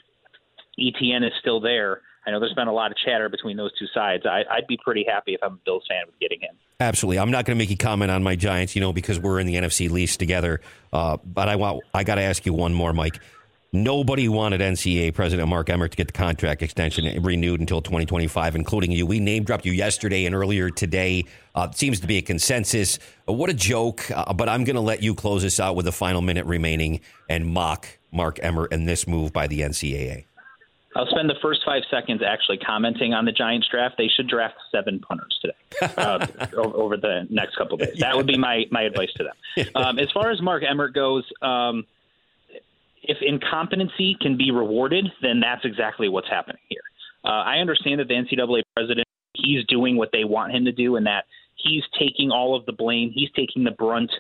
ETN 0.80 1.26
is 1.26 1.34
still 1.40 1.60
there. 1.60 2.02
I 2.26 2.30
know 2.30 2.40
there's 2.40 2.54
been 2.54 2.68
a 2.68 2.74
lot 2.74 2.92
of 2.92 2.98
chatter 2.98 3.30
between 3.30 3.58
those 3.58 3.72
two 3.80 3.88
sides. 3.94 4.26
I, 4.26 4.44
I'd 4.50 4.68
be 4.68 4.78
pretty 4.84 5.06
happy 5.08 5.34
if 5.34 5.42
I'm 5.42 5.54
a 5.54 5.60
Bills 5.66 5.84
fan 5.90 6.04
with 6.06 6.20
getting 6.20 6.40
him. 6.40 6.56
Absolutely. 6.80 7.18
I'm 7.18 7.32
not 7.32 7.46
going 7.46 7.58
to 7.58 7.62
make 7.62 7.72
you 7.72 7.78
comment 7.78 8.12
on 8.12 8.22
my 8.22 8.36
Giants, 8.36 8.76
you 8.76 8.82
know, 8.82 8.94
because 8.94 9.20
we're 9.20 9.40
in 9.40 9.48
the 9.48 9.56
NFC 9.56 9.90
East 9.98 10.20
together. 10.20 10.62
Uh, 10.94 11.18
but 11.26 11.50
I 11.50 11.56
want, 11.56 11.82
I 11.94 12.04
got 12.04 12.16
to 12.16 12.22
ask 12.22 12.46
you 12.46 12.54
one 12.54 12.74
more, 12.74 12.94
Mike. 12.94 13.20
Nobody 13.74 14.28
wanted 14.28 14.60
NCAA 14.60 15.14
President 15.14 15.48
Mark 15.48 15.70
Emmert 15.70 15.92
to 15.92 15.98
get 15.98 16.08
the 16.08 16.14
contract 16.14 16.62
extension 16.62 17.24
renewed 17.24 17.62
until 17.62 17.82
2025, 17.82 18.58
including 18.58 18.92
you. 18.92 19.06
We 19.06 19.22
name 19.22 19.46
dropped 19.46 19.66
you 19.66 19.72
yesterday 19.72 20.26
and 20.26 20.36
earlier 20.36 20.70
today. 20.70 21.24
Uh, 21.56 21.70
it 21.72 21.78
seems 21.78 22.02
to 22.02 22.08
be 22.08 22.18
a 22.18 22.22
consensus. 22.22 23.00
What 23.28 23.50
a 23.50 23.54
joke. 23.54 24.12
Uh, 24.12 24.34
but 24.34 24.50
I'm 24.50 24.66
going 24.66 24.76
to 24.76 24.82
let 24.82 25.02
you 25.02 25.16
close 25.16 25.44
this 25.44 25.58
out 25.58 25.78
with 25.78 25.86
the 25.86 25.94
final 25.94 26.22
minute 26.22 26.46
remaining 26.48 27.00
and 27.30 27.46
mock 27.46 27.88
Mark 28.12 28.40
Emmert 28.44 28.74
and 28.74 28.90
this 28.90 29.08
move 29.08 29.32
by 29.32 29.48
the 29.48 29.62
NCAA. 29.62 30.26
I'll 30.94 31.08
spend 31.08 31.30
the 31.30 31.40
first 31.42 31.62
five 31.66 31.84
seconds 31.90 32.22
actually 32.22 32.58
commenting 32.58 33.14
on 33.14 33.24
the 33.24 33.32
Giants 33.32 33.70
draft. 33.72 33.96
They 33.98 34.10
should 34.10 34.28
draft 34.28 34.56
seven 34.70 35.00
punters 35.00 35.40
today 35.42 35.94
uh, 35.96 36.28
over 36.58 36.98
the 36.98 37.26
next 37.30 37.56
couple 37.56 37.76
of 37.76 37.88
days. 37.88 38.00
That 38.00 38.18
would 38.18 38.28
be 38.28 38.38
my, 38.38 38.66
my 38.70 38.82
advice 38.82 39.14
to 39.16 39.24
them. 39.24 39.68
Um, 39.76 40.00
as 40.00 40.10
far 40.12 40.32
as 40.32 40.42
Mark 40.42 40.64
Emmert 40.64 40.94
goes, 40.94 41.24
um, 41.42 41.86
if 43.04 43.18
incompetency 43.22 44.16
can 44.20 44.38
be 44.38 44.52
rewarded, 44.52 45.08
then 45.22 45.40
that's 45.40 45.66
exactly 45.66 46.10
what's 46.10 46.30
happening 46.30 46.62
here. 46.70 46.82
Uh, 47.24 47.44
I 47.44 47.58
understand 47.58 48.00
that 48.00 48.08
the 48.08 48.16
NCAA 48.16 48.64
president 48.76 49.08
he's 49.34 49.66
doing 49.68 49.96
what 49.96 50.10
they 50.12 50.24
want 50.24 50.54
him 50.54 50.66
to 50.66 50.72
do, 50.72 50.96
and 50.96 51.06
that 51.06 51.26
he's 51.56 51.84
taking 51.98 52.32
all 52.32 52.56
of 52.56 52.66
the 52.66 52.74
blame. 52.74 53.12
He's 53.14 53.30
taking 53.36 53.64
the 53.64 53.72
brunt 53.72 54.12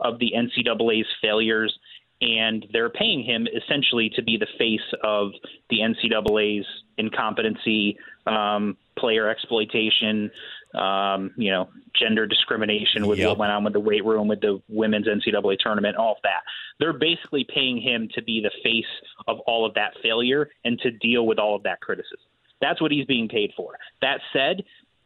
of 0.00 0.18
the 0.18 0.32
NCAA's 0.36 1.06
failures, 1.20 1.76
and 2.20 2.66
they're 2.72 2.90
paying 2.90 3.24
him 3.24 3.46
essentially 3.54 4.10
to 4.16 4.22
be 4.22 4.36
the 4.36 4.46
face 4.58 4.80
of 5.02 5.30
the 5.68 5.78
NCAA's 5.78 6.66
incompetency, 6.98 7.98
um, 8.26 8.76
player 8.98 9.28
exploitation, 9.28 10.30
um, 10.74 11.32
you 11.36 11.50
know, 11.50 11.68
gender 11.98 12.26
discrimination 12.26 13.06
with 13.06 13.18
what 13.20 13.38
went 13.38 13.52
on 13.52 13.64
with 13.64 13.72
the 13.72 13.80
weight 13.80 14.04
room, 14.04 14.28
with 14.28 14.40
the 14.40 14.60
women's 14.68 15.06
NCAA 15.06 15.58
tournament, 15.58 15.96
all 15.96 16.12
of 16.12 16.18
that. 16.22 16.42
They're 16.78 16.92
basically 16.92 17.44
paying 17.52 17.80
him 17.80 18.08
to 18.14 18.22
be 18.22 18.40
the 18.40 18.52
face 18.62 18.84
of 19.26 19.40
all 19.40 19.66
of 19.66 19.74
that 19.74 19.94
failure 20.02 20.48
and 20.64 20.78
to 20.80 20.90
deal 20.90 21.26
with 21.26 21.38
all 21.38 21.56
of 21.56 21.62
that 21.64 21.80
criticism. 21.80 22.18
That's 22.60 22.80
what 22.80 22.92
he's 22.92 23.06
being 23.06 23.28
paid 23.28 23.52
for. 23.56 23.76
That 24.02 24.20
said, 24.32 24.62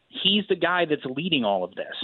he's 0.09 0.45
the 0.49 0.57
guy 0.57 0.85
that's 0.85 1.05
leading 1.05 1.45
all 1.45 1.65
of 1.65 1.75
this. 1.75 1.95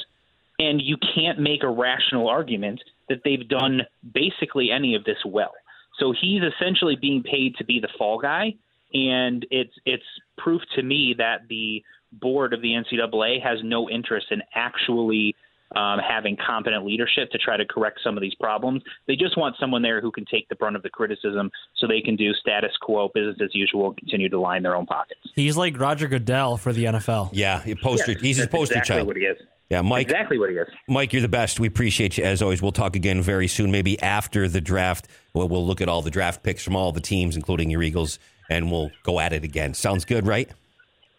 And 0.58 0.80
you 0.80 0.96
can't 1.14 1.38
make 1.38 1.62
a 1.62 1.68
rational 1.68 2.28
argument 2.28 2.80
that 3.08 3.22
they've 3.24 3.48
done 3.48 3.82
basically 4.14 4.70
any 4.70 4.94
of 4.94 5.04
this 5.04 5.16
well. 5.24 5.52
So 5.98 6.14
he's 6.18 6.42
essentially 6.42 6.96
being 6.96 7.22
paid 7.22 7.56
to 7.56 7.64
be 7.64 7.80
the 7.80 7.88
fall 7.98 8.18
guy, 8.18 8.54
and 8.92 9.46
it's 9.50 9.72
it's 9.84 10.04
proof 10.38 10.62
to 10.76 10.82
me 10.82 11.14
that 11.18 11.48
the 11.48 11.82
board 12.12 12.52
of 12.52 12.60
the 12.62 12.68
NCAA 12.70 13.42
has 13.42 13.58
no 13.62 13.88
interest 13.88 14.26
in 14.30 14.42
actually 14.54 15.34
um, 15.76 16.00
having 16.00 16.36
competent 16.44 16.84
leadership 16.84 17.30
to 17.30 17.38
try 17.38 17.56
to 17.56 17.64
correct 17.64 18.00
some 18.02 18.16
of 18.16 18.20
these 18.20 18.34
problems. 18.34 18.82
They 19.06 19.14
just 19.14 19.38
want 19.38 19.54
someone 19.60 19.82
there 19.82 20.00
who 20.00 20.10
can 20.10 20.24
take 20.24 20.48
the 20.48 20.56
brunt 20.56 20.74
of 20.74 20.82
the 20.82 20.90
criticism, 20.90 21.50
so 21.76 21.86
they 21.86 22.00
can 22.00 22.16
do 22.16 22.32
status 22.34 22.72
quo, 22.80 23.08
business 23.14 23.36
as 23.40 23.54
usual, 23.54 23.86
and 23.88 23.96
continue 23.96 24.28
to 24.28 24.40
line 24.40 24.64
their 24.64 24.74
own 24.74 24.86
pockets. 24.86 25.20
He's 25.36 25.56
like 25.56 25.78
Roger 25.78 26.08
Goodell 26.08 26.56
for 26.56 26.72
the 26.72 26.84
NFL. 26.86 27.30
Yeah, 27.32 27.62
he 27.62 27.76
poster, 27.76 28.12
Yes, 28.12 28.20
he's 28.20 28.36
his 28.38 28.46
that's 28.46 28.52
poster 28.52 28.78
exactly 28.78 28.96
child. 28.96 29.06
what 29.06 29.16
he 29.16 29.22
is. 29.22 29.38
Yeah, 29.68 29.82
Mike. 29.82 30.02
Exactly 30.08 30.36
what 30.36 30.50
he 30.50 30.56
is. 30.56 30.66
Mike, 30.88 31.12
you're 31.12 31.22
the 31.22 31.28
best. 31.28 31.60
We 31.60 31.68
appreciate 31.68 32.18
you 32.18 32.24
as 32.24 32.42
always. 32.42 32.60
We'll 32.60 32.72
talk 32.72 32.96
again 32.96 33.22
very 33.22 33.46
soon, 33.46 33.70
maybe 33.70 34.00
after 34.02 34.48
the 34.48 34.60
draft. 34.60 35.06
We'll, 35.32 35.48
we'll 35.48 35.64
look 35.64 35.80
at 35.80 35.88
all 35.88 36.02
the 36.02 36.10
draft 36.10 36.42
picks 36.42 36.64
from 36.64 36.74
all 36.74 36.90
the 36.90 37.00
teams, 37.00 37.36
including 37.36 37.70
your 37.70 37.80
Eagles, 37.84 38.18
and 38.50 38.70
we'll 38.70 38.90
go 39.04 39.18
at 39.20 39.32
it 39.32 39.44
again. 39.44 39.72
Sounds 39.72 40.04
good, 40.04 40.26
right? 40.26 40.50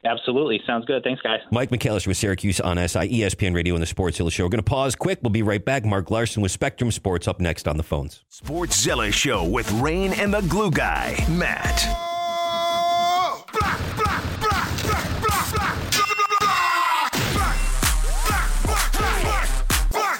Absolutely. 0.03 0.59
Sounds 0.65 0.85
good. 0.85 1.03
Thanks, 1.03 1.21
guys. 1.21 1.39
Mike 1.51 1.69
McAllister 1.69 2.07
with 2.07 2.17
Syracuse 2.17 2.59
on 2.59 2.77
SI, 2.77 3.07
ESPN 3.07 3.53
Radio, 3.53 3.75
and 3.75 3.83
the 3.83 3.87
Sportszilla 3.87 4.31
Show. 4.31 4.45
We're 4.45 4.49
going 4.49 4.57
to 4.57 4.63
pause 4.63 4.95
quick. 4.95 5.19
We'll 5.21 5.29
be 5.29 5.43
right 5.43 5.63
back. 5.63 5.85
Mark 5.85 6.09
Larson 6.09 6.41
with 6.41 6.51
Spectrum 6.51 6.91
Sports 6.91 7.27
up 7.27 7.39
next 7.39 7.67
on 7.67 7.77
the 7.77 7.83
phones. 7.83 8.23
Sportszilla 8.31 9.13
Show 9.13 9.45
with 9.45 9.71
Rain 9.73 10.13
and 10.13 10.33
the 10.33 10.41
Glue 10.41 10.71
Guy, 10.71 11.23
Matt. 11.29 11.81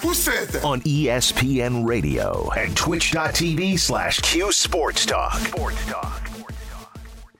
Who 0.02 0.14
said 0.14 0.48
that? 0.48 0.64
On 0.64 0.80
ESPN 0.82 1.86
Radio 1.86 2.50
and 2.50 2.76
twitch.tv 2.76 3.78
slash 3.78 4.20
Q 4.20 4.52
Sports 4.52 5.06
Talk. 5.06 5.34
Sports 5.34 5.86
Talk. 5.86 6.31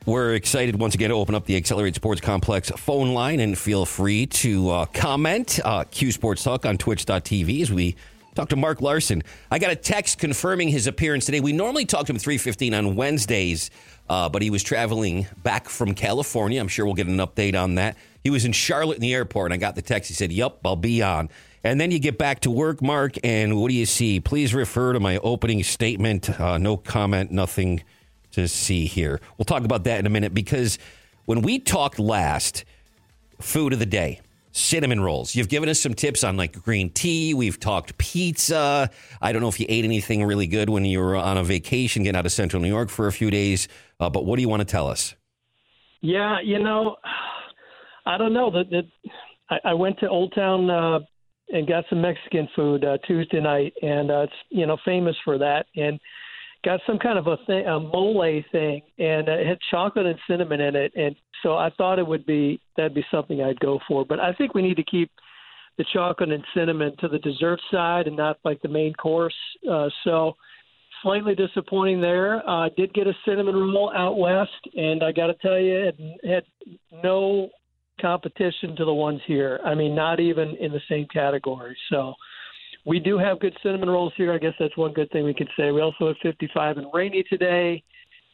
We're 0.04 0.34
excited 0.34 0.80
once 0.80 0.96
again 0.96 1.10
to 1.10 1.14
open 1.14 1.36
up 1.36 1.46
the 1.46 1.54
Accelerate 1.54 1.94
Sports 1.94 2.20
Complex 2.20 2.70
phone 2.70 3.14
line 3.14 3.38
and 3.38 3.56
feel 3.56 3.86
free 3.86 4.26
to 4.26 4.68
uh, 4.68 4.86
comment. 4.86 5.60
Uh, 5.64 5.84
Q 5.84 6.10
Sports 6.10 6.42
Talk 6.42 6.66
on 6.66 6.76
twitch.tv 6.76 7.62
as 7.62 7.70
we 7.70 7.94
talk 8.34 8.48
to 8.48 8.56
Mark 8.56 8.80
Larson. 8.80 9.22
I 9.48 9.60
got 9.60 9.70
a 9.70 9.76
text 9.76 10.18
confirming 10.18 10.70
his 10.70 10.88
appearance 10.88 11.26
today. 11.26 11.38
We 11.38 11.52
normally 11.52 11.84
talk 11.84 12.06
to 12.06 12.12
him 12.12 12.18
3.15 12.18 12.76
on 12.76 12.96
Wednesdays, 12.96 13.70
uh, 14.08 14.28
but 14.28 14.42
he 14.42 14.50
was 14.50 14.64
traveling 14.64 15.28
back 15.44 15.68
from 15.68 15.94
California. 15.94 16.60
I'm 16.60 16.66
sure 16.66 16.84
we'll 16.84 16.96
get 16.96 17.06
an 17.06 17.18
update 17.18 17.54
on 17.54 17.76
that. 17.76 17.96
He 18.24 18.30
was 18.30 18.44
in 18.44 18.50
Charlotte 18.50 18.96
in 18.96 19.02
the 19.02 19.14
airport, 19.14 19.52
and 19.52 19.54
I 19.54 19.56
got 19.56 19.76
the 19.76 19.82
text. 19.82 20.08
He 20.08 20.14
said, 20.14 20.32
Yep, 20.32 20.58
I'll 20.64 20.74
be 20.74 21.00
on. 21.00 21.28
And 21.62 21.80
then 21.80 21.92
you 21.92 22.00
get 22.00 22.18
back 22.18 22.40
to 22.40 22.50
work, 22.50 22.82
Mark, 22.82 23.14
and 23.22 23.60
what 23.60 23.68
do 23.68 23.74
you 23.76 23.86
see? 23.86 24.18
Please 24.18 24.52
refer 24.52 24.94
to 24.94 24.98
my 24.98 25.18
opening 25.18 25.62
statement. 25.62 26.28
Uh, 26.40 26.58
no 26.58 26.76
comment, 26.76 27.30
nothing 27.30 27.84
to 28.32 28.48
see 28.48 28.86
here. 28.86 29.20
We'll 29.38 29.44
talk 29.44 29.64
about 29.64 29.84
that 29.84 30.00
in 30.00 30.06
a 30.06 30.10
minute 30.10 30.34
because 30.34 30.78
when 31.24 31.42
we 31.42 31.58
talked 31.58 31.98
last, 31.98 32.64
food 33.40 33.72
of 33.72 33.78
the 33.78 33.86
day, 33.86 34.20
cinnamon 34.52 35.00
rolls. 35.00 35.34
You've 35.34 35.48
given 35.48 35.68
us 35.68 35.80
some 35.80 35.94
tips 35.94 36.22
on 36.22 36.36
like 36.36 36.62
green 36.62 36.90
tea. 36.90 37.34
We've 37.34 37.58
talked 37.58 37.96
pizza. 37.98 38.90
I 39.20 39.32
don't 39.32 39.42
know 39.42 39.48
if 39.48 39.58
you 39.58 39.66
ate 39.68 39.84
anything 39.84 40.24
really 40.24 40.46
good 40.46 40.70
when 40.70 40.84
you 40.84 41.00
were 41.00 41.16
on 41.16 41.38
a 41.38 41.44
vacation, 41.44 42.02
getting 42.02 42.18
out 42.18 42.26
of 42.26 42.32
central 42.32 42.62
New 42.62 42.68
York 42.68 42.90
for 42.90 43.06
a 43.06 43.12
few 43.12 43.30
days. 43.30 43.68
Uh, 43.98 44.10
but 44.10 44.24
what 44.24 44.36
do 44.36 44.42
you 44.42 44.48
want 44.48 44.60
to 44.60 44.66
tell 44.66 44.88
us? 44.88 45.14
Yeah, 46.00 46.38
you 46.42 46.58
know, 46.58 46.96
I 48.06 48.18
don't 48.18 48.34
know 48.34 48.50
that. 48.50 48.70
that 48.70 48.84
I, 49.50 49.70
I 49.70 49.74
went 49.74 49.98
to 50.00 50.08
Old 50.08 50.34
Town 50.34 50.68
uh, 50.68 51.00
and 51.48 51.66
got 51.66 51.84
some 51.88 52.00
Mexican 52.00 52.48
food 52.56 52.84
uh, 52.84 52.98
Tuesday 53.06 53.40
night, 53.40 53.72
and 53.82 54.10
uh, 54.10 54.22
it's 54.22 54.32
you 54.50 54.66
know 54.66 54.76
famous 54.84 55.16
for 55.24 55.38
that. 55.38 55.66
And 55.76 56.00
got 56.64 56.80
some 56.86 56.98
kind 56.98 57.18
of 57.18 57.26
a, 57.26 57.36
thing, 57.46 57.66
a 57.66 57.80
mole 57.80 58.42
thing, 58.52 58.82
and 58.98 59.28
it 59.28 59.46
had 59.46 59.58
chocolate 59.70 60.06
and 60.06 60.18
cinnamon 60.28 60.60
in 60.60 60.76
it. 60.76 60.92
And 60.94 61.16
so 61.42 61.54
I 61.54 61.70
thought 61.76 61.98
it 61.98 62.06
would 62.06 62.24
be 62.24 62.60
that'd 62.76 62.94
be 62.94 63.04
something 63.10 63.42
I'd 63.42 63.60
go 63.60 63.80
for. 63.88 64.04
But 64.04 64.20
I 64.20 64.32
think 64.32 64.54
we 64.54 64.62
need 64.62 64.76
to 64.76 64.84
keep 64.84 65.10
the 65.78 65.84
chocolate 65.92 66.30
and 66.30 66.44
cinnamon 66.54 66.94
to 67.00 67.08
the 67.08 67.18
dessert 67.18 67.60
side 67.70 68.06
and 68.06 68.16
not 68.16 68.38
like 68.44 68.60
the 68.62 68.68
main 68.68 68.92
course. 68.94 69.34
Uh, 69.68 69.88
so 70.04 70.36
slightly 71.02 71.34
disappointing 71.34 72.00
there. 72.00 72.48
I 72.48 72.66
uh, 72.66 72.70
did 72.76 72.94
get 72.94 73.06
a 73.06 73.12
cinnamon 73.26 73.56
roll 73.56 73.92
out 73.94 74.18
west, 74.18 74.50
and 74.76 75.02
I 75.02 75.12
got 75.12 75.28
to 75.28 75.34
tell 75.34 75.58
you, 75.58 75.88
it 75.88 75.96
had 76.24 76.44
no 77.02 77.48
competition 78.00 78.76
to 78.76 78.84
the 78.84 78.92
ones 78.92 79.20
here. 79.26 79.60
I 79.64 79.74
mean, 79.74 79.94
not 79.94 80.20
even 80.20 80.56
in 80.60 80.72
the 80.72 80.80
same 80.88 81.06
category. 81.12 81.76
So 81.90 82.14
we 82.84 82.98
do 82.98 83.18
have 83.18 83.40
good 83.40 83.56
cinnamon 83.62 83.88
rolls 83.88 84.12
here. 84.16 84.32
I 84.32 84.38
guess 84.38 84.54
that's 84.58 84.76
one 84.76 84.92
good 84.92 85.10
thing 85.10 85.24
we 85.24 85.34
could 85.34 85.50
say. 85.56 85.70
We 85.70 85.80
also 85.80 86.08
have 86.08 86.16
55 86.22 86.78
and 86.78 86.86
rainy 86.92 87.22
today, 87.28 87.82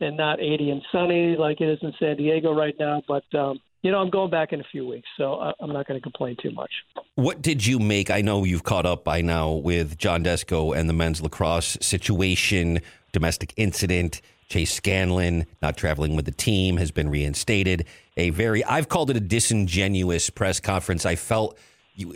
and 0.01 0.17
not 0.17 0.41
80 0.41 0.71
and 0.71 0.83
sunny 0.91 1.37
like 1.37 1.61
it 1.61 1.69
is 1.69 1.79
in 1.83 1.93
San 1.99 2.17
Diego 2.17 2.55
right 2.55 2.75
now. 2.79 3.03
But 3.07 3.25
um, 3.35 3.61
you 3.83 3.93
know, 3.93 3.99
I'm 3.99 4.11
going 4.11 4.31
back 4.31 4.53
in 4.53 4.61
a 4.61 4.65
few 4.73 4.87
weeks, 4.87 5.09
so 5.17 5.53
I'm 5.61 5.73
not 5.73 5.87
going 5.87 6.01
to 6.01 6.03
complain 6.03 6.37
too 6.43 6.51
much. 6.51 6.71
What 7.15 7.43
did 7.43 7.65
you 7.65 7.79
make? 7.79 8.11
I 8.11 8.23
know 8.23 8.45
you've 8.45 8.65
caught 8.65 8.87
up 8.87 9.05
by 9.05 9.21
now 9.21 9.53
with 9.53 9.99
John 9.99 10.25
Desko 10.25 10.77
and 10.77 10.89
the 10.89 10.93
men's 10.93 11.21
lacrosse 11.21 11.79
situation, 11.81 12.81
domestic 13.13 13.53
incident. 13.57 14.21
Chase 14.49 14.73
Scanlan, 14.73 15.45
not 15.61 15.77
traveling 15.77 16.17
with 16.17 16.25
the 16.25 16.33
team 16.33 16.79
has 16.79 16.91
been 16.91 17.11
reinstated. 17.11 17.85
A 18.17 18.31
very, 18.31 18.65
I've 18.65 18.89
called 18.89 19.11
it 19.11 19.17
a 19.17 19.21
disingenuous 19.21 20.31
press 20.31 20.59
conference. 20.59 21.05
I 21.05 21.17
felt 21.17 21.59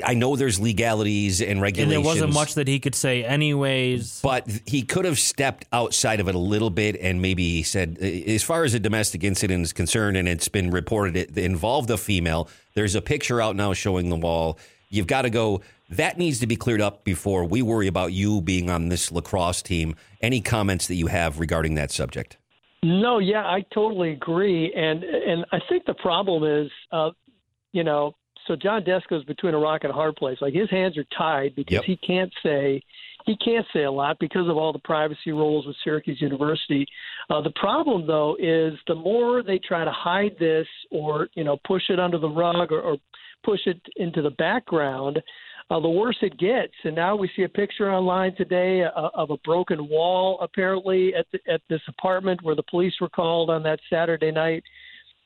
I 0.04 0.14
know 0.14 0.36
there's 0.36 0.60
legalities 0.60 1.40
and 1.40 1.60
regulations. 1.60 1.96
And 1.96 2.04
there 2.04 2.08
wasn't 2.08 2.32
much 2.32 2.54
that 2.54 2.68
he 2.68 2.78
could 2.78 2.94
say, 2.94 3.24
anyways. 3.24 4.20
But 4.20 4.48
he 4.64 4.82
could 4.82 5.04
have 5.04 5.18
stepped 5.18 5.64
outside 5.72 6.20
of 6.20 6.28
it 6.28 6.34
a 6.34 6.38
little 6.38 6.70
bit 6.70 6.96
and 7.00 7.20
maybe 7.20 7.62
said, 7.64 7.98
as 7.98 8.44
far 8.44 8.64
as 8.64 8.74
a 8.74 8.78
domestic 8.78 9.24
incident 9.24 9.64
is 9.64 9.72
concerned, 9.72 10.16
and 10.16 10.28
it's 10.28 10.48
been 10.48 10.70
reported 10.70 11.16
it 11.16 11.36
involved 11.36 11.90
a 11.90 11.96
female. 11.96 12.48
There's 12.74 12.94
a 12.94 13.02
picture 13.02 13.40
out 13.40 13.56
now 13.56 13.72
showing 13.72 14.08
the 14.08 14.16
wall. 14.16 14.58
You've 14.88 15.08
got 15.08 15.22
to 15.22 15.30
go. 15.30 15.62
That 15.90 16.16
needs 16.16 16.38
to 16.40 16.46
be 16.46 16.56
cleared 16.56 16.80
up 16.80 17.02
before 17.02 17.44
we 17.44 17.60
worry 17.60 17.86
about 17.86 18.12
you 18.12 18.40
being 18.40 18.70
on 18.70 18.88
this 18.88 19.10
lacrosse 19.10 19.62
team. 19.62 19.96
Any 20.20 20.40
comments 20.40 20.86
that 20.86 20.94
you 20.94 21.08
have 21.08 21.40
regarding 21.40 21.74
that 21.74 21.90
subject? 21.90 22.38
No, 22.84 23.18
yeah, 23.18 23.44
I 23.44 23.64
totally 23.72 24.12
agree, 24.12 24.72
and 24.74 25.04
and 25.04 25.44
I 25.52 25.60
think 25.68 25.86
the 25.86 25.94
problem 25.94 26.44
is, 26.44 26.70
uh, 26.90 27.10
you 27.72 27.84
know, 27.84 28.16
so 28.46 28.56
John 28.56 28.82
Desko's 28.82 29.24
between 29.24 29.54
a 29.54 29.58
rock 29.58 29.80
and 29.84 29.90
a 29.90 29.94
hard 29.94 30.16
place. 30.16 30.38
Like 30.40 30.54
his 30.54 30.70
hands 30.70 30.96
are 30.98 31.06
tied 31.16 31.54
because 31.54 31.74
yep. 31.74 31.84
he 31.84 31.96
can't 31.96 32.32
say 32.42 32.82
he 33.24 33.36
can't 33.36 33.66
say 33.72 33.84
a 33.84 33.90
lot 33.90 34.18
because 34.18 34.48
of 34.48 34.56
all 34.56 34.72
the 34.72 34.80
privacy 34.80 35.30
rules 35.32 35.66
with 35.66 35.76
Syracuse 35.84 36.20
University. 36.20 36.86
Uh, 37.30 37.40
the 37.40 37.52
problem 37.52 38.06
though 38.06 38.36
is 38.38 38.74
the 38.86 38.94
more 38.94 39.42
they 39.42 39.58
try 39.58 39.84
to 39.84 39.92
hide 39.92 40.36
this 40.38 40.66
or 40.90 41.28
you 41.34 41.44
know 41.44 41.58
push 41.66 41.82
it 41.88 42.00
under 42.00 42.18
the 42.18 42.28
rug 42.28 42.72
or, 42.72 42.80
or 42.80 42.96
push 43.44 43.60
it 43.66 43.80
into 43.96 44.22
the 44.22 44.30
background. 44.30 45.20
Uh, 45.70 45.80
the 45.80 45.88
worse 45.88 46.16
it 46.20 46.38
gets. 46.38 46.74
And 46.84 46.94
now 46.94 47.16
we 47.16 47.30
see 47.34 47.44
a 47.44 47.48
picture 47.48 47.90
online 47.90 48.34
today 48.36 48.82
uh, 48.82 49.08
of 49.14 49.30
a 49.30 49.38
broken 49.38 49.88
wall, 49.88 50.38
apparently 50.42 51.14
at 51.14 51.24
the, 51.32 51.38
at 51.50 51.62
this 51.70 51.80
apartment 51.88 52.42
where 52.42 52.56
the 52.56 52.64
police 52.64 52.92
were 53.00 53.08
called 53.08 53.48
on 53.48 53.62
that 53.62 53.78
Saturday 53.88 54.32
night. 54.32 54.62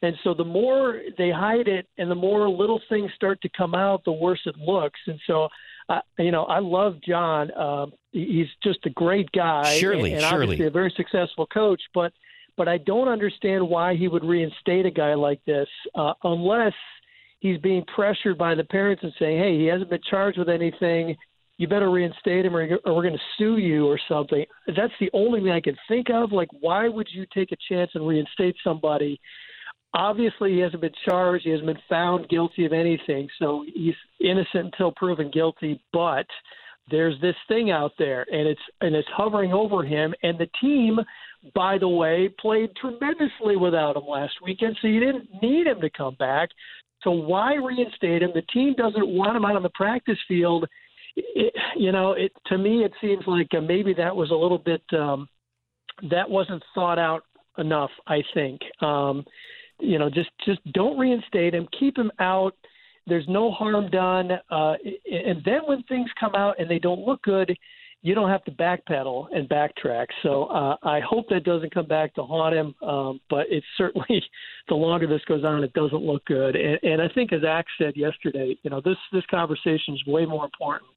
And 0.02 0.14
so 0.24 0.34
the 0.34 0.44
more 0.44 1.00
they 1.16 1.30
hide 1.30 1.68
it 1.68 1.86
and 1.96 2.10
the 2.10 2.16
more 2.16 2.48
little 2.48 2.80
things 2.88 3.10
start 3.14 3.40
to 3.42 3.48
come 3.56 3.74
out, 3.74 4.04
the 4.04 4.12
worse 4.12 4.40
it 4.44 4.56
looks. 4.58 5.00
And 5.06 5.18
so, 5.26 5.48
uh, 5.88 6.00
you 6.18 6.30
know, 6.30 6.44
I 6.44 6.58
love 6.58 6.96
John. 7.06 7.50
Uh, 7.52 7.86
he's 8.12 8.48
just 8.62 8.84
a 8.84 8.90
great 8.90 9.30
guy. 9.32 9.78
Surely, 9.78 10.12
and, 10.12 10.22
and 10.22 10.28
surely. 10.28 10.44
obviously 10.44 10.66
a 10.66 10.70
very 10.70 10.92
successful 10.96 11.46
coach. 11.46 11.80
But, 11.94 12.12
but 12.56 12.68
I 12.68 12.78
don't 12.78 13.08
understand 13.08 13.66
why 13.66 13.96
he 13.96 14.08
would 14.08 14.24
reinstate 14.24 14.84
a 14.84 14.90
guy 14.90 15.14
like 15.14 15.42
this 15.46 15.68
uh, 15.94 16.12
unless 16.24 16.74
he's 17.40 17.58
being 17.58 17.84
pressured 17.94 18.36
by 18.36 18.54
the 18.54 18.64
parents 18.64 19.02
and 19.02 19.12
saying, 19.18 19.38
hey, 19.38 19.58
he 19.58 19.66
hasn't 19.66 19.88
been 19.88 20.00
charged 20.10 20.38
with 20.38 20.50
anything. 20.50 21.16
You 21.56 21.68
better 21.68 21.90
reinstate 21.90 22.44
him 22.44 22.54
or, 22.54 22.68
or 22.84 22.94
we're 22.94 23.02
going 23.02 23.14
to 23.14 23.20
sue 23.38 23.56
you 23.56 23.86
or 23.86 23.98
something. 24.10 24.44
That's 24.66 24.92
the 25.00 25.08
only 25.14 25.40
thing 25.40 25.52
I 25.52 25.62
can 25.62 25.76
think 25.88 26.10
of. 26.10 26.32
Like, 26.32 26.48
why 26.60 26.86
would 26.86 27.08
you 27.10 27.24
take 27.32 27.50
a 27.52 27.56
chance 27.66 27.92
and 27.94 28.06
reinstate 28.06 28.56
somebody– 28.62 29.18
obviously 29.94 30.54
he 30.54 30.60
hasn't 30.60 30.82
been 30.82 30.92
charged. 31.04 31.44
He 31.44 31.50
hasn't 31.50 31.66
been 31.66 31.78
found 31.88 32.28
guilty 32.28 32.66
of 32.66 32.72
anything, 32.72 33.28
so 33.38 33.64
he's 33.74 33.94
innocent 34.20 34.66
until 34.66 34.92
proven 34.92 35.30
guilty. 35.30 35.80
But 35.92 36.26
there's 36.90 37.20
this 37.20 37.34
thing 37.48 37.70
out 37.70 37.92
there, 37.98 38.26
and 38.30 38.46
it's 38.46 38.60
and 38.80 38.94
it's 38.94 39.08
hovering 39.16 39.52
over 39.52 39.82
him. 39.82 40.14
And 40.22 40.38
the 40.38 40.48
team, 40.60 40.98
by 41.54 41.78
the 41.78 41.88
way, 41.88 42.30
played 42.40 42.70
tremendously 42.76 43.56
without 43.56 43.96
him 43.96 44.06
last 44.08 44.34
weekend, 44.44 44.76
so 44.80 44.88
you 44.88 45.00
didn't 45.00 45.28
need 45.42 45.66
him 45.66 45.80
to 45.80 45.90
come 45.90 46.14
back. 46.18 46.50
So 47.02 47.10
why 47.10 47.54
reinstate 47.54 48.22
him? 48.22 48.30
The 48.34 48.42
team 48.52 48.74
doesn't 48.76 49.06
want 49.06 49.36
him 49.36 49.44
out 49.44 49.56
on 49.56 49.62
the 49.62 49.70
practice 49.70 50.18
field. 50.28 50.66
It, 51.16 51.54
you 51.76 51.92
know, 51.92 52.12
it 52.12 52.32
to 52.46 52.58
me 52.58 52.84
it 52.84 52.92
seems 53.00 53.24
like 53.26 53.48
uh, 53.56 53.60
maybe 53.60 53.94
that 53.94 54.14
was 54.14 54.30
a 54.30 54.34
little 54.34 54.58
bit 54.58 54.82
um, 54.92 55.28
that 56.10 56.28
wasn't 56.28 56.62
thought 56.74 56.98
out 56.98 57.22
enough. 57.58 57.90
I 58.06 58.22
think. 58.34 58.60
Um, 58.80 59.24
you 59.80 59.98
know, 59.98 60.08
just 60.10 60.30
just 60.44 60.60
don't 60.72 60.98
reinstate 60.98 61.54
him. 61.54 61.68
Keep 61.78 61.98
him 61.98 62.10
out. 62.18 62.54
There's 63.06 63.26
no 63.28 63.52
harm 63.52 63.88
done. 63.90 64.32
Uh, 64.50 64.74
and 65.10 65.42
then 65.44 65.60
when 65.66 65.82
things 65.84 66.10
come 66.18 66.34
out 66.34 66.56
and 66.58 66.68
they 66.68 66.80
don't 66.80 67.00
look 67.00 67.22
good, 67.22 67.56
you 68.02 68.14
don't 68.14 68.28
have 68.28 68.44
to 68.44 68.50
backpedal 68.50 69.26
and 69.32 69.48
backtrack. 69.48 70.06
So 70.22 70.44
uh, 70.44 70.76
I 70.82 71.00
hope 71.00 71.28
that 71.30 71.44
doesn't 71.44 71.72
come 71.72 71.86
back 71.86 72.14
to 72.14 72.22
haunt 72.22 72.54
him. 72.54 72.74
Um, 72.86 73.20
but 73.30 73.46
it's 73.48 73.66
certainly 73.76 74.22
the 74.68 74.74
longer 74.74 75.06
this 75.06 75.22
goes 75.26 75.44
on, 75.44 75.62
it 75.62 75.72
doesn't 75.72 76.02
look 76.02 76.24
good. 76.24 76.56
And, 76.56 76.78
and 76.82 77.02
I 77.02 77.08
think, 77.08 77.32
as 77.32 77.44
Axe 77.44 77.70
said 77.78 77.96
yesterday, 77.96 78.56
you 78.62 78.70
know, 78.70 78.80
this 78.80 78.98
this 79.12 79.24
conversation 79.30 79.94
is 79.94 80.04
way 80.06 80.26
more 80.26 80.44
important 80.44 80.90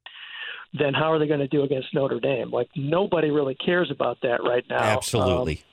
than 0.78 0.94
how 0.94 1.12
are 1.12 1.18
they 1.18 1.28
going 1.28 1.40
to 1.40 1.48
do 1.48 1.64
against 1.64 1.88
Notre 1.94 2.20
Dame. 2.20 2.52
Like 2.52 2.70
nobody 2.76 3.32
really 3.32 3.56
cares 3.56 3.90
about 3.92 4.20
that 4.22 4.44
right 4.44 4.64
now. 4.70 4.78
Absolutely. 4.78 5.58
Um, 5.58 5.69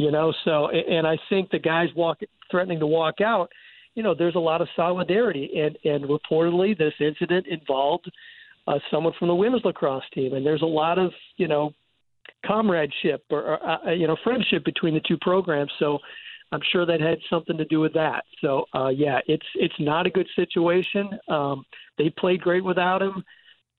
you 0.00 0.10
know, 0.10 0.32
so 0.44 0.70
and 0.70 1.06
I 1.06 1.18
think 1.28 1.50
the 1.50 1.58
guys 1.58 1.88
walk 1.94 2.20
threatening 2.50 2.80
to 2.80 2.86
walk 2.86 3.20
out. 3.20 3.50
You 3.94 4.02
know, 4.02 4.14
there's 4.14 4.34
a 4.34 4.40
lot 4.40 4.62
of 4.62 4.68
solidarity, 4.74 5.50
and 5.56 5.76
and 5.84 6.04
reportedly 6.04 6.76
this 6.76 6.94
incident 7.00 7.46
involved 7.46 8.10
uh, 8.66 8.78
someone 8.90 9.12
from 9.18 9.28
the 9.28 9.34
women's 9.34 9.64
lacrosse 9.64 10.04
team, 10.14 10.32
and 10.32 10.44
there's 10.44 10.62
a 10.62 10.66
lot 10.66 10.98
of 10.98 11.12
you 11.36 11.48
know 11.48 11.74
comradeship 12.46 13.22
or, 13.30 13.42
or 13.42 13.68
uh, 13.68 13.92
you 13.92 14.06
know 14.06 14.16
friendship 14.24 14.64
between 14.64 14.94
the 14.94 15.02
two 15.06 15.18
programs. 15.20 15.70
So 15.78 15.98
I'm 16.50 16.62
sure 16.72 16.86
that 16.86 17.00
had 17.02 17.18
something 17.28 17.58
to 17.58 17.66
do 17.66 17.80
with 17.80 17.92
that. 17.92 18.24
So 18.40 18.64
uh, 18.74 18.88
yeah, 18.88 19.18
it's 19.26 19.46
it's 19.56 19.74
not 19.78 20.06
a 20.06 20.10
good 20.10 20.28
situation. 20.34 21.10
Um, 21.28 21.64
they 21.98 22.08
played 22.08 22.40
great 22.40 22.64
without 22.64 23.02
him. 23.02 23.22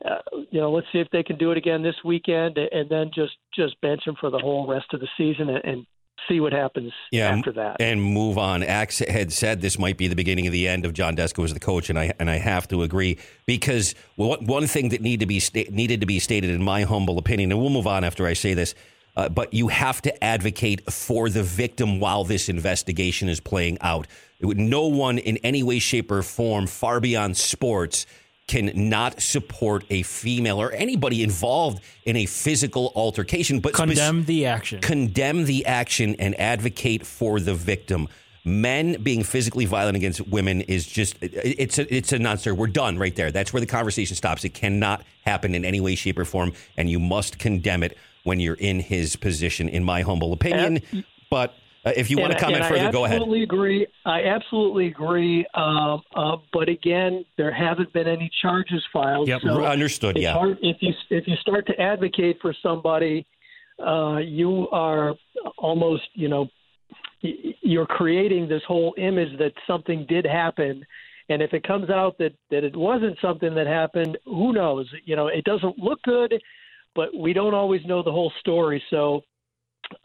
Uh, 0.05 0.17
you 0.51 0.59
know, 0.59 0.71
let's 0.71 0.87
see 0.91 0.99
if 0.99 1.09
they 1.11 1.23
can 1.23 1.37
do 1.37 1.51
it 1.51 1.57
again 1.57 1.81
this 1.81 1.95
weekend, 2.05 2.59
and 2.59 2.87
then 2.89 3.09
just 3.11 3.33
just 3.55 3.79
bench 3.81 4.01
him 4.05 4.15
for 4.19 4.29
the 4.29 4.37
whole 4.37 4.67
rest 4.67 4.93
of 4.93 4.99
the 4.99 5.07
season 5.17 5.49
and, 5.49 5.65
and 5.65 5.85
see 6.27 6.39
what 6.39 6.53
happens 6.53 6.91
yeah, 7.11 7.29
after 7.29 7.51
that 7.53 7.77
and 7.79 8.01
move 8.01 8.37
on. 8.37 8.63
Axe 8.63 8.99
had 8.99 9.31
said 9.31 9.61
this 9.61 9.77
might 9.77 9.97
be 9.97 10.07
the 10.07 10.15
beginning 10.15 10.47
of 10.47 10.53
the 10.53 10.67
end 10.67 10.85
of 10.85 10.93
John 10.93 11.15
Desko 11.15 11.43
as 11.43 11.53
the 11.53 11.59
coach, 11.59 11.89
and 11.89 11.97
I 11.97 12.13
and 12.19 12.29
I 12.29 12.37
have 12.37 12.67
to 12.69 12.83
agree 12.83 13.17
because 13.45 13.95
one 14.15 14.67
thing 14.67 14.89
that 14.89 15.01
need 15.01 15.19
to 15.21 15.25
be 15.25 15.39
sta- 15.39 15.69
needed 15.71 16.01
to 16.01 16.05
be 16.05 16.19
stated, 16.19 16.49
in 16.49 16.63
my 16.63 16.83
humble 16.83 17.17
opinion, 17.17 17.51
and 17.51 17.59
we'll 17.59 17.69
move 17.69 17.87
on 17.87 18.03
after 18.03 18.25
I 18.25 18.33
say 18.33 18.53
this. 18.53 18.75
Uh, 19.13 19.27
but 19.27 19.53
you 19.53 19.67
have 19.67 20.01
to 20.01 20.23
advocate 20.23 20.89
for 20.89 21.27
the 21.27 21.43
victim 21.43 21.99
while 21.99 22.23
this 22.23 22.47
investigation 22.47 23.27
is 23.27 23.41
playing 23.41 23.77
out. 23.81 24.07
No 24.39 24.87
one 24.87 25.17
in 25.17 25.35
any 25.37 25.63
way, 25.63 25.79
shape, 25.79 26.09
or 26.11 26.21
form, 26.23 26.65
far 26.65 27.01
beyond 27.01 27.35
sports, 27.35 28.05
can 28.51 28.69
not 28.75 29.21
support 29.21 29.85
a 29.89 30.03
female 30.03 30.61
or 30.61 30.73
anybody 30.73 31.23
involved 31.23 31.81
in 32.03 32.17
a 32.17 32.25
physical 32.25 32.91
altercation, 32.95 33.61
but 33.61 33.73
condemn 33.73 34.25
the 34.25 34.45
action. 34.45 34.81
Condemn 34.81 35.45
the 35.45 35.65
action 35.65 36.17
and 36.19 36.37
advocate 36.37 37.05
for 37.05 37.39
the 37.39 37.55
victim. 37.55 38.09
Men 38.43 39.01
being 39.01 39.23
physically 39.23 39.63
violent 39.65 39.95
against 39.95 40.27
women 40.27 40.61
is 40.61 40.85
just 40.85 41.15
it's 41.21 41.79
a 41.79 41.95
it's 41.95 42.11
a 42.11 42.19
non-starter. 42.19 42.53
We're 42.53 42.67
done 42.67 42.97
right 42.97 43.15
there. 43.15 43.31
That's 43.31 43.53
where 43.53 43.61
the 43.61 43.67
conversation 43.67 44.17
stops. 44.17 44.43
It 44.43 44.53
cannot 44.53 45.05
happen 45.23 45.55
in 45.55 45.63
any 45.63 45.79
way, 45.79 45.95
shape, 45.95 46.19
or 46.19 46.25
form, 46.25 46.51
and 46.75 46.89
you 46.89 46.99
must 46.99 47.39
condemn 47.39 47.83
it 47.83 47.97
when 48.23 48.41
you're 48.41 48.55
in 48.55 48.81
his 48.81 49.15
position, 49.15 49.69
in 49.69 49.85
my 49.85 50.01
humble 50.01 50.33
opinion. 50.33 50.81
but 51.29 51.55
Uh, 51.83 51.91
if 51.95 52.11
you 52.11 52.17
want 52.17 52.31
And 52.31 52.39
to 52.39 52.45
comment 52.45 52.65
further, 52.65 52.91
go 52.91 53.05
ahead. 53.05 53.15
I 53.15 53.21
absolutely 53.21 53.43
agree. 53.43 53.87
I 54.05 54.23
absolutely 54.25 54.87
agree. 54.87 55.45
Um, 55.55 56.01
uh, 56.15 56.37
but 56.53 56.69
again, 56.69 57.25
there 57.37 57.51
haven't 57.51 57.91
been 57.91 58.07
any 58.07 58.29
charges 58.41 58.83
filed. 58.93 59.27
Yep, 59.27 59.41
so 59.41 59.65
understood, 59.65 60.17
yeah. 60.17 60.33
hard- 60.33 60.59
if 60.61 60.77
you 60.81 60.93
if 61.09 61.27
you 61.27 61.35
start 61.37 61.65
to 61.67 61.81
advocate 61.81 62.37
for 62.41 62.53
somebody, 62.61 63.25
uh, 63.85 64.17
you 64.17 64.67
are 64.69 65.15
almost 65.57 66.03
you 66.13 66.27
know 66.27 66.47
you're 67.21 67.85
creating 67.85 68.47
this 68.47 68.61
whole 68.67 68.93
image 68.97 69.37
that 69.39 69.53
something 69.67 70.05
did 70.07 70.25
happen. 70.25 70.85
And 71.29 71.41
if 71.41 71.53
it 71.53 71.63
comes 71.63 71.89
out 71.89 72.17
that, 72.17 72.33
that 72.49 72.63
it 72.63 72.75
wasn't 72.75 73.17
something 73.21 73.53
that 73.55 73.67
happened, 73.67 74.17
who 74.25 74.53
knows? 74.53 74.89
You 75.05 75.15
know, 75.15 75.27
it 75.27 75.45
doesn't 75.45 75.77
look 75.77 76.01
good, 76.01 76.33
but 76.95 77.09
we 77.17 77.31
don't 77.31 77.53
always 77.53 77.81
know 77.85 78.03
the 78.03 78.11
whole 78.11 78.33
story. 78.39 78.83
So, 78.89 79.21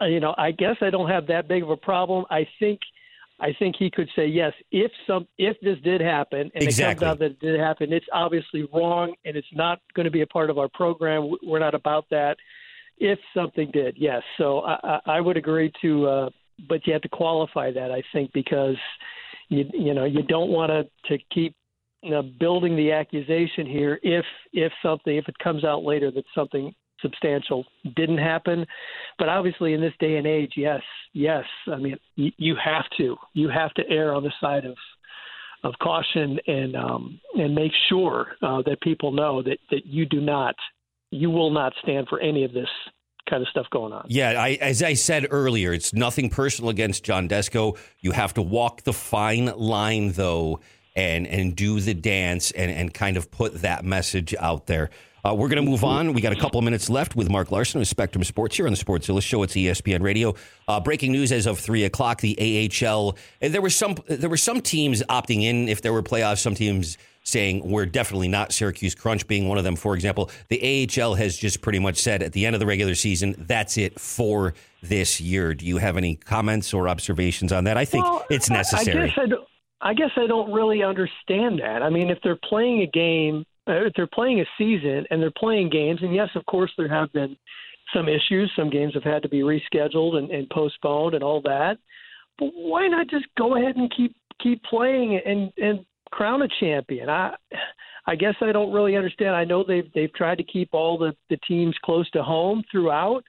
you 0.03 0.21
know, 0.21 0.35
I 0.37 0.51
guess 0.51 0.77
I 0.81 0.91
don't 0.91 1.09
have 1.09 1.27
that 1.29 1.49
big 1.49 1.63
of 1.63 1.71
a 1.71 1.77
problem. 1.77 2.25
I 2.31 2.47
think, 2.59 2.81
I 3.41 3.53
think 3.59 3.77
he 3.79 3.91
could 3.91 4.09
say 4.17 4.27
yes 4.27 4.53
if 4.73 4.91
some 5.07 5.27
if 5.39 5.57
this 5.61 5.77
did 5.85 6.01
happen 6.01 6.51
and 6.55 6.63
Exactly. 6.63 6.93
it 6.93 6.99
comes 6.99 7.03
out 7.03 7.19
that 7.19 7.31
it 7.33 7.41
did 7.41 7.61
happen. 7.61 7.93
It's 7.93 8.07
obviously 8.13 8.67
wrong 8.73 9.15
and 9.25 9.37
it's 9.37 9.47
not 9.53 9.81
going 9.95 10.05
to 10.05 10.11
be 10.11 10.23
a 10.23 10.27
part 10.27 10.49
of 10.49 10.59
our 10.59 10.69
program. 10.73 11.31
We're 11.43 11.59
not 11.59 11.75
about 11.75 12.07
that. 12.11 12.37
If 12.99 13.19
something 13.35 13.71
did, 13.73 13.97
yes. 13.99 14.23
So 14.39 14.61
I, 14.61 14.79
I 14.83 15.01
I 15.17 15.21
would 15.21 15.37
agree 15.37 15.71
to, 15.83 16.07
uh, 16.07 16.31
but 16.67 16.87
you 16.87 16.95
have 16.95 17.03
to 17.03 17.11
qualify 17.11 17.71
that. 17.73 17.91
I 17.91 18.03
think 18.13 18.33
because 18.33 18.77
you 19.51 19.67
you 19.75 19.93
know 19.93 20.07
you 20.07 20.23
don't 20.23 20.51
want 20.51 20.71
to 20.71 20.85
to 21.11 21.23
keep 21.33 21.55
you 22.03 22.13
know, 22.13 22.23
building 22.23 22.77
the 22.77 22.93
accusation 22.93 23.67
here 23.67 23.99
if 24.03 24.25
if 24.53 24.73
something 24.83 25.17
if 25.17 25.29
it 25.29 25.39
comes 25.39 25.65
out 25.65 25.83
later 25.83 26.11
that 26.11 26.25
something 26.35 26.73
substantial 27.01 27.65
didn't 27.95 28.19
happen 28.19 28.67
but 29.19 29.29
obviously 29.29 29.75
in 29.75 29.81
this 29.81 29.93
day 30.01 30.17
and 30.17 30.27
age 30.27 30.53
yes 30.57 30.83
yes 31.13 31.45
i 31.73 31.77
mean 31.77 31.97
you, 32.15 32.31
you 32.39 32.55
have 32.63 32.85
to 32.97 33.17
you 33.35 33.49
have 33.49 33.73
to 33.75 33.83
err 33.89 34.15
on 34.15 34.23
the 34.23 34.33
side 34.41 34.65
of 34.65 34.77
of 35.65 35.75
caution 35.83 36.39
and 36.47 36.77
um 36.77 37.21
and 37.35 37.55
make 37.55 37.73
sure 37.89 38.29
uh, 38.43 38.63
that 38.63 38.81
people 38.83 39.13
know 39.13 39.43
that 39.43 39.59
that 39.71 39.87
you 39.87 40.07
do 40.07 40.21
not 40.21 40.55
you 41.11 41.31
will 41.31 41.51
not 41.51 41.73
stand 41.83 42.07
for 42.09 42.21
any 42.21 42.45
of 42.45 42.53
this 42.53 42.69
kind 43.29 43.43
of 43.43 43.49
stuff 43.49 43.67
going 43.71 43.93
on 43.93 44.05
Yeah, 44.09 44.41
I, 44.41 44.51
as 44.61 44.83
I 44.83 44.95
said 44.95 45.27
earlier, 45.31 45.73
it's 45.73 45.93
nothing 45.93 46.31
personal 46.31 46.71
against 46.71 47.05
John 47.05 47.29
Desko. 47.29 47.77
You 48.01 48.13
have 48.13 48.35
to 48.35 48.43
walk 48.43 48.83
the 48.83 48.93
fine 48.93 49.47
line, 49.47 50.13
though, 50.13 50.61
and 50.95 51.27
and 51.27 51.55
do 51.57 51.81
the 51.81 51.95
dance 51.95 52.51
and 52.53 52.71
and 52.71 52.95
kind 52.95 53.17
of 53.17 53.31
put 53.31 53.63
that 53.63 53.85
message 53.85 54.35
out 54.39 54.67
there. 54.67 54.91
Uh, 55.27 55.35
we're 55.35 55.49
going 55.49 55.65
to 55.65 55.69
move 55.69 55.83
on. 55.83 56.13
We 56.13 56.21
got 56.21 56.33
a 56.33 56.37
couple 56.37 56.59
of 56.59 56.65
minutes 56.65 56.89
left 56.89 57.17
with 57.17 57.29
Mark 57.29 57.51
Larson 57.51 57.81
of 57.81 57.89
Spectrum 57.89 58.23
Sports 58.23 58.57
here 58.57 58.67
on 58.67 58.73
the 58.73 58.79
Sportszilla 58.79 59.21
Show. 59.21 59.43
It's 59.43 59.55
ESPN 59.55 60.01
Radio. 60.01 60.37
Uh, 60.69 60.79
breaking 60.79 61.11
news 61.11 61.33
as 61.33 61.47
of 61.47 61.59
three 61.59 61.83
o'clock: 61.83 62.21
the 62.21 62.71
AHL. 62.71 63.17
and 63.41 63.53
There 63.53 63.61
were 63.61 63.71
some 63.71 63.97
there 64.07 64.31
were 64.31 64.37
some 64.37 64.61
teams 64.61 65.03
opting 65.11 65.43
in 65.43 65.69
if 65.69 65.83
there 65.83 65.93
were 65.93 66.05
playoffs. 66.05 66.39
Some 66.39 66.55
teams 66.55 66.97
saying 67.25 67.69
we're 67.69 67.87
definitely 67.87 68.29
not 68.29 68.53
Syracuse 68.53 68.95
Crunch 68.95 69.27
being 69.27 69.49
one 69.49 69.59
of 69.59 69.65
them. 69.65 69.75
For 69.75 69.97
example, 69.97 70.31
the 70.47 70.89
AHL 70.97 71.15
has 71.15 71.37
just 71.37 71.61
pretty 71.61 71.81
much 71.81 71.97
said 71.97 72.23
at 72.23 72.33
the 72.33 72.47
end 72.47 72.55
of 72.55 72.61
the 72.61 72.67
regular 72.67 72.95
season, 72.95 73.35
that's 73.37 73.77
it 73.79 73.99
for 73.99 74.55
this 74.81 75.21
year. 75.21 75.55
Do 75.55 75.67
you 75.67 75.79
have 75.79 75.97
any 75.97 76.15
comments 76.15 76.73
or 76.73 76.89
observations 76.89 77.51
on 77.51 77.65
that? 77.65 77.77
I 77.77 77.85
think 77.85 78.05
Well, 78.05 78.25
it's 78.31 78.49
necessary. 78.49 79.03
I 79.03 79.07
guess 79.09 79.19
I, 79.19 79.27
don't, 79.27 79.49
I 79.81 79.95
guess 79.95 80.11
I 80.17 80.29
don't 80.29 80.53
really 80.53 80.85
understand 80.85 81.59
that. 81.59 81.83
I 81.83 81.91
mean, 81.91 82.11
if 82.11 82.19
they're 82.23 82.39
playing 82.49 82.83
a 82.83 82.87
game, 82.87 83.45
if 83.67 83.93
they're 83.95 84.07
playing 84.07 84.41
a 84.41 84.45
season 84.59 85.05
and 85.11 85.21
they're 85.21 85.33
playing 85.37 85.71
games, 85.71 86.01
and 86.03 86.15
yes, 86.15 86.29
of 86.35 86.45
course, 86.47 86.71
there 86.77 86.89
have 86.89 87.13
been 87.13 87.37
some 87.95 88.09
issues. 88.09 88.51
Some 88.57 88.71
games 88.71 88.95
have 88.95 89.03
had 89.03 89.23
to 89.23 89.29
be 89.29 89.41
rescheduled 89.41 90.17
and, 90.17 90.31
and 90.31 90.49
postponed 90.51 91.15
and 91.15 91.23
all 91.23 91.41
that. 91.43 91.79
But 92.39 92.51
why 92.55 92.87
not 92.89 93.09
just 93.09 93.27
go 93.39 93.57
ahead 93.57 93.77
and 93.77 93.93
keep 93.97 94.15
keep 94.43 94.63
playing 94.65 95.21
and 95.25 95.53
and 95.57 95.85
crown 96.11 96.43
a 96.43 96.49
champion? 96.61 97.09
I 97.09 97.35
I 98.07 98.15
guess 98.15 98.35
I 98.41 98.53
don't 98.53 98.73
really 98.73 98.97
understand. 98.97 99.35
I 99.35 99.45
know 99.45 99.65
they've 99.67 99.91
they've 99.95 100.13
tried 100.15 100.39
to 100.39 100.45
keep 100.45 100.71
all 100.73 100.99
the 100.99 101.15
the 101.31 101.39
teams 101.49 101.75
close 101.85 102.09
to 102.11 102.23
home 102.23 102.63
throughout, 102.71 103.23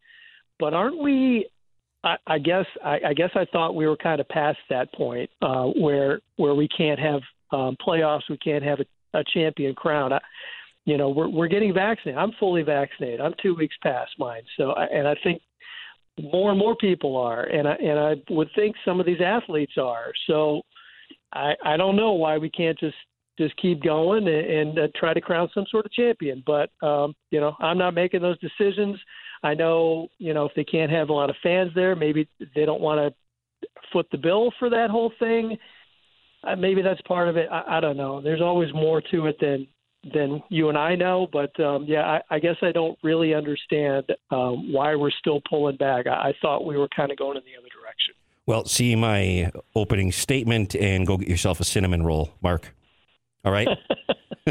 but 0.60 0.74
aren't 0.74 1.02
we 1.02 1.48
I, 2.04 2.16
I 2.26 2.40
guess 2.40 2.66
I, 2.84 3.00
I 3.08 3.14
guess 3.14 3.32
I 3.36 3.46
thought 3.52 3.76
we 3.76 3.88
were 3.88 3.98
kind 3.98 4.22
of 4.22 4.28
past 4.30 4.60
that 4.70 4.94
point 4.94 5.30
uh, 5.42 5.66
where 5.66 6.20
where 6.36 6.56
we 6.56 6.68
can't 6.68 7.00
have 7.00 7.22
um, 7.52 7.78
playoffs, 7.86 8.30
we 8.30 8.38
can't 8.38 8.64
have 8.64 8.80
a, 8.80 8.86
a 9.20 9.24
champion 9.34 9.76
crown. 9.76 10.14
I, 10.14 10.20
you 10.86 10.98
know, 10.98 11.10
we're 11.10 11.30
we're 11.30 11.48
getting 11.48 11.74
vaccinated. 11.74 12.18
I'm 12.18 12.32
fully 12.40 12.62
vaccinated. 12.62 13.20
I'm 13.20 13.34
two 13.42 13.56
weeks 13.56 13.76
past 13.84 14.12
mine. 14.18 14.44
So, 14.58 14.74
and 14.74 15.08
I 15.08 15.16
think 15.24 15.42
more 16.20 16.50
and 16.50 16.60
more 16.60 16.76
people 16.76 17.18
are, 17.18 17.44
and 17.44 17.68
I 17.68 17.74
and 17.74 18.00
I 18.00 18.16
would 18.30 18.50
think 18.56 18.76
some 18.86 19.00
of 19.00 19.06
these 19.06 19.22
athletes 19.24 19.74
are. 19.78 20.12
So, 20.28 20.62
I 21.34 21.54
I 21.64 21.78
don't 21.78 21.98
know 21.98 22.14
why 22.14 22.38
we 22.38 22.50
can't 22.50 22.80
just 22.80 22.96
just 23.38 23.56
keep 23.58 23.84
going 23.84 24.28
and, 24.28 24.46
and 24.50 24.80
uh, 24.80 24.88
try 24.96 25.14
to 25.14 25.22
crown 25.22 25.50
some 25.54 25.66
sort 25.70 25.86
of 25.86 25.92
champion. 25.92 26.44
But 26.46 26.72
um, 26.82 27.14
you 27.32 27.40
know, 27.40 27.56
I'm 27.60 27.78
not 27.78 27.94
making 27.94 28.22
those 28.22 28.40
decisions. 28.40 28.98
I 29.44 29.54
know, 29.54 30.08
you 30.18 30.34
know, 30.34 30.46
if 30.46 30.54
they 30.56 30.64
can't 30.64 30.92
have 30.92 31.10
a 31.10 31.14
lot 31.14 31.30
of 31.30 31.36
fans 31.44 31.72
there, 31.76 31.96
maybe 31.96 32.28
they 32.56 32.66
don't 32.66 32.82
want 32.82 33.00
to 33.00 33.68
foot 33.92 34.08
the 34.12 34.18
bill 34.18 34.52
for 34.58 34.70
that 34.70 34.90
whole 34.90 35.12
thing. 35.20 35.58
Uh, 36.44 36.56
maybe 36.56 36.82
that's 36.82 37.02
part 37.02 37.28
of 37.28 37.38
it. 37.38 37.48
I, 37.52 37.78
I 37.78 37.80
don't 37.80 37.98
know. 37.98 38.22
There's 38.22 38.42
always 38.42 38.74
more 38.74 39.02
to 39.12 39.28
it 39.28 39.38
than 39.40 39.68
than 40.14 40.42
you 40.50 40.70
and 40.70 40.78
I 40.78 40.96
know. 40.96 41.28
But 41.32 41.60
um, 41.60 41.86
yeah, 41.88 42.20
I, 42.30 42.36
I 42.36 42.40
guess 42.40 42.56
I 42.62 42.72
don't 42.72 42.98
really 43.04 43.34
understand 43.34 44.06
um, 44.32 44.72
why 44.72 44.96
we're 44.96 45.12
still 45.12 45.42
pulling 45.50 45.78
back. 45.78 46.08
I, 46.08 46.30
I 46.30 46.34
thought 46.42 46.66
we 46.66 46.78
were 46.78 46.88
kind 46.96 47.12
of 47.12 47.18
going 47.18 47.38
in 47.38 47.44
the 47.44 47.58
other 47.58 47.70
direction. 47.70 48.14
Well, 48.46 48.66
see 48.66 48.96
my 48.96 49.52
opening 49.76 50.12
statement 50.12 50.76
and 50.76 51.06
go 51.06 51.18
get 51.18 51.28
yourself 51.28 51.60
a 51.60 51.66
cinnamon 51.66 52.04
roll, 52.04 52.32
Mark. 52.42 52.74
All 53.44 53.52
right. 53.52 53.68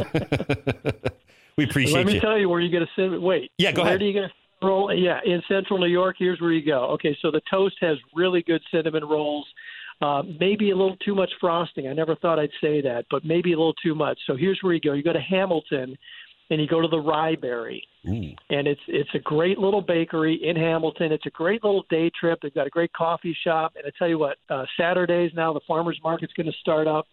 we 1.57 1.65
appreciate 1.65 1.95
Let 1.95 2.07
me 2.07 2.15
you. 2.15 2.21
tell 2.21 2.39
you 2.39 2.49
where 2.49 2.61
you 2.61 2.71
get 2.71 2.83
a 2.83 2.89
cinnamon. 2.95 3.23
Wait. 3.23 3.51
Yeah, 3.57 3.73
go 3.73 3.83
where 3.83 3.91
ahead. 3.93 4.01
do 4.01 4.07
you 4.07 4.13
get 4.13 4.25
a 4.25 4.67
roll? 4.67 4.93
Yeah, 4.95 5.21
in 5.25 5.43
Central 5.49 5.79
New 5.79 5.87
York. 5.87 6.17
Here's 6.19 6.41
where 6.41 6.53
you 6.53 6.65
go. 6.65 6.85
Okay, 6.91 7.17
so 7.23 7.31
the 7.31 7.41
toast 7.51 7.77
has 7.81 7.97
really 8.15 8.43
good 8.43 8.61
cinnamon 8.71 9.05
rolls. 9.05 9.47
Uh, 10.03 10.23
maybe 10.39 10.71
a 10.71 10.77
little 10.77 10.97
too 10.99 11.15
much 11.15 11.31
frosting. 11.41 11.89
I 11.89 11.95
never 11.95 12.17
thought 12.17 12.39
I'd 12.39 12.51
say 12.61 12.83
that, 12.83 13.07
but 13.11 13.25
maybe 13.25 13.53
a 13.53 13.57
little 13.57 13.75
too 13.83 13.95
much. 13.95 14.19
So 14.27 14.37
here's 14.37 14.59
where 14.63 14.75
you 14.75 14.81
go. 14.81 14.93
You 14.93 15.03
go 15.03 15.15
to 15.15 15.21
Hamilton, 15.21 15.97
and 16.51 16.61
you 16.61 16.69
go 16.69 16.81
to 16.81 16.89
the 16.89 16.97
Ryeberry, 16.97 17.81
and 18.51 18.69
it's 18.69 18.81
it's 18.89 19.11
a 19.15 19.19
great 19.19 19.59
little 19.59 19.81
bakery 19.81 20.39
in 20.43 20.55
Hamilton. 20.55 21.13
It's 21.13 21.27
a 21.27 21.31
great 21.31 21.65
little 21.65 21.85
day 21.91 22.11
trip. 22.19 22.39
They've 22.43 22.55
got 22.55 22.67
a 22.67 22.71
great 22.71 22.93
coffee 22.93 23.37
shop, 23.45 23.73
and 23.77 23.85
I 23.87 23.91
tell 23.99 24.09
you 24.09 24.19
what, 24.19 24.37
uh, 24.49 24.65
Saturdays 24.79 25.33
now 25.35 25.53
the 25.53 25.61
farmers 25.67 25.99
market's 26.05 26.33
going 26.35 26.47
to 26.47 26.59
start 26.61 26.87
up 26.87 27.07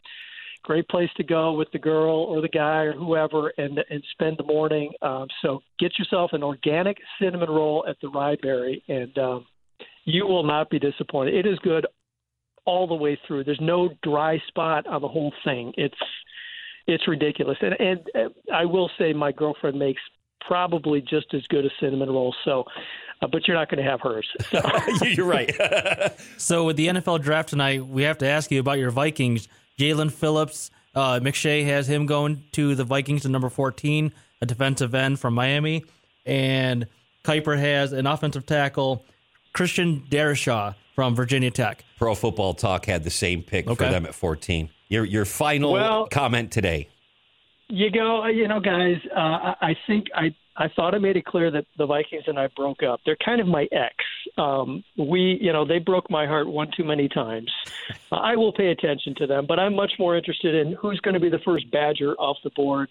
great 0.64 0.88
place 0.88 1.10
to 1.18 1.24
go 1.24 1.54
with 1.54 1.68
the 1.74 1.80
girl 1.80 2.16
or 2.16 2.42
the 2.42 2.48
guy 2.48 2.84
or 2.84 2.94
whoever 2.94 3.52
and 3.58 3.80
and 3.90 4.04
spend 4.12 4.38
the 4.38 4.44
morning. 4.44 4.92
Um, 5.02 5.28
so 5.42 5.62
get 5.80 5.92
yourself 6.00 6.32
an 6.34 6.42
organic 6.42 6.98
cinnamon 7.22 7.50
roll 7.50 7.86
at 7.88 7.98
the 8.02 8.08
Ryeberry, 8.08 8.82
and 8.88 9.16
um, 9.18 9.46
you 10.06 10.26
will 10.26 10.44
not 10.44 10.70
be 10.70 10.80
disappointed. 10.80 11.34
It 11.34 11.46
is 11.46 11.60
good 11.60 11.86
all 12.66 12.88
the 12.88 12.96
way 12.96 13.18
through. 13.28 13.44
There's 13.44 13.62
no 13.62 13.90
dry 14.04 14.42
spot 14.48 14.88
on 14.88 15.02
the 15.02 15.08
whole 15.08 15.34
thing. 15.44 15.74
It's 15.78 15.98
it's 16.88 17.08
ridiculous, 17.08 17.58
and 17.62 17.80
and 17.80 18.00
uh, 18.16 18.54
I 18.54 18.66
will 18.66 18.90
say 18.98 19.14
my 19.14 19.32
girlfriend 19.32 19.78
makes 19.80 20.02
probably 20.46 21.02
just 21.02 21.34
as 21.34 21.46
good 21.48 21.66
a 21.66 21.70
cinnamon 21.80 22.10
roll. 22.10 22.36
So. 22.46 22.66
Uh, 23.22 23.28
but 23.28 23.48
you're 23.48 23.56
not 23.56 23.70
going 23.70 23.82
to 23.82 23.90
have 23.90 24.02
hers. 24.02 24.28
So. 24.52 25.06
You're 25.06 25.26
right. 25.26 25.50
So 26.38 26.66
with 26.66 26.76
the 26.76 26.88
NFL 26.88 27.22
draft 27.22 27.50
tonight, 27.50 27.86
we 27.86 28.04
have 28.04 28.18
to 28.18 28.28
ask 28.28 28.52
you 28.52 28.60
about 28.60 28.80
your 28.80 28.92
Vikings. 28.92 29.48
Jaelan 29.80 30.12
Phillips, 30.12 30.72
uh, 30.94 31.20
McShay 31.22 31.64
has 31.66 31.88
him 31.88 32.06
going 32.06 32.44
to 32.52 32.76
the 32.76 32.84
Vikings 32.84 33.26
at 33.26 33.32
number 33.32 33.50
14, 33.50 34.12
a 34.42 34.46
defensive 34.46 34.94
end 34.94 35.20
from 35.20 35.36
Miami, 35.36 35.86
and 36.26 36.86
Kiper 37.24 37.58
has 37.58 37.94
an 37.94 38.06
offensive 38.08 38.46
tackle, 38.46 39.06
Christian 39.54 40.04
Darrisaw 40.10 40.76
from 40.96 41.16
Virginia 41.16 41.52
Tech. 41.52 41.84
Pro 41.98 42.16
Football 42.16 42.54
Talk 42.54 42.86
had 42.86 43.04
the 43.04 43.10
same 43.10 43.42
pick 43.44 43.68
Okay. 43.68 43.86
for 43.86 43.92
them 43.92 44.06
at 44.06 44.14
14. 44.16 44.70
Your 44.90 45.06
your 45.06 45.26
final 45.26 45.74
Well- 45.74 46.08
comment 46.08 46.52
today. 46.52 46.90
You 47.70 47.90
go, 47.90 48.26
you 48.28 48.48
know, 48.48 48.60
guys. 48.60 48.98
Uh, 49.16 49.20
I 49.20 49.56
I 49.62 49.78
think 49.88 50.08
I 50.14 50.36
I 50.56 50.68
thought 50.76 50.94
I 50.94 51.00
made 51.00 51.18
it 51.18 51.26
clear 51.26 51.50
that 51.50 51.66
the 51.80 51.88
Vikings 51.88 52.26
and 52.28 52.38
I 52.38 52.48
broke 52.56 52.84
up. 52.84 53.00
They're 53.06 53.18
kind 53.26 53.42
of 53.42 53.48
my 53.48 53.68
ex. 53.72 53.96
Um, 54.38 54.84
we, 54.98 55.40
you 55.42 55.52
know, 55.52 55.66
they 55.66 55.80
broke 55.80 56.12
my 56.12 56.28
heart 56.28 56.48
one 56.48 56.70
too 56.78 56.84
many 56.84 57.10
times. 57.10 57.52
Uh, 58.12 58.16
I 58.32 58.36
will 58.36 58.54
pay 58.54 58.68
attention 58.68 59.16
to 59.16 59.26
them, 59.26 59.48
but 59.48 59.58
I'm 59.60 59.74
much 59.76 59.94
more 59.98 60.16
interested 60.16 60.54
in 60.54 60.74
who's 60.74 61.00
going 61.00 61.16
to 61.16 61.20
be 61.20 61.30
the 61.30 61.40
first 61.40 61.72
Badger 61.72 62.14
off 62.20 62.38
the 62.44 62.52
board. 62.52 62.90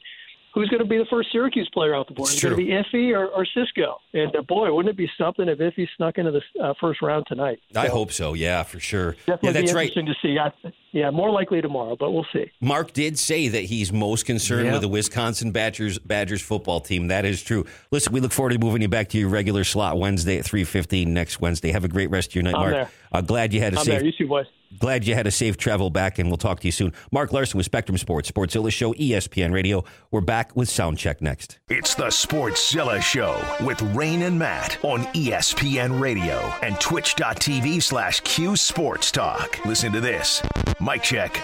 Who's 0.55 0.69
going 0.69 0.83
to 0.83 0.89
be 0.89 0.99
the 0.99 1.07
first 1.09 1.33
Syracuse 1.33 1.69
player 1.73 1.95
off 1.95 2.09
the 2.09 2.15
board? 2.15 2.29
It's 2.29 2.37
Is 2.39 2.45
it 2.45 2.49
going 2.49 2.61
to 2.61 2.65
be 2.65 2.73
Iffy 2.73 3.17
or, 3.17 3.29
or 3.29 3.47
Cisco? 3.47 3.97
And 4.13 4.35
uh, 4.37 4.43
boy, 4.43 4.73
wouldn't 4.73 4.93
it 4.93 4.99
be 4.99 5.11
something 5.17 5.49
if 5.49 5.59
Iffy 5.59 5.89
snuck 5.97 6.19
into 6.19 6.31
the 6.31 6.63
uh, 6.63 6.75
first 6.79 7.01
round 7.01 7.25
tonight? 7.27 7.61
I 7.75 7.89
hope 7.89 8.13
so. 8.13 8.35
Yeah, 8.35 8.63
for 8.63 8.79
sure. 8.79 9.13
Definitely 9.13 9.49
yeah, 9.49 9.53
that's 9.53 9.73
be 9.73 9.77
right. 9.77 9.89
interesting 9.89 10.07
to 10.07 10.15
see. 10.21 10.39
I, 10.39 10.53
Yeah, 10.93 11.11
more 11.11 11.31
likely 11.31 11.61
tomorrow, 11.63 11.97
but 11.99 12.11
we'll 12.13 12.27
see. 12.33 12.51
Mark 12.61 12.93
did 12.93 13.19
say 13.19 13.49
that 13.49 13.65
he's 13.65 13.93
most 13.93 14.27
concerned 14.27 14.65
Yep. 14.67 14.73
with 14.75 14.83
the 14.83 14.89
Wisconsin 14.89 15.51
Badgers 15.51 15.99
Badgers 15.99 16.43
football 16.43 16.81
team. 16.81 17.09
That 17.09 17.25
is 17.25 17.43
true. 17.43 17.65
Listen, 17.91 18.13
we 18.13 18.21
look 18.21 18.33
forward 18.33 18.53
to 18.53 18.59
moving 18.59 18.83
you 18.83 18.89
back 18.89 19.09
to 19.11 19.19
your 19.19 19.31
regular 19.31 19.65
slot 19.65 19.99
Wednesday 19.99 20.39
at 20.39 20.45
three 20.45 20.65
fifteen 20.65 21.15
next 21.15 21.41
Wednesday. 21.41 21.73
Have 21.73 21.85
a 21.85 21.89
great 21.89 22.11
rest 22.11 22.31
of 22.31 22.35
your 22.35 22.45
night, 22.45 22.55
I'm 22.55 22.61
Mark. 22.61 22.73
there. 22.73 22.91
Uh, 23.11 23.21
glad 23.23 23.53
you 23.55 23.61
had 23.61 23.75
a 23.75 23.79
I'm 23.79 23.85
safe. 23.85 23.95
there. 24.01 24.05
You 24.05 24.13
too, 24.13 24.27
boys. 24.29 24.47
Glad 24.79 25.07
you 25.07 25.15
had 25.15 25.27
a 25.27 25.31
safe 25.31 25.59
travel 25.59 25.91
back, 25.91 26.19
and 26.19 26.31
we'll 26.31 26.39
talk 26.39 26.61
to 26.61 26.67
you 26.67 26.73
soon. 26.73 26.95
Mark 27.11 27.31
Larson 27.31 27.59
with 27.59 27.67
Spectrum 27.67 27.99
Sports, 27.99 28.31
Sportszilla 28.31 28.73
Show, 28.73 28.95
ESPN 28.95 29.53
Radio. 29.53 29.85
We're 30.11 30.23
back 30.23 30.57
with 30.57 30.71
Soundcheck 30.71 31.21
next. 31.21 31.59
It's 31.69 31.95
the 31.95 32.07
Sportszilla 32.07 33.03
Show 33.03 33.39
with 33.67 33.83
Rain 33.95 34.23
and 34.23 34.39
Matt 34.39 34.83
on 34.83 35.01
ESPN 35.13 36.01
Radio 36.01 36.39
and 36.63 36.81
twitch.tv 36.81 37.83
slash 37.83 38.21
Q 38.21 38.57
Sports 38.57 39.11
Talk. 39.11 39.63
Listen 39.67 39.93
to 39.93 40.01
this. 40.01 40.41
Mic 40.83 41.03
check. 41.05 41.41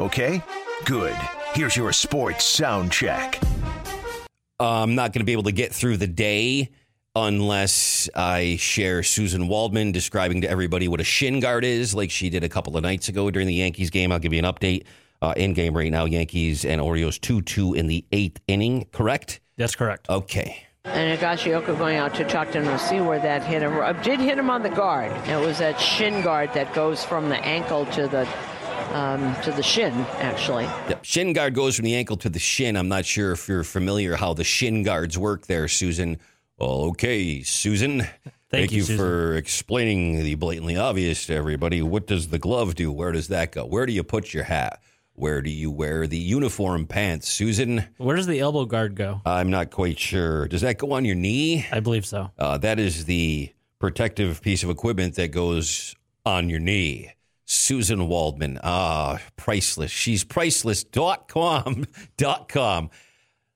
Okay? 0.00 0.42
Good. 0.86 1.14
Here's 1.52 1.76
your 1.76 1.92
sports 1.92 2.44
sound 2.44 2.90
check. 2.90 3.38
Uh, 4.58 4.82
I'm 4.82 4.94
not 4.94 5.12
going 5.12 5.20
to 5.20 5.26
be 5.26 5.32
able 5.32 5.42
to 5.42 5.52
get 5.52 5.74
through 5.74 5.98
the 5.98 6.06
day 6.06 6.70
unless 7.14 8.08
I 8.14 8.56
share 8.56 9.02
Susan 9.02 9.46
Waldman 9.46 9.92
describing 9.92 10.40
to 10.40 10.48
everybody 10.48 10.88
what 10.88 11.00
a 11.00 11.04
shin 11.04 11.38
guard 11.40 11.64
is, 11.64 11.94
like 11.94 12.10
she 12.10 12.30
did 12.30 12.44
a 12.44 12.48
couple 12.48 12.74
of 12.74 12.82
nights 12.82 13.10
ago 13.10 13.30
during 13.30 13.46
the 13.46 13.54
Yankees 13.54 13.90
game. 13.90 14.10
I'll 14.10 14.18
give 14.18 14.32
you 14.32 14.38
an 14.38 14.46
update. 14.46 14.84
Uh, 15.20 15.34
in 15.36 15.52
game 15.52 15.76
right 15.76 15.92
now, 15.92 16.06
Yankees 16.06 16.64
and 16.64 16.80
Orioles 16.80 17.18
2 17.18 17.42
2 17.42 17.74
in 17.74 17.86
the 17.88 18.04
eighth 18.10 18.40
inning, 18.48 18.86
correct? 18.90 19.40
That's 19.58 19.76
correct. 19.76 20.08
Okay. 20.08 20.64
And 20.84 21.16
Higashioka 21.16 21.78
going 21.78 21.96
out 21.96 22.14
to 22.14 22.24
talk 22.24 22.50
to 22.52 22.62
him 22.62 22.64
to 22.64 22.78
see 22.78 23.00
where 23.00 23.20
that 23.20 23.44
hit 23.44 23.62
him. 23.62 23.74
Did 24.02 24.18
hit 24.18 24.38
him 24.38 24.50
on 24.50 24.62
the 24.62 24.70
guard. 24.70 25.12
It 25.28 25.38
was 25.38 25.58
that 25.58 25.78
shin 25.78 26.22
guard 26.22 26.52
that 26.54 26.74
goes 26.74 27.04
from 27.04 27.28
the 27.28 27.36
ankle 27.36 27.86
to 27.86 28.08
the 28.08 28.26
um, 28.92 29.34
to 29.42 29.52
the 29.52 29.62
shin, 29.62 29.92
actually. 30.18 30.64
Yep. 30.64 31.04
Shin 31.04 31.32
guard 31.32 31.54
goes 31.54 31.76
from 31.76 31.84
the 31.84 31.94
ankle 31.94 32.16
to 32.18 32.28
the 32.28 32.38
shin. 32.38 32.76
I'm 32.76 32.88
not 32.88 33.04
sure 33.04 33.32
if 33.32 33.48
you're 33.48 33.64
familiar 33.64 34.16
how 34.16 34.34
the 34.34 34.44
shin 34.44 34.82
guards 34.82 35.18
work 35.18 35.46
there, 35.46 35.68
Susan. 35.68 36.18
Well, 36.58 36.84
okay, 36.90 37.42
Susan. 37.42 38.06
Thank, 38.50 38.70
you, 38.70 38.78
you, 38.78 38.82
Susan. 38.82 38.96
for 38.98 39.36
explaining 39.36 40.22
the 40.22 40.34
blatantly 40.34 40.76
obvious 40.76 41.26
to 41.26 41.34
everybody. 41.34 41.80
What 41.82 42.06
does 42.06 42.28
the 42.28 42.38
glove 42.38 42.74
do? 42.74 42.92
Where 42.92 43.12
does 43.12 43.28
that 43.28 43.52
go? 43.52 43.64
Where 43.64 43.86
do 43.86 43.92
you 43.92 44.02
put 44.04 44.34
your 44.34 44.44
hat? 44.44 44.82
Where 45.14 45.42
do 45.42 45.50
you 45.50 45.70
wear 45.70 46.06
the 46.06 46.18
uniform 46.18 46.86
pants, 46.86 47.28
Susan? 47.28 47.84
Where 47.98 48.16
does 48.16 48.26
the 48.26 48.40
elbow 48.40 48.64
guard 48.64 48.94
go? 48.94 49.20
I'm 49.26 49.50
not 49.50 49.70
quite 49.70 49.98
sure. 49.98 50.48
Does 50.48 50.62
that 50.62 50.78
go 50.78 50.92
on 50.92 51.04
your 51.04 51.14
knee? 51.14 51.66
I 51.70 51.80
believe 51.80 52.06
so. 52.06 52.30
Uh, 52.38 52.58
that 52.58 52.78
is 52.78 53.04
the 53.04 53.52
protective 53.78 54.40
piece 54.40 54.62
of 54.62 54.70
equipment 54.70 55.16
that 55.16 55.28
goes 55.28 55.96
on 56.24 56.48
your 56.48 56.60
knee. 56.60 57.12
Susan 57.52 58.08
Waldman. 58.08 58.58
Ah, 58.62 59.20
priceless. 59.36 59.90
She's 59.90 60.24
priceless.com. 60.24 61.86
Dot 62.16 62.48
com. 62.48 62.90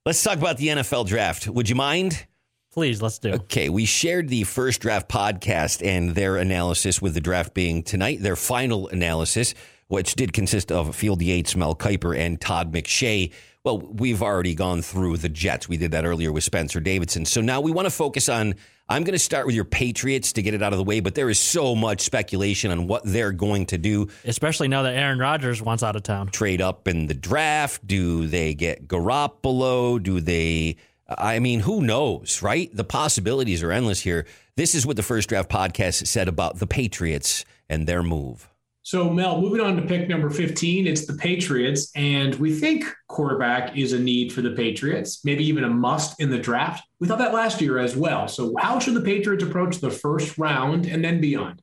Let's 0.04 0.22
talk 0.22 0.38
about 0.38 0.58
the 0.58 0.68
NFL 0.68 1.06
draft. 1.06 1.48
Would 1.48 1.68
you 1.68 1.74
mind? 1.74 2.26
Please, 2.72 3.00
let's 3.00 3.18
do. 3.18 3.32
Okay, 3.32 3.70
we 3.70 3.86
shared 3.86 4.28
the 4.28 4.44
first 4.44 4.82
draft 4.82 5.08
podcast 5.08 5.84
and 5.84 6.14
their 6.14 6.36
analysis 6.36 7.00
with 7.00 7.14
the 7.14 7.20
draft 7.20 7.54
being 7.54 7.82
tonight, 7.82 8.20
their 8.20 8.36
final 8.36 8.86
analysis, 8.88 9.54
which 9.88 10.14
did 10.14 10.34
consist 10.34 10.70
of 10.70 10.94
Field 10.94 11.22
Yates, 11.22 11.56
Mel 11.56 11.74
Kiper, 11.74 12.16
and 12.16 12.38
Todd 12.38 12.72
McShay. 12.72 13.32
Well, 13.64 13.78
we've 13.78 14.22
already 14.22 14.54
gone 14.54 14.82
through 14.82 15.16
the 15.16 15.30
Jets. 15.30 15.68
We 15.68 15.78
did 15.78 15.92
that 15.92 16.04
earlier 16.04 16.30
with 16.32 16.44
Spencer 16.44 16.80
Davidson. 16.80 17.24
So 17.24 17.40
now 17.40 17.62
we 17.62 17.72
want 17.72 17.86
to 17.86 17.90
focus 17.90 18.28
on. 18.28 18.54
I'm 18.88 19.02
going 19.02 19.14
to 19.14 19.18
start 19.18 19.46
with 19.46 19.56
your 19.56 19.64
Patriots 19.64 20.32
to 20.34 20.42
get 20.42 20.54
it 20.54 20.62
out 20.62 20.72
of 20.72 20.78
the 20.78 20.84
way, 20.84 21.00
but 21.00 21.16
there 21.16 21.28
is 21.28 21.40
so 21.40 21.74
much 21.74 22.02
speculation 22.02 22.70
on 22.70 22.86
what 22.86 23.02
they're 23.04 23.32
going 23.32 23.66
to 23.66 23.78
do. 23.78 24.08
Especially 24.24 24.68
now 24.68 24.82
that 24.82 24.94
Aaron 24.94 25.18
Rodgers 25.18 25.60
wants 25.60 25.82
out 25.82 25.96
of 25.96 26.04
town. 26.04 26.28
Trade 26.28 26.60
up 26.60 26.86
in 26.86 27.08
the 27.08 27.14
draft? 27.14 27.84
Do 27.84 28.28
they 28.28 28.54
get 28.54 28.86
Garoppolo? 28.86 30.00
Do 30.00 30.20
they? 30.20 30.76
I 31.08 31.40
mean, 31.40 31.60
who 31.60 31.82
knows, 31.82 32.42
right? 32.42 32.74
The 32.74 32.84
possibilities 32.84 33.62
are 33.64 33.72
endless 33.72 34.00
here. 34.00 34.24
This 34.56 34.74
is 34.74 34.86
what 34.86 34.96
the 34.96 35.02
first 35.02 35.28
draft 35.28 35.50
podcast 35.50 36.06
said 36.06 36.28
about 36.28 36.58
the 36.58 36.66
Patriots 36.66 37.44
and 37.68 37.86
their 37.86 38.04
move. 38.04 38.48
So, 38.86 39.10
Mel, 39.10 39.40
moving 39.40 39.60
on 39.60 39.74
to 39.74 39.82
pick 39.82 40.08
number 40.08 40.30
15, 40.30 40.86
it's 40.86 41.06
the 41.06 41.14
Patriots. 41.14 41.90
And 41.96 42.36
we 42.36 42.54
think 42.54 42.84
quarterback 43.08 43.76
is 43.76 43.92
a 43.92 43.98
need 43.98 44.32
for 44.32 44.42
the 44.42 44.52
Patriots, 44.52 45.24
maybe 45.24 45.44
even 45.44 45.64
a 45.64 45.68
must 45.68 46.20
in 46.20 46.30
the 46.30 46.38
draft. 46.38 46.86
We 47.00 47.08
thought 47.08 47.18
that 47.18 47.34
last 47.34 47.60
year 47.60 47.80
as 47.80 47.96
well. 47.96 48.28
So, 48.28 48.54
how 48.60 48.78
should 48.78 48.94
the 48.94 49.00
Patriots 49.00 49.42
approach 49.42 49.78
the 49.78 49.90
first 49.90 50.38
round 50.38 50.86
and 50.86 51.04
then 51.04 51.20
beyond? 51.20 51.62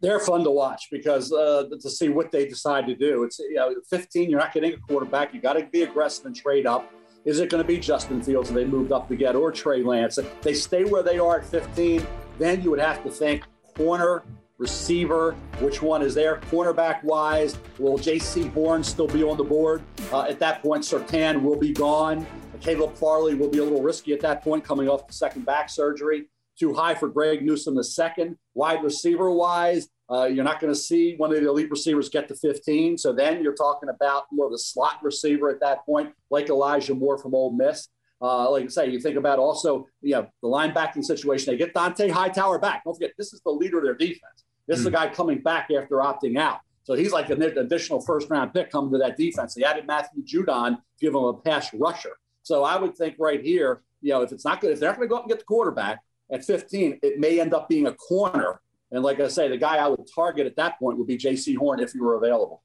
They're 0.00 0.18
fun 0.18 0.44
to 0.44 0.50
watch 0.50 0.88
because 0.90 1.30
uh, 1.30 1.64
to 1.78 1.90
see 1.90 2.08
what 2.08 2.32
they 2.32 2.48
decide 2.48 2.86
to 2.86 2.94
do. 2.94 3.24
It's 3.24 3.38
you 3.38 3.56
know, 3.56 3.74
15. 3.90 4.30
You're 4.30 4.40
not 4.40 4.54
getting 4.54 4.72
a 4.72 4.78
quarterback. 4.78 5.34
You 5.34 5.42
got 5.42 5.58
to 5.58 5.66
be 5.66 5.82
aggressive 5.82 6.24
and 6.24 6.34
trade 6.34 6.64
up. 6.64 6.90
Is 7.26 7.38
it 7.38 7.50
going 7.50 7.62
to 7.62 7.68
be 7.68 7.76
Justin 7.76 8.22
Fields 8.22 8.48
that 8.48 8.54
they 8.54 8.64
moved 8.64 8.92
up 8.92 9.08
to 9.08 9.14
get, 9.14 9.36
or 9.36 9.52
Trey 9.52 9.82
Lance? 9.82 10.16
If 10.16 10.40
they 10.40 10.54
stay 10.54 10.84
where 10.84 11.02
they 11.02 11.18
are 11.18 11.40
at 11.40 11.44
15, 11.44 12.06
then 12.38 12.62
you 12.62 12.70
would 12.70 12.80
have 12.80 13.04
to 13.04 13.10
think 13.10 13.42
corner, 13.76 14.22
receiver, 14.62 15.32
which 15.58 15.82
one 15.82 16.02
is 16.02 16.14
there? 16.14 16.36
Cornerback 16.50 17.02
wise, 17.02 17.58
will 17.78 17.98
Jaycee 17.98 18.50
Horn 18.52 18.84
still 18.84 19.08
be 19.08 19.24
on 19.24 19.36
the 19.36 19.44
board? 19.44 19.82
Uh, 20.12 20.22
at 20.22 20.38
that 20.38 20.62
point, 20.62 20.84
Surtain 20.84 21.42
will 21.42 21.58
be 21.58 21.72
gone. 21.72 22.24
Caleb 22.60 22.94
Farley 22.96 23.34
will 23.34 23.50
be 23.50 23.58
a 23.58 23.64
little 23.64 23.82
risky 23.82 24.12
at 24.12 24.20
that 24.20 24.42
point, 24.42 24.62
coming 24.62 24.88
off 24.88 25.08
the 25.08 25.12
second 25.12 25.44
back 25.44 25.68
surgery. 25.68 26.28
Too 26.56 26.72
high 26.72 26.94
for 26.94 27.08
Greg 27.08 27.44
Newsome 27.44 27.74
the 27.74 27.82
second. 27.82 28.36
Wide 28.54 28.84
receiver 28.84 29.32
wise, 29.32 29.88
uh, 30.08 30.26
you're 30.26 30.44
not 30.44 30.60
going 30.60 30.72
to 30.72 30.78
see 30.78 31.16
one 31.16 31.34
of 31.34 31.40
the 31.40 31.48
elite 31.48 31.70
receivers 31.70 32.08
get 32.08 32.28
to 32.28 32.36
15. 32.36 32.98
So 32.98 33.12
then 33.12 33.42
you're 33.42 33.56
talking 33.56 33.88
about 33.88 34.26
more 34.30 34.46
of 34.46 34.52
a 34.52 34.58
slot 34.58 35.00
receiver 35.02 35.50
at 35.50 35.58
that 35.60 35.84
point, 35.84 36.12
like 36.30 36.50
Elijah 36.50 36.94
Moore 36.94 37.18
from 37.18 37.34
Ole 37.34 37.52
Miss. 37.52 37.88
Uh, 38.22 38.48
like 38.48 38.64
I 38.64 38.68
say, 38.68 38.88
you 38.88 39.00
think 39.00 39.16
about 39.16 39.40
also, 39.40 39.88
you 40.00 40.12
know, 40.12 40.28
the 40.42 40.48
linebacking 40.48 41.04
situation. 41.04 41.52
They 41.52 41.58
get 41.58 41.74
Dont'a 41.74 42.08
Hightower 42.08 42.60
back. 42.60 42.84
Don't 42.84 42.94
forget, 42.94 43.10
this 43.18 43.32
is 43.32 43.40
the 43.40 43.50
leader 43.50 43.78
of 43.78 43.84
their 43.84 43.96
defense. 43.96 44.31
This 44.66 44.78
is 44.78 44.86
a 44.86 44.90
hmm. 44.90 44.94
guy 44.94 45.08
coming 45.08 45.38
back 45.40 45.70
after 45.70 45.96
opting 45.96 46.38
out. 46.38 46.60
So 46.84 46.94
he's 46.94 47.12
like 47.12 47.30
an 47.30 47.42
additional 47.42 48.00
first 48.00 48.28
round 48.28 48.52
pick 48.52 48.70
coming 48.70 48.90
to 48.92 48.98
that 48.98 49.16
defense. 49.16 49.54
They 49.54 49.64
added 49.64 49.86
Matthew 49.86 50.24
Judon, 50.24 50.78
give 51.00 51.14
him 51.14 51.22
a 51.22 51.34
pass 51.34 51.72
rusher. 51.74 52.18
So 52.42 52.64
I 52.64 52.76
would 52.76 52.96
think 52.96 53.16
right 53.18 53.40
here, 53.40 53.82
you 54.00 54.12
know, 54.12 54.22
if 54.22 54.32
it's 54.32 54.44
not 54.44 54.60
good, 54.60 54.72
if 54.72 54.80
they're 54.80 54.90
not 54.90 54.96
going 54.96 55.08
to 55.08 55.10
go 55.10 55.16
up 55.16 55.22
and 55.22 55.30
get 55.30 55.38
the 55.38 55.44
quarterback 55.44 56.00
at 56.30 56.44
15, 56.44 56.98
it 57.02 57.20
may 57.20 57.40
end 57.40 57.54
up 57.54 57.68
being 57.68 57.86
a 57.86 57.94
corner. 57.94 58.60
And 58.90 59.02
like 59.04 59.20
I 59.20 59.28
say, 59.28 59.48
the 59.48 59.56
guy 59.56 59.76
I 59.76 59.86
would 59.86 60.08
target 60.12 60.46
at 60.46 60.56
that 60.56 60.78
point 60.78 60.98
would 60.98 61.06
be 61.06 61.16
Jaycee 61.16 61.56
Horn 61.56 61.78
if 61.78 61.92
he 61.92 62.00
were 62.00 62.16
available. 62.16 62.62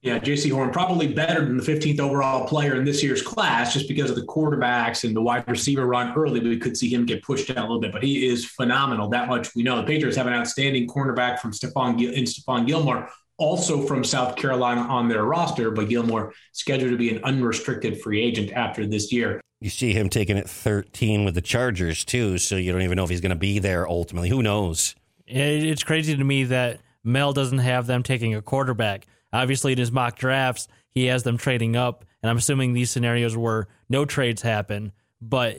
Yeah, 0.00 0.20
Jaycee 0.20 0.52
Horn 0.52 0.70
probably 0.70 1.12
better 1.12 1.44
than 1.44 1.56
the 1.56 1.62
15th 1.62 1.98
overall 1.98 2.46
player 2.46 2.76
in 2.76 2.84
this 2.84 3.02
year's 3.02 3.20
class, 3.20 3.72
just 3.72 3.88
because 3.88 4.10
of 4.10 4.16
the 4.16 4.26
quarterbacks 4.26 5.02
and 5.02 5.14
the 5.14 5.20
wide 5.20 5.48
receiver 5.48 5.86
run 5.86 6.16
early. 6.16 6.38
We 6.38 6.56
could 6.56 6.76
see 6.76 6.88
him 6.88 7.04
get 7.04 7.24
pushed 7.24 7.48
down 7.48 7.58
a 7.58 7.62
little 7.62 7.80
bit, 7.80 7.90
but 7.90 8.04
he 8.04 8.28
is 8.28 8.44
phenomenal. 8.44 9.08
That 9.08 9.26
much 9.26 9.56
we 9.56 9.64
know. 9.64 9.76
The 9.76 9.82
Patriots 9.82 10.16
have 10.16 10.28
an 10.28 10.34
outstanding 10.34 10.86
cornerback 10.86 11.40
from 11.40 11.50
Stephon 11.50 11.98
Gil- 11.98 12.12
in 12.12 12.24
Stephon 12.24 12.64
Gilmore, 12.64 13.10
also 13.38 13.82
from 13.86 14.04
South 14.04 14.36
Carolina 14.36 14.82
on 14.82 15.08
their 15.08 15.24
roster, 15.24 15.72
but 15.72 15.88
Gilmore 15.88 16.32
scheduled 16.52 16.92
to 16.92 16.96
be 16.96 17.10
an 17.10 17.22
unrestricted 17.24 18.00
free 18.00 18.22
agent 18.22 18.52
after 18.52 18.86
this 18.86 19.12
year. 19.12 19.40
You 19.60 19.70
see 19.70 19.92
him 19.92 20.08
taking 20.08 20.36
it 20.36 20.48
13 20.48 21.24
with 21.24 21.34
the 21.34 21.40
Chargers, 21.40 22.04
too, 22.04 22.38
so 22.38 22.54
you 22.54 22.70
don't 22.70 22.82
even 22.82 22.94
know 22.94 23.02
if 23.02 23.10
he's 23.10 23.20
going 23.20 23.30
to 23.30 23.36
be 23.36 23.58
there 23.58 23.88
ultimately. 23.88 24.28
Who 24.28 24.44
knows? 24.44 24.94
It's 25.26 25.82
crazy 25.82 26.16
to 26.16 26.22
me 26.22 26.44
that 26.44 26.80
Mel 27.02 27.32
doesn't 27.32 27.58
have 27.58 27.88
them 27.88 28.04
taking 28.04 28.36
a 28.36 28.42
quarterback. 28.42 29.08
Obviously, 29.32 29.72
in 29.72 29.78
his 29.78 29.92
mock 29.92 30.16
drafts, 30.18 30.68
he 30.90 31.06
has 31.06 31.22
them 31.22 31.36
trading 31.38 31.76
up, 31.76 32.04
and 32.22 32.30
I'm 32.30 32.36
assuming 32.38 32.72
these 32.72 32.90
scenarios 32.90 33.36
where 33.36 33.68
no 33.88 34.04
trades 34.04 34.42
happen. 34.42 34.92
But 35.20 35.56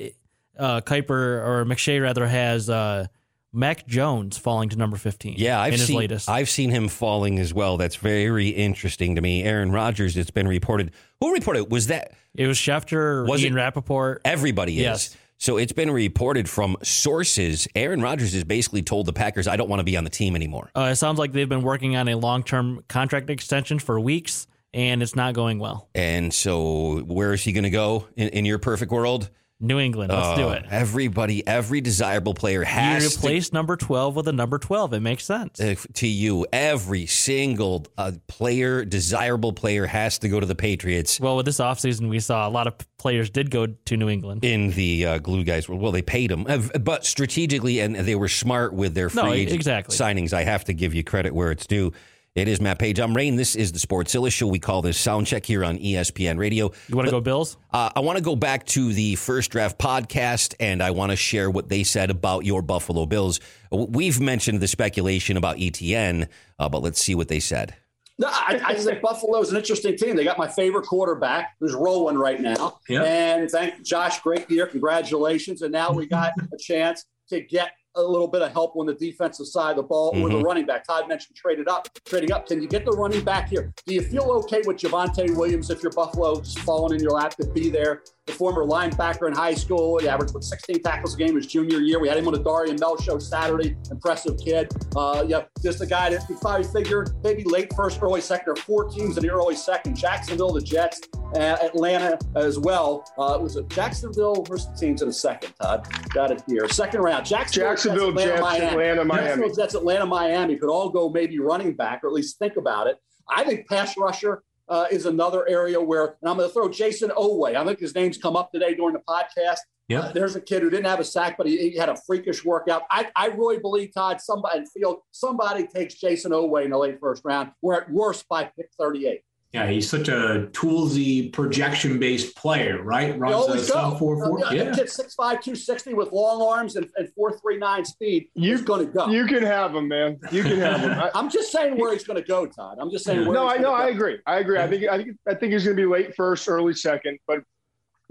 uh, 0.58 0.82
Kiper 0.82 1.10
or 1.10 1.66
McShay 1.66 2.02
rather 2.02 2.26
has 2.28 2.70
uh, 2.70 3.08
Mac 3.54 3.86
Jones 3.88 4.38
falling 4.38 4.70
to 4.70 4.76
number 4.78 4.98
15. 4.98 5.36
Yeah, 5.38 5.60
I've 5.62 5.74
in 5.74 5.80
his 5.80 5.88
seen 5.88 5.98
latest. 5.98 6.30
I've 6.30 6.50
seen 6.50 6.70
him 6.70 6.88
falling 6.88 7.40
as 7.40 7.54
well. 7.54 7.78
That's 7.78 7.96
very 7.96 8.50
interesting 8.50 9.16
to 9.16 9.22
me. 9.22 9.44
Aaron 9.44 9.72
Rodgers, 9.72 10.18
it's 10.18 10.32
been 10.32 10.48
reported. 10.48 10.92
Who 11.22 11.34
reported? 11.34 11.72
Was 11.72 11.88
that 11.88 12.14
it 12.36 12.48
was 12.48 12.58
Schefter, 12.58 13.28
Was 13.28 13.44
Ian 13.44 13.54
it- 13.54 13.56
Rapoport. 13.58 14.22
everybody 14.26 14.74
is? 14.78 14.84
Yes. 14.84 15.18
So 15.40 15.56
it's 15.56 15.72
been 15.72 15.90
reported 15.90 16.50
from 16.50 16.76
sources. 16.84 17.66
Aaron 17.74 18.02
Rodgers 18.02 18.34
has 18.34 18.44
basically 18.44 18.82
told 18.82 19.06
the 19.06 19.14
Packers, 19.14 19.48
"I 19.48 19.56
don't 19.56 19.70
want 19.70 19.80
to 19.80 19.86
be 19.86 19.96
on 19.96 20.04
the 20.04 20.10
team 20.10 20.36
anymore." 20.36 20.70
Uh, 20.76 20.90
it 20.92 20.98
sounds 20.98 21.18
like 21.18 21.32
they've 21.32 21.48
been 21.48 21.62
working 21.64 21.96
on 21.96 22.10
a 22.10 22.16
long 22.16 22.44
term 22.44 22.84
contract 22.90 23.30
extension 23.30 23.80
for 23.80 23.98
weeks, 24.02 24.48
and 24.74 25.02
it's 25.02 25.16
not 25.16 25.34
going 25.34 25.58
well. 25.58 25.88
And 25.96 26.34
so, 26.34 27.00
where 27.08 27.34
is 27.34 27.42
he 27.42 27.54
going 27.54 27.64
to 27.64 27.70
go 27.70 28.06
in, 28.18 28.28
in 28.30 28.46
your 28.46 28.60
perfect 28.60 28.92
world? 28.92 29.30
New 29.62 29.78
England. 29.78 30.12
Let's 30.12 30.38
do 30.40 30.48
Uh, 30.48 30.52
it. 30.54 30.66
Everybody, 30.72 31.46
every 31.46 31.82
desirable 31.82 32.34
player 32.34 32.60
You 32.60 32.66
has 32.66 33.14
to 33.16 33.20
replace 33.20 33.52
number 33.52 33.76
12 33.76 34.16
with 34.16 34.28
a 34.30 34.32
number 34.32 34.58
12. 34.58 34.94
It 34.94 35.00
makes 35.02 35.26
sense. 35.26 35.60
uh, 35.60 35.76
to 35.96 36.08
you. 36.08 36.46
Every 36.54 37.06
single 37.06 37.86
uh, 37.98 38.14
player, 38.28 38.86
desirable 38.86 39.52
player, 39.52 39.86
has 39.86 40.18
to 40.20 40.30
go 40.30 40.40
to 40.40 40.46
the 40.46 40.56
Patriots. 40.56 41.20
Well, 41.20 41.36
with 41.36 41.46
this 41.46 41.60
offseason, 41.60 42.10
we 42.10 42.20
saw 42.22 42.48
a 42.48 42.50
lot 42.52 42.68
of 42.68 42.76
players 42.98 43.30
did 43.30 43.52
go 43.52 43.66
to 43.68 43.98
New 43.98 44.08
England. 44.08 44.46
In 44.46 44.72
the 44.72 45.06
uh, 45.06 45.18
glue 45.18 45.44
guys, 45.44 45.68
well, 45.68 45.92
they 45.92 46.02
paid 46.02 46.32
them, 46.32 46.46
but 46.82 47.06
strategically, 47.06 47.80
and 47.80 47.96
they 47.96 48.16
were 48.16 48.30
smart 48.30 48.74
with 48.74 48.94
their 48.94 49.10
free 49.10 49.22
No, 49.24 49.32
exactly. 49.34 49.96
signings. 49.96 50.32
I 50.32 50.44
have 50.44 50.64
to 50.66 50.74
give 50.74 50.94
you 50.94 51.04
credit 51.04 51.36
where 51.36 51.52
it's 51.52 51.68
due. 51.68 51.92
It 52.36 52.48
is 52.48 52.62
Matt 52.62 52.78
Page. 52.78 53.00
I'm 53.00 53.16
Rain. 53.16 53.38
This 53.38 53.56
is 53.56 53.72
the 53.72 53.80
Sportszilla 53.80 54.32
Show. 54.32 54.46
We 54.46 54.60
call 54.60 54.84
this 54.84 55.00
Sound 55.00 55.26
Check 55.26 55.48
here 55.48 55.66
on 55.66 55.80
ESPN 55.80 56.38
Radio. 56.38 56.72
You 56.88 56.96
want 56.96 57.08
to 57.08 57.12
go 57.12 57.20
Bills? 57.20 57.58
Uh, 57.74 57.90
I 57.96 58.02
want 58.02 58.18
to 58.18 58.24
go 58.24 58.36
back 58.36 58.68
to 58.68 58.94
the 58.94 59.16
first 59.16 59.50
draft 59.50 59.80
podcast, 59.80 60.54
and 60.60 60.84
I 60.84 60.92
want 60.92 61.12
to 61.12 61.16
share 61.16 61.50
what 61.50 61.70
they 61.70 61.84
said 61.84 62.12
about 62.12 62.46
your 62.46 62.62
Buffalo 62.62 63.08
Bills. 63.08 63.40
We've 63.72 64.20
mentioned 64.22 64.60
the 64.60 64.68
speculation 64.68 65.38
about 65.38 65.60
Etienne, 65.60 66.28
uh, 66.60 66.70
but 66.70 66.84
let's 66.84 67.02
see 67.02 67.16
what 67.16 67.30
they 67.30 67.40
said. 67.40 67.76
No, 68.20 68.28
I, 68.28 68.62
I 68.64 68.74
think 68.76 69.02
is 69.02 69.52
an 69.52 69.58
interesting 69.58 69.98
team. 69.98 70.16
They 70.16 70.24
got 70.24 70.38
my 70.38 70.48
favorite 70.48 70.86
quarterback 70.86 71.56
who's 71.60 71.74
rolling 71.74 72.18
right 72.18 72.40
now. 72.40 72.80
Yep. 72.90 73.06
And 73.08 73.50
thank 73.50 73.84
Josh, 73.84 74.22
great 74.22 74.50
year. 74.52 74.68
Congratulations. 74.68 75.64
And 75.64 75.72
now 75.72 75.92
we 75.92 76.06
got 76.06 76.34
a 76.54 76.58
chance 76.58 77.06
to 77.30 77.42
get 77.42 77.72
a 77.96 78.02
little 78.02 78.28
bit 78.28 78.42
of 78.42 78.52
help 78.52 78.76
on 78.76 78.86
the 78.86 78.94
defensive 78.94 79.48
side 79.48 79.72
of 79.72 79.78
the 79.78 79.84
ball 79.84 80.12
with 80.14 80.32
the 80.32 80.38
Mhm. 80.40 80.44
running 80.44 80.66
back. 80.66 80.86
Todd 80.86 81.08
mentioned 81.08 81.36
traded 81.36 81.68
up, 81.68 81.88
trading 82.06 82.32
up. 82.32 82.48
Can 82.48 82.62
you 82.62 82.68
get 82.68 82.86
the 82.86 82.92
running 82.92 83.24
back 83.24 83.50
here? 83.50 83.74
Do 83.86 83.94
you 83.96 84.02
feel 84.02 84.24
okay 84.44 84.62
with 84.66 84.78
Javonte 84.78 85.36
Williams 85.36 85.70
if 85.70 85.82
you're 85.82 85.92
Buffalo 85.92 86.36
just 86.40 86.60
falling 86.60 86.96
in 86.96 87.02
your 87.02 87.12
lap 87.12 87.36
to 87.38 87.48
be 87.48 87.70
there? 87.70 88.04
The 88.30 88.36
former 88.36 88.64
linebacker 88.64 89.28
in 89.28 89.34
high 89.34 89.56
school, 89.56 89.98
he 89.98 90.08
averaged 90.08 90.36
what 90.36 90.44
16 90.44 90.84
tackles 90.84 91.16
a 91.16 91.18
game 91.18 91.36
his 91.36 91.48
junior 91.48 91.80
year. 91.80 92.00
We 92.00 92.08
had 92.08 92.16
him 92.16 92.28
on 92.28 92.34
the 92.34 92.44
Darian 92.44 92.78
Mel 92.80 92.96
show 93.02 93.18
Saturday. 93.18 93.76
Impressive 93.90 94.38
kid. 94.38 94.72
Uh, 94.96 95.26
yeah, 95.28 95.46
just 95.64 95.82
a 95.82 95.88
guy 95.88 96.12
that 96.12 96.30
we 96.30 96.36
probably 96.36 96.68
figured 96.68 97.10
maybe 97.24 97.44
late 97.44 97.74
first, 97.76 98.00
early 98.04 98.22
second. 98.22 98.52
or 98.52 98.56
four 98.56 98.88
teams 98.88 99.18
in 99.18 99.24
the 99.24 99.32
early 99.32 99.56
second. 99.56 99.96
Jacksonville, 99.96 100.54
the 100.54 100.62
Jets, 100.62 101.02
uh, 101.36 101.58
Atlanta 101.64 102.20
as 102.36 102.60
well. 102.60 103.04
Uh, 103.18 103.34
it 103.34 103.42
was 103.42 103.56
a 103.56 103.64
Jacksonville. 103.64 104.44
The 104.44 104.76
teams 104.80 105.02
in 105.02 105.08
the 105.08 105.14
second? 105.14 105.52
Todd 105.60 105.88
got 106.14 106.30
it 106.30 106.44
here. 106.48 106.70
Second 106.70 107.02
round. 107.02 107.26
Jacksonville, 107.26 107.72
Jacksonville, 107.72 108.12
Jets, 108.12 108.26
Jets, 108.26 108.40
Atlanta, 108.42 109.06
Miami. 109.06 109.26
Jacksonville, 109.26 109.56
Jets, 109.56 109.74
Atlanta, 109.74 110.06
Miami 110.06 110.56
could 110.56 110.70
all 110.70 110.90
go 110.92 111.10
maybe 111.10 111.40
running 111.40 111.74
back, 111.74 112.04
or 112.04 112.08
at 112.10 112.14
least 112.14 112.38
think 112.38 112.58
about 112.58 112.86
it. 112.86 112.98
I 113.28 113.44
think 113.44 113.68
pass 113.68 113.98
rusher 113.98 114.44
uh, 114.70 114.86
is 114.92 115.06
another 115.06 115.48
area 115.48 115.82
where, 115.82 116.18
and 116.22 116.30
I'm 116.30 116.38
going 116.38 116.48
to 116.48 116.54
throw 116.54 116.70
Jayson 116.70 117.10
Oweh. 117.10 117.56
I 117.56 117.66
think 117.66 117.80
his 117.80 117.96
name's 117.96 118.18
come 118.18 118.36
up 118.36 118.52
today 118.52 118.76
during 118.76 118.94
the 118.94 119.02
podcast. 119.08 119.58
Yep. 119.90 120.04
Uh, 120.04 120.12
there's 120.12 120.36
a 120.36 120.42
kid 120.42 120.62
who 120.62 120.70
didn't 120.70 120.86
have 120.86 121.00
a 121.00 121.04
sack, 121.04 121.36
but 121.36 121.48
he, 121.48 121.72
he 121.72 121.78
had 121.78 121.90
a 121.90 121.98
freakish 122.06 122.46
workout. 122.46 122.84
I, 122.92 123.10
I 123.16 123.28
really 123.28 123.58
believe 123.58 123.92
Todd, 123.94 124.22
somebody 124.22 124.64
feel 124.72 125.04
somebody 125.12 125.66
takes 125.66 125.96
Jayson 125.96 126.32
Oweh 126.32 126.64
in 126.64 126.72
the 126.72 126.78
late 126.78 127.00
first 127.00 127.24
round. 127.26 127.52
We're 127.64 127.82
at 127.82 127.92
worst 127.92 128.28
by 128.30 128.44
pick 128.44 128.70
38. 128.80 129.22
Yeah, 129.52 129.66
he's 129.68 129.90
such 129.90 130.10
a 130.10 130.48
toolsy 130.52 131.34
projection 131.34 131.98
based 131.98 132.36
player, 132.36 132.84
right? 132.84 133.14
They 133.14 133.18
Runs 133.18 133.34
a 133.34 133.38
always 133.38 133.68
go. 133.68 133.74
sub 133.74 133.98
four 134.00 134.24
four. 134.24 134.46
Uh, 134.46 134.52
yeah, 134.52 134.64
Yeah. 134.66 134.76
Kid 134.76 134.86
6'5", 134.86 135.16
260 135.18 135.96
with 135.96 136.12
long 136.12 136.40
arms 136.42 136.76
and, 136.76 136.88
and 136.98 137.10
4.39 137.20 137.86
speed. 137.88 138.28
He's 138.36 138.62
going 138.62 138.86
to 138.86 138.94
go. 138.94 139.08
You 139.08 139.26
can 139.26 139.42
have 139.42 139.74
him, 139.74 139.88
man. 139.88 140.20
You 140.32 140.44
can 140.44 140.60
have 140.60 140.82
him. 140.82 140.92
I, 141.00 141.10
I'm 141.16 141.32
just 141.32 141.52
saying 141.52 141.80
where 141.80 141.92
he's 141.94 142.04
going 142.04 142.22
to 142.22 142.28
go, 142.28 142.46
Todd. 142.46 142.78
I'm 142.80 142.92
just 142.92 143.06
saying 143.06 143.26
where 143.26 143.34
no, 143.34 143.46
he's 143.48 143.54
I 143.54 143.56
gonna 143.56 143.64
know. 143.64 143.70
go. 143.72 143.76
I 143.76 143.88
agree. 143.88 144.18
I 144.28 144.38
agree. 144.38 144.60
I 144.60 144.68
think. 144.68 144.84
I 144.88 144.98
think. 144.98 145.18
I 145.28 145.34
think 145.34 145.54
he's 145.54 145.64
going 145.64 145.76
to 145.76 145.82
be 145.82 145.88
late 145.88 146.16
first, 146.16 146.48
early 146.48 146.76
second, 146.76 147.18
but 147.26 147.40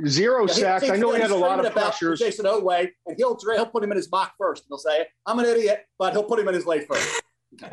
zero 0.08 0.40
Yeah, 0.48 0.52
he- 0.54 0.60
sacks. 0.60 0.90
I 0.90 0.96
know 0.96 1.12
he 1.14 1.20
had 1.20 1.30
a 1.30 1.36
lot 1.36 1.60
of 1.60 1.66
screaming 1.66 1.72
about 1.72 1.84
pressures. 1.98 2.20
Jayson 2.20 2.46
Oweh, 2.46 2.88
and 3.06 3.16
he'll 3.16 3.38
he'll 3.54 3.66
put 3.66 3.84
him 3.84 3.92
in 3.92 3.96
his 3.96 4.10
mock 4.10 4.32
first, 4.38 4.64
and 4.64 4.70
he'll 4.70 4.78
say, 4.78 5.06
"I'm 5.24 5.38
an 5.38 5.44
idiot," 5.44 5.86
but 6.00 6.14
he'll 6.14 6.24
put 6.24 6.40
him 6.40 6.48
in 6.48 6.54
his 6.54 6.66
late 6.66 6.88
first. 6.88 7.22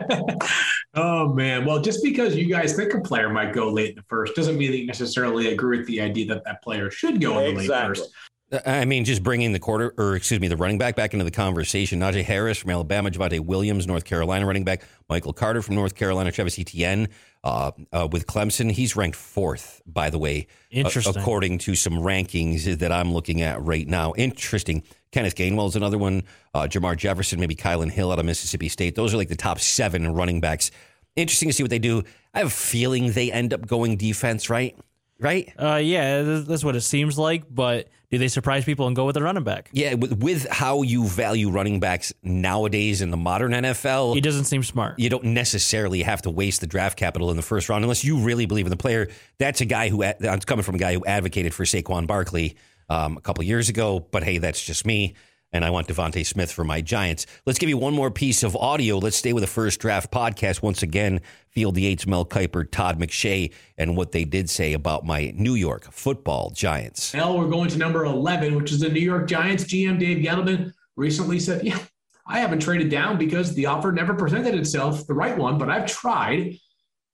Oh 0.97 1.33
man. 1.33 1.65
Well, 1.65 1.81
just 1.81 2.01
because 2.01 2.37
you 2.37 2.45
guys 2.45 2.73
think 2.73 2.93
a 2.93 3.01
player 3.01 3.29
might 3.29 3.53
go 3.53 3.69
late 3.69 3.89
in 3.89 3.95
the 3.95 4.03
first 4.03 4.33
doesn't 4.33 4.57
mean 4.57 4.71
that 4.71 4.77
you 4.77 4.85
necessarily 4.85 5.51
agree 5.51 5.77
with 5.77 5.87
the 5.87 5.99
idea 5.99 6.25
that 6.27 6.45
that 6.45 6.63
player 6.63 6.89
should 6.89 7.19
go 7.19 7.39
in 7.39 7.55
the 7.55 7.61
late 7.61 7.67
first. 7.67 8.13
Uh, 8.51 8.59
I 8.65 8.85
mean, 8.85 9.03
just 9.03 9.21
bringing 9.21 9.51
the 9.51 9.59
quarter, 9.59 9.93
or 9.97 10.15
excuse 10.15 10.39
me, 10.39 10.47
the 10.47 10.55
running 10.55 10.77
back 10.77 10.95
back 10.95 11.13
into 11.13 11.25
the 11.25 11.31
conversation. 11.31 11.99
Najee 11.99 12.23
Harris 12.23 12.57
from 12.59 12.71
Alabama, 12.71 13.11
Javonte 13.11 13.41
Williams, 13.41 13.87
North 13.87 14.05
Carolina 14.05 14.45
running 14.45 14.63
back, 14.63 14.83
Michael 15.09 15.33
Carter 15.33 15.61
from 15.61 15.75
North 15.75 15.95
Carolina, 15.95 16.31
Travis 16.31 16.57
Etienne 16.57 17.09
uh, 17.45 17.71
uh, 17.93 18.07
with 18.11 18.25
Clemson. 18.27 18.69
He's 18.71 18.95
ranked 18.97 19.15
fourth, 19.15 19.81
by 19.85 20.09
the 20.09 20.17
way, 20.17 20.47
a- 20.73 20.75
Interesting. 20.79 21.15
according 21.15 21.59
to 21.59 21.75
some 21.75 21.93
rankings 21.93 22.79
that 22.79 22.91
I'm 22.91 23.13
looking 23.13 23.41
at 23.41 23.61
right 23.61 23.87
now. 23.87 24.13
Interesting. 24.17 24.83
Kenneth 25.11 25.35
Gainwell 25.35 25.69
is 25.69 25.77
another 25.77 25.97
one. 25.97 26.23
Uh, 26.53 26.63
Jermar 26.63 26.97
Jefferson, 26.97 27.39
maybe 27.39 27.55
Kylin 27.55 27.89
Hill 27.91 28.11
out 28.11 28.19
of 28.19 28.25
Mississippi 28.25 28.67
State. 28.67 28.95
Those 28.95 29.13
are 29.13 29.17
like 29.17 29.29
the 29.29 29.35
top 29.37 29.59
seven 29.59 30.13
running 30.13 30.41
backs. 30.41 30.71
Interesting 31.15 31.47
to 31.47 31.53
see 31.53 31.63
what 31.63 31.69
they 31.69 31.79
do. 31.79 32.03
I 32.33 32.39
have 32.39 32.47
a 32.47 32.51
feeling 32.51 33.11
they 33.13 33.31
end 33.31 33.53
up 33.53 33.65
going 33.65 33.95
defense, 33.95 34.49
right? 34.49 34.77
Right? 35.17 35.53
Uh, 35.57 35.75
yeah, 35.75 36.23
that's 36.23 36.65
what 36.65 36.75
it 36.75 36.81
seems 36.81 37.17
like. 37.17 37.43
But 37.49 37.87
do 38.11 38.17
they 38.17 38.27
surprise 38.27 38.65
people 38.65 38.87
and 38.87 38.95
go 38.95 39.05
with 39.05 39.17
a 39.17 39.21
running 39.23 39.43
back? 39.43 39.69
Yeah, 39.73 39.95
with, 39.95 40.21
with 40.23 40.47
how 40.49 40.81
you 40.83 41.05
value 41.07 41.49
running 41.49 41.79
backs 41.79 42.13
nowadays 42.23 43.01
in 43.01 43.09
the 43.11 43.17
modern 43.17 43.51
NFL, 43.51 44.13
He 44.13 44.21
doesn't 44.21 44.45
seem 44.45 44.63
smart. 44.63 44.99
you 44.99 45.09
don't 45.09 45.23
necessarily 45.25 46.03
have 46.03 46.21
to 46.23 46.29
waste 46.29 46.61
the 46.61 46.67
draft 46.67 46.97
capital 46.97 47.29
in 47.31 47.35
the 47.37 47.41
first 47.43 47.69
round 47.69 47.83
unless 47.83 48.03
you 48.03 48.17
really 48.19 48.45
believe 48.45 48.65
in 48.65 48.69
the 48.69 48.77
player. 48.77 49.09
That's 49.39 49.61
a 49.61 49.65
guy 49.65 49.89
who 49.89 50.03
that's 50.19 50.45
coming 50.45 50.63
from 50.63 50.75
a 50.75 50.79
guy 50.79 50.93
who 50.93 51.03
advocated 51.05 51.53
for 51.53 51.63
Saquon 51.63 52.07
Barkley 52.07 52.55
um, 52.89 53.17
a 53.17 53.21
couple 53.21 53.43
years 53.43 53.69
ago. 53.69 53.99
But 54.11 54.23
hey, 54.23 54.37
that's 54.37 54.63
just 54.63 54.85
me. 54.85 55.15
And 55.55 55.63
I 55.63 55.69
want 55.69 55.87
DeVonta 55.87 56.25
Smith 56.25 56.51
for 56.51 56.65
my 56.65 56.81
Giants. 56.81 57.25
Let's 57.45 57.59
give 57.59 57.69
you 57.69 57.77
one 57.77 57.93
more 57.93 58.11
piece 58.11 58.43
of 58.43 58.57
audio. 58.57 58.97
Let's 58.97 59.15
stay 59.15 59.31
with 59.31 59.41
the 59.41 59.47
first 59.47 59.79
draft 59.79 60.11
podcast 60.11 60.61
once 60.61 60.83
again. 60.83 61.21
Field 61.47 61.77
Yates, 61.77 62.05
Mel 62.05 62.25
Kiper, 62.25 62.69
Todd 62.69 62.99
McShay, 62.99 63.53
and 63.77 63.95
what 63.95 64.11
they 64.11 64.25
did 64.25 64.49
say 64.49 64.73
about 64.73 65.05
my 65.05 65.31
New 65.33 65.53
York 65.53 65.89
Football 65.93 66.49
Giants. 66.49 67.13
Now 67.13 67.37
we're 67.37 67.47
going 67.47 67.69
to 67.69 67.77
number 67.77 68.03
11, 68.03 68.53
which 68.55 68.73
is 68.73 68.81
the 68.81 68.89
New 68.89 68.99
York 68.99 69.29
Giants. 69.29 69.63
GM 69.63 69.97
Dave 69.97 70.17
Gettleman 70.17 70.73
recently 70.97 71.39
said, 71.39 71.65
Yeah, 71.65 71.79
I 72.27 72.39
haven't 72.39 72.59
traded 72.59 72.89
down 72.89 73.17
because 73.17 73.55
the 73.55 73.67
offer 73.67 73.93
never 73.93 74.13
presented 74.13 74.55
itself, 74.55 75.07
the 75.07 75.13
right 75.13 75.37
one, 75.37 75.57
but 75.57 75.69
I've 75.69 75.85
tried. 75.85 76.57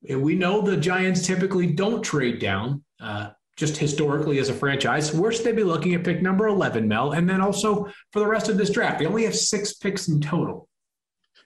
And 0.08 0.20
we 0.20 0.34
know 0.34 0.62
the 0.62 0.76
Giants 0.76 1.24
typically 1.24 1.68
don't 1.68 2.02
trade 2.02 2.40
down, 2.40 2.82
uh, 3.00 3.30
just 3.56 3.76
historically 3.76 4.38
as 4.38 4.48
a 4.48 4.54
franchise. 4.54 5.12
Where 5.12 5.30
should 5.32 5.44
they 5.44 5.52
be 5.52 5.64
looking 5.64 5.94
at 5.94 6.04
pick 6.04 6.22
number 6.22 6.46
11, 6.46 6.88
Mel? 6.88 7.12
And 7.12 7.28
then 7.28 7.40
also 7.40 7.86
for 8.12 8.20
the 8.20 8.26
rest 8.26 8.48
of 8.48 8.56
this 8.56 8.70
draft, 8.70 8.98
they 8.98 9.06
only 9.06 9.24
have 9.24 9.36
six 9.36 9.74
picks 9.74 10.08
in 10.08 10.20
total. 10.20 10.68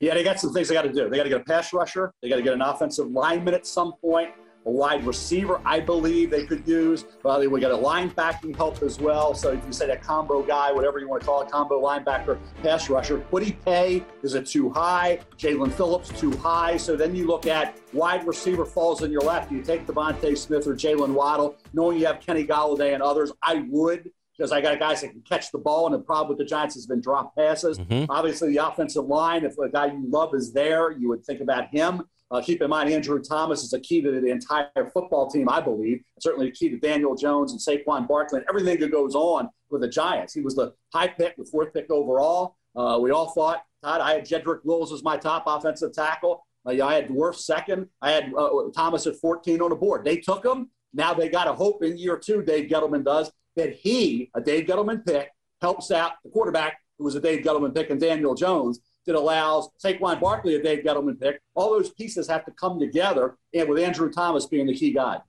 Yeah, 0.01 0.15
they 0.15 0.23
got 0.23 0.39
some 0.39 0.53
things 0.53 0.69
they 0.69 0.75
got 0.75 0.83
to 0.83 0.93
do. 0.93 1.09
They 1.09 1.17
got 1.17 1.25
to 1.25 1.29
get 1.29 1.41
a 1.41 1.45
pass 1.45 1.73
rusher. 1.73 2.13
They 2.23 2.29
got 2.29 2.37
to 2.37 2.43
get 2.43 2.53
an 2.53 2.61
offensive 2.61 3.09
lineman 3.09 3.55
at 3.55 3.67
some 3.67 3.95
point. 4.01 4.31
A 4.67 4.71
wide 4.71 5.07
receiver, 5.07 5.61
I 5.65 5.79
believe 5.79 6.29
they 6.31 6.45
could 6.45 6.67
use. 6.67 7.05
Well, 7.23 7.49
we 7.49 7.61
got 7.61 7.71
a 7.71 7.77
linebacking 7.77 8.57
help 8.57 8.83
as 8.83 8.99
well. 8.99 9.33
So 9.33 9.53
if 9.53 9.65
you 9.65 9.73
say 9.73 9.87
that 9.87 10.03
combo 10.03 10.43
guy, 10.43 10.73
whatever 10.73 10.99
you 10.99 11.09
want 11.09 11.23
to 11.23 11.27
call 11.27 11.41
it, 11.43 11.51
combo 11.51 11.81
linebacker, 11.81 12.37
pass 12.63 12.91
rusher, 12.91 13.25
would 13.31 13.45
he 13.45 13.53
pay? 13.53 14.05
Is 14.25 14.35
it 14.35 14.45
too 14.45 14.69
high? 14.71 15.21
Jaelan 15.39 15.73
Phillips 15.73 16.09
too 16.09 16.33
high. 16.33 16.77
So 16.77 16.97
then 16.97 17.15
you 17.15 17.29
look 17.29 17.47
at 17.47 17.79
wide 17.93 18.27
receiver 18.27 18.65
falls 18.65 19.03
in 19.03 19.13
your 19.13 19.21
left. 19.23 19.53
You 19.53 19.63
take 19.63 19.87
DeVonta 19.87 20.37
Smith 20.37 20.67
or 20.67 20.75
Jaylen 20.75 21.11
Waddle, 21.15 21.57
knowing 21.73 21.99
you 21.99 22.07
have 22.07 22.21
Kenny 22.21 22.45
Golladay 22.45 22.93
and 22.93 23.03
others? 23.05 23.31
I 23.43 23.65
would 23.71 24.11
because 24.37 24.53
I 24.53 24.61
got 24.61 24.79
guys 24.79 25.01
that 25.01 25.09
can 25.13 25.23
catch 25.23 25.51
the 25.51 25.57
ball, 25.59 25.87
and 25.87 25.95
the 25.95 25.99
problem 25.99 26.29
with 26.29 26.37
the 26.37 26.45
Giants 26.45 26.75
has 26.75 26.87
been 26.87 27.01
drop 27.01 27.35
passes. 27.35 27.79
Mhm. 27.79 28.05
Obviously, 28.11 28.51
the 28.51 28.59
offensive 28.69 29.07
line, 29.07 29.45
if 29.47 29.57
a 29.57 29.71
guy 29.71 29.87
you 29.87 30.05
love 30.11 30.35
is 30.35 30.53
there, 30.53 30.91
you 30.91 31.09
would 31.09 31.25
think 31.25 31.41
about 31.41 31.69
him. 31.69 32.03
Uh, 32.31 32.41
keep 32.41 32.61
in 32.61 32.69
mind, 32.69 32.91
Andrew 32.91 33.23
Thomas 33.23 33.63
is 33.63 33.73
a 33.73 33.81
key 33.81 34.03
to 34.03 34.11
the 34.11 34.31
entire 34.31 34.69
football 34.93 35.31
team, 35.31 35.49
I 35.49 35.61
believe. 35.61 36.03
Certainly 36.21 36.49
a 36.49 36.51
key 36.51 36.69
to 36.71 36.79
Daniel 36.79 37.15
Jones 37.15 37.53
and 37.53 37.61
Saquon 37.61 38.09
Barkley 38.09 38.41
and 38.41 38.49
everything 38.49 38.81
that 38.81 38.91
goes 38.91 39.15
on 39.15 39.49
with 39.71 39.83
the 39.83 39.89
Giants. 39.89 40.35
He 40.35 40.41
was 40.41 40.57
the 40.57 40.75
high 40.93 41.09
pick, 41.09 41.37
the 41.37 41.45
fourth 41.45 41.73
pick 41.73 41.91
overall. 41.91 42.57
Uh, 42.75 42.99
we 43.01 43.13
all 43.13 43.31
thought, 43.31 43.63
Todd, 43.83 44.01
I 44.01 44.15
had 44.15 44.27
Jedrick 44.27 44.65
Wills 44.65 44.93
as 44.93 45.05
my 45.05 45.17
top 45.17 45.45
offensive 45.47 45.93
tackle. 45.93 46.45
Uh, 46.67 46.73
yeah, 46.73 46.87
I 46.87 46.95
had 46.95 47.09
Wirfs 47.09 47.41
second. 47.41 47.89
I 48.03 48.11
had 48.11 48.33
uh, 48.37 48.51
Thomas 48.75 49.07
at 49.07 49.17
14 49.17 49.61
on 49.63 49.71
the 49.71 49.77
board. 49.77 50.05
They 50.05 50.17
took 50.17 50.45
him. 50.45 50.71
Now 50.93 51.15
they 51.15 51.29
got 51.29 51.47
a 51.47 51.53
hope 51.53 51.85
in 51.85 51.97
year 51.97 52.17
two, 52.19 52.43
Dave 52.43 52.69
Gettleman 52.69 53.05
does, 53.05 53.31
that 53.55 53.75
he, 53.75 54.31
a 54.35 54.41
Dave 54.41 54.67
Gettleman 54.67 55.07
pick, 55.07 55.31
helps 55.61 55.91
out 55.91 56.13
the 56.25 56.31
quarterback 56.31 56.81
who 56.99 57.05
was 57.05 57.15
a 57.15 57.21
Dave 57.21 57.45
Gettleman 57.45 57.75
pick 57.75 57.91
and 57.91 58.01
Daniel 58.01 58.35
Jones 58.35 58.81
that 59.07 59.15
allows 59.15 59.69
Saquon 59.83 60.21
Barkley 60.21 60.57
a 60.57 60.63
Dave 60.63 60.85
Gettleman 60.85 61.19
pick. 61.21 61.41
All 61.55 61.71
those 61.71 61.91
pieces 61.91 62.29
have 62.29 62.45
to 62.45 62.51
come 62.53 62.79
together, 62.79 63.37
and 63.55 63.69
with 63.69 63.79
Andrew 63.79 64.11
Thomas 64.11 64.47
being 64.47 64.67
the 64.67 64.75
key 64.75 64.93
guy. 64.93 65.21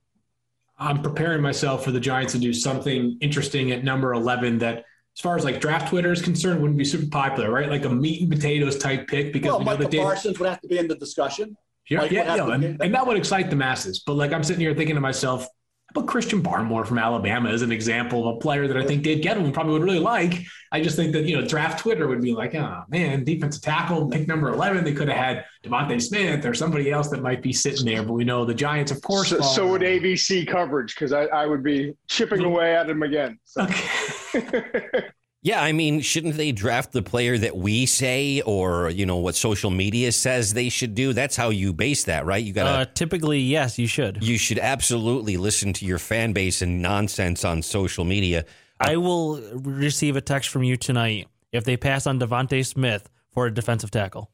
I'm 0.78 1.02
preparing 1.02 1.42
myself 1.42 1.84
for 1.84 1.90
the 1.90 2.00
Giants 2.00 2.32
to 2.34 2.38
do 2.38 2.52
something 2.52 3.18
interesting 3.20 3.72
at 3.72 3.82
number 3.82 4.12
11 4.12 4.58
that, 4.58 4.84
as 5.16 5.20
far 5.20 5.36
as 5.36 5.44
like 5.44 5.60
draft 5.60 5.88
Twitter 5.88 6.12
is 6.12 6.22
concerned, 6.22 6.60
wouldn't 6.60 6.78
be 6.78 6.84
super 6.84 7.08
popular, 7.10 7.50
right? 7.50 7.68
Like 7.68 7.84
a 7.84 7.88
meat 7.88 8.22
and 8.22 8.30
potatoes 8.30 8.78
type 8.78 9.08
pick 9.08 9.32
because 9.32 9.50
Well, 9.50 9.58
we 9.58 9.64
know 9.64 9.70
Michael 9.72 9.90
Dave, 9.90 10.02
Parsons 10.02 10.38
would 10.38 10.48
have 10.48 10.60
to 10.60 10.68
be 10.68 10.78
in 10.78 10.86
the 10.86 10.94
discussion. 10.94 11.56
Yeah, 11.88 12.04
yeah, 12.04 12.36
yeah, 12.36 12.52
and, 12.52 12.80
and 12.82 12.94
that 12.94 13.06
would 13.06 13.16
excite 13.16 13.48
the 13.50 13.56
masses. 13.56 14.00
But 14.06 14.14
like 14.14 14.32
I'm 14.32 14.44
sitting 14.44 14.60
here 14.60 14.74
thinking 14.74 14.94
to 14.94 15.00
myself, 15.00 15.48
about 15.90 16.06
Christian 16.06 16.42
Barmore 16.42 16.86
from 16.86 16.98
Alabama 16.98 17.48
as 17.48 17.62
an 17.62 17.72
example 17.72 18.28
of 18.28 18.36
a 18.36 18.38
player 18.38 18.68
that 18.68 18.76
I 18.76 18.84
think 18.84 19.02
Dave 19.02 19.24
Gettleman 19.24 19.54
probably 19.54 19.72
would 19.72 19.82
really 19.82 19.98
like. 19.98 20.44
I 20.70 20.82
just 20.82 20.96
think 20.96 21.12
that 21.12 21.24
you 21.24 21.40
know 21.40 21.46
draft 21.46 21.78
Twitter 21.78 22.06
would 22.06 22.20
be 22.20 22.34
like, 22.34 22.54
oh 22.54 22.82
man, 22.88 23.24
defensive 23.24 23.62
tackle, 23.62 24.08
pick 24.08 24.28
number 24.28 24.50
eleven. 24.50 24.84
They 24.84 24.92
could 24.92 25.08
have 25.08 25.16
had 25.16 25.44
DeVonta 25.64 26.00
Smith 26.00 26.44
or 26.44 26.52
somebody 26.52 26.90
else 26.90 27.08
that 27.08 27.22
might 27.22 27.42
be 27.42 27.52
sitting 27.52 27.86
there. 27.86 28.02
But 28.02 28.12
we 28.12 28.24
know 28.24 28.44
the 28.44 28.54
Giants, 28.54 28.92
of 28.92 29.00
course. 29.00 29.30
So, 29.30 29.40
so 29.40 29.68
would 29.68 29.82
ABC 29.82 30.46
coverage 30.46 30.94
because 30.94 31.12
I, 31.12 31.24
I 31.24 31.46
would 31.46 31.62
be 31.62 31.94
chipping 32.06 32.40
mm-hmm. 32.40 32.52
away 32.52 32.76
at 32.76 32.88
him 32.88 33.02
again. 33.02 33.38
So. 33.44 33.66
Yeah, 35.42 35.62
I 35.62 35.70
mean, 35.70 36.00
shouldn't 36.00 36.36
they 36.36 36.50
draft 36.50 36.92
the 36.92 37.02
player 37.02 37.38
that 37.38 37.56
we 37.56 37.86
say 37.86 38.40
or, 38.40 38.90
you 38.90 39.06
know, 39.06 39.18
what 39.18 39.36
social 39.36 39.70
media 39.70 40.10
says 40.10 40.52
they 40.52 40.68
should 40.68 40.96
do? 40.96 41.12
That's 41.12 41.36
how 41.36 41.50
you 41.50 41.72
base 41.72 42.04
that, 42.04 42.26
right? 42.26 42.42
You 42.42 42.52
got 42.52 42.64
to 42.64 42.70
Uh, 42.70 42.84
typically, 42.92 43.38
yes, 43.38 43.78
you 43.78 43.86
should. 43.86 44.18
You 44.20 44.36
should 44.36 44.58
absolutely 44.58 45.36
listen 45.36 45.72
to 45.74 45.86
your 45.86 45.98
fan 45.98 46.32
base 46.32 46.60
and 46.60 46.82
nonsense 46.82 47.44
on 47.44 47.62
social 47.62 48.04
media. 48.04 48.46
I 48.80 48.96
will 48.96 49.40
receive 49.54 50.16
a 50.16 50.20
text 50.20 50.50
from 50.50 50.64
you 50.64 50.76
tonight 50.76 51.28
if 51.52 51.64
they 51.64 51.76
pass 51.76 52.06
on 52.06 52.18
DeVonta 52.18 52.66
Smith 52.66 53.08
for 53.30 53.46
a 53.46 53.54
defensive 53.54 53.92
tackle. 53.92 54.30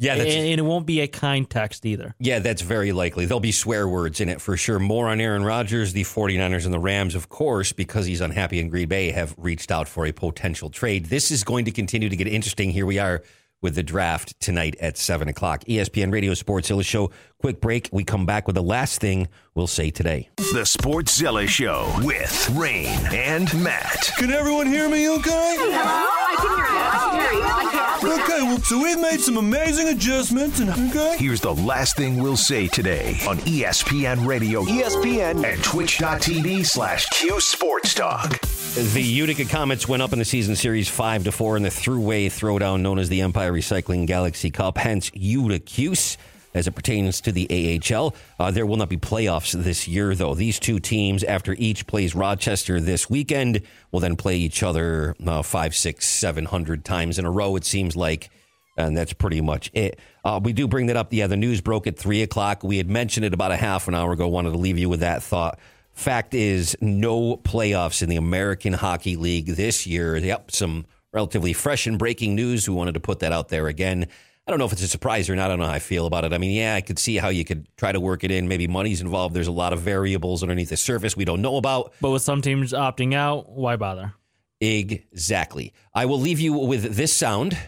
Yeah, 0.00 0.12
and, 0.12 0.20
that's- 0.20 0.36
and 0.36 0.46
it 0.60 0.62
won't 0.62 0.86
be 0.86 1.00
a 1.00 1.08
kind 1.08 1.48
text 1.48 1.84
either. 1.84 2.14
Yeah, 2.20 2.38
that's 2.38 2.62
very 2.62 2.92
likely. 2.92 3.26
There'll 3.26 3.40
be 3.40 3.52
swear 3.52 3.88
words 3.88 4.20
in 4.20 4.28
it 4.28 4.40
for 4.40 4.56
sure. 4.56 4.78
More 4.78 5.08
on 5.08 5.20
Aaron 5.20 5.42
Rodgers. 5.44 5.92
The 5.92 6.04
49ers 6.04 6.64
and 6.64 6.72
the 6.72 6.78
Rams, 6.78 7.14
of 7.14 7.28
course, 7.28 7.72
because 7.72 8.06
he's 8.06 8.20
unhappy 8.20 8.60
in 8.60 8.68
Green 8.68 8.88
Bay, 8.88 9.10
have 9.10 9.34
reached 9.36 9.72
out 9.72 9.88
for 9.88 10.06
a 10.06 10.12
potential 10.12 10.70
trade. 10.70 11.06
This 11.06 11.30
is 11.30 11.42
going 11.42 11.64
to 11.64 11.72
continue 11.72 12.08
to 12.08 12.16
get 12.16 12.28
interesting. 12.28 12.70
Here 12.70 12.86
we 12.86 12.98
are 12.98 13.22
with 13.60 13.74
the 13.74 13.82
draft 13.82 14.38
tonight 14.38 14.76
at 14.80 14.96
7 14.96 15.26
o'clock. 15.26 15.64
ESPN 15.64 16.12
Radio 16.12 16.32
Sportszilla 16.32 16.84
Show. 16.84 17.10
Quick 17.40 17.60
break. 17.60 17.88
We 17.92 18.02
come 18.02 18.26
back 18.26 18.48
with 18.48 18.56
the 18.56 18.64
last 18.64 19.00
thing 19.00 19.28
we'll 19.54 19.68
say 19.68 19.90
today. 19.90 20.28
The 20.38 20.64
Sportszilla 20.64 21.46
Show 21.46 21.88
with 22.02 22.50
Rain 22.50 22.88
and 23.12 23.62
Matt. 23.62 24.10
Can 24.18 24.32
everyone 24.32 24.66
hear 24.66 24.88
me 24.88 25.08
okay? 25.08 25.30
I 25.30 26.36
can 26.36 26.48
hear 26.48 26.64
you. 26.66 26.78
I 26.80 27.06
can 27.12 27.20
hear 27.20 27.32
you. 27.38 27.46
I 27.46 27.70
can. 27.70 28.22
Okay, 28.22 28.42
well, 28.42 28.58
so 28.62 28.82
we've 28.82 28.98
made 28.98 29.20
some 29.20 29.36
amazing 29.36 29.86
adjustments, 29.86 30.58
and 30.58 30.70
okay. 30.90 31.16
Here's 31.16 31.40
the 31.40 31.54
last 31.54 31.96
thing 31.96 32.20
we'll 32.20 32.36
say 32.36 32.66
today 32.66 33.20
on 33.28 33.38
ESPN 33.38 34.26
Radio, 34.26 34.64
ESPN, 34.64 35.44
and 35.44 35.62
twitch.tv 35.62 36.66
slash 36.66 37.06
Q 37.10 37.40
Sports 37.40 37.94
Talk. 37.94 38.40
The 38.40 39.02
Utica 39.02 39.44
Comets 39.44 39.86
went 39.86 40.02
up 40.02 40.12
in 40.12 40.18
the 40.18 40.24
season 40.24 40.56
series 40.56 40.88
5 40.88 41.24
to 41.24 41.32
4 41.32 41.56
in 41.56 41.62
the 41.62 41.68
throughway 41.68 42.26
throwdown 42.26 42.80
known 42.80 42.98
as 42.98 43.08
the 43.08 43.20
Empire 43.20 43.52
Recycling 43.52 44.06
Galaxy 44.06 44.50
Cup, 44.50 44.76
hence 44.78 45.10
Uticuse 45.10 46.16
as 46.54 46.66
it 46.66 46.72
pertains 46.72 47.20
to 47.22 47.32
the 47.32 47.80
AHL. 47.90 48.14
Uh, 48.38 48.50
there 48.50 48.66
will 48.66 48.76
not 48.76 48.88
be 48.88 48.96
playoffs 48.96 49.52
this 49.52 49.86
year, 49.86 50.14
though. 50.14 50.34
These 50.34 50.58
two 50.58 50.78
teams, 50.80 51.22
after 51.24 51.54
each 51.58 51.86
plays 51.86 52.14
Rochester 52.14 52.80
this 52.80 53.08
weekend, 53.10 53.62
will 53.92 54.00
then 54.00 54.16
play 54.16 54.36
each 54.36 54.62
other 54.62 55.14
uh, 55.26 55.42
five, 55.42 55.74
six, 55.74 56.06
seven 56.06 56.44
hundred 56.44 56.84
times 56.84 57.18
in 57.18 57.24
a 57.24 57.30
row, 57.30 57.56
it 57.56 57.64
seems 57.64 57.96
like. 57.96 58.30
And 58.76 58.96
that's 58.96 59.12
pretty 59.12 59.40
much 59.40 59.72
it. 59.74 59.98
Uh, 60.24 60.38
we 60.42 60.52
do 60.52 60.68
bring 60.68 60.86
that 60.86 60.96
up. 60.96 61.12
Yeah, 61.12 61.26
the 61.26 61.36
news 61.36 61.60
broke 61.60 61.88
at 61.88 61.98
3 61.98 62.22
o'clock. 62.22 62.62
We 62.62 62.76
had 62.76 62.88
mentioned 62.88 63.26
it 63.26 63.34
about 63.34 63.50
a 63.50 63.56
half 63.56 63.88
an 63.88 63.94
hour 63.96 64.12
ago. 64.12 64.28
Wanted 64.28 64.52
to 64.52 64.58
leave 64.58 64.78
you 64.78 64.88
with 64.88 65.00
that 65.00 65.20
thought. 65.20 65.58
Fact 65.94 66.32
is, 66.32 66.76
no 66.80 67.36
playoffs 67.38 68.02
in 68.02 68.08
the 68.08 68.14
American 68.14 68.72
Hockey 68.72 69.16
League 69.16 69.46
this 69.46 69.84
year. 69.84 70.16
Yep, 70.16 70.52
some 70.52 70.86
relatively 71.12 71.52
fresh 71.52 71.88
and 71.88 71.98
breaking 71.98 72.36
news. 72.36 72.68
We 72.68 72.74
wanted 72.76 72.94
to 72.94 73.00
put 73.00 73.18
that 73.18 73.32
out 73.32 73.48
there 73.48 73.66
again. 73.66 74.06
I 74.48 74.50
don't 74.50 74.58
know 74.58 74.64
if 74.64 74.72
it's 74.72 74.82
a 74.82 74.88
surprise 74.88 75.28
or 75.28 75.36
not. 75.36 75.44
I 75.44 75.48
don't 75.48 75.58
know 75.58 75.66
how 75.66 75.72
I 75.72 75.78
feel 75.78 76.06
about 76.06 76.24
it. 76.24 76.32
I 76.32 76.38
mean, 76.38 76.52
yeah, 76.52 76.74
I 76.74 76.80
could 76.80 76.98
see 76.98 77.18
how 77.18 77.28
you 77.28 77.44
could 77.44 77.68
try 77.76 77.92
to 77.92 78.00
work 78.00 78.24
it 78.24 78.30
in. 78.30 78.48
Maybe 78.48 78.66
money's 78.66 79.02
involved. 79.02 79.34
There's 79.34 79.46
a 79.46 79.52
lot 79.52 79.74
of 79.74 79.80
variables 79.80 80.42
underneath 80.42 80.70
the 80.70 80.78
surface 80.78 81.14
we 81.14 81.26
don't 81.26 81.42
know 81.42 81.58
about. 81.58 81.92
But 82.00 82.12
with 82.12 82.22
some 82.22 82.40
teams 82.40 82.72
opting 82.72 83.12
out, 83.14 83.50
why 83.50 83.76
bother? 83.76 84.14
Exactly. 84.58 85.74
I 85.92 86.06
will 86.06 86.18
leave 86.18 86.40
you 86.40 86.54
with 86.54 86.96
this 86.96 87.12
sound. 87.12 87.58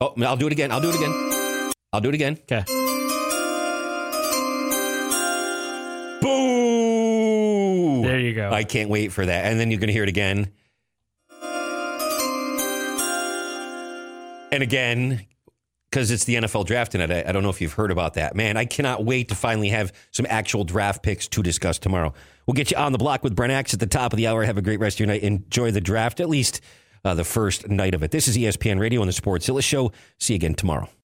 Oh, 0.00 0.14
I'll 0.22 0.36
do 0.36 0.46
it 0.46 0.52
again. 0.52 0.70
I'll 0.70 0.80
do 0.80 0.90
it 0.90 0.94
again. 0.94 1.72
I'll 1.92 2.00
do 2.00 2.10
it 2.10 2.14
again. 2.14 2.38
Okay. 2.42 2.62
Boo! 6.22 8.02
There 8.04 8.20
you 8.20 8.32
go. 8.32 8.52
I 8.52 8.62
can't 8.62 8.90
wait 8.90 9.10
for 9.10 9.26
that. 9.26 9.46
And 9.46 9.58
then 9.58 9.72
you're 9.72 9.80
going 9.80 9.88
to 9.88 9.92
hear 9.92 10.04
it 10.04 10.08
again. 10.08 10.52
And 14.52 14.62
again, 14.62 15.26
because 15.90 16.10
it's 16.10 16.24
the 16.24 16.36
NFL 16.36 16.66
draft 16.66 16.92
tonight. 16.92 17.10
I, 17.10 17.24
I 17.28 17.32
don't 17.32 17.42
know 17.42 17.50
if 17.50 17.60
you've 17.60 17.72
heard 17.72 17.90
about 17.90 18.14
that. 18.14 18.36
Man, 18.36 18.56
I 18.56 18.64
cannot 18.64 19.04
wait 19.04 19.28
to 19.30 19.34
finally 19.34 19.70
have 19.70 19.92
some 20.12 20.26
actual 20.28 20.64
draft 20.64 21.02
picks 21.02 21.26
to 21.28 21.42
discuss 21.42 21.78
tomorrow. 21.78 22.14
We'll 22.46 22.54
get 22.54 22.70
you 22.70 22.76
on 22.76 22.92
the 22.92 22.98
block 22.98 23.24
with 23.24 23.34
Brent 23.34 23.52
Axe 23.52 23.74
at 23.74 23.80
the 23.80 23.86
top 23.86 24.12
of 24.12 24.16
the 24.16 24.26
hour. 24.26 24.44
Have 24.44 24.58
a 24.58 24.62
great 24.62 24.80
rest 24.80 24.96
of 24.96 25.00
your 25.00 25.08
night. 25.08 25.22
Enjoy 25.22 25.70
the 25.70 25.80
draft, 25.80 26.20
at 26.20 26.28
least 26.28 26.60
uh, 27.04 27.14
the 27.14 27.24
first 27.24 27.68
night 27.68 27.94
of 27.94 28.02
it. 28.02 28.10
This 28.10 28.28
is 28.28 28.36
ESPN 28.36 28.78
Radio 28.78 29.00
and 29.02 29.08
the 29.08 29.20
Sportszilla 29.20 29.62
Show. 29.62 29.92
See 30.18 30.34
you 30.34 30.36
again 30.36 30.54
tomorrow. 30.54 30.90